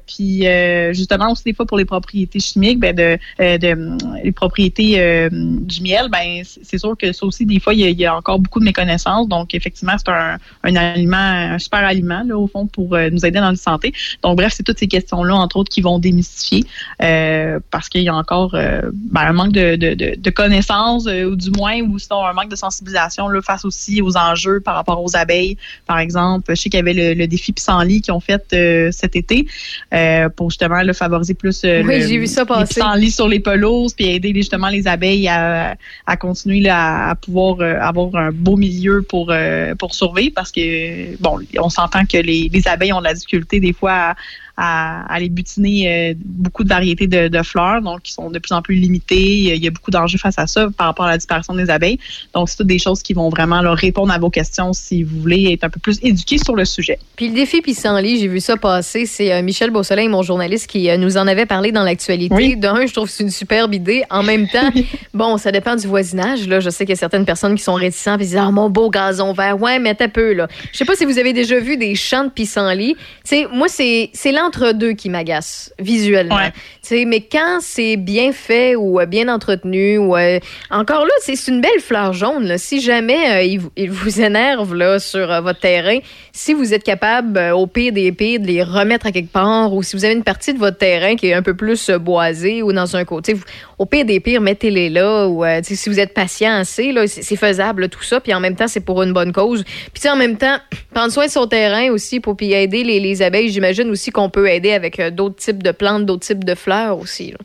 Puis, 0.07 0.45
justement, 0.93 1.33
aussi 1.33 1.45
des 1.45 1.55
fois 1.55 1.67
pour 1.67 1.79
les 1.79 1.85
propriétés 1.85 2.41
chimiques, 2.41 2.79
ben, 2.81 2.95
de, 2.95 3.19
de, 3.39 3.99
les 4.25 4.33
propriétés 4.33 5.29
du 5.31 5.83
miel, 5.83 6.07
ben, 6.11 6.43
c'est 6.45 6.79
sûr 6.79 6.97
que 6.97 7.13
ça 7.13 7.25
aussi, 7.27 7.47
des 7.47 7.61
fois, 7.61 7.75
il 7.75 7.81
y, 7.81 7.85
a, 7.85 7.89
il 7.89 8.01
y 8.01 8.07
a 8.07 8.15
encore 8.17 8.39
beaucoup 8.39 8.61
de 8.61 8.65
méconnaissances. 8.65 9.29
Donc, 9.29 9.55
effectivement, 9.55 9.95
c'est 9.99 10.11
un, 10.11 10.39
un 10.65 10.77
aliment, 10.77 11.17
un 11.55 11.59
super 11.59 11.81
aliment, 11.81 12.23
là, 12.27 12.37
au 12.37 12.47
fond, 12.47 12.67
pour 12.67 12.90
euh, 12.95 13.11
nous 13.11 13.25
aider 13.27 13.39
dans 13.41 13.51
notre 13.51 13.63
santé. 13.63 13.93
Donc, 14.23 14.37
bref, 14.37 14.53
c'est 14.57 14.63
toutes 14.63 14.79
ces 14.79 14.89
questions-là, 14.89 15.35
entre 15.35 15.57
autres, 15.57 15.71
qui 15.71 15.81
vont 15.81 15.99
démystifier 15.99 16.65
euh, 17.03 17.59
parce 17.71 17.89
qu'il 17.89 18.03
y 18.03 18.09
a 18.09 18.15
encore 18.15 18.55
euh, 18.55 18.83
ben, 18.95 19.23
un 19.23 19.33
manque 19.33 19.53
de, 19.53 19.77
de, 19.77 19.95
de, 19.95 20.15
de 20.19 20.31
connaissances, 20.31 21.07
ou 21.07 21.37
du 21.37 21.51
moins, 21.51 21.81
ou 21.81 21.99
sinon 21.99 22.25
un 22.27 22.33
manque 22.33 22.51
de 22.51 22.57
sensibilisation 22.57 23.29
là, 23.29 23.41
face 23.43 23.65
aussi 23.65 24.01
aux 24.03 24.17
enjeux 24.17 24.61
par 24.61 24.75
rapport 24.75 25.03
aux 25.03 25.17
abeilles. 25.17 25.57
Par 25.87 25.99
exemple, 25.99 26.47
je 26.55 26.61
sais 26.61 26.71
qu'il 26.71 26.79
y 26.79 26.81
avait 26.81 26.95
le, 26.95 27.15
le 27.15 27.27
défi 27.27 27.53
pissenlit 27.53 28.01
qu'ils 28.01 28.15
ont 28.15 28.21
fait 28.21 28.43
euh, 28.53 28.91
cet 28.93 29.17
été 29.17 29.47
euh, 29.95 30.29
pour 30.29 30.51
justement 30.51 30.81
là, 30.83 30.93
favoriser 30.93 31.35
plus 31.35 31.63
euh, 31.65 31.83
Oui, 31.85 32.01
le- 32.01 32.07
j'ai 32.07 32.19
vu 32.19 32.27
ça 32.27 32.43
les 32.43 32.47
passer. 32.47 32.75
pissenlits 32.75 33.11
sur 33.11 33.29
les 33.29 33.41
pelouses, 33.41 33.95
puis 33.95 34.07
aider 34.07 34.33
les- 34.33 34.41
justement 34.41 34.69
les 34.69 34.87
abeilles 34.89 35.29
à, 35.29 35.77
à 36.07 36.17
continuer 36.17 36.61
là, 36.61 37.11
à, 37.11 37.15
pouvoir 37.15 37.61
avoir 37.83 38.15
un 38.17 38.31
beau 38.33 38.57
milieu 38.57 39.03
pour, 39.03 39.33
pour 39.79 39.95
survivre 39.95 40.33
parce 40.35 40.51
que, 40.51 41.17
bon, 41.21 41.39
on 41.59 41.69
s'entend 41.69 42.05
que 42.07 42.17
les, 42.17 42.49
les 42.53 42.69
abeilles 42.69 42.80
ont 42.93 43.01
de 43.01 43.05
la 43.05 43.15
difficulté 43.15 43.61
des 43.61 43.73
fois 43.73 43.93
à, 43.93 44.15
à, 44.63 45.11
à 45.13 45.19
les 45.21 45.31
butiner 45.31 46.11
euh, 46.11 46.15
beaucoup 46.23 46.65
de 46.65 46.69
variétés 46.69 47.07
de, 47.07 47.29
de 47.29 47.43
fleurs, 47.43 47.81
donc 47.81 48.03
qui 48.03 48.13
sont 48.13 48.31
de 48.31 48.39
plus 48.39 48.53
en 48.53 48.61
plus 48.61 48.75
limitées. 48.75 49.55
Il 49.55 49.65
y 49.65 49.67
a- 49.67 49.71
beaucoup 49.71 49.91
d'enjeux 49.91 50.19
face 50.19 50.39
à 50.39 50.47
ça 50.47 50.69
par 50.77 50.89
rapport 50.89 51.07
à 51.07 51.11
la 51.11 51.17
disparition 51.17 51.55
des 51.55 51.71
abeilles. 51.71 51.99
Donc, 52.35 52.49
c'est 52.51 52.57
toutes 52.59 52.67
des 52.67 52.79
choses 52.79 53.03
qui 53.03 53.15
vont 53.15 53.29
vraiment 53.31 53.63
leur 53.63 53.77
répondre 53.77 54.13
à 54.13 54.19
vos 54.19 54.29
questions 54.31 54.73
si 54.73 55.03
vous 55.03 55.21
voulez 55.21 55.53
être 55.53 55.65
un 55.65 55.71
peu 55.71 55.81
plus 55.81 55.99
éduqué 56.03 56.37
sur 56.39 56.55
le 56.55 56.65
sujet. 56.65 56.99
Puis 57.17 57.29
le 57.29 57.35
défi 57.35 57.63
pissenlit, 57.63 58.19
j'ai 58.21 58.29
vu 58.29 58.41
ça 58.41 58.57
passer. 58.57 59.07
C'est 59.07 59.33
euh, 59.33 59.43
Michel 59.43 59.71
Beausoleil, 59.71 60.09
mon 60.09 60.23
journaliste, 60.23 60.67
qui 60.67 60.91
euh, 60.91 60.97
nous 60.99 61.17
en 61.17 61.27
avait 61.27 61.47
parlé 61.47 61.73
dans 61.73 61.83
l'actualité. 61.85 62.57
D'un, 62.57 62.85
je 62.87 62.93
trouve 62.93 63.07
que 63.07 63.13
c'est 63.13 63.23
une 63.25 63.31
superbe 63.31 63.73
idée. 63.75 64.03
En 64.11 64.23
même 64.23 64.47
temps, 64.49 64.71
bon, 65.15 65.39
ça 65.39 65.53
dépend 65.53 65.77
du 65.77 65.87
voisinage. 65.87 66.47
Là, 66.49 66.61
je 66.61 66.69
sais 66.69 66.85
qu'il 66.85 66.95
y 66.95 66.99
a 66.99 67.01
certaines 67.01 67.25
personnes 67.25 67.55
qui 67.55 67.63
sont 67.63 67.75
réticentes 67.75 68.21
et 68.21 68.25
disent 68.25 68.37
Ah, 68.37 68.51
mon 68.51 68.69
beau 68.69 68.91
gazon 68.91 69.33
vert. 69.33 69.61
Ouais, 69.61 69.79
mais 69.79 69.95
t'as 69.95 70.09
peu, 70.09 70.33
là. 70.35 70.49
Je 70.73 70.79
sais 70.79 70.85
pas 70.85 70.97
si 70.97 71.05
vous 71.05 71.19
avez 71.19 71.33
déjà 71.33 71.59
vu 71.61 71.77
des 71.77 71.95
champs 71.95 72.25
de 72.25 72.31
pissenlit. 72.31 72.95
Tu 72.95 73.01
sais, 73.25 73.47
moi, 73.53 73.69
c'est 73.69 74.11
c'est 74.13 74.33
l'entre-deux 74.55 74.93
qui 74.93 75.09
m'agace 75.11 75.73
visuellement. 75.79 76.39
Tu 76.83 76.89
sais, 76.89 77.05
Mais 77.05 77.21
quand 77.21 77.59
c'est 77.61 77.97
bien 77.97 78.33
fait 78.33 78.75
ou 78.75 79.01
euh, 79.01 79.07
bien 79.07 79.29
entretenu, 79.29 79.99
ou 79.99 80.17
euh, 80.17 80.39
encore 80.71 81.05
là, 81.05 81.13
c'est 81.21 81.35
une 81.49 81.61
belle 81.61 81.81
fleur 81.81 82.13
jaune. 82.13 82.45
là. 82.47 82.59
Si 82.59 82.81
jamais 82.81 83.31
euh, 83.31 83.43
il, 83.43 83.61
vous- 83.61 83.73
il 83.77 83.91
vous 83.91 84.21
énerve 84.31 84.75
là, 84.75 84.99
sur 84.99 85.27
votre 85.43 85.61
terrain, 85.61 85.99
si 86.33 86.53
vous 86.55 86.75
êtes 86.75 86.83
capable, 86.85 87.39
au 87.55 87.67
pire 87.67 87.93
des 87.93 88.13
pires, 88.13 88.41
de 88.41 88.47
les 88.47 88.63
remettre 88.63 89.07
à 89.07 89.13
quelque 89.13 89.33
part, 89.33 89.73
ou 89.73 89.83
si 89.83 89.97
vous 89.97 90.05
avez 90.05 90.15
une 90.15 90.25
partie 90.25 90.53
de 90.55 90.59
votre 90.59 90.79
terrain 90.79 91.17
qui 91.17 91.29
est 91.29 91.35
un 91.35 91.43
peu 91.43 91.55
plus 91.55 91.91
boisée 91.91 92.63
ou 92.63 92.73
dans 92.73 92.97
un 92.97 93.05
côté, 93.05 93.35
vous- 93.35 93.45
au 93.81 93.87
pire 93.87 94.05
des 94.05 94.21
pires, 94.21 94.43
mettez-les 94.43 94.91
là. 94.91 95.27
Ou 95.27 95.43
euh, 95.43 95.61
si 95.63 95.89
vous 95.89 95.99
êtes 95.99 96.13
patient 96.13 96.53
assez, 96.53 96.95
c'est 97.07 97.37
faisable 97.37 97.89
tout 97.89 98.03
ça. 98.03 98.21
Puis 98.21 98.35
en 98.35 98.39
même 98.39 98.55
temps, 98.55 98.69
c'est 98.69 98.85
pour 98.85 99.03
une 99.03 99.15
bonne 99.15 99.33
cause. 99.33 99.65
Puis 99.95 100.07
en 100.07 100.17
même 100.17 100.37
temps, 100.37 100.59
prendre 100.95 101.11
soin 101.11 101.25
de 101.25 101.31
son 101.31 101.47
terrain 101.47 101.91
aussi 101.91 102.21
pour 102.21 102.37
puis 102.37 102.53
aider 102.53 102.85
les, 102.85 103.01
les 103.01 103.23
abeilles. 103.23 103.49
J'imagine 103.49 103.89
aussi 103.89 104.11
qu'on 104.11 104.29
peut 104.29 104.51
aider 104.51 104.73
avec 104.73 105.01
euh, 105.01 105.11
d'autres 105.11 105.37
types 105.37 105.63
de 105.63 105.71
plantes, 105.71 106.05
d'autres 106.05 106.27
types 106.27 106.45
de 106.45 106.55
fleurs 106.55 106.99
aussi. 106.99 107.31
là. 107.31 107.39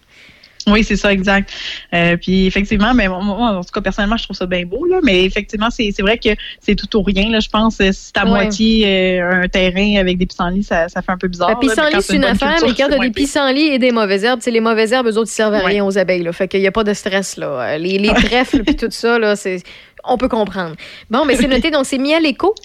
Oui, 0.67 0.83
c'est 0.83 0.95
ça, 0.95 1.13
exact. 1.13 1.51
Euh, 1.93 2.17
puis 2.17 2.47
effectivement, 2.47 2.93
mais 2.95 3.07
moi, 3.07 3.19
en 3.21 3.61
tout 3.63 3.69
cas, 3.71 3.81
personnellement, 3.81 4.17
je 4.17 4.23
trouve 4.23 4.35
ça 4.35 4.45
bien 4.47 4.65
beau, 4.65 4.85
là, 4.85 4.99
mais 5.03 5.23
effectivement, 5.23 5.69
c'est 5.69 5.91
vrai 6.01 6.17
que 6.17 6.29
c'est 6.59 6.75
tout 6.75 6.97
ou 6.97 7.03
rien, 7.03 7.29
là, 7.29 7.39
je 7.39 7.49
pense. 7.49 7.79
Euh, 7.81 7.91
Si 7.91 8.11
t'as 8.11 8.21
à 8.21 8.25
Ouais. 8.25 8.29
moitié 8.31 9.19
euh, 9.21 9.43
un 9.43 9.47
terrain 9.47 9.97
avec 9.99 10.17
des 10.17 10.25
pissenlits, 10.25 10.63
ça, 10.63 10.89
ça 10.89 11.01
fait 11.01 11.11
un 11.11 11.17
peu 11.17 11.27
bizarre. 11.27 11.49
Le 11.49 11.53
là, 11.53 11.59
mais 11.61 11.67
pissenlit, 11.69 12.01
c'est 12.01 12.15
une 12.15 12.23
affaire, 12.23 12.55
culture, 12.55 12.67
mais 12.67 12.73
quand 12.75 12.89
t'as 12.97 12.99
des 13.05 13.11
pissenlits 13.11 13.67
et 13.67 13.79
des 13.79 13.91
mauvaises 13.91 14.23
herbes, 14.23 14.41
les 14.45 14.59
mauvaises 14.59 14.91
herbes, 14.91 15.07
eux 15.07 15.17
autres, 15.17 15.29
ils 15.29 15.35
servent 15.35 15.53
à 15.53 15.59
Ouais. 15.59 15.65
rien 15.65 15.85
aux 15.85 15.97
abeilles. 15.97 16.23
Là. 16.23 16.33
Fait 16.33 16.47
qu'il 16.47 16.59
n'y 16.61 16.67
a 16.67 16.71
pas 16.71 16.83
de 16.83 16.93
stress. 16.93 17.37
Là. 17.37 17.77
Les, 17.77 17.97
les 17.97 18.13
trèfles 18.13 18.63
puis 18.63 18.75
tout 18.75 18.87
ça, 18.89 19.19
là, 19.19 19.35
c'est... 19.35 19.61
on 20.03 20.17
peut 20.17 20.27
comprendre. 20.29 20.75
Bon, 21.09 21.25
mais 21.25 21.35
c'est 21.35 21.47
noté. 21.47 21.69
Donc, 21.71 21.85
c'est 21.85 21.97
miel 21.99 22.25
éco. 22.25 22.55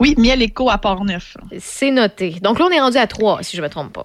Oui, 0.00 0.14
miel 0.18 0.42
éco 0.42 0.70
à 0.70 0.78
Port-Neuf. 0.78 1.36
C'est 1.58 1.90
noté. 1.90 2.36
Donc 2.42 2.58
là, 2.58 2.66
on 2.68 2.70
est 2.70 2.80
rendu 2.80 2.96
à 2.98 3.06
trois, 3.06 3.42
si 3.42 3.56
je 3.56 3.62
ne 3.62 3.66
me 3.66 3.70
trompe 3.70 3.92
pas. 3.92 4.04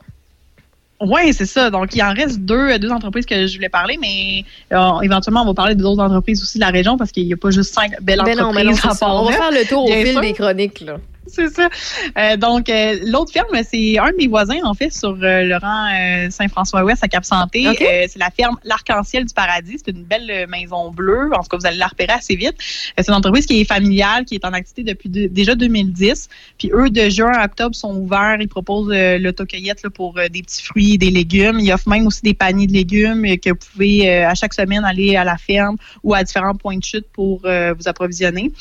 Oui, 1.00 1.32
c'est 1.32 1.46
ça. 1.46 1.70
Donc, 1.70 1.96
il 1.96 2.02
en 2.02 2.14
reste 2.14 2.40
deux, 2.40 2.80
deux 2.80 2.92
entreprises 2.92 3.26
que 3.26 3.46
je 3.46 3.56
voulais 3.56 3.70
parler, 3.70 3.98
mais 4.02 4.44
euh, 4.76 5.00
éventuellement, 5.02 5.44
on 5.44 5.46
va 5.46 5.54
parler 5.54 5.76
d'autres 5.76 6.02
entreprises 6.02 6.42
aussi 6.42 6.58
de 6.58 6.64
la 6.64 6.72
région 6.72 6.98
parce 6.98 7.12
qu'il 7.12 7.28
n'y 7.28 7.34
a 7.34 7.38
pas 7.38 7.52
juste 7.52 7.74
cinq 7.74 7.92
belles 8.02 8.22
Ben 8.26 8.36
non, 8.36 8.44
non, 8.44 8.50
entreprises 8.50 8.86
à 8.86 8.90
ça. 8.92 9.14
On 9.14 9.26
va 9.26 9.34
faire 9.34 9.52
le 9.52 9.68
tour 9.68 9.86
au 9.86 9.88
fil 9.88 10.20
des 10.20 10.34
chroniques. 10.34 10.82
Là. 10.82 10.98
C'est 11.32 11.50
ça. 11.50 11.70
Euh, 12.18 12.38
donc, 12.38 12.70
euh, 12.70 13.00
l'autre 13.06 13.32
ferme, 13.32 13.48
c'est 13.70 13.98
un 14.00 14.12
de 14.12 14.16
mes 14.18 14.28
voisins, 14.28 14.60
en 14.64 14.74
fait, 14.74 14.92
sur 14.94 15.10
euh, 15.22 15.44
le 15.44 15.58
rang 15.58 15.88
euh, 15.94 16.30
Saint-François-Ouest 16.30 17.04
à 17.04 17.08
Cap-Santé. 17.08 17.66
C'est 18.08 18.20
la 18.20 18.30
ferme 18.32 18.56
L'Arc-en-Ciel 18.64 19.26
du 19.26 19.34
Paradis. 19.34 19.78
C'est 19.84 19.92
une 19.92 20.04
belle 20.04 20.48
maison 20.48 20.92
bleue. 20.92 21.30
En 21.34 21.42
tout 21.44 21.50
cas, 21.50 21.58
vous 21.58 21.66
allez 21.66 21.78
la 21.78 21.88
repérer 21.88 22.14
assez 22.14 22.36
vite. 22.36 22.56
C'est 22.98 23.08
une 23.08 23.14
entreprise 23.14 23.46
qui 23.46 23.60
est 23.62 23.66
familiale, 23.66 24.26
qui 24.26 24.36
est 24.36 24.46
en 24.46 24.54
activité 24.54 24.84
depuis 24.94 25.10
de- 25.10 25.28
déjà 25.28 25.56
2010. 25.56 26.30
Puis 26.58 26.72
eux, 26.74 26.90
de 26.90 27.10
juin 27.10 27.32
à 27.34 27.46
octobre, 27.46 27.76
sont 27.76 27.96
ouverts. 27.96 28.38
Ils 28.40 28.48
proposent 28.48 28.92
l'autocueillette 28.92 29.84
là, 29.84 29.90
pour 29.90 30.14
des 30.14 30.42
petits 30.42 30.64
fruits 30.64 30.94
et 30.94 30.98
des 30.98 31.12
légumes. 31.12 31.60
Ils 31.60 31.72
offrent 31.74 31.90
même 31.90 32.08
aussi 32.08 32.22
des 32.22 32.34
paniers 32.34 32.68
de 32.68 32.74
légumes 32.74 33.26
que 33.40 33.50
vous 33.50 33.60
pouvez 33.74 34.24
à 34.24 34.34
chaque 34.36 34.54
semaine 34.54 34.84
aller 34.86 35.16
à 35.16 35.24
la 35.24 35.38
ferme 35.38 35.78
ou 36.04 36.14
à 36.14 36.24
différents 36.24 36.56
points 36.56 36.78
de 36.78 36.84
chute 36.84 37.06
pour 37.14 37.42
vous 37.42 37.88
approvisionner. 37.88 38.52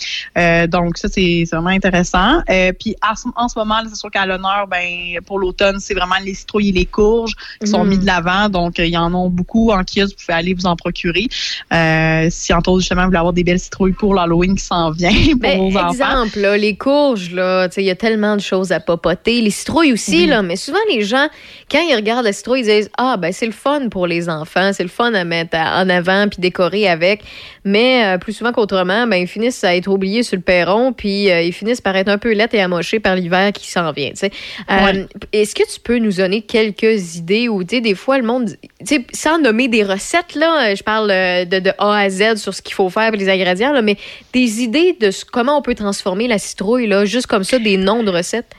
Donc 0.69 0.99
ça, 0.99 1.09
c'est 1.09 1.45
vraiment 1.51 1.69
intéressant. 1.71 2.41
Euh, 2.57 2.73
puis 2.73 2.95
en, 3.09 3.15
ce- 3.15 3.29
en 3.37 3.47
moment, 3.57 3.81
c'est 3.89 3.95
sûr 3.97 4.11
qu'à 4.11 4.27
l'honneur, 4.27 4.67
ben 4.71 5.19
pour 5.27 5.39
l'automne, 5.39 5.77
c'est 5.81 5.95
vraiment 5.95 6.17
les 6.25 6.35
citrouilles 6.35 6.71
et 6.71 6.73
les 6.73 6.87
courges 6.87 7.35
qui 7.61 7.67
sont 7.67 7.85
Mm. 7.85 7.89
mis 7.89 7.99
de 7.99 8.07
l'avant. 8.07 8.49
Donc, 8.49 8.79
euh, 8.79 8.85
il 8.87 8.93
y 8.93 8.97
en 8.97 9.13
a 9.15 9.29
beaucoup 9.29 9.71
en 9.73 9.79
kiosque. 9.85 10.17
Vous 10.19 10.25
pouvez 10.27 10.39
aller 10.39 10.55
vous 10.55 10.67
en 10.67 10.77
procurer. 10.77 11.27
Euh, 11.73 12.27
si 12.31 12.53
entre 12.53 12.71
autres, 12.71 12.81
justement, 12.81 13.03
vous 13.03 13.07
voulez 13.09 13.19
avoir 13.19 13.33
des 13.33 13.45
belles 13.45 13.59
citrouilles 13.61 13.93
pour 13.93 14.15
l'Halloween 14.15 14.55
qui 14.57 14.65
s'en 14.65 14.91
vient 14.91 15.11
pour 15.33 15.39
Ben, 15.41 15.59
vos 15.71 15.77
enfants. 15.79 15.91
exemple, 15.91 16.39
là, 16.41 16.57
les 16.57 16.77
courges, 16.77 17.31
là, 17.33 17.69
il 17.77 17.85
y 17.85 17.91
a 17.91 17.95
tellement 17.97 18.37
de 18.37 18.41
choses 18.41 18.73
à 18.73 18.81
papoter. 18.81 19.41
Les 19.41 19.51
citrouilles 19.51 19.93
aussi, 19.93 20.23
Oui. 20.23 20.27
là, 20.27 20.43
mais 20.43 20.57
souvent 20.57 20.79
les 20.91 21.03
gens, 21.03 21.29
quand 21.71 21.81
ils 21.89 21.95
regardent 21.95 22.25
la 22.25 22.33
citrouille, 22.33 22.61
ils 22.61 22.67
disent 22.67 22.91
Ah, 22.99 23.17
ben 23.17 23.33
c'est 23.33 23.47
le 23.47 23.53
fun 23.53 23.89
pour 23.91 24.07
les 24.07 24.29
enfants, 24.29 24.71
c'est 24.73 24.83
le 24.83 24.89
fun 24.89 25.13
à 25.15 25.25
mettre 25.25 25.57
à- 25.57 25.83
en 25.83 25.89
avant 25.89 26.29
puis 26.29 26.39
décorer 26.41 26.89
avec. 26.89 27.23
Mais 27.65 28.05
euh, 28.05 28.19
plus 28.19 28.33
souvent 28.33 28.53
qu'autrement, 28.53 29.07
ben 29.07 29.17
ils 29.17 29.27
finissent 29.27 29.65
à 29.65 29.75
être 29.75 29.89
oubliés 29.89 30.23
sur 30.23 30.37
le 30.37 30.43
perron 30.43 30.93
puis 30.93 31.31
euh, 31.31 31.43
ils 31.43 31.53
finissent 31.53 31.81
par 31.81 31.97
être 31.97 32.09
un 32.09 32.19
peu 32.19 32.33
laites 32.47 32.55
et 32.55 32.61
amochés 32.61 33.01
par 33.01 33.17
l'hiver 33.17 33.53
qui 33.53 33.71
s'en 33.71 33.93
vient. 33.93 34.11
tu 34.11 34.17
sais. 34.17 34.31
Euh. 34.71 35.07
Est-ce 35.33 35.55
que 35.55 35.63
tu 35.63 35.81
peux 35.81 35.99
nous 35.99 36.13
donner 36.13 36.43
quelques 36.43 37.17
idées 37.17 37.49
ou, 37.49 37.65
tu 37.65 37.77
sais, 37.77 37.81
des 37.81 37.95
fois, 37.95 38.19
le 38.19 38.25
monde, 38.25 38.57
tu 38.81 38.87
sais, 38.87 39.05
sans 39.13 39.39
nommer 39.39 39.69
des 39.69 39.83
recettes, 39.83 40.35
là, 40.35 40.75
je 40.75 40.83
parle 40.83 41.11
euh, 41.11 41.45
de, 41.45 41.59
de 41.59 41.71
A 41.79 41.99
à 41.99 42.09
Z 42.09 42.37
sur 42.37 42.55
ce 42.55 42.63
qu'il 42.63 42.75
faut 42.75 42.89
faire 42.91 43.13
et 43.13 43.17
les 43.17 43.29
ingrédients, 43.29 43.73
là, 43.73 43.83
mais 43.83 43.97
des 44.33 44.63
idées 44.63 44.97
de 45.01 45.11
comment 45.33 45.59
on 45.59 45.63
peut 45.63 45.75
transformer 45.75 46.29
la 46.29 46.39
citrouille, 46.39 46.87
là, 46.87 47.05
juste 47.05 47.27
comme 47.27 47.45
ça, 47.45 47.59
des 47.59 47.77
noms 47.77 48.03
de 48.03 48.11
recettes? 48.11 48.55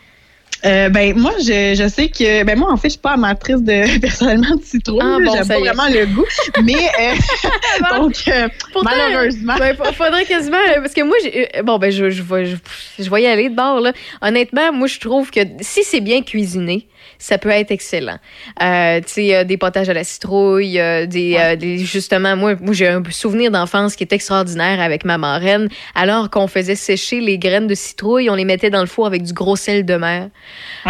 Euh, 0.65 0.89
ben 0.89 1.15
moi 1.15 1.33
je, 1.39 1.75
je 1.77 1.87
sais 1.87 2.09
que 2.09 2.43
ben 2.43 2.57
moi 2.57 2.71
en 2.71 2.77
fait 2.77 2.87
je 2.89 2.93
suis 2.93 2.99
pas 3.01 3.11
amatrice 3.11 3.61
de 3.61 3.99
personnellement 4.01 4.55
de 4.55 4.63
citrouille 4.63 4.99
Ah, 5.03 5.17
bon, 5.23 5.33
j'aime 5.35 5.47
pas 5.47 5.59
vraiment 5.59 5.87
le 5.87 6.05
goût 6.07 6.25
mais 6.63 6.73
euh, 6.99 7.13
donc 7.97 8.15
euh, 8.27 8.47
Pourtant, 8.73 8.89
malheureusement 8.89 9.55
ben, 9.59 9.75
fa- 9.75 9.91
faudrait 9.93 10.25
quasiment. 10.25 10.57
Parce 10.77 10.93
que 10.93 11.01
moi, 11.01 11.15
euh, 11.25 11.61
bon, 11.63 11.77
ben, 11.77 11.91
je, 11.91 12.09
je, 12.09 12.23
vais, 12.23 12.45
je, 12.45 12.55
je 12.99 13.09
vais 13.09 13.21
y 13.21 13.27
aller 13.27 13.49
de 13.49 13.55
bord, 13.55 13.79
là. 13.81 13.93
Honnêtement, 14.21 14.71
moi, 14.73 14.87
je 14.87 14.99
trouve 14.99 15.29
que 15.31 15.39
si 15.61 15.83
c'est 15.83 16.01
bien 16.01 16.21
cuisiné, 16.21 16.87
ça 17.19 17.37
peut 17.37 17.49
être 17.49 17.71
excellent. 17.71 18.17
Euh, 18.61 18.99
tu 19.01 19.07
sais, 19.13 19.35
euh, 19.35 19.43
des 19.43 19.57
potages 19.57 19.89
à 19.89 19.93
la 19.93 20.03
citrouille, 20.03 20.79
euh, 20.79 21.05
des, 21.05 21.35
euh, 21.37 21.55
des- 21.55 21.79
justement, 21.79 22.35
moi, 22.35 22.55
moi 22.59 22.73
j'ai 22.73 22.87
un 22.87 23.01
souvenir 23.11 23.51
d'enfance 23.51 23.95
qui 23.95 24.03
est 24.03 24.13
extraordinaire 24.13 24.79
avec 24.81 25.05
ma 25.05 25.17
marraine. 25.17 25.69
Alors 25.95 26.29
qu'on 26.29 26.47
faisait 26.47 26.75
sécher 26.75 27.19
les 27.21 27.37
graines 27.37 27.67
de 27.67 27.75
citrouille, 27.75 28.29
on 28.29 28.35
les 28.35 28.45
mettait 28.45 28.69
dans 28.69 28.81
le 28.81 28.87
four 28.87 29.07
avec 29.07 29.23
du 29.23 29.33
gros 29.33 29.55
sel 29.55 29.85
de 29.85 29.95
mer. 29.95 30.29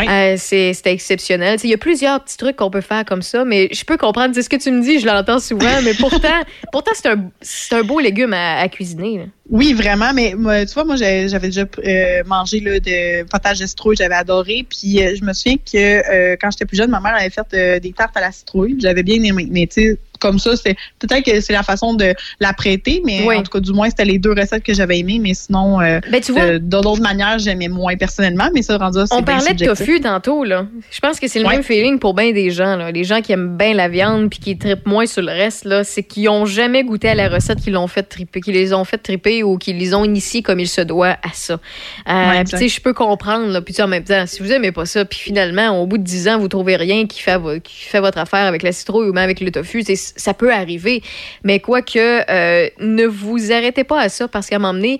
Euh, 0.09 0.35
c'est- 0.37 0.73
C'était 0.73 0.91
exceptionnel. 0.93 1.55
Tu 1.55 1.61
sais, 1.61 1.67
Il 1.67 1.71
y 1.71 1.73
a 1.73 1.77
plusieurs 1.77 2.23
petits 2.23 2.37
trucs 2.37 2.55
qu'on 2.57 2.69
peut 2.69 2.81
faire 2.81 3.05
comme 3.05 3.21
ça, 3.21 3.45
mais 3.45 3.67
je 3.71 3.83
peux 3.83 3.97
comprendre. 3.97 4.33
Sais, 4.35 4.41
Ce 4.43 4.49
que 4.49 4.55
tu 4.55 4.71
me 4.71 4.81
dis, 4.81 4.99
je 4.99 5.05
l'entends 5.05 5.39
souvent, 5.39 5.81
mais 5.83 5.93
pourtant, 5.93 6.27
pourtant 6.71 6.91
c'est 6.93 7.07
un, 7.09 7.29
c'est 7.41 7.75
un 7.75 7.83
beau 7.83 7.99
légume 7.99 8.33
à, 8.33 8.59
à 8.59 8.67
cuisiner. 8.69 9.17
là. 9.17 9.23
Oui, 9.49 9.73
vraiment, 9.73 10.13
mais 10.13 10.33
moi, 10.35 10.65
tu 10.65 10.73
vois, 10.73 10.83
moi, 10.83 10.97
j'avais 10.97 11.47
déjà 11.47 11.61
euh, 11.61 12.23
mangé 12.25 12.59
là, 12.59 12.79
de 12.79 13.23
potage 13.23 13.59
de 13.59 13.65
citrouille, 13.65 13.95
j'avais 13.95 14.15
adoré. 14.15 14.65
Puis 14.69 15.01
euh, 15.01 15.15
je 15.15 15.23
me 15.23 15.31
souviens 15.31 15.57
que 15.57 15.77
euh, 15.77 16.35
quand 16.39 16.51
j'étais 16.51 16.65
plus 16.65 16.75
jeune, 16.75 16.91
ma 16.91 16.99
mère 16.99 17.15
avait 17.15 17.29
fait 17.29 17.47
euh, 17.53 17.79
des 17.79 17.93
tartes 17.93 18.17
à 18.17 18.21
la 18.21 18.31
citrouille. 18.31 18.75
J'avais 18.79 19.03
bien 19.03 19.23
aimé. 19.23 19.47
Mais 19.49 19.67
tu 19.67 19.97
comme 20.19 20.39
ça, 20.39 20.55
c'est 20.55 20.75
peut-être 20.99 21.23
que 21.25 21.41
c'est 21.41 21.53
la 21.53 21.63
façon 21.63 21.93
de 21.93 22.13
la 22.39 22.53
prêter, 22.53 23.01
mais 23.05 23.23
Oui. 23.25 23.35
en 23.37 23.43
tout 23.43 23.51
cas, 23.51 23.59
du 23.59 23.71
moins, 23.73 23.89
c'était 23.89 24.05
les 24.05 24.17
deux 24.19 24.31
recettes 24.31 24.63
que 24.63 24.73
j'avais 24.73 24.99
aimées. 24.99 25.19
Mais 25.21 25.33
sinon, 25.33 25.81
euh, 25.81 25.99
Ben, 26.11 26.21
tu 26.21 26.31
vois- 26.31 26.41
euh, 26.41 26.59
d'autres 26.59 27.01
manières, 27.01 27.39
j'aimais 27.39 27.67
moins 27.67 27.95
personnellement. 27.95 28.49
Mais 28.53 28.61
ça, 28.61 28.77
rendu 28.77 28.99
On 29.11 29.23
parlait 29.23 29.53
de 29.53 29.65
tofu 29.65 29.99
tantôt, 30.01 30.43
là. 30.43 30.65
Je 30.91 30.99
pense 30.99 31.19
que 31.19 31.27
c'est 31.27 31.39
le 31.39 31.45
Ouais. 31.45 31.53
même 31.55 31.63
feeling 31.63 31.99
pour 31.99 32.13
bien 32.13 32.31
des 32.31 32.49
gens, 32.51 32.75
là. 32.75 32.91
Les 32.91 33.03
gens 33.03 33.21
qui 33.21 33.31
aiment 33.31 33.57
bien 33.57 33.73
la 33.73 33.87
viande 33.89 34.29
puis 34.29 34.39
qui 34.39 34.57
trippent 34.57 34.85
moins 34.85 35.05
sur 35.05 35.21
le 35.21 35.31
reste, 35.31 35.65
là, 35.65 35.83
c'est 35.83 36.03
qu'ils 36.03 36.29
ont 36.29 36.45
jamais 36.45 36.83
goûté 36.83 37.09
à 37.09 37.15
la 37.15 37.29
recette 37.29 37.59
qui 37.61 37.69
l'ont 37.71 37.87
fait 37.87 38.03
triper, 38.03 38.41
qui 38.41 38.51
les 38.51 38.73
ont 38.73 38.83
fait 38.83 38.97
triper 38.97 39.43
ou 39.43 39.57
qui 39.57 39.73
les 39.73 39.93
ont 39.93 40.03
initiés 40.05 40.41
comme 40.41 40.59
il 40.59 40.67
se 40.67 40.81
doit 40.81 41.17
à 41.23 41.33
ça. 41.33 41.59
Euh, 42.09 42.29
Ouais, 42.29 42.43
tu 42.43 42.57
sais, 42.57 42.67
je 42.67 42.81
peux 42.81 42.93
comprendre, 42.93 43.47
là. 43.47 43.61
Puis, 43.61 43.73
tu 43.73 43.81
en 43.81 43.87
même 43.87 44.03
temps, 44.03 44.25
si 44.25 44.41
vous 44.41 44.51
aimez 44.51 44.71
pas 44.71 44.85
ça, 44.85 45.05
puis 45.05 45.19
finalement, 45.19 45.81
au 45.81 45.85
bout 45.85 45.97
de 45.97 46.03
10 46.03 46.27
ans, 46.27 46.37
vous 46.39 46.47
trouvez 46.47 46.75
rien 46.75 47.05
qui 47.07 47.21
fait, 47.21 47.37
vo- 47.37 47.59
qui 47.59 47.83
fait 47.85 47.99
votre 47.99 48.17
affaire 48.17 48.45
avec 48.45 48.63
la 48.63 48.71
citrouille 48.71 49.09
ou 49.09 49.13
même 49.13 49.23
avec 49.23 49.39
le 49.39 49.51
tofu, 49.51 49.83
ça 50.15 50.33
peut 50.33 50.53
arriver. 50.53 51.01
Mais 51.43 51.59
quoi 51.59 51.81
que, 51.81 52.21
euh, 52.29 52.69
ne 52.79 53.05
vous 53.05 53.51
arrêtez 53.51 53.83
pas 53.83 54.01
à 54.01 54.09
ça 54.09 54.27
parce 54.27 54.47
qu'à 54.47 54.57
un 54.57 54.59
moment 54.59 54.73
donné, 54.73 54.99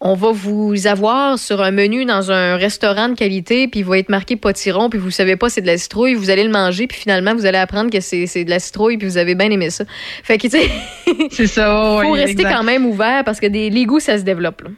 on 0.00 0.14
va 0.14 0.30
vous 0.32 0.86
avoir 0.86 1.38
sur 1.38 1.62
un 1.62 1.70
menu 1.70 2.04
dans 2.04 2.30
un 2.30 2.56
restaurant 2.56 3.08
de 3.08 3.14
qualité, 3.14 3.66
puis 3.68 3.80
il 3.80 3.86
va 3.86 3.98
être 3.98 4.08
marqué 4.08 4.36
potiron, 4.36 4.90
puis 4.90 4.98
vous 4.98 5.10
savez 5.10 5.36
pas 5.36 5.48
c'est 5.48 5.62
de 5.62 5.66
la 5.66 5.78
citrouille, 5.78 6.14
vous 6.14 6.30
allez 6.30 6.44
le 6.44 6.50
manger, 6.50 6.86
puis 6.86 6.98
finalement 6.98 7.34
vous 7.34 7.46
allez 7.46 7.58
apprendre 7.58 7.90
que 7.90 8.00
c'est 8.00 8.44
de 8.44 8.50
la 8.50 8.58
citrouille, 8.58 8.98
puis 8.98 9.08
vous 9.08 9.18
avez 9.18 9.34
bien 9.34 9.50
aimé 9.50 9.70
ça. 9.70 9.84
Fait 10.22 10.38
que 10.38 10.48
tu 10.48 10.50
sais, 10.50 10.70
C'est 11.30 11.46
ça, 11.46 12.00
faut 12.02 12.12
oui, 12.12 12.18
rester 12.18 12.42
exact. 12.42 12.54
quand 12.54 12.62
même 12.64 12.86
ouvert 12.86 13.24
parce 13.24 13.40
que 13.40 13.46
des, 13.46 13.70
les 13.70 13.84
goûts 13.86 14.00
ça 14.00 14.18
se 14.18 14.22
développe. 14.22 14.62
là. 14.62 14.70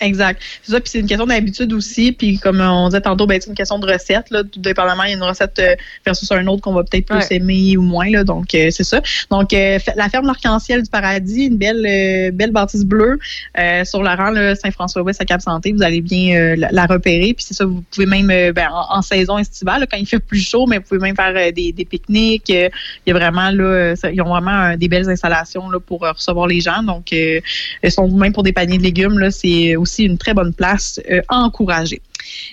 Exact. 0.00 0.42
C'est 0.62 0.72
ça, 0.72 0.80
puis 0.80 0.90
c'est 0.90 0.98
une 1.00 1.06
question 1.06 1.24
d'habitude 1.26 1.72
aussi. 1.72 2.12
Puis 2.12 2.38
comme 2.38 2.60
on 2.60 2.88
disait 2.88 3.00
tantôt, 3.00 3.26
ben, 3.26 3.40
c'est 3.40 3.48
une 3.48 3.56
question 3.56 3.78
de 3.78 3.90
recette. 3.90 4.28
Là. 4.30 4.42
Tout 4.44 4.60
dépendamment, 4.60 5.04
il 5.04 5.10
y 5.10 5.12
a 5.14 5.16
une 5.16 5.22
recette 5.22 5.58
euh, 5.58 5.74
versus 6.04 6.30
un 6.32 6.46
autre 6.48 6.60
qu'on 6.60 6.74
va 6.74 6.84
peut-être 6.84 7.06
plus 7.06 7.16
Ouais. 7.16 7.26
aimer 7.36 7.76
ou 7.78 7.82
moins. 7.82 8.10
Là. 8.10 8.22
Donc, 8.22 8.54
euh, 8.54 8.68
c'est 8.70 8.84
ça. 8.84 9.00
Donc, 9.30 9.54
euh, 9.54 9.78
la 9.96 10.08
ferme 10.10 10.26
L'Arc-en-Ciel 10.26 10.82
du 10.82 10.90
Paradis, 10.90 11.44
une 11.46 11.56
belle 11.56 11.86
euh, 11.86 12.30
belle 12.30 12.50
bâtisse 12.52 12.84
bleue 12.84 13.18
euh, 13.58 13.84
sur 13.86 14.02
la 14.02 14.16
rang 14.16 14.34
Saint-François-Ouest 14.54 15.20
à 15.22 15.24
Cap-Santé. 15.24 15.72
Vous 15.72 15.82
allez 15.82 16.02
bien 16.02 16.36
euh, 16.38 16.56
la, 16.56 16.68
la 16.72 16.84
repérer. 16.84 17.32
Puis 17.32 17.46
c'est 17.48 17.54
ça, 17.54 17.64
vous 17.64 17.82
pouvez 17.90 18.04
même, 18.06 18.26
ben, 18.52 18.68
en, 18.70 18.98
en 18.98 19.02
saison 19.02 19.38
estivale, 19.38 19.80
là, 19.80 19.86
quand 19.86 19.96
il 19.96 20.06
fait 20.06 20.18
plus 20.18 20.40
chaud, 20.40 20.66
mais 20.66 20.76
vous 20.76 20.84
pouvez 20.84 21.00
même 21.00 21.16
faire 21.16 21.32
des, 21.54 21.72
des 21.72 21.84
pique-niques. 21.86 22.50
Il 22.50 22.70
y 23.06 23.10
a 23.10 23.14
vraiment, 23.14 23.50
là, 23.50 23.96
ça- 23.96 24.10
ils 24.10 24.20
ont 24.20 24.28
vraiment 24.28 24.76
des 24.76 24.88
belles 24.88 25.08
installations 25.08 25.70
là, 25.70 25.80
pour 25.80 26.00
recevoir 26.00 26.46
les 26.48 26.60
gens. 26.60 26.82
Donc, 26.82 27.14
euh, 27.14 27.40
elles 27.80 27.92
sont 27.92 28.10
même 28.10 28.34
pour 28.34 28.42
des 28.42 28.52
paniers 28.52 28.76
de 28.78 28.82
légumes, 28.82 29.18
là, 29.18 29.30
c'est 29.30 29.74
aussi 29.86 30.04
une 30.04 30.18
très 30.18 30.34
bonne 30.34 30.52
place 30.52 31.00
euh, 31.10 31.22
à 31.28 31.36
encourager. 31.36 32.02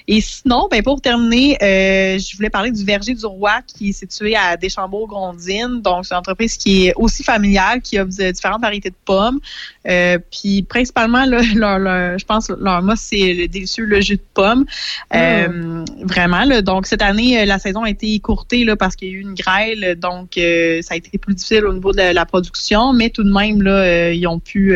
Et 0.08 0.22
sinon, 0.22 0.68
ben, 0.70 0.82
pour 0.84 1.02
terminer, 1.02 1.58
euh, 1.62 2.18
je 2.20 2.36
voulais 2.36 2.50
parler 2.50 2.72
du 2.72 2.84
Verger 2.84 3.14
du 3.14 3.26
Roi 3.26 3.62
qui 3.66 3.90
est 3.90 3.94
situé 3.94 4.36
à 4.36 4.58
Deschambault-Grondines. 4.58 5.82
Donc, 5.82 6.06
c'est 6.06 6.14
une 6.14 6.20
entreprise 6.20 6.58
qui 6.58 6.88
est 6.88 6.94
aussi 6.96 7.24
familiale, 7.24 7.82
qui 7.82 7.98
a 7.98 8.02
euh, 8.04 8.32
différentes 8.32 8.62
variétés 8.62 8.90
de 8.90 8.96
pommes. 9.06 9.40
Euh, 9.88 10.18
puis, 10.32 10.64
principalement, 10.64 11.26
là, 11.26 11.42
leur, 11.56 11.80
leur- 11.80 12.18
je 12.18 12.26
pense, 12.26 12.50
leur 12.50 12.82
mot, 12.82 12.94
c'est 12.96 13.34
le 13.34 13.48
délicieux 13.48 13.86
le 13.86 14.02
jus 14.02 14.16
de 14.18 14.22
pomme. 14.34 14.66
Euh, 15.14 15.84
Vraiment. 16.04 16.44
Là, 16.44 16.62
donc, 16.62 16.86
cette 16.88 17.02
année, 17.02 17.46
la 17.46 17.60
saison 17.60 17.84
a 17.84 17.90
été 17.90 18.14
écourtée 18.14 18.64
là, 18.64 18.76
parce 18.76 18.96
qu'il 18.96 19.08
y 19.10 19.12
a 19.12 19.16
eu 19.16 19.22
une 19.22 19.34
grêle. 19.34 19.96
Donc, 20.00 20.32
ça 20.36 20.94
a 20.94 20.98
été 20.98 21.18
plus 21.18 21.34
difficile 21.34 21.66
au 21.66 21.74
niveau 21.74 21.92
de 21.92 21.98
la, 21.98 22.14
la 22.14 22.26
production. 22.26 22.94
Mais 22.94 23.10
tout 23.10 23.24
de 23.24 23.32
même, 23.32 23.62
là, 23.62 24.12
ils 24.12 24.26
ont 24.28 24.40
pu 24.40 24.76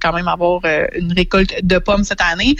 quand 0.00 0.12
même 0.12 0.28
avoir 0.28 0.62
une 0.94 1.12
récolte 1.12 1.54
de 1.62 1.78
pommes 1.78 2.04
cette 2.04 2.20
année. 2.20 2.56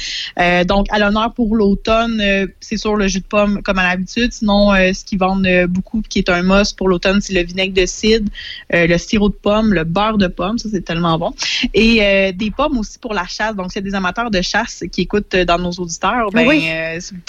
Donc, 0.65 0.87
à 0.91 0.99
l'honneur 0.99 1.33
pour 1.35 1.55
l'automne, 1.57 1.78
euh, 1.89 2.47
c'est 2.61 2.77
sûr 2.77 2.97
le 2.97 3.09
jus 3.09 3.21
de 3.21 3.25
pomme 3.25 3.63
comme 3.63 3.79
à 3.79 3.89
l'habitude. 3.89 4.33
Sinon, 4.33 4.73
euh, 4.73 4.93
ce 4.93 5.05
qu'ils 5.05 5.19
vendent 5.19 5.47
euh, 5.47 5.67
beaucoup, 5.67 6.03
qui 6.09 6.19
est 6.19 6.29
un 6.29 6.43
must 6.43 6.77
pour 6.77 6.89
l'automne, 6.89 7.21
c'est 7.21 7.33
le 7.33 7.43
vinaigre 7.43 7.75
de 7.75 7.87
cidre, 7.87 8.31
le 8.71 8.97
sirop 8.97 9.29
de 9.29 9.35
pomme, 9.35 9.75
le 9.75 9.85
beurre 9.85 10.19
de 10.19 10.29
pomme. 10.29 10.59
Ça, 10.59 10.69
c'est 10.73 10.85
tellement 10.85 11.19
bon. 11.19 11.33
Et 11.75 12.33
des 12.33 12.51
pommes 12.51 12.79
aussi 12.79 12.99
pour 12.99 13.15
la 13.15 13.27
chasse. 13.27 13.55
Donc, 13.57 13.73
s'il 13.73 13.83
y 13.83 13.87
a 13.87 13.91
des 13.91 13.95
amateurs 13.95 14.31
de 14.31 14.41
chasse 14.41 14.85
qui 14.93 15.03
écoutent 15.03 15.37
dans 15.37 15.59
nos 15.59 15.71
auditeurs, 15.71 16.31
ben, 16.33 16.47
Oui. 16.47 16.65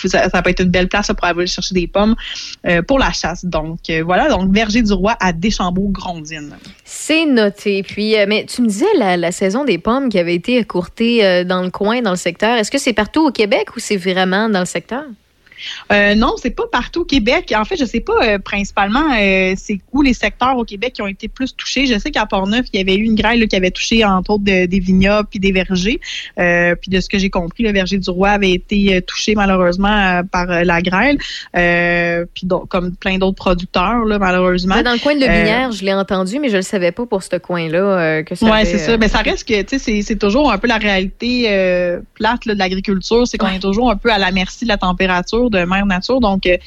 ça, 0.06 0.30
ça 0.30 0.42
peut 0.42 0.50
être 0.50 0.62
une 0.62 0.70
belle 0.70 0.88
place 0.88 1.08
pour 1.08 1.24
aller 1.24 1.48
chercher 1.48 1.74
des 1.74 1.88
pommes 1.88 2.16
pour 2.88 3.00
la 3.00 3.12
chasse. 3.12 3.46
Donc, 3.46 3.80
voilà. 4.06 4.30
Donc, 4.30 4.54
Verger 4.54 4.82
du 4.82 4.94
Roi 4.94 5.16
à 5.20 5.32
Deschambault-Grondines. 5.34 6.56
C'est 6.84 7.26
noté. 7.26 7.84
Puis, 7.84 8.16
mais 8.28 8.46
tu 8.46 8.62
me 8.62 8.68
disais 8.68 8.86
la, 8.98 9.18
la 9.18 9.32
saison 9.32 9.66
des 9.66 9.78
pommes 9.78 10.10
qui 10.10 10.20
avait 10.20 10.36
été 10.36 10.58
écourtée 10.58 11.26
euh, 11.26 11.44
dans 11.44 11.62
le 11.62 11.70
coin, 11.70 12.02
dans 12.02 12.12
le 12.12 12.16
secteur. 12.16 12.58
Est-ce 12.58 12.72
que 12.72 12.78
c'est 12.78 12.94
partout 12.94 13.26
au 13.26 13.32
Québec 13.32 13.76
ou 13.76 13.80
c'est 13.80 13.98
vraiment 13.98 14.39
dans 14.48 14.60
le 14.60 14.66
secteur? 14.66 15.04
Euh, 15.92 16.16
non, 16.16 16.36
c'est 16.42 16.50
pas 16.52 16.64
partout 16.72 17.02
au 17.02 17.06
Québec. 17.06 17.54
En 17.56 17.66
fait, 17.66 17.76
je 17.78 17.86
sais 17.86 18.00
pas 18.00 18.14
euh, 18.24 18.40
principalement 18.40 19.04
euh, 19.20 19.54
c'est 19.58 19.80
où 19.94 20.02
les 20.02 20.14
secteurs 20.14 20.58
au 20.58 20.64
Québec 20.64 20.94
qui 20.94 21.02
ont 21.02 21.08
été 21.08 21.28
plus 21.28 21.56
touchés. 21.56 21.86
Je 21.88 21.98
sais 22.00 22.12
qu'à 22.12 22.26
Portneuf, 22.26 22.66
il 22.74 22.78
y 22.78 22.82
avait 22.82 22.96
eu 22.96 23.04
une 23.04 23.16
grêle 23.16 23.40
là, 23.40 23.48
qui 23.48 23.56
avait 23.56 23.72
touché 23.72 24.04
entre 24.06 24.32
autres 24.32 24.44
de- 24.44 24.66
des 24.66 24.80
vignobles 24.80 25.28
puis 25.30 25.40
des 25.40 25.52
vergers. 25.52 26.00
Euh, 26.40 26.76
puis 26.76 26.90
de 26.92 27.00
ce 27.00 27.10
que 27.10 27.18
j'ai 27.18 27.30
compris, 27.30 27.64
le 27.64 27.72
verger 27.72 27.98
du 27.98 28.10
roi 28.10 28.30
avait 28.32 28.52
été 28.52 29.02
touché 29.04 29.36
malheureusement 29.36 30.22
par 30.32 30.46
la 30.48 30.82
grêle. 30.82 31.18
Puis 32.34 32.46
donc, 32.46 32.68
comme 32.70 32.96
plein 32.96 33.18
d'autres 33.18 33.36
producteurs 33.38 34.06
là, 34.06 34.20
malheureusement. 34.20 34.76
Ouais, 34.76 34.84
dans 34.84 34.94
le 34.94 35.00
coin 35.00 35.16
de 35.16 35.20
Lobinière, 35.22 35.72
je 35.72 35.84
l'ai 35.84 35.94
entendu, 35.94 36.40
mais 36.40 36.50
je 36.50 36.58
le 36.58 36.62
savais 36.62 36.92
pas 36.92 37.06
pour 37.06 37.24
ce 37.24 37.36
coin-là. 37.38 38.24
que 38.24 38.36
ça 38.36 38.46
Oui, 38.46 38.52
avait, 38.52 38.66
c'est 38.66 38.78
ça. 38.78 38.98
Mais 38.98 39.08
ça 39.08 39.20
reste 39.20 39.48
que, 39.48 39.62
tu 39.62 39.80
sais, 39.80 40.02
c'est- 40.02 40.20
toujours 40.20 40.52
un 40.52 40.58
peu 40.58 40.68
la 40.68 40.78
réalité 40.78 41.44
plate 42.16 42.46
là, 42.46 42.54
de 42.54 42.60
l'agriculture, 42.60 43.26
c'est 43.28 43.38
qu'on 43.38 43.48
est 43.48 43.60
toujours 43.60 43.90
un 43.90 43.96
peu 43.96 44.12
à 44.12 44.18
la 44.18 44.32
merci 44.32 44.66
de 44.66 44.70
la 44.70 44.78
température 44.78 45.49
de 45.50 45.60
mère 45.64 45.86
nature. 45.86 46.20
Donc, 46.20 46.46
euh, 46.46 46.58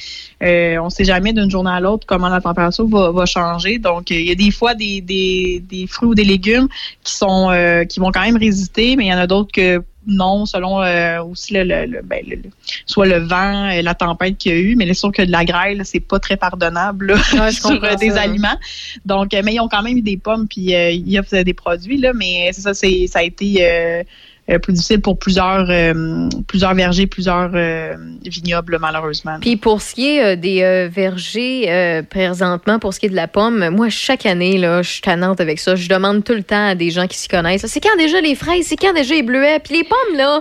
euh, 0.42 0.78
on 0.82 0.90
sait 0.90 1.04
jamais 1.04 1.32
d'une 1.32 1.50
journée 1.50 1.70
à 1.70 1.80
l'autre 1.80 2.06
comment 2.06 2.28
la 2.28 2.40
température 2.40 2.86
va, 2.88 3.10
va 3.10 3.26
changer. 3.26 3.78
Donc, 3.78 4.10
euh, 4.10 4.14
il 4.14 4.26
y 4.28 4.30
a 4.30 4.34
des 4.34 4.50
fois 4.50 4.74
des, 4.74 5.00
des, 5.00 5.62
des 5.68 5.86
fruits 5.86 6.08
ou 6.10 6.14
des 6.14 6.24
légumes 6.24 6.68
qui 7.04 7.14
sont 7.14 7.50
euh, 7.50 7.84
qui 7.84 8.00
vont 8.00 8.10
quand 8.10 8.22
même 8.22 8.36
résister, 8.36 8.96
mais 8.96 9.06
il 9.06 9.08
y 9.08 9.14
en 9.14 9.18
a 9.18 9.26
d'autres 9.26 9.52
que 9.52 9.82
non, 10.04 10.46
selon 10.46 10.82
euh, 10.82 11.22
aussi 11.22 11.52
le, 11.52 11.62
le- 11.62 11.86
le- 11.86 12.02
ben, 12.02 12.24
le- 12.28 12.38
soit 12.86 13.06
le 13.06 13.18
vent, 13.18 13.70
euh, 13.70 13.82
la 13.82 13.94
tempête 13.94 14.36
qu'il 14.36 14.50
y 14.52 14.54
a 14.56 14.58
eu, 14.58 14.74
mais 14.74 14.84
c'est 14.88 14.94
sûr 14.94 15.12
que 15.12 15.22
de 15.22 15.30
la 15.30 15.44
grêle, 15.44 15.82
c'est 15.84 16.00
pas 16.00 16.18
très 16.18 16.36
pardonnable 16.36 17.06
là, 17.06 17.14
Ouais, 17.44 17.52
sur 17.52 17.82
euh, 17.84 17.94
des 17.94 18.10
ça, 18.10 18.22
aliments. 18.22 18.58
Donc, 19.06 19.30
mais 19.44 19.54
ils 19.54 19.60
ont 19.60 19.68
quand 19.68 19.82
même 19.82 19.96
eu 19.98 20.02
des 20.02 20.16
pommes 20.16 20.48
puis 20.48 20.74
euh, 20.74 20.90
ils 20.90 21.18
offrent 21.20 21.42
des 21.44 21.54
produits 21.54 21.98
là, 21.98 22.12
mais 22.14 22.50
c'est 22.52 22.62
ça, 22.62 22.74
c'est 22.74 23.06
ça 23.06 23.20
a 23.20 23.22
été 23.22 24.02
euh, 24.50 24.58
plus 24.58 24.72
difficile 24.72 25.00
pour 25.00 25.18
plusieurs 25.18 25.70
euh, 25.70 26.28
plusieurs 26.48 26.74
vergers, 26.74 27.06
plusieurs 27.06 27.52
euh, 27.54 27.94
vignobles 28.24 28.78
malheureusement. 28.80 29.38
Puis 29.40 29.56
pour 29.56 29.80
ce 29.80 29.94
qui 29.94 30.16
est 30.16 30.24
euh, 30.24 30.36
des 30.36 30.88
vergers 30.92 32.02
présentement, 32.10 32.78
pour 32.78 32.92
ce 32.92 33.00
qui 33.00 33.06
est 33.06 33.10
de 33.10 33.14
la 33.14 33.28
pomme, 33.28 33.70
moi 33.70 33.88
chaque 33.88 34.26
année 34.26 34.58
là, 34.58 34.82
je 34.82 34.90
suis 34.90 35.00
tannante 35.00 35.40
avec 35.40 35.60
ça. 35.60 35.76
Je 35.76 35.88
demande 35.88 36.24
tout 36.24 36.34
le 36.34 36.42
temps 36.42 36.68
à 36.68 36.74
des 36.74 36.90
gens 36.90 37.06
qui 37.06 37.16
s'y 37.16 37.28
connaissent. 37.28 37.66
C'est 37.66 37.80
quand 37.80 37.96
déjà 37.96 38.20
les 38.20 38.34
fraises, 38.34 38.66
c'est 38.66 38.76
quand 38.76 38.92
déjà 38.92 39.14
les 39.14 39.22
bleuets, 39.22 39.60
puis 39.60 39.76
les 39.76 39.84
pommes 39.84 40.16
là, 40.16 40.40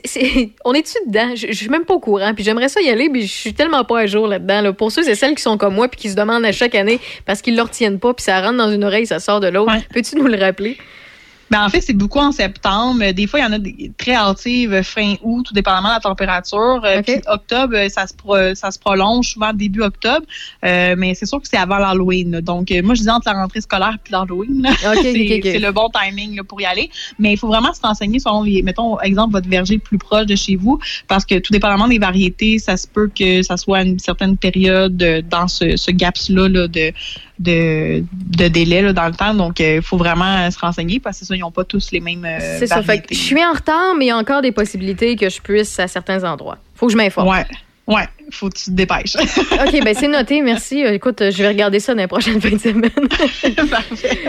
on 0.64 0.72
est-tu 0.72 0.94
dedans? 1.06 1.34
Je, 1.36 1.48
je 1.48 1.52
suis 1.52 1.68
même 1.68 1.84
pas 1.84 1.94
au 1.94 2.00
courant. 2.00 2.32
Puis 2.34 2.44
j'aimerais 2.44 2.68
ça 2.68 2.80
y 2.80 2.88
aller, 2.88 3.10
puis 3.10 3.26
je 3.26 3.32
suis 3.32 3.54
tellement 3.54 3.84
pas 3.84 4.00
à 4.00 4.06
jour 4.06 4.26
là-dedans. 4.26 4.62
Là. 4.62 4.72
Pour 4.72 4.90
ceux 4.90 5.06
et 5.08 5.14
celles 5.14 5.34
qui 5.34 5.42
sont 5.42 5.58
comme 5.58 5.74
moi 5.74 5.88
puis 5.88 6.00
qui 6.00 6.10
se 6.10 6.16
demandent 6.16 6.44
à 6.44 6.52
chaque 6.52 6.74
année 6.74 7.00
parce 7.26 7.42
qu'ils 7.42 7.56
le 7.56 7.62
retiennent 7.62 7.98
pas, 7.98 8.14
puis 8.14 8.24
ça 8.24 8.40
rentre 8.40 8.56
dans 8.56 8.70
une 8.70 8.84
oreille, 8.84 9.06
ça 9.06 9.18
sort 9.18 9.40
de 9.40 9.48
l'autre. 9.48 9.72
Peux-tu 9.92 10.16
nous 10.16 10.26
le 10.26 10.38
rappeler? 10.38 10.78
Ben, 11.50 11.64
en 11.66 11.68
fait, 11.68 11.82
c'est 11.82 11.92
beaucoup 11.92 12.18
en 12.18 12.32
septembre. 12.32 13.10
Des 13.12 13.26
fois, 13.26 13.40
il 13.40 13.42
y 13.42 13.46
en 13.46 13.52
a 13.52 13.58
des 13.58 13.92
très 13.98 14.14
hâtives 14.14 14.82
fin 14.82 15.16
août, 15.22 15.44
tout 15.46 15.52
dépendamment 15.52 15.88
de 15.90 15.94
la 15.94 16.00
température. 16.00 16.80
Euh, 16.84 17.02
Puis 17.02 17.16
octobre, 17.26 17.74
euh, 17.76 17.88
ça 17.90 18.06
se, 18.06 18.14
pro- 18.14 18.54
ça 18.54 18.70
se 18.70 18.78
prolonge 18.78 19.26
souvent 19.34 19.52
début 19.52 19.82
octobre. 19.82 20.24
Euh, 20.64 20.94
mais 20.96 21.14
c'est 21.14 21.26
sûr 21.26 21.40
que 21.42 21.46
c'est 21.48 21.58
avant 21.58 21.76
l'Halloween. 21.76 22.40
Donc, 22.40 22.70
euh, 22.70 22.80
moi, 22.82 22.94
je 22.94 23.02
dis 23.02 23.10
entre 23.10 23.28
la 23.30 23.34
rentrée 23.40 23.60
scolaire 23.60 23.98
et 24.06 24.10
l'Halloween. 24.12 24.62
là. 24.62 24.70
Ok, 24.70 24.98
c'est 25.02 25.10
ok, 25.10 25.32
ok. 25.36 25.40
c'est 25.52 25.58
le 25.58 25.72
bon 25.72 25.90
timing 25.90 26.36
là, 26.36 26.42
pour 26.44 26.58
y 26.60 26.64
aller. 26.64 26.90
Mais 27.18 27.34
il 27.34 27.36
faut 27.36 27.48
vraiment 27.48 27.74
se 27.74 27.82
renseigner 27.82 28.18
selon, 28.18 28.44
les, 28.44 28.62
mettons, 28.62 28.98
exemple, 29.00 29.32
votre 29.32 29.48
verger 29.48 29.76
plus 29.76 29.98
proche 29.98 30.24
de 30.26 30.36
chez 30.36 30.56
vous. 30.56 30.78
Parce 31.06 31.26
que 31.26 31.38
tout 31.38 31.52
dépendamment 31.52 31.88
des 31.88 31.98
variétés, 31.98 32.58
ça 32.60 32.78
se 32.78 32.86
peut 32.88 33.10
que 33.14 33.42
ça 33.42 33.58
soit 33.58 33.78
à 33.78 33.82
une 33.82 33.98
certaine 33.98 34.38
période 34.38 35.02
euh, 35.02 35.20
dans 35.28 35.48
ce, 35.48 35.76
ce 35.76 35.90
gaps-là 35.90 36.48
là, 36.48 36.66
de, 36.66 36.92
de, 37.42 38.04
de 38.12 38.48
délai 38.48 38.82
là, 38.82 38.92
dans 38.92 39.06
le 39.06 39.12
temps. 39.12 39.34
Donc, 39.34 39.60
il 39.60 39.82
faut 39.82 39.96
vraiment 39.96 40.36
euh, 40.38 40.50
se 40.50 40.58
renseigner 40.58 41.00
parce 41.00 41.18
que 41.20 41.26
ça, 41.26 41.34
ils 41.34 41.40
n'ont 41.40 41.50
pas 41.50 41.64
tous 41.64 41.90
les 41.92 42.00
mêmes 42.00 42.24
euh, 42.24 42.58
C'est 42.58 42.66
ça. 42.66 42.82
Fait 42.82 43.00
que 43.00 43.14
je 43.14 43.18
suis 43.18 43.44
en 43.44 43.52
retard, 43.52 43.94
mais 43.98 44.06
il 44.06 44.08
y 44.08 44.10
a 44.12 44.16
encore 44.16 44.42
des 44.42 44.52
possibilités 44.52 45.16
que 45.16 45.28
je 45.28 45.40
puisse 45.40 45.78
à 45.78 45.88
certains 45.88 46.24
endroits. 46.24 46.58
Faut 46.74 46.86
que 46.86 46.92
je 46.92 46.96
m'informe. 46.96 47.28
Ouais. 47.28 47.46
Ouais, 47.86 48.08
faut 48.32 48.48
que 48.48 48.56
tu 48.58 48.64
te 48.66 48.70
dépêches. 48.70 49.16
OK, 49.52 49.84
ben 49.84 49.94
c'est 49.94 50.08
noté, 50.08 50.40
merci. 50.42 50.84
Euh, 50.84 50.92
Écoute, 50.92 51.20
euh, 51.22 51.30
je 51.30 51.38
vais 51.42 51.48
regarder 51.48 51.80
ça 51.80 51.94
dans 51.94 52.00
les 52.00 52.06
prochaines 52.06 52.40
fins 52.40 52.50
de 52.56 52.58
semaine. 52.60 52.90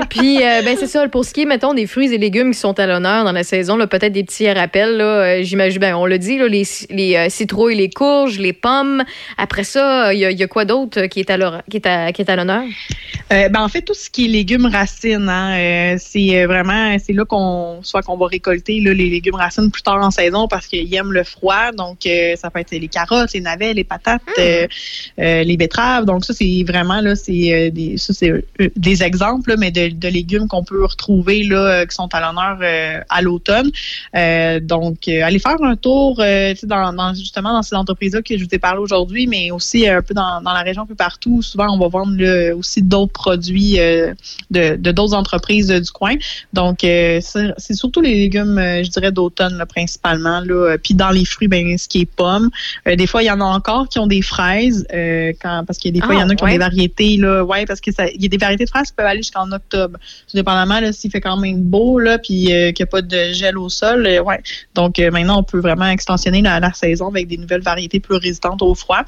Puis, 0.10 0.38
euh, 0.44 0.62
ben 0.64 0.76
c'est 0.80 0.88
ça, 0.88 1.08
pour 1.08 1.26
ce 1.26 1.34
qui 1.34 1.42
est, 1.42 1.46
mettons, 1.46 1.74
des 1.74 1.88
fruits 1.88 2.14
et 2.14 2.18
légumes 2.18 2.52
qui 2.52 2.60
sont 2.60 2.78
à 2.80 2.86
l'honneur 2.88 3.24
dans 3.24 3.32
la 3.32 3.44
saison, 3.44 3.78
peut-être 3.88 4.12
des 4.14 4.24
petits 4.24 4.50
rappels, 4.52 4.98
là, 4.98 5.04
euh, 5.06 5.44
j'imagine, 5.44 5.80
ben, 5.80 5.96
on 5.96 6.06
l'a 6.06 6.18
dit, 6.18 6.38
là, 6.38 6.48
les, 6.48 6.64
les 6.90 7.16
euh, 7.16 7.30
citrouilles, 7.30 7.76
les 7.76 7.90
courges, 7.90 8.40
les 8.40 8.54
pommes. 8.54 9.04
Après 9.38 9.64
ça, 9.64 10.14
il 10.14 10.20
y, 10.20 10.26
a- 10.26 10.32
il 10.32 10.38
y 10.40 10.44
a 10.44 10.48
quoi 10.48 10.66
d'autre 10.66 11.06
qui 11.08 11.20
est 11.20 11.30
à 11.30 11.38
l'honneur? 11.38 11.62
Qui 11.70 11.78
est 11.78 11.86
à, 11.88 12.12
qui 12.12 12.22
est 12.22 12.30
à 12.30 12.36
l'honneur? 12.36 12.64
Euh, 13.32 13.50
ben, 13.50 13.62
en 13.62 13.68
fait, 13.70 13.82
tout 13.82 13.94
ce 13.94 14.10
qui 14.10 14.26
est 14.26 14.28
légumes 14.30 14.66
racines, 14.66 15.28
hein, 15.30 15.96
c'est 15.98 16.46
vraiment, 16.46 16.96
c'est 17.04 17.14
là 17.14 17.26
qu'on, 17.26 17.80
soit 17.84 18.02
qu'on 18.02 18.18
va 18.18 18.28
récolter 18.28 18.80
là, 18.80 18.94
les 18.94 19.10
légumes 19.10 19.36
racines 19.36 19.72
plus 19.72 19.82
tard 19.84 19.98
en 20.04 20.12
saison 20.12 20.48
parce 20.48 20.68
qu'ils 20.68 20.94
aiment 20.96 21.12
le 21.14 21.24
froid. 21.24 21.72
Donc, 21.76 22.00
ça 22.36 22.50
peut 22.50 22.60
être 22.60 22.72
les 22.72 22.88
carottes, 22.88 23.34
les 23.34 23.42
navets, 23.42 23.74
les 23.74 23.84
patates, 23.94 24.22
euh, 24.40 24.68
euh, 25.20 25.44
les 25.44 25.58
betteraves. 25.58 26.06
Donc, 26.06 26.26
ça, 26.26 26.34
c'est 26.34 26.64
vraiment, 26.72 27.02
là, 27.02 27.16
c'est 27.16 27.44
euh, 27.54 27.70
des, 27.78 27.98
ça, 27.98 28.12
c'est 28.14 28.32
des 28.76 29.04
exemples, 29.04 29.52
là, 29.52 29.56
mais 29.58 29.72
de, 29.72 29.86
de 30.06 30.08
légumes 30.20 30.48
qu'on 30.48 30.64
peut 30.64 30.84
retrouver, 30.94 31.44
là, 31.44 31.86
qui 31.86 31.96
sont 31.96 32.10
à 32.14 32.20
l'honneur 32.24 32.58
euh, 32.62 33.00
à 33.10 33.22
l'automne. 33.22 33.70
Euh, 34.16 34.60
donc, 34.60 35.08
allez 35.08 35.40
faire 35.40 35.62
un 35.74 35.76
tour, 35.76 36.18
dans, 36.18 36.94
dans- 36.94 37.14
justement, 37.14 37.54
dans 37.54 37.64
ces 37.64 37.76
entreprises-là 37.76 38.22
que 38.22 38.38
je 38.38 38.44
vous 38.44 38.54
ai 38.54 38.60
parlé 38.60 38.80
aujourd'hui, 38.80 39.28
mais 39.28 39.52
aussi 39.52 39.88
un 39.88 40.02
peu 40.02 40.14
dans, 40.14 40.42
dans 40.42 40.54
la 40.54 40.62
région, 40.62 40.84
un 40.84 40.92
peu 40.94 40.96
partout. 40.96 41.42
Souvent, 41.42 41.68
on 41.76 41.80
va 41.80 41.88
vendre 41.88 42.16
là, 42.18 42.56
aussi 42.56 42.82
d'autres 42.82 43.14
produits 43.14 43.74
de 44.52 44.76
de 44.86 44.92
d'autres 44.92 45.16
entreprises 45.16 45.68
du 45.68 45.92
coin. 45.92 46.16
Donc, 46.54 46.78
c'est 46.82 47.20
c'est 47.58 47.74
surtout 47.74 48.02
les 48.02 48.16
légumes, 48.24 48.58
je 48.86 48.90
dirais, 48.90 49.12
d'automne, 49.12 49.58
là, 49.58 49.66
principalement. 49.66 50.40
Là. 50.50 50.78
Puis 50.84 50.94
dans 50.94 51.10
les 51.18 51.26
fruits, 51.26 51.48
ben, 51.48 51.78
ce 51.78 51.88
qui 51.88 52.02
est 52.02 52.06
pommes. 52.06 52.50
Des 52.86 53.08
fois, 53.08 53.24
il 53.24 53.28
y 53.28 53.32
en 53.32 53.42
a 53.42 53.50
encore 53.60 53.73
qui 53.90 54.00
ont 54.00 54.08
des 54.08 54.22
fraises, 54.22 54.86
euh, 54.94 55.34
quand, 55.42 55.64
parce 55.66 55.80
qu'il 55.80 55.94
y 55.94 55.98
a 55.98 56.00
des 56.00 56.06
fois, 56.06 56.16
il 56.16 56.20
y 56.20 56.24
en 56.24 56.30
a 56.30 56.34
Ah, 56.34 56.36
qui 56.36 56.44
ont 56.44 56.48
des 56.48 56.58
variétés, 56.58 57.18
là, 57.18 57.44
ouais, 57.44 57.66
parce 57.66 57.82
que 57.82 57.92
ça, 57.92 58.08
il 58.08 58.22
y 58.22 58.26
a 58.26 58.30
des 58.30 58.38
variétés 58.38 58.66
de 58.66 58.70
fraises 58.70 58.88
qui 58.88 58.94
peuvent 58.94 59.06
aller 59.06 59.22
jusqu'en 59.22 59.52
octobre. 59.52 59.98
Tout 60.30 60.38
dépendamment, 60.38 60.80
là, 60.80 60.92
s'il 60.94 61.12
fait 61.12 61.22
quand 61.22 61.38
même 61.38 61.62
beau, 61.62 62.00
là, 62.00 62.18
puis 62.18 62.54
euh, 62.54 62.72
qu'il 62.72 62.84
n'y 62.84 62.90
a 62.90 62.92
pas 62.92 63.02
de 63.02 63.34
gel 63.34 63.58
au 63.58 63.70
sol, 63.70 64.06
euh, 64.06 64.22
ouais. 64.22 64.40
Donc, 64.76 65.00
maintenant, 65.00 65.40
on 65.40 65.44
peut 65.44 65.60
vraiment 65.60 65.88
extensionner 65.88 66.42
la, 66.42 66.60
la 66.60 66.74
saison 66.74 67.10
avec 67.10 67.28
des 67.28 67.38
nouvelles 67.38 67.62
variétés 67.62 68.00
plus 68.00 68.16
résistantes 68.16 68.62
au 68.62 68.76
froid. 68.76 69.04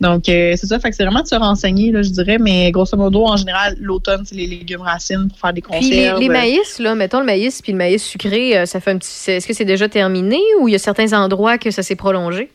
Donc, 0.00 0.22
c'est 0.26 0.56
ça, 0.56 0.78
fait 0.78 0.90
que 0.90 0.96
c'est 0.96 1.04
vraiment 1.04 1.22
de 1.22 1.28
se 1.28 1.34
renseigner, 1.34 1.92
là, 1.92 2.02
je 2.02 2.10
dirais, 2.10 2.38
mais 2.38 2.70
grosso 2.70 2.96
modo, 2.96 3.26
en 3.26 3.36
général, 3.36 3.76
l'automne, 3.80 4.22
c'est 4.24 4.34
les 4.36 4.46
légumes 4.46 4.82
racines 4.82 5.28
pour 5.28 5.38
faire 5.38 5.52
des 5.52 5.62
Puis 5.62 5.80
les, 5.80 5.96
conserves. 5.96 6.20
les 6.20 6.28
maïs, 6.28 6.78
là, 6.78 6.94
mettons 6.94 7.20
le 7.20 7.26
maïs 7.26 7.60
puis 7.62 7.72
le 7.72 7.78
maïs 7.78 8.02
sucré, 8.02 8.66
ça 8.66 8.80
fait 8.80 8.90
un 8.90 8.98
petit. 8.98 9.30
Est-ce 9.30 9.46
que 9.46 9.54
c'est 9.54 9.64
déjà 9.64 9.88
terminé 9.88 10.40
ou 10.60 10.68
il 10.68 10.72
y 10.72 10.74
a 10.74 10.78
certains 10.78 11.12
endroits 11.12 11.58
que 11.58 11.70
ça 11.70 11.82
s'est 11.82 11.96
prolongé? 11.96 12.50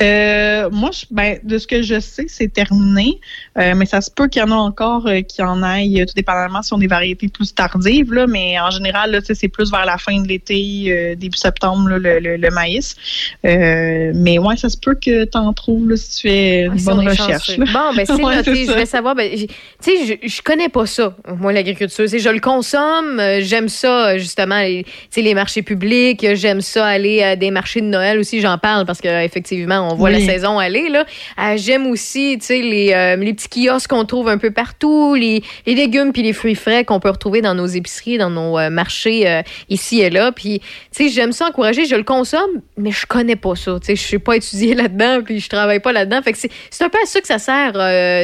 Euh, 0.00 0.68
moi, 0.70 0.90
je- 0.92 1.06
ben, 1.10 1.38
de 1.42 1.58
ce 1.58 1.66
que 1.66 1.82
je 1.82 2.00
sais, 2.00 2.26
c'est 2.28 2.52
terminé. 2.52 3.20
Euh, 3.58 3.74
mais 3.76 3.86
ça 3.86 4.00
se 4.00 4.10
peut 4.10 4.28
qu'il 4.28 4.42
y 4.42 4.44
en 4.44 4.50
a 4.50 4.54
encore 4.56 5.06
euh, 5.06 5.20
qui 5.20 5.42
en 5.42 5.62
aillent, 5.62 6.04
tout 6.06 6.14
dépendamment 6.14 6.62
si 6.62 6.72
on 6.72 6.78
des 6.78 6.86
variétés 6.86 7.28
plus 7.28 7.54
tardives. 7.54 8.12
Là, 8.12 8.26
mais 8.26 8.58
en 8.60 8.70
général, 8.70 9.12
là, 9.12 9.20
c'est 9.22 9.48
plus 9.48 9.70
vers 9.70 9.84
la 9.84 9.98
fin 9.98 10.20
de 10.20 10.26
l'été, 10.28 11.14
début 11.16 11.36
septembre, 11.38 11.88
là, 11.90 11.98
le, 11.98 12.18
le- 12.18 12.36
le 12.36 12.50
maïs. 12.50 12.96
Mais 13.44 14.38
ouais, 14.38 14.56
ça 14.56 14.68
se 14.68 14.76
peut 14.76 14.94
que 14.94 15.24
tu 15.24 15.38
en 15.38 15.52
trouves 15.52 15.90
là, 15.90 15.96
si 15.96 16.16
tu 16.16 16.28
fais 16.28 16.60
une 16.64 16.72
Ah, 16.72 16.94
bonne 16.94 17.08
recherche. 17.08 17.56
Bon, 17.58 17.94
ben 17.96 18.04
c'est 18.06 18.12
Ouais, 18.24 18.36
noté. 18.36 18.64
Je 18.66 18.72
vais 18.72 18.86
savoir. 18.86 19.14
Ben, 19.14 19.30
tu 19.30 19.46
sais, 19.80 20.18
je, 20.22 20.28
je 20.28 20.42
connais 20.42 20.68
pas 20.68 20.86
ça, 20.86 21.14
moi, 21.38 21.52
l'agriculture. 21.52 22.06
Je 22.06 22.28
le 22.28 22.40
consomme. 22.40 23.20
J'aime 23.40 23.68
ça, 23.68 24.16
justement, 24.18 24.60
les, 24.60 24.84
les 25.16 25.34
marchés 25.34 25.62
publics. 25.62 26.26
J'aime 26.34 26.60
ça 26.60 26.86
aller 26.86 27.22
à 27.22 27.36
des 27.36 27.50
marchés 27.50 27.80
de 27.80 27.86
Noël 27.86 28.18
aussi. 28.18 28.40
J'en 28.40 28.58
parle 28.58 28.86
parce 28.86 29.00
qu'effectivement, 29.00 29.83
on 29.90 29.94
voit 29.94 30.10
Oui. 30.10 30.24
la 30.24 30.32
saison 30.32 30.58
aller. 30.58 30.88
là. 30.88 31.04
Euh, 31.38 31.56
J'aime 31.56 31.86
aussi 31.86 32.36
tu 32.40 32.46
sais, 32.46 32.58
les, 32.60 32.92
euh, 32.92 33.16
les 33.16 33.32
petits 33.34 33.48
kiosques 33.66 33.90
qu'on 33.90 34.04
trouve 34.04 34.28
un 34.28 34.38
peu 34.38 34.50
partout, 34.50 35.14
les, 35.14 35.42
les 35.66 35.74
légumes 35.74 36.12
puis 36.12 36.22
les 36.22 36.32
fruits 36.32 36.54
frais 36.54 36.84
qu'on 36.84 37.00
peut 37.00 37.10
retrouver 37.10 37.40
dans 37.40 37.54
nos 37.54 37.66
épiceries, 37.66 38.18
dans 38.18 38.30
nos 38.30 38.58
euh, 38.58 38.70
marchés 38.70 39.28
euh, 39.28 39.42
ici 39.68 40.00
et 40.00 40.10
là. 40.10 40.32
Puis, 40.32 40.60
tu 40.60 41.04
sais, 41.04 41.08
j'aime 41.08 41.32
ça 41.32 41.46
encourager. 41.46 41.84
Je 41.86 41.96
le 41.96 42.02
consomme, 42.02 42.60
mais 42.76 42.90
je 42.90 43.06
connais 43.06 43.36
pas 43.36 43.54
ça. 43.56 43.78
Tu 43.80 43.86
sais, 43.86 43.96
je 43.96 44.02
suis 44.02 44.18
pas 44.18 44.36
étudiée 44.36 44.74
là-dedans 44.74 45.20
puis 45.24 45.40
je 45.40 45.48
travaille 45.48 45.80
pas 45.80 45.92
là-dedans. 45.92 46.20
Fait 46.22 46.32
que 46.32 46.38
c'est 46.38 46.84
un 46.84 46.88
peu 46.88 46.98
à 47.02 47.06
ça 47.06 47.20
que 47.20 47.26
ça 47.26 47.38
sert 47.38 47.72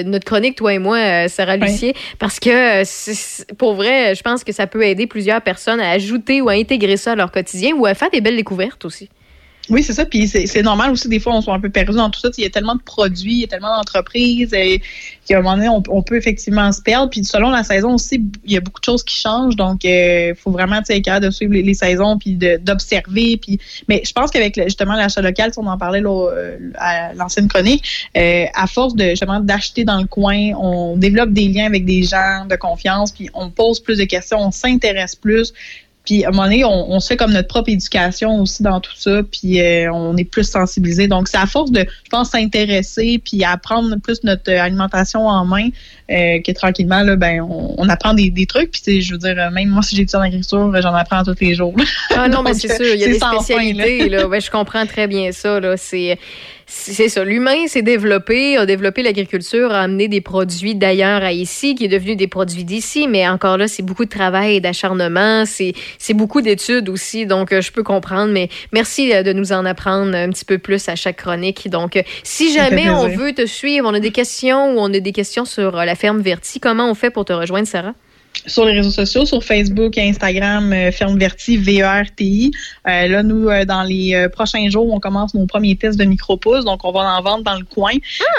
notre 0.07 0.25
chronique, 0.25 0.57
toi 0.57 0.73
et 0.75 0.79
moi, 0.79 1.29
Sarah 1.29 1.57
Lucier, 1.57 1.95
parce 2.19 2.39
que 2.41 2.83
pour 3.55 3.75
vrai, 3.75 4.15
je 4.15 4.23
pense 4.23 4.45
que 4.45 4.53
ça 4.53 4.67
peut 4.67 4.83
aider 4.85 5.07
plusieurs 5.07 5.41
personnes 5.43 5.81
à 5.81 5.91
ajouter 5.91 6.41
ou 6.41 6.49
à 6.49 6.53
intégrer 6.53 6.97
ça 6.97 7.13
à 7.13 7.15
leur 7.17 7.31
quotidien 7.33 7.75
ou 7.77 7.87
à 7.87 7.95
faire 7.95 8.11
des 8.11 8.21
belles 8.21 8.37
découvertes 8.37 8.85
aussi. 8.85 9.09
Oui, 9.71 9.85
c'est 9.85 9.93
ça. 9.93 10.05
Puis 10.05 10.27
c'est 10.27 10.63
normal 10.63 10.91
aussi, 10.91 11.09
des 11.09 11.21
fois, 11.21 11.35
on 11.35 11.41
soit 11.41 11.55
un 11.55 11.61
peu 11.61 11.71
perdu 11.71 11.97
dans 11.97 12.11
tout 12.11 12.21
ça. 12.21 12.29
Il 12.37 12.45
y 12.45 12.47
a 12.47 12.51
tellement 12.51 12.75
de 12.75 12.83
produits, 12.83 13.33
il 13.33 13.41
y 13.41 13.45
a 13.45 13.47
tellement 13.47 13.77
d'entreprises, 13.77 14.53
et 14.53 14.83
qu'à 15.27 15.39
un 15.39 15.43
moment 15.43 15.57
donné, 15.57 15.69
on, 15.69 15.83
on 15.89 16.03
peut 16.03 16.17
effectivement 16.17 16.71
se 16.73 16.83
perdre. 16.83 17.11
Puis 17.11 17.25
selon 17.25 17.51
la 17.51 17.63
saison 17.63 17.95
aussi, 17.95 18.21
il 18.45 18.53
y 18.53 18.57
a 18.57 18.61
beaucoup 18.61 18.81
de 18.81 18.85
choses 18.85 19.05
qui 19.05 19.17
changent. 19.17 19.57
Donc, 19.57 19.85
il 19.85 20.35
faut 20.37 20.51
vraiment 20.51 20.81
être 20.89 21.03
capable 21.03 21.27
de 21.27 21.31
suivre 21.31 21.53
les, 21.53 21.63
les 21.63 21.75
saisons, 21.75 22.19
puis 22.19 22.35
d'observer. 22.35 23.37
Puis, 23.37 23.61
mais 23.89 24.03
je 24.05 24.13
pense 24.13 24.31
qu'avec 24.31 24.61
justement 24.61 24.95
l'achat 24.95 25.23
local, 25.23 25.53
si 25.53 25.59
on 25.61 25.67
en 25.67 25.79
parlait 25.79 26.01
là, 26.01 26.31
euh, 26.31 26.59
à 26.77 27.15
l'ancienne 27.15 27.49
chronique, 27.49 27.85
euh, 28.17 28.47
à 28.55 28.67
force 28.67 28.95
de 28.97 29.11
justement 29.11 29.41
d'acheter 29.41 29.85
dans 29.85 30.01
le 30.01 30.07
coin, 30.07 30.53
on 30.59 30.97
développe 30.97 31.31
des 31.31 31.49
liens 31.49 31.67
avec 31.67 31.85
des 31.85 32.03
gens 32.03 32.45
de 32.49 32.57
confiance, 32.57 33.13
puis 33.13 33.29
on 33.35 33.51
pose 33.51 33.81
plus 33.81 33.99
de 33.99 34.05
questions, 34.05 34.39
on 34.41 34.51
s'intéresse 34.51 35.15
plus. 35.15 35.53
Puis 36.05 36.25
à 36.25 36.29
un 36.29 36.31
moment 36.31 36.45
donné, 36.45 36.65
on, 36.65 36.93
on 36.93 37.01
se 37.01 37.09
fait 37.09 37.17
comme 37.17 37.33
notre 37.33 37.49
propre 37.49 37.69
éducation 37.69 38.41
aussi 38.41 38.63
dans 38.63 38.81
tout 38.81 38.95
ça, 38.97 39.23
puis 39.23 39.61
euh, 39.61 39.93
on 39.93 40.17
est 40.17 40.25
plus 40.25 40.49
sensibilisé. 40.49 41.09
Donc 41.09 41.29
c'est 41.29 41.37
à 41.37 41.47
force 41.47 41.71
de, 41.71 41.81
je 41.81 42.09
pense, 42.11 42.31
s'intéresser, 42.31 43.21
puis 43.25 43.45
apprendre 43.45 43.97
plus 43.97 44.23
notre 44.25 44.51
alimentation 44.53 45.27
en 45.27 45.45
main, 45.45 45.69
euh, 46.11 46.41
que 46.41 46.53
tranquillement 46.53 47.03
là, 47.03 47.17
ben 47.17 47.41
on, 47.41 47.75
on 47.79 47.89
apprend 47.89 48.15
des, 48.15 48.31
des 48.31 48.47
trucs. 48.47 48.71
Puis 48.71 49.01
je 49.01 49.13
veux 49.13 49.19
dire, 49.19 49.35
euh, 49.39 49.51
même 49.51 49.69
moi 49.69 49.83
si 49.83 49.97
j'étudie 49.97 50.17
en 50.17 50.21
agriculture, 50.21 50.73
j'en 50.81 50.95
apprends 50.95 51.23
tous 51.23 51.37
les 51.41 51.55
jours. 51.55 51.75
Ah 52.15 52.29
non, 52.29 52.43
mais 52.45 52.55
c'est 52.55 52.75
sûr, 52.75 52.95
il 52.95 53.01
y 53.01 53.05
a 53.05 53.09
des 53.09 53.19
fin, 53.19 53.35
spécialités. 53.41 54.09
là. 54.09 54.21
Ouais, 54.31 54.41
je 54.41 54.51
comprends 54.51 54.87
très 54.87 55.09
bien 55.09 55.33
ça. 55.33 55.59
Là. 55.59 55.77
C'est, 55.77 56.17
c'est 56.73 57.09
ça. 57.09 57.25
L'humain 57.25 57.67
s'est 57.67 57.83
développé, 57.83 58.57
a 58.57 58.65
développé 58.65 59.03
l'agriculture, 59.03 59.73
a 59.73 59.81
amené 59.81 60.07
des 60.07 60.21
produits 60.21 60.77
d'ailleurs 60.77 61.23
à 61.25 61.33
ici, 61.33 61.75
qui 61.75 61.87
est 61.87 61.89
devenu 61.89 62.15
des 62.15 62.29
produits 62.29 62.63
d'ici. 62.63 63.09
Mais 63.09 63.29
encore 63.29 63.57
là, 63.57 63.67
c'est 63.67 63.83
beaucoup 63.83 64.05
de 64.05 64.11
travail 64.11 64.57
et 64.57 64.61
d'acharnement. 64.61 65.45
C'est, 65.47 65.73
c'est 65.99 66.15
beaucoup 66.15 66.41
d'études 66.41 66.89
aussi. 66.89 67.27
Donc, 67.27 67.53
euh, 67.53 67.61
je 67.61 67.73
peux 67.73 67.83
comprendre. 67.83 68.33
Mais 68.33 68.49
merci 68.73 69.11
de 69.11 69.33
nous 69.33 69.53
en 69.53 69.65
apprendre 69.65 70.15
un 70.15 70.29
petit 70.31 70.45
peu 70.45 70.59
plus 70.59 70.89
à 70.89 70.95
chaque 70.95 71.17
chronique. 71.17 71.69
Donc, 71.69 72.01
si 72.23 72.53
jamais 72.53 72.89
on 72.89 73.09
veut 73.09 73.33
te 73.33 73.47
suivre, 73.47 73.89
on 73.89 73.95
a 73.95 74.01
des 74.01 74.13
questions 74.13 74.75
ou 74.75 74.79
on 74.79 74.95
a 74.95 75.01
des 75.01 75.13
questions 75.13 75.45
sur 75.45 75.73
la 75.73 75.97
ferme 76.01 76.21
Verti, 76.21 76.61
comment 76.61 76.91
on 76.91 76.95
fait 76.95 77.11
pour 77.11 77.25
te 77.25 77.33
rejoindre, 77.33 77.69
Sarah? 77.69 77.95
sur 78.47 78.65
les 78.65 78.73
réseaux 78.73 78.91
sociaux, 78.91 79.27
sur 79.27 79.43
Facebook 79.45 79.99
et 79.99 80.09
Instagram, 80.09 80.73
euh, 80.73 80.93
Ferme 80.93 81.19
Verti, 81.19 81.57
V-E-R-T-I. 81.57 82.51
Euh, 82.89 83.09
là, 83.09 83.23
nous, 83.23 83.49
euh, 83.49 83.65
dans 83.65 83.83
les 83.83 84.29
prochains 84.33 84.69
jours, 84.71 84.93
on 84.93 85.01
commence 85.01 85.35
nos 85.35 85.47
premiers 85.47 85.77
tests 85.77 85.99
de 85.99 86.05
micro-pousses. 86.05 86.65
Donc, 86.65 86.85
on 86.85 86.93
va 86.93 87.01
en 87.01 87.23
vendre 87.23 87.45
dans 87.45 87.59
le 87.59 87.65
coin, 87.65 87.93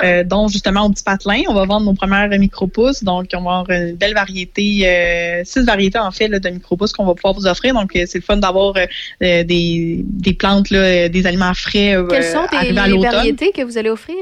euh, 0.03 0.23
dont 0.23 0.47
justement 0.47 0.85
au 0.85 0.89
petit 0.89 1.03
patelin. 1.03 1.41
On 1.49 1.53
va 1.53 1.65
vendre 1.65 1.85
nos 1.85 1.93
premières 1.93 2.29
micro-pousses. 2.29 3.03
Donc, 3.03 3.27
on 3.33 3.43
va 3.43 3.59
avoir 3.59 3.69
une 3.69 3.95
belle 3.95 4.13
variété, 4.13 5.41
six 5.45 5.63
variétés 5.65 5.99
en 5.99 6.11
fait 6.11 6.27
là, 6.27 6.39
de 6.39 6.49
micro-pousses 6.49 6.93
qu'on 6.93 7.05
va 7.05 7.13
pouvoir 7.13 7.33
vous 7.33 7.45
offrir. 7.45 7.73
Donc, 7.73 7.91
c'est 7.93 8.15
le 8.15 8.21
fun 8.21 8.37
d'avoir 8.37 8.73
des, 9.19 9.43
des 10.03 10.33
plantes, 10.33 10.69
là, 10.69 11.09
des 11.09 11.27
aliments 11.27 11.53
frais 11.53 11.97
Quelles 12.09 12.23
sont 12.23 12.45
à 12.51 12.63
les 12.63 12.71
variétés 12.71 13.51
que 13.51 13.61
vous 13.61 13.77
allez 13.77 13.89
offrir? 13.89 14.15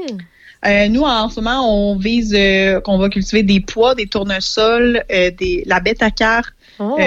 Euh, 0.66 0.88
nous, 0.88 1.02
en 1.02 1.28
ce 1.30 1.40
moment, 1.40 1.90
on 1.90 1.96
vise 1.96 2.34
euh, 2.36 2.80
qu'on 2.80 2.98
va 2.98 3.08
cultiver 3.08 3.42
des 3.42 3.60
pois, 3.60 3.94
des 3.94 4.06
tournesols, 4.06 5.04
euh, 5.10 5.30
des, 5.30 5.62
la 5.66 5.80
bête 5.80 6.02
à 6.02 6.10
carte. 6.10 6.52
Oh. 6.78 6.98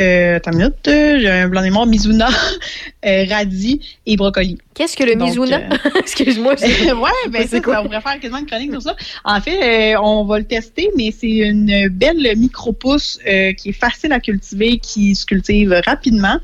Euh, 0.00 0.38
une 0.46 0.58
minute, 0.58 0.74
euh, 0.88 1.18
j'ai 1.18 1.30
un 1.30 1.48
blanc 1.48 1.62
des 1.62 1.70
morts, 1.70 1.86
Mizuna, 1.86 2.28
euh, 3.06 3.24
radis 3.30 3.80
et 4.04 4.16
brocoli. 4.16 4.58
Qu'est-ce 4.74 4.94
que 4.94 5.04
le 5.04 5.14
Donc, 5.14 5.28
Mizuna? 5.28 5.56
euh, 5.58 5.90
Excuse-moi. 5.98 6.54
ouais, 6.60 7.10
ben 7.30 7.42
C'est 7.42 7.56
ça, 7.56 7.60
quoi? 7.62 7.80
on 7.80 7.84
pourrait 7.84 8.02
faire 8.02 8.20
quasiment 8.20 8.38
une 8.40 8.46
chronique 8.46 8.72
sur 8.72 8.82
ça. 8.82 8.94
En 9.24 9.40
fait, 9.40 9.94
euh, 9.94 9.98
on 10.02 10.24
va 10.26 10.38
le 10.38 10.44
tester, 10.44 10.90
mais 10.98 11.14
c'est 11.18 11.30
une 11.30 11.88
belle 11.88 12.30
micro-pousse 12.36 13.18
euh, 13.26 13.54
qui 13.54 13.70
est 13.70 13.72
facile 13.72 14.12
à 14.12 14.20
cultiver, 14.20 14.78
qui 14.78 15.14
se 15.14 15.24
cultive 15.24 15.80
rapidement, 15.86 16.38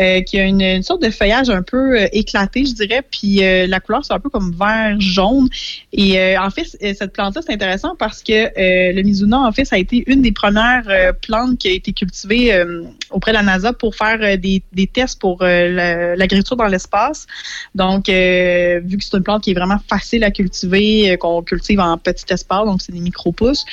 euh, 0.00 0.22
qui 0.22 0.38
a 0.40 0.44
une, 0.44 0.62
une 0.62 0.82
sorte 0.82 1.02
de 1.02 1.10
feuillage 1.10 1.50
un 1.50 1.62
peu 1.62 1.98
éclaté, 2.12 2.64
je 2.64 2.72
dirais, 2.72 3.02
puis 3.10 3.44
euh, 3.44 3.66
la 3.66 3.80
couleur 3.80 4.02
c'est 4.04 4.14
un 4.14 4.20
peu 4.20 4.30
comme 4.30 4.54
vert 4.58 4.96
jaune. 4.98 5.48
Et 5.92 6.18
euh, 6.18 6.40
en 6.40 6.48
fait, 6.48 6.64
cette 6.80 7.12
plante-là 7.12 7.42
c'est 7.46 7.52
intéressant 7.52 7.96
parce 7.98 8.22
que 8.22 8.32
euh, 8.32 8.92
le 8.92 9.02
Mizuna, 9.02 9.40
en 9.40 9.52
fait, 9.52 9.66
ça 9.66 9.76
a 9.76 9.78
été 9.78 10.04
une 10.06 10.22
des 10.22 10.32
premières 10.32 10.84
euh, 10.88 11.12
plantes 11.12 11.58
qui 11.58 11.68
a 11.68 11.72
été 11.72 11.92
cultivée 11.92 12.54
euh, 12.54 12.82
auprès 13.10 13.32
de 13.32 13.36
la 13.36 13.42
NASA 13.42 13.72
pour 13.72 13.94
faire 13.94 14.18
euh, 14.20 14.36
des, 14.36 14.62
des 14.72 14.86
tests 14.86 15.20
pour 15.20 15.42
euh, 15.42 15.68
la- 15.70 16.16
l'agriculture 16.16 16.56
dans 16.56 16.66
l'espace. 16.66 17.26
Donc, 17.74 18.08
euh, 18.08 18.80
vu 18.84 18.96
que 18.98 19.04
c'est 19.04 19.16
une 19.16 19.22
plante 19.22 19.44
qui 19.44 19.50
est 19.50 19.54
vraiment 19.54 19.78
facile 19.88 20.24
à 20.24 20.30
cultiver, 20.30 21.16
qu'on 21.18 21.42
cultive 21.42 21.80
en 21.80 21.96
petit 21.98 22.26
espace, 22.32 22.64
donc 22.66 22.82
c'est 22.82 22.92
des 22.92 23.00
micro-pousses. 23.00 23.64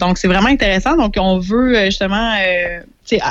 Donc, 0.00 0.18
c'est 0.18 0.28
vraiment 0.28 0.48
intéressant. 0.48 0.96
Donc, 0.96 1.14
on 1.18 1.38
veut 1.38 1.84
justement 1.86 2.34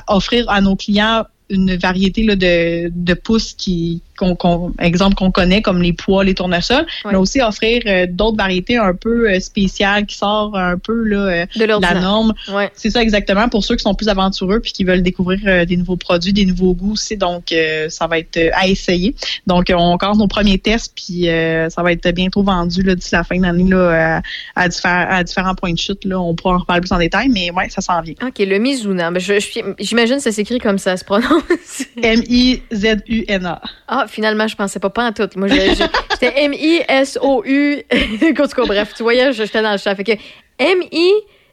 offrir 0.07 0.49
à 0.49 0.61
nos 0.61 0.75
clients 0.75 1.25
une 1.49 1.75
variété 1.75 2.23
là, 2.23 2.35
de, 2.35 2.89
de 2.89 3.13
pousses 3.13 3.53
qui, 3.53 4.01
qu'on, 4.17 4.35
qu'on- 4.35 4.73
exemple 4.79 5.15
qu'on 5.15 5.31
connaît 5.31 5.61
comme 5.61 5.81
les 5.81 5.93
pois, 5.93 6.23
les 6.23 6.33
tournesols, 6.33 6.85
mais 7.05 7.15
aussi 7.15 7.41
offrir 7.41 7.81
euh, 7.85 8.05
d'autres 8.09 8.37
variétés 8.37 8.77
un 8.77 8.93
peu 8.93 9.29
euh, 9.29 9.39
spéciales 9.39 10.05
qui 10.05 10.15
sortent 10.17 10.55
un 10.55 10.77
peu 10.77 11.03
là, 11.03 11.17
euh, 11.17 11.45
De 11.57 11.65
l'ordinaire. 11.65 11.95
la 11.95 12.01
norme. 12.01 12.33
C'est 12.75 12.89
ça 12.89 13.01
exactement 13.01 13.49
pour 13.49 13.63
ceux 13.63 13.75
qui 13.75 13.83
sont 13.83 13.95
plus 13.95 14.07
aventureux 14.09 14.59
puis 14.59 14.71
qui 14.71 14.83
veulent 14.83 15.03
découvrir 15.03 15.65
des 15.65 15.77
nouveaux 15.77 15.97
produits, 15.97 16.33
des 16.33 16.45
nouveaux 16.45 16.73
goûts 16.73 16.93
aussi. 16.93 17.17
Donc, 17.17 17.53
ça 17.89 18.07
va 18.07 18.19
être 18.19 18.39
à 18.53 18.67
essayer. 18.67 19.15
Donc, 19.47 19.71
on 19.75 19.97
commence 19.97 20.17
nos 20.17 20.27
premiers 20.27 20.57
tests 20.59 20.93
puis 20.95 21.27
ça 21.69 21.81
va 21.83 21.91
être 21.91 22.09
bientôt 22.11 22.43
vendu 22.43 22.81
là, 22.83 22.95
d'ici 22.95 23.09
la 23.13 23.23
fin 23.23 23.37
de 23.37 23.41
l'année 23.43 23.69
là, 23.69 24.17
à, 24.17 24.61
à, 24.63 24.67
diffé- 24.69 24.87
à 24.87 25.23
différents 25.23 25.55
points 25.55 25.73
de 25.73 25.77
chute. 25.79 26.05
Là. 26.05 26.19
On 26.19 26.35
pourra 26.35 26.55
en 26.55 26.59
reparler 26.59 26.81
plus 26.81 26.91
en 26.91 26.97
détail, 26.99 27.29
mais 27.29 27.51
ouais, 27.51 27.69
ça 27.69 27.81
s'en 27.81 28.01
vient. 28.01 28.13
OK, 28.21 28.39
le 28.39 28.57
Mizuna. 28.59 29.11
Ben, 29.11 29.19
je- 29.19 29.39
je- 29.39 29.59
J'imagine 29.79 30.17
que 30.17 30.21
ça 30.23 30.31
s'écrit 30.31 30.59
comme 30.59 30.77
ça 30.77 30.97
se 30.97 31.03
prononce. 31.05 31.83
M-I-Z-U-N-A. 32.01 33.61
Ah, 33.87 34.02
finalement, 34.07 34.47
je 34.47 34.55
pensais 34.55 34.79
pas 34.79 34.89
pas 34.89 35.05
en 35.07 35.11
tout. 35.11 35.27
Moi, 35.35 35.47
j'étais 35.47 36.33
M-I-S-O-U. 36.43 37.83
En 38.39 38.47
tout 38.47 38.55
cas, 38.55 38.65
bref, 38.65 38.93
tu 38.95 39.03
voyais, 39.03 39.31
j'étais 39.33 39.61
dans 39.61 39.71
le 39.71 39.77
chat. 39.77 39.95
Fait 39.95 40.03
que 40.03 40.11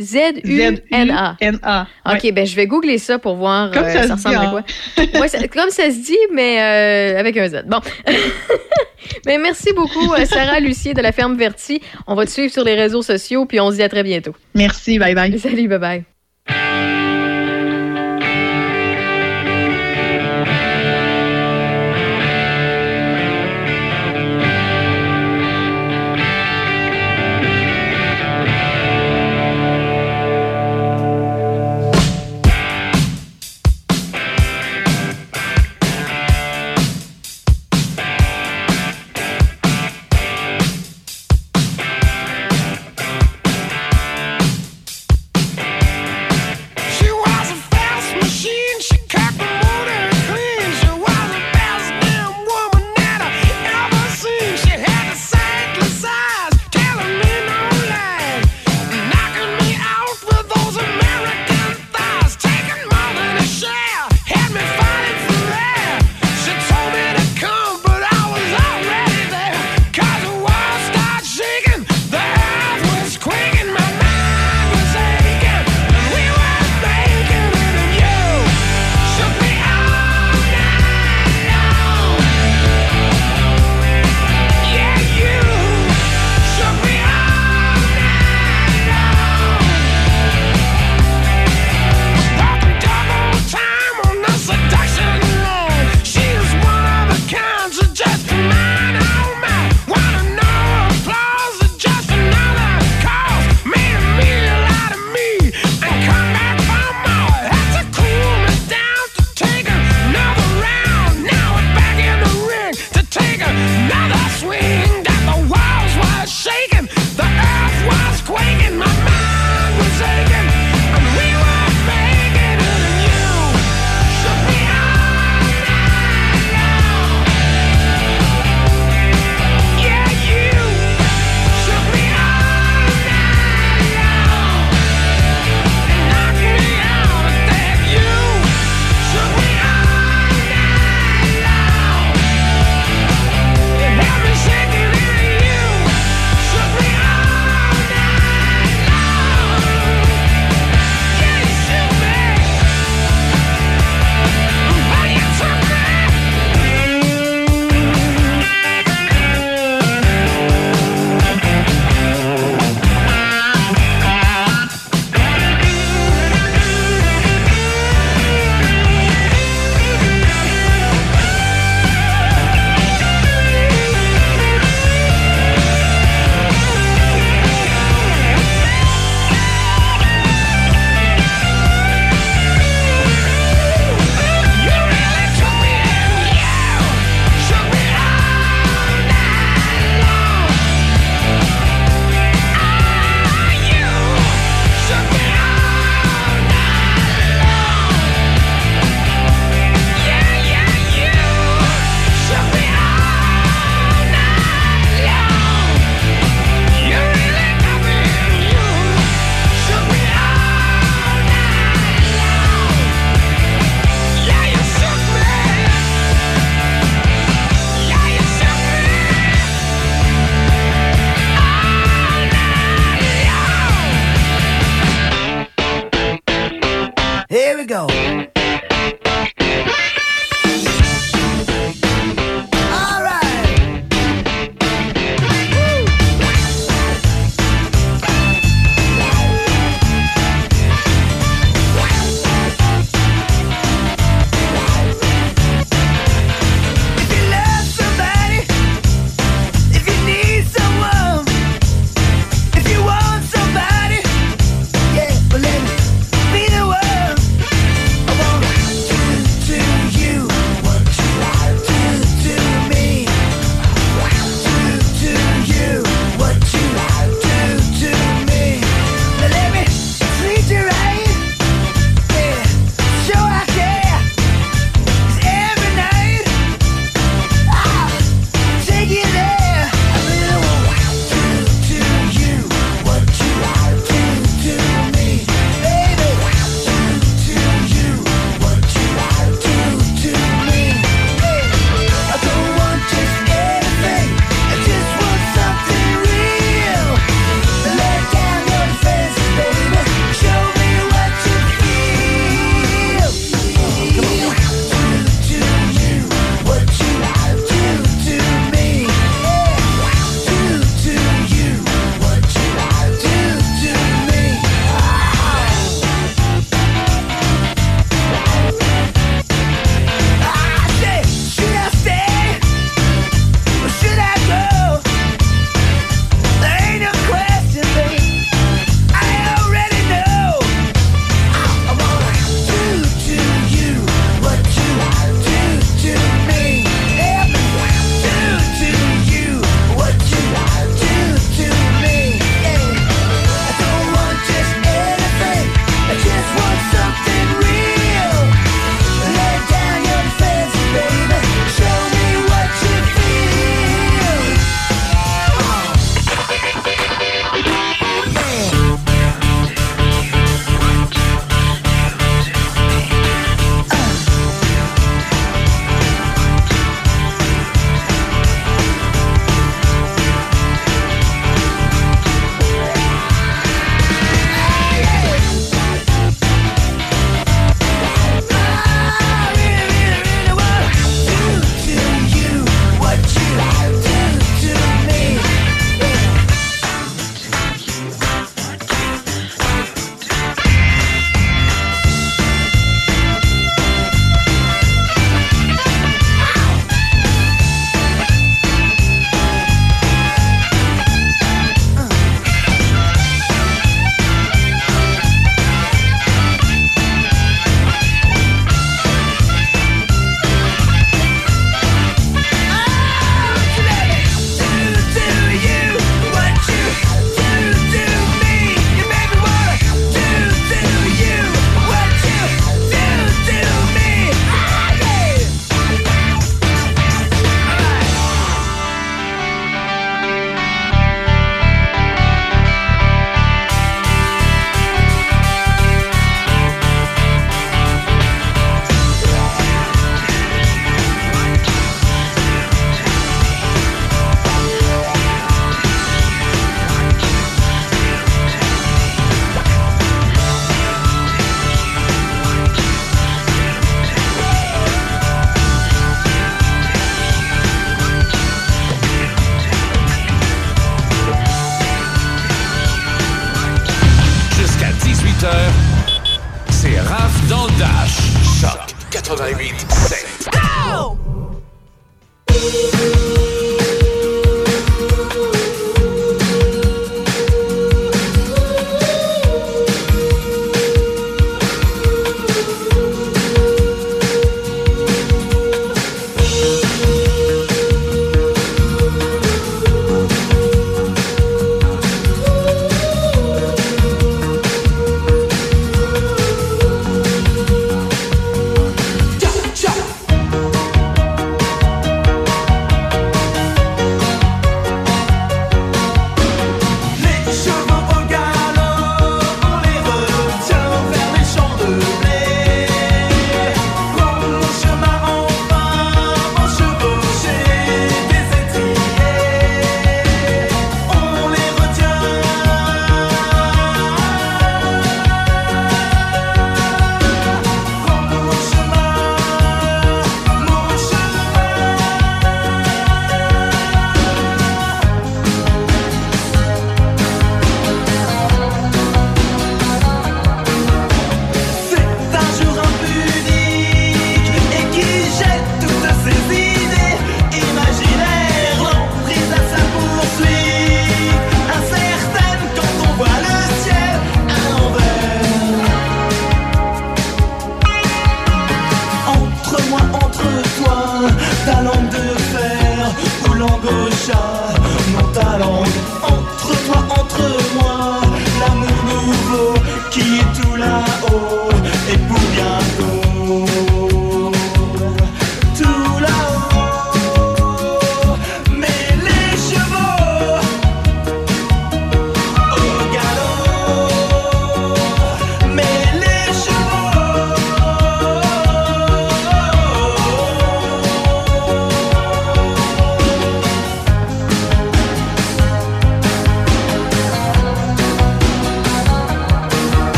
M-I-Z-U-N-A. 0.00 1.36
N-A. 1.40 1.86
OK, 2.10 2.32
ben 2.32 2.46
je 2.46 2.56
vais 2.56 2.66
googler 2.66 2.98
ça 2.98 3.18
pour 3.18 3.36
voir 3.36 3.70
Comme 3.70 3.84
euh, 3.84 3.92
ça 3.92 4.06
se 4.08 4.12
ressemble 4.12 4.34
dit, 4.36 4.40
à 4.44 4.48
hein. 4.48 4.50
quoi. 4.50 5.20
Ouais, 5.20 5.28
ça- 5.28 5.46
comme 5.48 5.70
ça 5.70 5.84
se 5.90 5.98
dit, 6.04 6.16
mais 6.32 6.60
euh, 6.60 7.18
avec 7.20 7.36
un 7.36 7.48
Z. 7.48 7.64
Bon. 7.66 7.80
mais 9.26 9.38
merci 9.38 9.72
beaucoup, 9.74 10.12
euh, 10.14 10.24
Sarah 10.24 10.60
Lucier 10.60 10.94
de 10.94 11.02
la 11.02 11.12
ferme 11.12 11.36
Verti. 11.36 11.80
On 12.06 12.14
va 12.14 12.26
te 12.26 12.30
suivre 12.30 12.52
sur 12.52 12.64
les 12.64 12.74
réseaux 12.74 13.02
sociaux, 13.02 13.46
puis 13.46 13.60
on 13.60 13.70
se 13.70 13.76
dit 13.76 13.82
à 13.82 13.88
très 13.88 14.02
bientôt. 14.02 14.34
Merci, 14.54 14.98
bye 14.98 15.14
bye. 15.14 15.38
Salut, 15.38 15.68
bye 15.68 15.78
bye. 15.78 16.04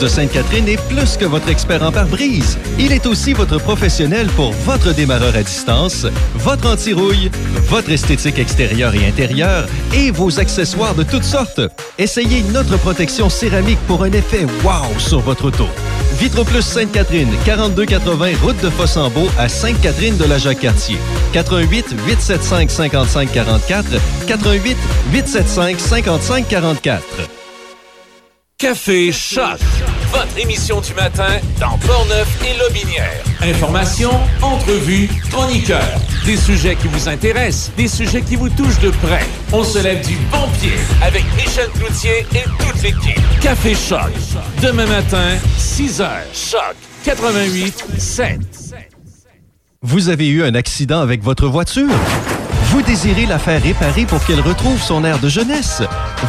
De 0.00 0.06
Sainte-Catherine 0.06 0.68
est 0.68 0.80
plus 0.88 1.16
que 1.16 1.24
votre 1.24 1.48
expert 1.48 1.82
en 1.82 1.90
pare-brise. 1.90 2.56
Il 2.78 2.92
est 2.92 3.04
aussi 3.06 3.32
votre 3.32 3.58
professionnel 3.58 4.28
pour 4.36 4.52
votre 4.52 4.92
démarreur 4.94 5.34
à 5.34 5.42
distance, 5.42 6.06
votre 6.36 6.68
anti-rouille, 6.68 7.30
votre 7.68 7.90
esthétique 7.90 8.38
extérieure 8.38 8.94
et 8.94 9.08
intérieure 9.08 9.66
et 9.92 10.12
vos 10.12 10.38
accessoires 10.38 10.94
de 10.94 11.02
toutes 11.02 11.24
sortes. 11.24 11.60
Essayez 11.98 12.42
notre 12.52 12.76
protection 12.76 13.28
céramique 13.28 13.80
pour 13.88 14.04
un 14.04 14.12
effet 14.12 14.46
wow 14.62 14.98
sur 14.98 15.18
votre 15.18 15.46
auto. 15.46 15.66
Vitroplus 16.20 16.62
Sainte-Catherine, 16.62 17.32
4280 17.44 18.32
route 18.42 18.62
de 18.62 18.70
Fossambeau 18.70 19.26
à 19.36 19.48
Sainte-Catherine 19.48 20.16
de 20.16 20.26
la 20.26 20.38
Jacques-Cartier. 20.38 20.98
88 21.32 21.96
875 22.06 22.70
55 22.72 23.32
44 23.32 23.86
88 24.28 24.76
875 25.12 25.78
55 25.78 26.48
44. 26.48 27.02
Café 28.60 29.12
Choc, 29.12 29.60
votre 30.10 30.38
émission 30.38 30.80
du 30.80 30.94
matin 30.94 31.38
dans 31.60 31.76
Portneuf 31.78 32.38
et 32.44 32.58
Lobinière. 32.58 33.22
Information, 33.42 34.10
entrevues, 34.42 35.08
chroniqueurs, 35.30 36.00
des 36.24 36.36
sujets 36.36 36.76
qui 36.76 36.88
vous 36.88 37.08
intéressent, 37.08 37.72
des 37.76 37.88
sujets 37.88 38.22
qui 38.22 38.36
vous 38.36 38.48
touchent 38.48 38.80
de 38.80 38.90
près. 38.90 39.24
On 39.52 39.64
se 39.64 39.78
lève 39.78 40.06
du 40.06 40.16
bon 40.30 40.48
pied 40.60 40.72
avec 41.02 41.24
Michel 41.36 41.68
Cloutier 41.70 42.26
et 42.34 42.44
toute 42.58 42.82
l'équipe. 42.82 43.40
Café 43.40 43.74
Choc, 43.74 44.10
demain 44.62 44.86
matin, 44.86 45.36
6 45.56 46.00
heures. 46.00 46.26
Choc 46.32 46.76
88 47.04 47.84
7. 47.98 48.38
Vous 49.82 50.08
avez 50.08 50.28
eu 50.28 50.42
un 50.42 50.54
accident 50.54 51.00
avec 51.00 51.22
votre 51.22 51.46
voiture? 51.46 51.88
Vous 52.70 52.82
désirez 52.82 53.24
la 53.24 53.38
faire 53.38 53.62
réparer 53.62 54.04
pour 54.04 54.22
qu'elle 54.26 54.42
retrouve 54.42 54.78
son 54.82 55.02
air 55.02 55.18
de 55.20 55.28
jeunesse? 55.30 55.82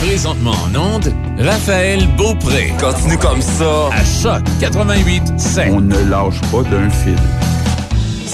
Présentement 0.00 0.52
en 0.52 0.74
onde, 0.78 1.12
Raphaël 1.38 2.06
Beaupré. 2.16 2.72
Continue 2.80 3.18
comme 3.18 3.42
ça. 3.42 3.88
À 3.92 4.04
Choc 4.04 4.42
88 4.60 5.22
On 5.72 5.80
ne 5.80 5.98
lâche 6.08 6.40
pas 6.52 6.62
d'un 6.62 6.88
fil. 6.90 7.16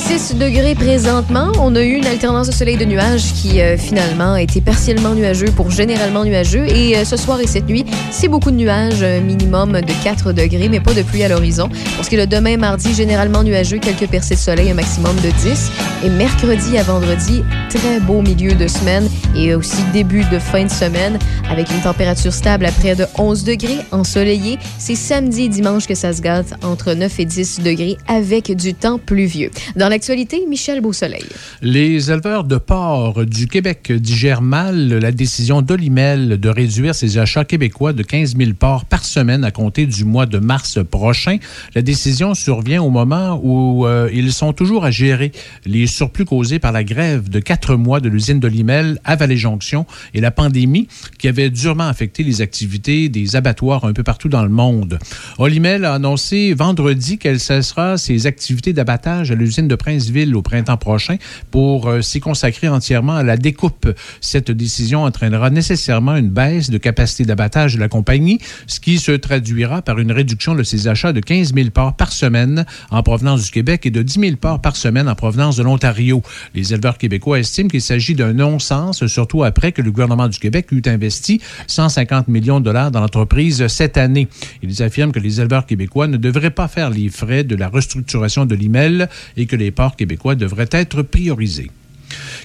6 0.05 0.35
degrés 0.37 0.75
présentement. 0.75 1.51
On 1.59 1.75
a 1.75 1.81
eu 1.81 1.95
une 1.95 2.07
alternance 2.07 2.47
de 2.47 2.53
soleil 2.53 2.77
de 2.77 2.85
nuages 2.85 3.33
qui 3.33 3.63
euh, 3.63 3.79
finalement 3.79 4.35
a 4.35 4.43
été 4.43 4.61
partiellement 4.61 5.15
nuageux 5.15 5.51
pour 5.57 5.71
généralement 5.71 6.25
nuageux. 6.25 6.67
Et 6.69 6.95
euh, 6.95 7.07
ce 7.07 7.17
soir 7.17 7.41
et 7.41 7.47
cette 7.47 7.67
nuit, 7.67 7.87
c'est 8.11 8.29
beaucoup 8.29 8.51
de 8.51 8.57
nuages, 8.57 9.03
un 9.03 9.21
minimum 9.21 9.73
de 9.73 10.05
4 10.05 10.33
degrés, 10.33 10.69
mais 10.69 10.81
pas 10.81 10.93
de 10.93 11.01
pluie 11.03 11.23
à 11.23 11.29
l'horizon. 11.29 11.71
Pour 11.97 12.05
ce 12.05 12.11
qui 12.11 12.17
est 12.17 12.19
le 12.19 12.27
demain, 12.27 12.59
mardi, 12.59 12.93
généralement 12.93 13.43
nuageux, 13.43 13.79
quelques 13.79 14.07
percées 14.07 14.35
de 14.35 14.41
soleil, 14.41 14.71
un 14.71 14.75
maximum 14.75 15.17
de 15.17 15.31
10. 15.31 15.71
Et 16.05 16.11
mercredi 16.11 16.77
à 16.77 16.83
vendredi, 16.83 17.43
très 17.71 17.99
beau 17.99 18.21
milieu 18.21 18.53
de 18.53 18.69
semaine 18.69 19.09
et 19.35 19.55
aussi 19.55 19.83
début 19.95 20.25
de 20.31 20.39
fin 20.39 20.65
de 20.65 20.71
semaine 20.71 21.19
avec 21.49 21.71
une 21.71 21.81
température 21.81 22.33
stable 22.33 22.67
à 22.67 22.73
près 22.73 22.95
de 22.95 23.07
11 23.17 23.45
degrés, 23.45 23.79
ensoleillé. 23.91 24.59
C'est 24.79 24.97
samedi 24.97 25.45
et 25.45 25.49
dimanche 25.49 25.87
que 25.87 25.95
ça 25.95 26.13
se 26.13 26.21
gâte 26.21 26.53
entre 26.63 26.93
9 26.93 27.21
et 27.21 27.25
10 27.25 27.61
degrés 27.61 27.97
avec 28.07 28.55
du 28.55 28.75
temps 28.75 28.99
pluvieux. 28.99 29.51
L'actualité, 29.95 30.45
Michel 30.49 30.81
Beausoleil. 30.81 31.23
Les 31.63 32.11
éleveurs 32.11 32.43
de 32.43 32.57
porc 32.57 33.25
du 33.27 33.47
Québec 33.47 33.93
digèrent 33.93 34.43
mal 34.43 34.89
la 34.89 35.13
décision 35.13 35.63
d'Olimel 35.63 36.41
de 36.41 36.49
réduire 36.49 36.97
ses 36.97 37.17
achats 37.17 37.45
québécois 37.45 37.93
de 37.93 38.03
15 38.03 38.37
000 38.37 38.55
porcs 38.59 38.87
par 38.87 39.05
semaine 39.05 39.45
à 39.45 39.53
compter 39.53 39.87
du 39.87 40.05
mois 40.05 40.27
de 40.27 40.39
mars 40.39 40.81
prochain. 40.83 41.37
La 41.77 41.83
décision 41.83 42.35
survient 42.35 42.83
au 42.83 42.91
moment 42.91 43.41
où 43.41 43.87
euh, 43.87 44.11
ils 44.13 44.33
sont 44.33 44.53
toujours 44.53 44.85
à 44.85 44.91
gérer 44.91 45.31
les 45.65 45.87
surplus 45.87 46.25
causés 46.25 46.59
par 46.59 46.73
la 46.73 46.83
grève 46.83 47.29
de 47.29 47.39
quatre 47.39 47.77
mois 47.77 48.01
de 48.01 48.09
l'usine 48.09 48.41
d'Olimel 48.41 48.99
à 49.05 49.15
Vallée-Jonction 49.15 49.87
et 50.13 50.21
la 50.21 50.33
pandémie 50.33 50.89
qui 51.21 51.29
avait 51.29 51.51
durement 51.51 51.87
affecté 51.87 52.25
les 52.25 52.41
activités 52.41 53.09
des 53.09 53.37
abattoirs 53.37 53.85
un 53.85 53.93
peu 53.93 54.03
partout 54.03 54.29
dans 54.29 54.43
le 54.43 54.49
monde. 54.49 54.99
Olimel 55.39 55.85
a 55.85 55.95
annoncé 55.95 56.53
vendredi 56.53 57.17
qu'elle 57.17 57.39
cessera 57.39 57.97
ses 57.97 58.27
activités 58.27 58.73
d'abattage 58.73 59.31
à 59.31 59.37
l'usine 59.37 59.69
de 59.69 59.77
Princeville 59.85 60.35
au 60.35 60.41
printemps 60.41 60.79
prochain 60.79 61.17
pour 61.51 61.89
euh, 61.89 62.01
s'y 62.01 62.19
consacrer 62.19 62.69
entièrement 62.69 63.17
à 63.17 63.23
la 63.23 63.37
découpe. 63.37 63.87
Cette 64.23 64.51
décision 64.51 65.03
entraînera 65.03 65.51
nécessairement 65.51 66.17
une 66.17 66.31
baisse 66.31 66.71
de 66.71 66.79
capacité 66.79 67.27
d'abattage 67.27 67.75
de 67.75 67.81
la 67.81 67.89
compagnie, 67.89 68.39
ce 68.67 68.81
qui 68.81 68.99
se 68.99 69.13
traduira 69.13 69.83
par 69.83 69.99
une 69.99 70.11
réduction 70.11 70.55
de 70.55 70.63
ses 70.63 70.89
achats 70.89 71.13
de 71.13 71.21
15 71.21 71.53
000 71.53 71.69
parts 71.69 71.97
par 71.97 72.13
semaine 72.13 72.65
en 72.91 73.03
provenance 73.03 73.45
du 73.45 73.51
Québec 73.51 73.85
et 73.85 73.91
de 73.91 74.01
10 74.01 74.21
000 74.21 74.37
parts 74.37 74.63
par 74.63 74.75
semaine 74.75 75.07
en 75.07 75.15
provenance 75.15 75.59
de 75.59 75.63
l'Ontario. 75.63 76.23
Les 76.55 76.73
éleveurs 76.73 76.97
québécois 76.97 77.41
estiment 77.41 77.69
qu'il 77.69 77.83
s'agit 77.83 78.15
d'un 78.15 78.33
non-sens, 78.33 79.07
surtout 79.07 79.45
après 79.45 79.73
que 79.73 79.83
le 79.83 79.91
gouvernement 79.91 80.29
du 80.29 80.39
Québec 80.39 80.69
eut 80.73 80.83
investi 80.87 81.43
150 81.67 82.29
millions 82.29 82.59
de 82.59 82.65
dollars 82.65 82.91
dans 82.91 83.01
l'entreprise 83.01 83.67
cette 83.67 83.99
année. 83.99 84.29
Ils 84.63 84.83
affirment 84.83 85.13
que 85.13 85.21
les 85.21 85.43
éleveurs 85.43 85.67
québécois 85.67 86.07
ne 86.07 86.17
devraient 86.17 86.51
pas 86.51 86.69
faire 86.69 86.89
les 86.89 87.11
frais 87.11 87.45
de 87.45 87.55
la 87.55 87.69
restructuration 87.69 88.47
de 88.47 88.55
l'IMEL 88.55 89.11
et 89.37 89.45
que 89.45 89.57
les 89.57 89.74
ports 89.75 89.97
québécois 89.97 90.35
devraient 90.35 90.71
être 90.73 91.03
priorisés. 91.03 91.71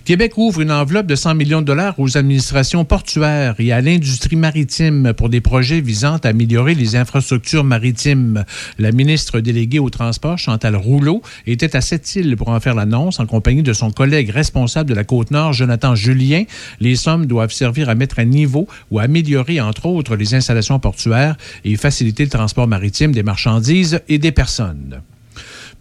Québec 0.06 0.38
ouvre 0.38 0.62
une 0.62 0.72
enveloppe 0.72 1.06
de 1.06 1.16
100 1.16 1.36
millions 1.36 1.62
de 1.62 1.66
dollars 1.66 2.00
aux 2.00 2.18
administrations 2.18 2.86
portuaires 2.86 3.56
et 3.60 3.72
à 3.72 3.82
l'industrie 3.82 4.36
maritime 4.36 5.14
pour 5.16 5.30
des 5.30 5.42
projets 5.42 5.82
visant 5.82 6.18
à 6.18 6.30
améliorer 6.30 6.76
les 6.76 6.96
infrastructures 6.96 7.64
maritimes. 7.64 8.46
La 8.78 8.92
ministre 8.92 9.40
déléguée 9.40 9.80
au 9.80 9.90
transport, 9.90 10.38
Chantal 10.38 10.76
Rouleau, 10.76 11.22
était 11.46 11.76
à 11.76 11.82
Sept-Îles 11.82 12.36
pour 12.38 12.50
en 12.50 12.60
faire 12.60 12.76
l'annonce 12.76 13.20
en 13.20 13.26
compagnie 13.26 13.64
de 13.64 13.74
son 13.74 13.92
collègue 13.92 14.30
responsable 14.30 14.90
de 14.90 14.96
la 14.96 15.04
Côte-Nord, 15.04 15.54
Jonathan 15.54 15.96
Julien. 15.96 16.44
Les 16.80 16.96
sommes 16.96 17.26
doivent 17.26 17.52
servir 17.52 17.90
à 17.90 17.96
mettre 17.96 18.20
à 18.20 18.26
niveau 18.26 18.68
ou 18.92 19.00
améliorer, 19.00 19.62
entre 19.62 19.86
autres, 19.86 20.16
les 20.16 20.34
installations 20.34 20.80
portuaires 20.80 21.36
et 21.66 21.76
faciliter 21.76 22.24
le 22.24 22.30
transport 22.30 22.68
maritime 22.68 23.12
des 23.12 23.24
marchandises 23.24 24.02
et 24.08 24.18
des 24.18 24.32
personnes. 24.32 25.02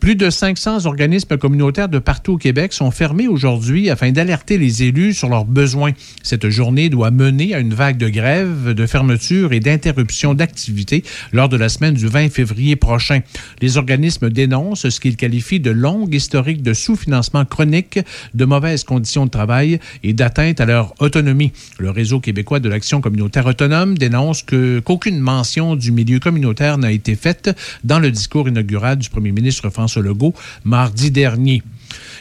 Plus 0.01 0.15
de 0.15 0.31
500 0.31 0.87
organismes 0.87 1.37
communautaires 1.39 1.89
de 1.89 1.99
partout 1.99 2.35
au 2.35 2.37
Québec 2.39 2.73
sont 2.73 2.93
fermés 2.93 3.27
aujourd'hui 3.27 3.91
afin 3.91 4.13
d'alerter 4.13 4.57
les 4.57 4.85
élus 4.85 5.13
sur 5.13 5.29
leurs 5.29 5.45
besoins. 5.45 5.91
Cette 6.23 6.49
journée 6.49 6.89
doit 6.89 7.11
mener 7.11 7.53
à 7.53 7.59
une 7.59 7.75
vague 7.75 7.99
de 7.99 8.09
grève, 8.09 8.75
de 8.75 8.87
fermeture 8.87 9.53
et 9.53 9.59
d'interruption 9.59 10.35
d'activité 10.35 11.03
lors 11.33 11.49
de 11.49 11.57
la 11.57 11.69
semaine 11.69 11.95
du 11.95 12.07
20 12.07 12.31
février 12.31 12.77
prochain. 12.77 13.21
Les 13.61 13.77
organismes 13.77 14.31
dénoncent 14.31 14.89
ce 14.89 15.01
qu'ils 15.01 15.17
qualifient 15.17 15.59
de 15.59 15.73
longue 15.73 16.15
historique 16.15 16.63
de 16.63 16.75
sous-financement 16.75 17.45
chronique, 17.45 17.99
de 18.35 18.45
mauvaises 18.45 18.85
conditions 18.85 19.27
de 19.27 19.31
travail 19.31 19.81
et 20.05 20.13
d'atteinte 20.13 20.61
à 20.61 20.65
leur 20.65 20.95
autonomie. 21.01 21.51
Le 21.79 21.91
réseau 21.91 22.21
québécois 22.21 22.61
de 22.61 22.69
l'action 22.69 23.01
communautaire 23.01 23.47
autonome 23.47 23.99
dénonce 23.99 24.45
que 24.45 24.79
qu'aucune 24.79 25.19
mention 25.19 25.75
du 25.75 25.91
milieu 25.91 26.21
communautaire 26.21 26.79
n'a 26.79 26.93
été 26.93 27.17
faite 27.17 27.51
dans 27.83 27.99
le 27.99 28.13
discours 28.13 28.49
inaugural 28.49 28.97
du 28.97 29.11
premier 29.11 29.33
ministre 29.33 29.69
François 29.71 29.88
Legault 29.97 30.35
mardi 30.65 31.11
dernier. 31.11 31.63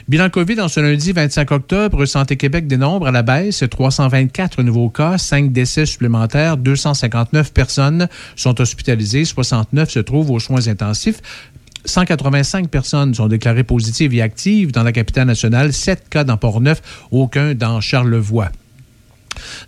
Bilan 0.07 0.29
COVID 0.29 0.61
en 0.61 0.67
ce 0.69 0.79
lundi 0.79 1.11
25 1.11 1.51
octobre, 1.51 2.05
Santé 2.05 2.37
Québec 2.37 2.67
dénombre 2.67 3.07
à 3.07 3.11
la 3.11 3.23
baisse 3.23 3.63
324 3.69 4.63
nouveaux 4.63 4.89
cas, 4.89 5.17
5 5.17 5.51
décès 5.51 5.85
supplémentaires, 5.85 6.55
259 6.55 7.51
personnes 7.53 8.07
sont 8.35 8.59
hospitalisées, 8.61 9.25
69 9.25 9.89
se 9.89 9.99
trouvent 9.99 10.31
aux 10.31 10.39
soins 10.39 10.67
intensifs. 10.67 11.21
185 11.83 12.69
personnes 12.69 13.13
sont 13.13 13.27
déclarées 13.27 13.63
positives 13.63 14.13
et 14.13 14.21
actives 14.21 14.71
dans 14.71 14.83
la 14.83 14.91
capitale 14.91 15.27
nationale, 15.27 15.73
7 15.73 16.09
cas 16.09 16.23
dans 16.23 16.37
Port-Neuf, 16.37 16.81
aucun 17.11 17.53
dans 17.53 17.81
Charlevoix. 17.81 18.49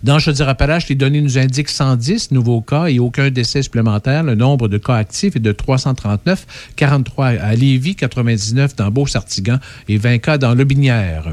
Dans 0.02 0.18
Chaudière-Appalaches, 0.18 0.88
les 0.88 0.94
données 0.94 1.20
nous 1.20 1.38
indiquent 1.38 1.68
110 1.68 2.30
nouveaux 2.30 2.60
cas 2.60 2.86
et 2.86 2.98
aucun 2.98 3.30
décès 3.30 3.62
supplémentaire. 3.62 4.22
Le 4.22 4.34
nombre 4.34 4.68
de 4.68 4.78
cas 4.78 4.94
actifs 4.94 5.36
est 5.36 5.40
de 5.40 5.52
339, 5.52 6.72
43 6.76 7.26
à 7.26 7.54
Lévis, 7.54 7.96
99 7.96 8.76
dans 8.76 8.90
Beau-Sartigan 8.90 9.58
et 9.88 9.98
20 9.98 10.18
cas 10.18 10.38
dans 10.38 10.54
Lobinière. 10.54 11.32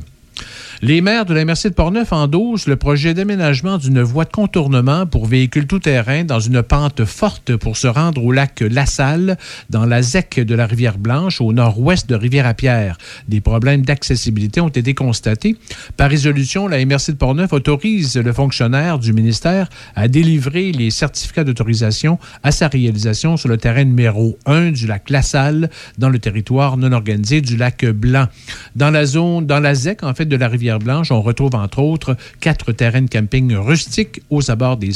Les 0.83 1.01
maires 1.01 1.25
de 1.25 1.33
la 1.33 1.43
MRC 1.43 1.69
de 1.69 1.73
Portneuf 1.73 2.13
endossent 2.13 2.67
le 2.67 2.75
projet 2.75 3.15
d'aménagement 3.15 3.79
d'une 3.79 4.03
voie 4.03 4.25
de 4.25 4.31
contournement 4.31 5.07
pour 5.07 5.25
véhicules 5.25 5.65
tout-terrain 5.65 6.23
dans 6.23 6.39
une 6.39 6.61
pente 6.61 7.03
forte 7.03 7.55
pour 7.55 7.77
se 7.77 7.87
rendre 7.87 8.23
au 8.23 8.31
lac 8.31 8.61
Lassalle, 8.61 9.39
dans 9.71 9.85
la 9.85 10.03
ZEC 10.03 10.41
de 10.41 10.53
la 10.53 10.67
Rivière-Blanche, 10.67 11.41
au 11.41 11.51
nord-ouest 11.51 12.07
de 12.07 12.13
Rivière-à-Pierre. 12.13 12.99
Des 13.27 13.41
problèmes 13.41 13.81
d'accessibilité 13.81 14.61
ont 14.61 14.67
été 14.67 14.93
constatés. 14.93 15.55
Par 15.97 16.11
résolution, 16.11 16.67
la 16.67 16.85
MRC 16.85 17.09
de 17.09 17.17
Portneuf 17.17 17.53
autorise 17.53 18.15
le 18.15 18.31
fonctionnaire 18.31 18.99
du 18.99 19.13
ministère 19.13 19.69
à 19.95 20.07
délivrer 20.07 20.71
les 20.73 20.91
certificats 20.91 21.43
d'autorisation 21.43 22.19
à 22.43 22.51
sa 22.51 22.67
réalisation 22.67 23.35
sur 23.35 23.49
le 23.49 23.57
terrain 23.57 23.83
numéro 23.83 24.37
1 24.45 24.73
du 24.73 24.85
lac 24.85 25.09
Lassalle, 25.09 25.71
dans 25.97 26.09
le 26.09 26.19
territoire 26.19 26.77
non 26.77 26.91
organisé 26.91 27.41
du 27.41 27.57
lac 27.57 27.83
Blanc. 27.83 28.27
Dans 28.75 28.91
la 28.91 29.07
zone, 29.07 29.47
dans 29.47 29.59
la 29.59 29.73
ZEC, 29.73 30.03
en 30.03 30.13
fait, 30.13 30.25
de 30.25 30.35
la 30.35 30.47
Rivière 30.47 30.66
on 31.11 31.21
retrouve 31.21 31.55
entre 31.55 31.79
autres 31.79 32.15
quatre 32.39 32.71
terrains 32.71 33.01
de 33.01 33.09
camping 33.09 33.55
rustiques 33.55 34.21
aux 34.29 34.51
abords 34.51 34.77
des, 34.77 34.91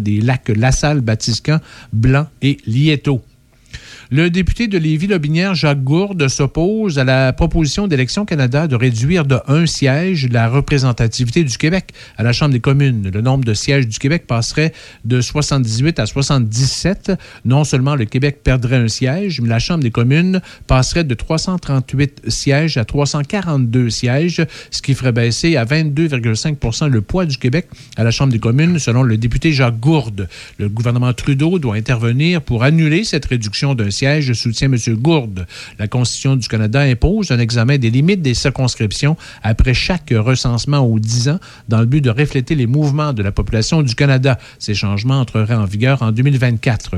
des 0.00 0.20
lacs 0.20 0.48
Lassalle, 0.48 1.00
Batiscan, 1.00 1.58
Blanc 1.92 2.26
et 2.42 2.58
Lieto. 2.66 3.22
Le 4.10 4.28
député 4.28 4.68
de 4.68 4.76
Lévis-Lobinière, 4.76 5.54
Jacques 5.54 5.82
Gourde, 5.82 6.28
s'oppose 6.28 6.98
à 6.98 7.04
la 7.04 7.32
proposition 7.32 7.88
d'Élection 7.88 8.26
Canada 8.26 8.66
de 8.66 8.76
réduire 8.76 9.24
de 9.24 9.38
un 9.48 9.64
siège 9.64 10.28
la 10.30 10.48
représentativité 10.48 11.42
du 11.42 11.56
Québec 11.56 11.92
à 12.18 12.22
la 12.22 12.34
Chambre 12.34 12.52
des 12.52 12.60
communes. 12.60 13.10
Le 13.12 13.22
nombre 13.22 13.44
de 13.44 13.54
sièges 13.54 13.88
du 13.88 13.98
Québec 13.98 14.26
passerait 14.26 14.74
de 15.06 15.22
78 15.22 15.98
à 16.00 16.06
77. 16.06 17.12
Non 17.46 17.64
seulement 17.64 17.94
le 17.94 18.04
Québec 18.04 18.40
perdrait 18.44 18.76
un 18.76 18.88
siège, 18.88 19.40
mais 19.40 19.48
la 19.48 19.58
Chambre 19.58 19.82
des 19.82 19.90
communes 19.90 20.42
passerait 20.66 21.04
de 21.04 21.14
338 21.14 22.28
sièges 22.28 22.76
à 22.76 22.84
342 22.84 23.88
sièges, 23.88 24.44
ce 24.70 24.82
qui 24.82 24.92
ferait 24.92 25.12
baisser 25.12 25.56
à 25.56 25.64
22,5 25.64 26.90
le 26.90 27.00
poids 27.00 27.24
du 27.24 27.38
Québec 27.38 27.68
à 27.96 28.04
la 28.04 28.10
Chambre 28.10 28.32
des 28.32 28.38
communes, 28.38 28.78
selon 28.78 29.02
le 29.02 29.16
député 29.16 29.52
Jacques 29.52 29.80
Gourde. 29.80 30.28
Le 30.58 30.68
gouvernement 30.68 31.12
Trudeau 31.14 31.58
doit 31.58 31.76
intervenir 31.76 32.42
pour 32.42 32.64
annuler 32.64 33.04
cette 33.04 33.24
réduction 33.24 33.74
d'un 33.74 33.90
siège 33.94 34.32
soutient 34.34 34.70
M. 34.70 34.76
Gourde. 34.96 35.46
La 35.78 35.88
Constitution 35.88 36.36
du 36.36 36.46
Canada 36.48 36.80
impose 36.80 37.30
un 37.30 37.38
examen 37.38 37.78
des 37.78 37.90
limites 37.90 38.22
des 38.22 38.34
circonscriptions 38.34 39.16
après 39.42 39.74
chaque 39.74 40.12
recensement 40.14 40.80
aux 40.80 40.98
10 40.98 41.28
ans 41.30 41.38
dans 41.68 41.80
le 41.80 41.86
but 41.86 42.00
de 42.00 42.10
refléter 42.10 42.54
les 42.54 42.66
mouvements 42.66 43.12
de 43.12 43.22
la 43.22 43.32
population 43.32 43.82
du 43.82 43.94
Canada. 43.94 44.38
Ces 44.58 44.74
changements 44.74 45.20
entreraient 45.20 45.54
en 45.54 45.64
vigueur 45.64 46.02
en 46.02 46.12
2024. 46.12 46.96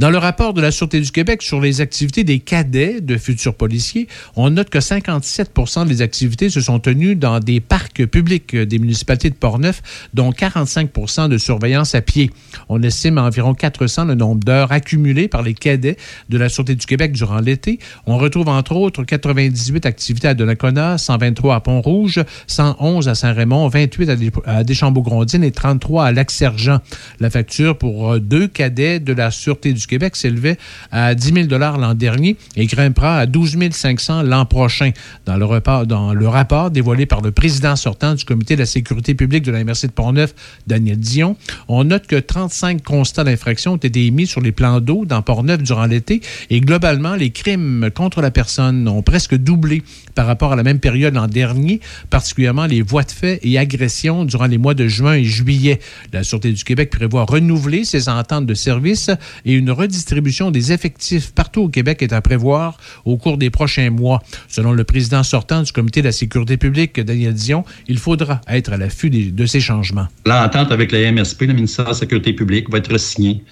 Dans 0.00 0.08
le 0.08 0.16
rapport 0.16 0.54
de 0.54 0.62
la 0.62 0.70
Sûreté 0.70 0.98
du 0.98 1.10
Québec 1.10 1.42
sur 1.42 1.60
les 1.60 1.82
activités 1.82 2.24
des 2.24 2.38
cadets 2.38 3.02
de 3.02 3.18
futurs 3.18 3.54
policiers, 3.54 4.08
on 4.34 4.48
note 4.48 4.70
que 4.70 4.80
57 4.80 5.52
des 5.86 6.00
activités 6.00 6.48
se 6.48 6.62
sont 6.62 6.78
tenues 6.78 7.16
dans 7.16 7.38
des 7.38 7.60
parcs 7.60 8.06
publics 8.06 8.56
des 8.56 8.78
municipalités 8.78 9.28
de 9.28 9.34
Portneuf, 9.34 9.82
dont 10.14 10.32
45 10.32 11.28
de 11.28 11.36
surveillance 11.36 11.94
à 11.94 12.00
pied. 12.00 12.30
On 12.70 12.82
estime 12.82 13.18
à 13.18 13.24
environ 13.24 13.52
400 13.52 14.06
le 14.06 14.14
nombre 14.14 14.42
d'heures 14.42 14.72
accumulées 14.72 15.28
par 15.28 15.42
les 15.42 15.52
cadets 15.52 15.98
de 16.30 16.38
la 16.38 16.48
Sûreté 16.48 16.74
du 16.76 16.86
Québec 16.86 17.12
durant 17.12 17.40
l'été. 17.40 17.78
On 18.06 18.16
retrouve 18.16 18.48
entre 18.48 18.76
autres 18.76 19.04
98 19.04 19.84
activités 19.84 20.28
à 20.28 20.32
Donnacona, 20.32 20.96
123 20.96 21.56
à 21.56 21.60
Pont-Rouge, 21.60 22.24
111 22.46 23.06
à 23.06 23.14
Saint-Raymond, 23.14 23.68
28 23.68 24.08
à 24.08 24.16
Des- 24.16 24.30
à 24.46 24.64
Deschambault-Grondines 24.64 25.44
et 25.44 25.52
33 25.52 26.06
à 26.06 26.12
Lac-Sergent. 26.12 26.78
La 27.20 27.28
facture 27.28 27.76
pour 27.76 28.14
euh, 28.14 28.18
deux 28.18 28.48
cadets 28.48 28.98
de 28.98 29.12
la 29.12 29.30
Sûreté 29.30 29.74
du 29.74 29.89
Québec 29.90 30.14
s'élevait 30.14 30.56
à 30.92 31.16
10 31.16 31.48
000 31.48 31.58
l'an 31.58 31.94
dernier 31.94 32.36
et 32.54 32.66
grimpera 32.66 33.18
à 33.18 33.26
12 33.26 33.58
500 33.72 34.22
l'an 34.22 34.46
prochain. 34.46 34.92
Dans 35.26 35.36
le, 35.36 35.44
rapport, 35.44 35.84
dans 35.84 36.14
le 36.14 36.28
rapport 36.28 36.70
dévoilé 36.70 37.06
par 37.06 37.20
le 37.20 37.32
président 37.32 37.74
sortant 37.74 38.14
du 38.14 38.24
Comité 38.24 38.54
de 38.54 38.60
la 38.60 38.66
sécurité 38.66 39.14
publique 39.14 39.44
de 39.44 39.50
la 39.50 39.64
MRC 39.64 39.88
de 39.88 39.92
Portneuf, 39.92 40.34
Daniel 40.66 40.98
Dion, 40.98 41.36
on 41.66 41.82
note 41.84 42.06
que 42.06 42.16
35 42.16 42.82
constats 42.82 43.24
d'infraction 43.24 43.72
ont 43.72 43.76
été 43.76 44.06
émis 44.06 44.28
sur 44.28 44.40
les 44.40 44.52
plans 44.52 44.80
d'eau 44.80 45.04
dans 45.04 45.22
Portneuf 45.22 45.62
durant 45.62 45.86
l'été 45.86 46.20
et 46.50 46.60
globalement, 46.60 47.16
les 47.16 47.30
crimes 47.30 47.90
contre 47.94 48.20
la 48.20 48.30
personne 48.30 48.86
ont 48.86 49.02
presque 49.02 49.34
doublé 49.34 49.82
par 50.14 50.26
rapport 50.26 50.52
à 50.52 50.56
la 50.56 50.62
même 50.62 50.78
période 50.78 51.14
l'an 51.14 51.26
dernier, 51.26 51.80
particulièrement 52.10 52.66
les 52.66 52.82
voies 52.82 53.02
de 53.02 53.10
fait 53.10 53.40
et 53.42 53.58
agressions 53.58 54.24
durant 54.24 54.46
les 54.46 54.58
mois 54.58 54.74
de 54.74 54.86
juin 54.86 55.14
et 55.14 55.24
juillet. 55.24 55.80
La 56.12 56.22
Sûreté 56.22 56.52
du 56.52 56.62
Québec 56.62 56.90
prévoit 56.90 57.24
renouveler 57.24 57.84
ses 57.84 58.08
ententes 58.08 58.46
de 58.46 58.54
service 58.54 59.10
et 59.44 59.52
une 59.52 59.70
redistribution 59.80 60.50
des 60.50 60.72
effectifs 60.72 61.32
partout 61.32 61.62
au 61.62 61.68
Québec 61.68 62.02
est 62.02 62.12
à 62.12 62.20
prévoir 62.20 62.78
au 63.04 63.16
cours 63.16 63.38
des 63.38 63.50
prochains 63.50 63.90
mois. 63.90 64.22
Selon 64.48 64.72
le 64.72 64.84
président 64.84 65.22
sortant 65.22 65.62
du 65.62 65.72
Comité 65.72 66.00
de 66.00 66.06
la 66.06 66.12
sécurité 66.12 66.56
publique, 66.56 67.00
Daniel 67.00 67.34
Dion, 67.34 67.64
il 67.88 67.98
faudra 67.98 68.40
être 68.48 68.72
à 68.72 68.76
l'affût 68.76 69.10
de 69.10 69.46
ces 69.46 69.60
changements. 69.60 70.06
L'entente 70.26 70.72
avec 70.72 70.92
la 70.92 71.10
MSP, 71.10 71.42
le 71.42 71.54
ministère 71.54 71.86
de 71.86 71.90
la 71.90 71.96
Sécurité 71.96 72.32
publique, 72.32 72.70
va 72.70 72.78
être 72.78 72.96
signée 72.98 73.42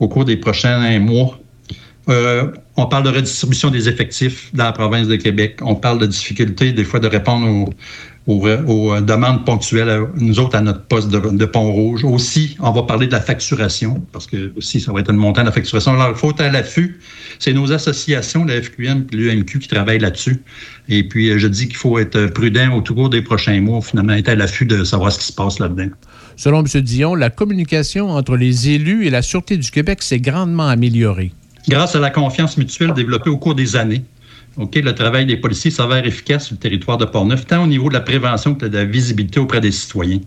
au 0.00 0.08
cours 0.08 0.24
des 0.24 0.36
prochains 0.36 0.98
mois. 0.98 1.38
Euh, 2.08 2.50
on 2.76 2.86
parle 2.86 3.04
de 3.04 3.10
redistribution 3.10 3.70
des 3.70 3.88
effectifs 3.88 4.50
dans 4.54 4.64
la 4.64 4.72
province 4.72 5.06
de 5.06 5.16
Québec. 5.16 5.58
On 5.62 5.76
parle 5.76 5.98
de 6.00 6.06
difficulté 6.06 6.72
des 6.72 6.84
fois 6.84 6.98
de 6.98 7.06
répondre 7.06 7.46
aux, 7.48 7.70
aux, 8.26 8.46
aux 8.46 9.00
demandes 9.00 9.44
ponctuelles, 9.44 9.88
à 9.88 10.00
nous 10.16 10.38
autres, 10.38 10.56
à 10.56 10.60
notre 10.60 10.82
poste 10.82 11.08
de, 11.08 11.18
de 11.18 11.44
Pont-Rouge. 11.44 12.04
Aussi, 12.04 12.56
on 12.60 12.70
va 12.70 12.82
parler 12.84 13.06
de 13.06 13.12
la 13.12 13.20
facturation, 13.20 14.02
parce 14.12 14.26
que 14.26 14.52
aussi, 14.56 14.80
ça 14.80 14.92
va 14.92 15.00
être 15.00 15.10
une 15.10 15.16
montant 15.16 15.40
de 15.40 15.46
la 15.46 15.52
facturation. 15.52 15.92
Alors, 15.92 16.10
il 16.10 16.16
faut 16.16 16.30
être 16.30 16.40
à 16.40 16.50
l'affût. 16.50 17.00
C'est 17.38 17.52
nos 17.52 17.72
associations, 17.72 18.44
la 18.44 18.62
FQM 18.62 19.06
et 19.12 19.16
l'UMQ, 19.16 19.58
qui 19.58 19.68
travaillent 19.68 19.98
là-dessus. 19.98 20.42
Et 20.88 21.02
puis, 21.02 21.30
euh, 21.30 21.38
je 21.38 21.48
dis 21.48 21.66
qu'il 21.66 21.76
faut 21.76 21.98
être 21.98 22.26
prudent 22.26 22.72
au 22.72 22.82
cours 22.82 23.10
des 23.10 23.22
prochains 23.22 23.60
mois, 23.60 23.80
finalement, 23.80 24.12
être 24.12 24.28
à 24.28 24.34
l'affût 24.34 24.66
de 24.66 24.84
savoir 24.84 25.12
ce 25.12 25.18
qui 25.18 25.26
se 25.26 25.32
passe 25.32 25.58
là-dedans. 25.58 25.88
Selon 26.36 26.64
M. 26.64 26.80
Dion, 26.80 27.14
la 27.14 27.30
communication 27.30 28.10
entre 28.10 28.36
les 28.36 28.70
élus 28.70 29.06
et 29.06 29.10
la 29.10 29.22
Sûreté 29.22 29.56
du 29.56 29.70
Québec 29.70 30.02
s'est 30.02 30.20
grandement 30.20 30.68
améliorée. 30.68 31.32
Grâce 31.68 31.94
à 31.94 32.00
la 32.00 32.10
confiance 32.10 32.56
mutuelle 32.56 32.92
développée 32.92 33.30
au 33.30 33.38
cours 33.38 33.54
des 33.54 33.76
années, 33.76 34.02
OK, 34.58 34.74
le 34.76 34.94
travail 34.94 35.24
des 35.24 35.36
policiers 35.36 35.70
s'avère 35.70 36.06
efficace 36.06 36.46
sur 36.46 36.54
le 36.54 36.58
territoire 36.58 36.98
de 36.98 37.06
Portneuf, 37.06 37.46
tant 37.46 37.64
au 37.64 37.66
niveau 37.66 37.88
de 37.88 37.94
la 37.94 38.00
prévention 38.00 38.54
que 38.54 38.66
de 38.66 38.76
la 38.76 38.84
visibilité 38.84 39.40
auprès 39.40 39.60
des 39.60 39.72
citoyens. 39.72 40.20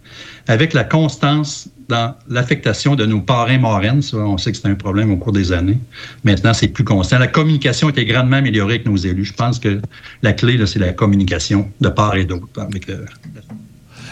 Avec 0.47 0.73
la 0.73 0.83
constance 0.83 1.69
dans 1.87 2.15
l'affectation 2.27 2.95
de 2.95 3.05
nos 3.05 3.21
parrains 3.21 3.59
marraines, 3.59 4.01
ça, 4.01 4.17
on 4.17 4.37
sait 4.37 4.51
que 4.51 4.57
c'est 4.57 4.67
un 4.67 4.75
problème 4.75 5.11
au 5.11 5.17
cours 5.17 5.33
des 5.33 5.51
années. 5.51 5.77
Maintenant, 6.23 6.53
c'est 6.53 6.69
plus 6.69 6.83
constant. 6.83 7.19
La 7.19 7.27
communication 7.27 7.87
a 7.87 7.91
été 7.91 8.05
grandement 8.05 8.37
améliorée 8.37 8.75
avec 8.75 8.87
nos 8.87 8.97
élus. 8.97 9.25
Je 9.25 9.33
pense 9.33 9.59
que 9.59 9.79
la 10.23 10.33
clé, 10.33 10.59
c'est 10.65 10.79
la 10.79 10.93
communication 10.93 11.69
de 11.81 11.89
part 11.89 12.15
et 12.15 12.25
d'autre 12.25 12.47
avec 12.59 12.87
le, 12.87 13.05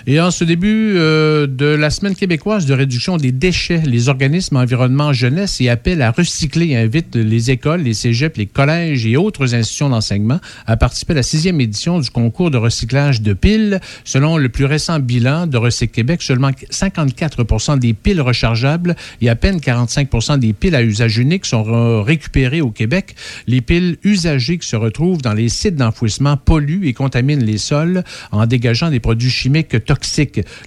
Et 0.05 0.19
en 0.19 0.31
ce 0.31 0.43
début 0.43 0.95
euh, 0.97 1.47
de 1.47 1.65
la 1.65 1.89
semaine 1.89 2.13
québécoise 2.13 2.65
de 2.65 2.73
réduction 2.73 3.15
des 3.15 3.31
déchets, 3.31 3.81
les 3.85 4.09
organismes 4.09 4.57
environnement 4.57 5.13
jeunesse 5.13 5.61
y 5.61 5.69
appellent 5.69 6.01
à 6.01 6.11
recycler 6.11 6.71
et 6.71 6.77
invitent 6.77 7.15
les 7.15 7.51
écoles, 7.51 7.84
les 7.84 7.93
cégeps, 7.93 8.38
les 8.38 8.45
collèges 8.45 9.05
et 9.05 9.15
autres 9.15 9.55
institutions 9.55 9.88
d'enseignement 9.88 10.41
à 10.67 10.75
participer 10.75 11.13
à 11.13 11.17
la 11.17 11.23
sixième 11.23 11.61
édition 11.61 11.99
du 11.99 12.09
concours 12.09 12.51
de 12.51 12.57
recyclage 12.57 13.21
de 13.21 13.31
piles. 13.31 13.80
Selon 14.03 14.38
le 14.38 14.49
plus 14.49 14.65
récent 14.65 14.99
bilan 14.99 15.47
de 15.47 15.55
Recyc 15.55 15.93
Québec, 15.93 16.21
seulement 16.21 16.49
54% 16.49 17.80
des 17.80 17.93
piles 17.93 18.19
rechargeables 18.19 18.97
et 19.21 19.30
à 19.30 19.35
peine 19.35 19.61
45 19.61 20.09
des 20.38 20.51
piles 20.51 20.75
à 20.75 20.84
usage 20.84 21.17
unique 21.17 21.45
sont 21.45 22.03
récupérées 22.03 22.59
au 22.59 22.71
Québec. 22.71 23.15
Les 23.47 23.61
piles 23.61 23.97
usagées 24.03 24.57
qui 24.57 24.67
se 24.67 24.75
retrouvent 24.75 25.21
dans 25.21 25.34
les 25.34 25.47
sites 25.47 25.77
d'enfouissement 25.77 26.35
polluent 26.35 26.88
et 26.88 26.93
contaminent 26.93 27.43
les 27.43 27.57
sols 27.57 28.03
en 28.34 28.45
dégageant 28.45 28.89
des 28.89 28.99
produits 28.99 29.30
chimiques 29.30 29.69
toxiques. 29.85 29.93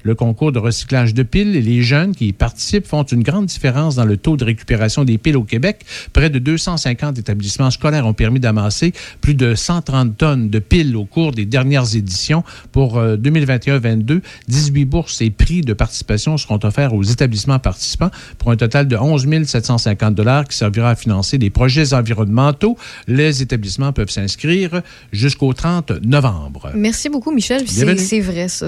Le 0.03 0.15
concours 0.15 0.53
de 0.53 0.59
recyclage 0.59 1.15
de 1.15 1.23
piles 1.23 1.57
et 1.57 1.63
les 1.63 1.83
jeunes 1.83 2.15
qui 2.15 2.29
y 2.29 2.33
participent 2.33 2.87
font 2.87 3.03
une 3.03 3.23
grande 3.23 3.47
différence 3.47 3.97
dans 3.97 4.05
le 4.05 4.17
taux 4.17 4.37
de 4.37 4.45
récupération 4.45 5.05
des 5.05 5.19
piles 5.19 5.37
au 5.37 5.45
Québec. 5.45 5.85
Près 6.13 6.31
de 6.31 6.39
250 6.39 7.19
établissements 7.19 7.71
scolaires 7.71 8.07
ont 8.07 8.15
permis 8.15 8.41
d'amasser 8.41 8.93
plus 9.21 9.35
de 9.35 9.55
130 9.55 10.17
tonnes 10.17 10.51
de 10.51 10.59
piles 10.59 10.97
au 10.97 11.05
cours 11.05 11.33
des 11.33 11.45
dernières 11.45 11.95
éditions. 11.95 12.45
Pour 12.73 12.99
euh, 12.99 13.17
2021-22, 13.17 14.21
18 14.49 14.85
bourses 14.85 15.21
et 15.21 15.31
prix 15.31 15.61
de 15.61 15.73
participation 15.73 16.37
seront 16.37 16.61
offerts 16.63 16.95
aux 16.95 17.03
établissements 17.03 17.59
participants 17.59 18.11
pour 18.39 18.51
un 18.51 18.57
total 18.57 18.89
de 18.89 18.97
11 18.97 19.27
750 19.45 20.15
dollars 20.15 20.45
qui 20.45 20.57
servira 20.57 20.91
à 20.91 20.95
financer 20.95 21.39
des 21.39 21.51
projets 21.51 21.95
environnementaux. 21.95 22.77
Les 23.07 23.43
établissements 23.43 23.93
peuvent 23.93 24.11
s'inscrire 24.11 24.83
jusqu'au 25.13 25.53
30 25.53 25.93
novembre. 26.05 26.71
Merci 26.75 27.09
beaucoup, 27.09 27.33
Michel. 27.33 27.63
C'est 27.67 28.21
vrai, 28.21 28.49
ça. 28.49 28.67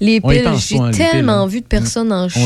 Les 0.00 0.20
On 0.22 0.30
y 0.30 0.34
piles, 0.34 0.44
j'ai 0.68 0.74
les 0.76 0.90
tellement 0.92 1.44
piles, 1.46 1.54
vu 1.54 1.60
de 1.60 1.66
personnes 1.66 2.12
en 2.12 2.28
jeter. 2.28 2.40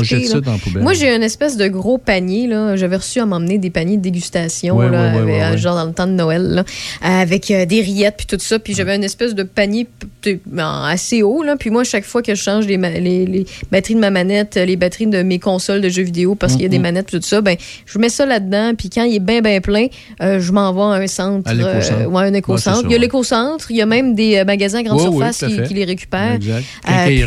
Moi, 0.83 0.95
j'ai 0.95 1.15
une 1.15 1.23
espèce 1.23 1.57
de 1.57 1.69
gros 1.69 1.99
panier. 1.99 2.47
là. 2.47 2.77
J'avais 2.77 2.97
reçu 2.97 3.21
à 3.21 3.27
m'emmener 3.27 3.59
des 3.59 3.71
paniers 3.71 3.97
de 3.97 4.03
dégustation, 4.03 4.77
ouais. 5.25 5.59
genre 5.59 5.75
dans 5.77 5.85
le 5.85 5.93
temps 5.93 6.07
de 6.07 6.13
Noël, 6.13 6.43
là, 6.43 6.65
avec 7.03 7.51
euh, 7.51 7.67
des 7.67 7.81
rillettes 7.81 8.15
puis 8.19 8.27
tout 8.27 8.37
ça. 8.41 8.59
Puis 8.59 8.75
j'avais 8.75 8.97
une 8.97 9.05
espèce 9.05 9.35
de 9.35 9.43
panier 9.43 9.85
p- 10.23 10.39
p- 10.39 10.41
en- 10.61 10.85
assez 10.85 11.23
haut. 11.23 11.43
Là. 11.43 11.57
Puis 11.57 11.71
moi, 11.71 11.85
chaque 11.85 12.05
fois 12.05 12.23
que 12.23 12.35
je 12.35 12.43
change 12.43 12.67
les, 12.67 12.77
les, 12.77 13.27
les 13.27 13.47
batteries 13.71 13.95
de 13.95 14.01
ma 14.01 14.11
manette, 14.11 14.57
les 14.57 14.77
batteries 14.77 15.07
de 15.07 15.23
mes 15.23 15.39
consoles 15.39 15.81
de 15.81 15.89
jeux 15.89 16.03
vidéo, 16.03 16.35
parce 16.35 16.53
qu'il 16.55 16.63
y 16.63 16.67
a 16.67 16.69
des 16.69 16.79
manettes 16.83 17.11
tout 17.11 17.21
ça, 17.23 17.41
ben, 17.41 17.57
je 17.87 17.99
mets 17.99 18.09
ça 18.09 18.25
là-dedans. 18.27 18.73
Puis 18.77 18.89
quand 18.91 19.05
il 19.05 19.17
est 19.17 19.21
bien, 19.21 19.41
bien 19.41 19.61
plein, 19.61 19.87
euh, 20.23 20.41
je 20.41 20.53
m'envoie 20.53 20.95
à 20.95 20.99
un 20.99 21.07
centre. 21.07 21.51
Euh, 21.93 22.09
un 22.23 22.35
éco-centre. 22.35 22.79
il 22.87 22.93
y 22.93 22.95
a 22.95 22.99
l'éco-centre. 22.99 23.71
Il 23.71 23.77
y 23.77 23.83
a 23.83 23.87
même 23.87 24.15
des 24.15 24.37
euh, 24.37 24.45
magasins 24.45 24.79
à 24.79 24.83
grande 24.83 24.99
surface 25.13 25.39
qui 25.67 25.75
les 25.75 25.85
récupèrent. 25.85 26.39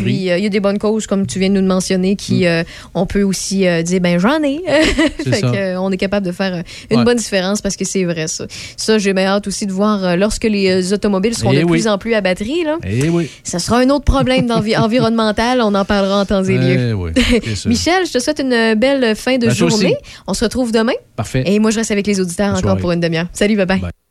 Puis, 0.04 0.30
euh, 0.30 0.38
il 0.38 0.44
y 0.44 0.46
a 0.46 0.50
des 0.50 0.60
bonnes 0.60 0.78
causes, 0.78 1.06
comme 1.06 1.26
tu 1.26 1.38
viens 1.38 1.48
de 1.48 1.54
nous 1.54 1.60
le 1.60 1.66
mentionner, 1.66 2.16
qui, 2.16 2.42
Mm. 2.42 2.46
euh, 2.46 2.64
on 2.94 3.06
peut 3.06 3.22
aussi 3.22 3.66
euh, 3.66 3.82
dire, 3.82 4.00
ben 4.00 4.18
j'en 4.18 4.42
ai. 4.42 4.60
fait 5.24 5.40
que, 5.40 5.46
euh, 5.56 5.80
on 5.80 5.90
est 5.92 5.96
capable 5.96 6.26
de 6.26 6.32
faire 6.32 6.54
euh, 6.54 6.62
une 6.90 6.98
Ouais. 6.98 7.04
bonne 7.04 7.16
différence 7.16 7.60
parce 7.60 7.76
que 7.76 7.84
c'est 7.84 8.04
vrai, 8.04 8.26
ça. 8.28 8.46
Ça, 8.76 8.98
j'ai 8.98 9.12
bien 9.12 9.26
hâte 9.26 9.46
aussi 9.46 9.66
de 9.66 9.72
voir 9.72 10.16
lorsque 10.16 10.44
les 10.44 10.92
automobiles 10.92 11.34
seront 11.36 11.52
Eh 11.52 11.58
de 11.60 11.64
oui. 11.64 11.70
plus 11.72 11.88
en 11.88 11.98
plus 11.98 12.14
à 12.14 12.20
batterie, 12.20 12.64
là. 12.64 12.78
Eh 12.84 13.08
oui. 13.08 13.28
Ça 13.44 13.58
sera 13.58 13.78
un 13.78 13.90
autre 13.90 14.04
problème 14.04 14.50
environnemental. 14.76 15.60
On 15.62 15.74
en 15.74 15.84
parlera 15.84 16.20
en 16.20 16.24
temps 16.24 16.44
et 16.44 16.56
lieu. 16.58 16.90
Eh 16.90 16.92
oui. 16.92 17.10
Michel, 17.66 18.06
je 18.06 18.12
te 18.12 18.18
souhaite 18.18 18.40
une 18.40 18.74
belle 18.74 19.14
fin 19.16 19.38
de 19.38 19.46
Ben, 19.46 19.54
journée. 19.54 19.96
On 20.26 20.34
se 20.34 20.44
retrouve 20.44 20.72
demain. 20.72 20.92
Parfait. 21.16 21.42
Et 21.46 21.58
moi, 21.58 21.70
je 21.70 21.76
reste 21.78 21.90
avec 21.90 22.06
les 22.06 22.20
auditeurs 22.20 22.48
Bonne 22.48 22.56
encore 22.58 22.62
soirée. 22.70 22.80
pour 22.80 22.92
une 22.92 23.00
demi-heure. 23.00 23.26
Salut, 23.32 23.56
bye 23.56 23.66
bye. 23.66 23.78
Hey, 23.78 24.05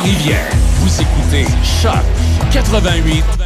Trois-Rivières. 0.00 0.50
Vous 0.78 1.00
écoutez 1.02 1.44
Choc 1.62 1.92
88 2.52 3.39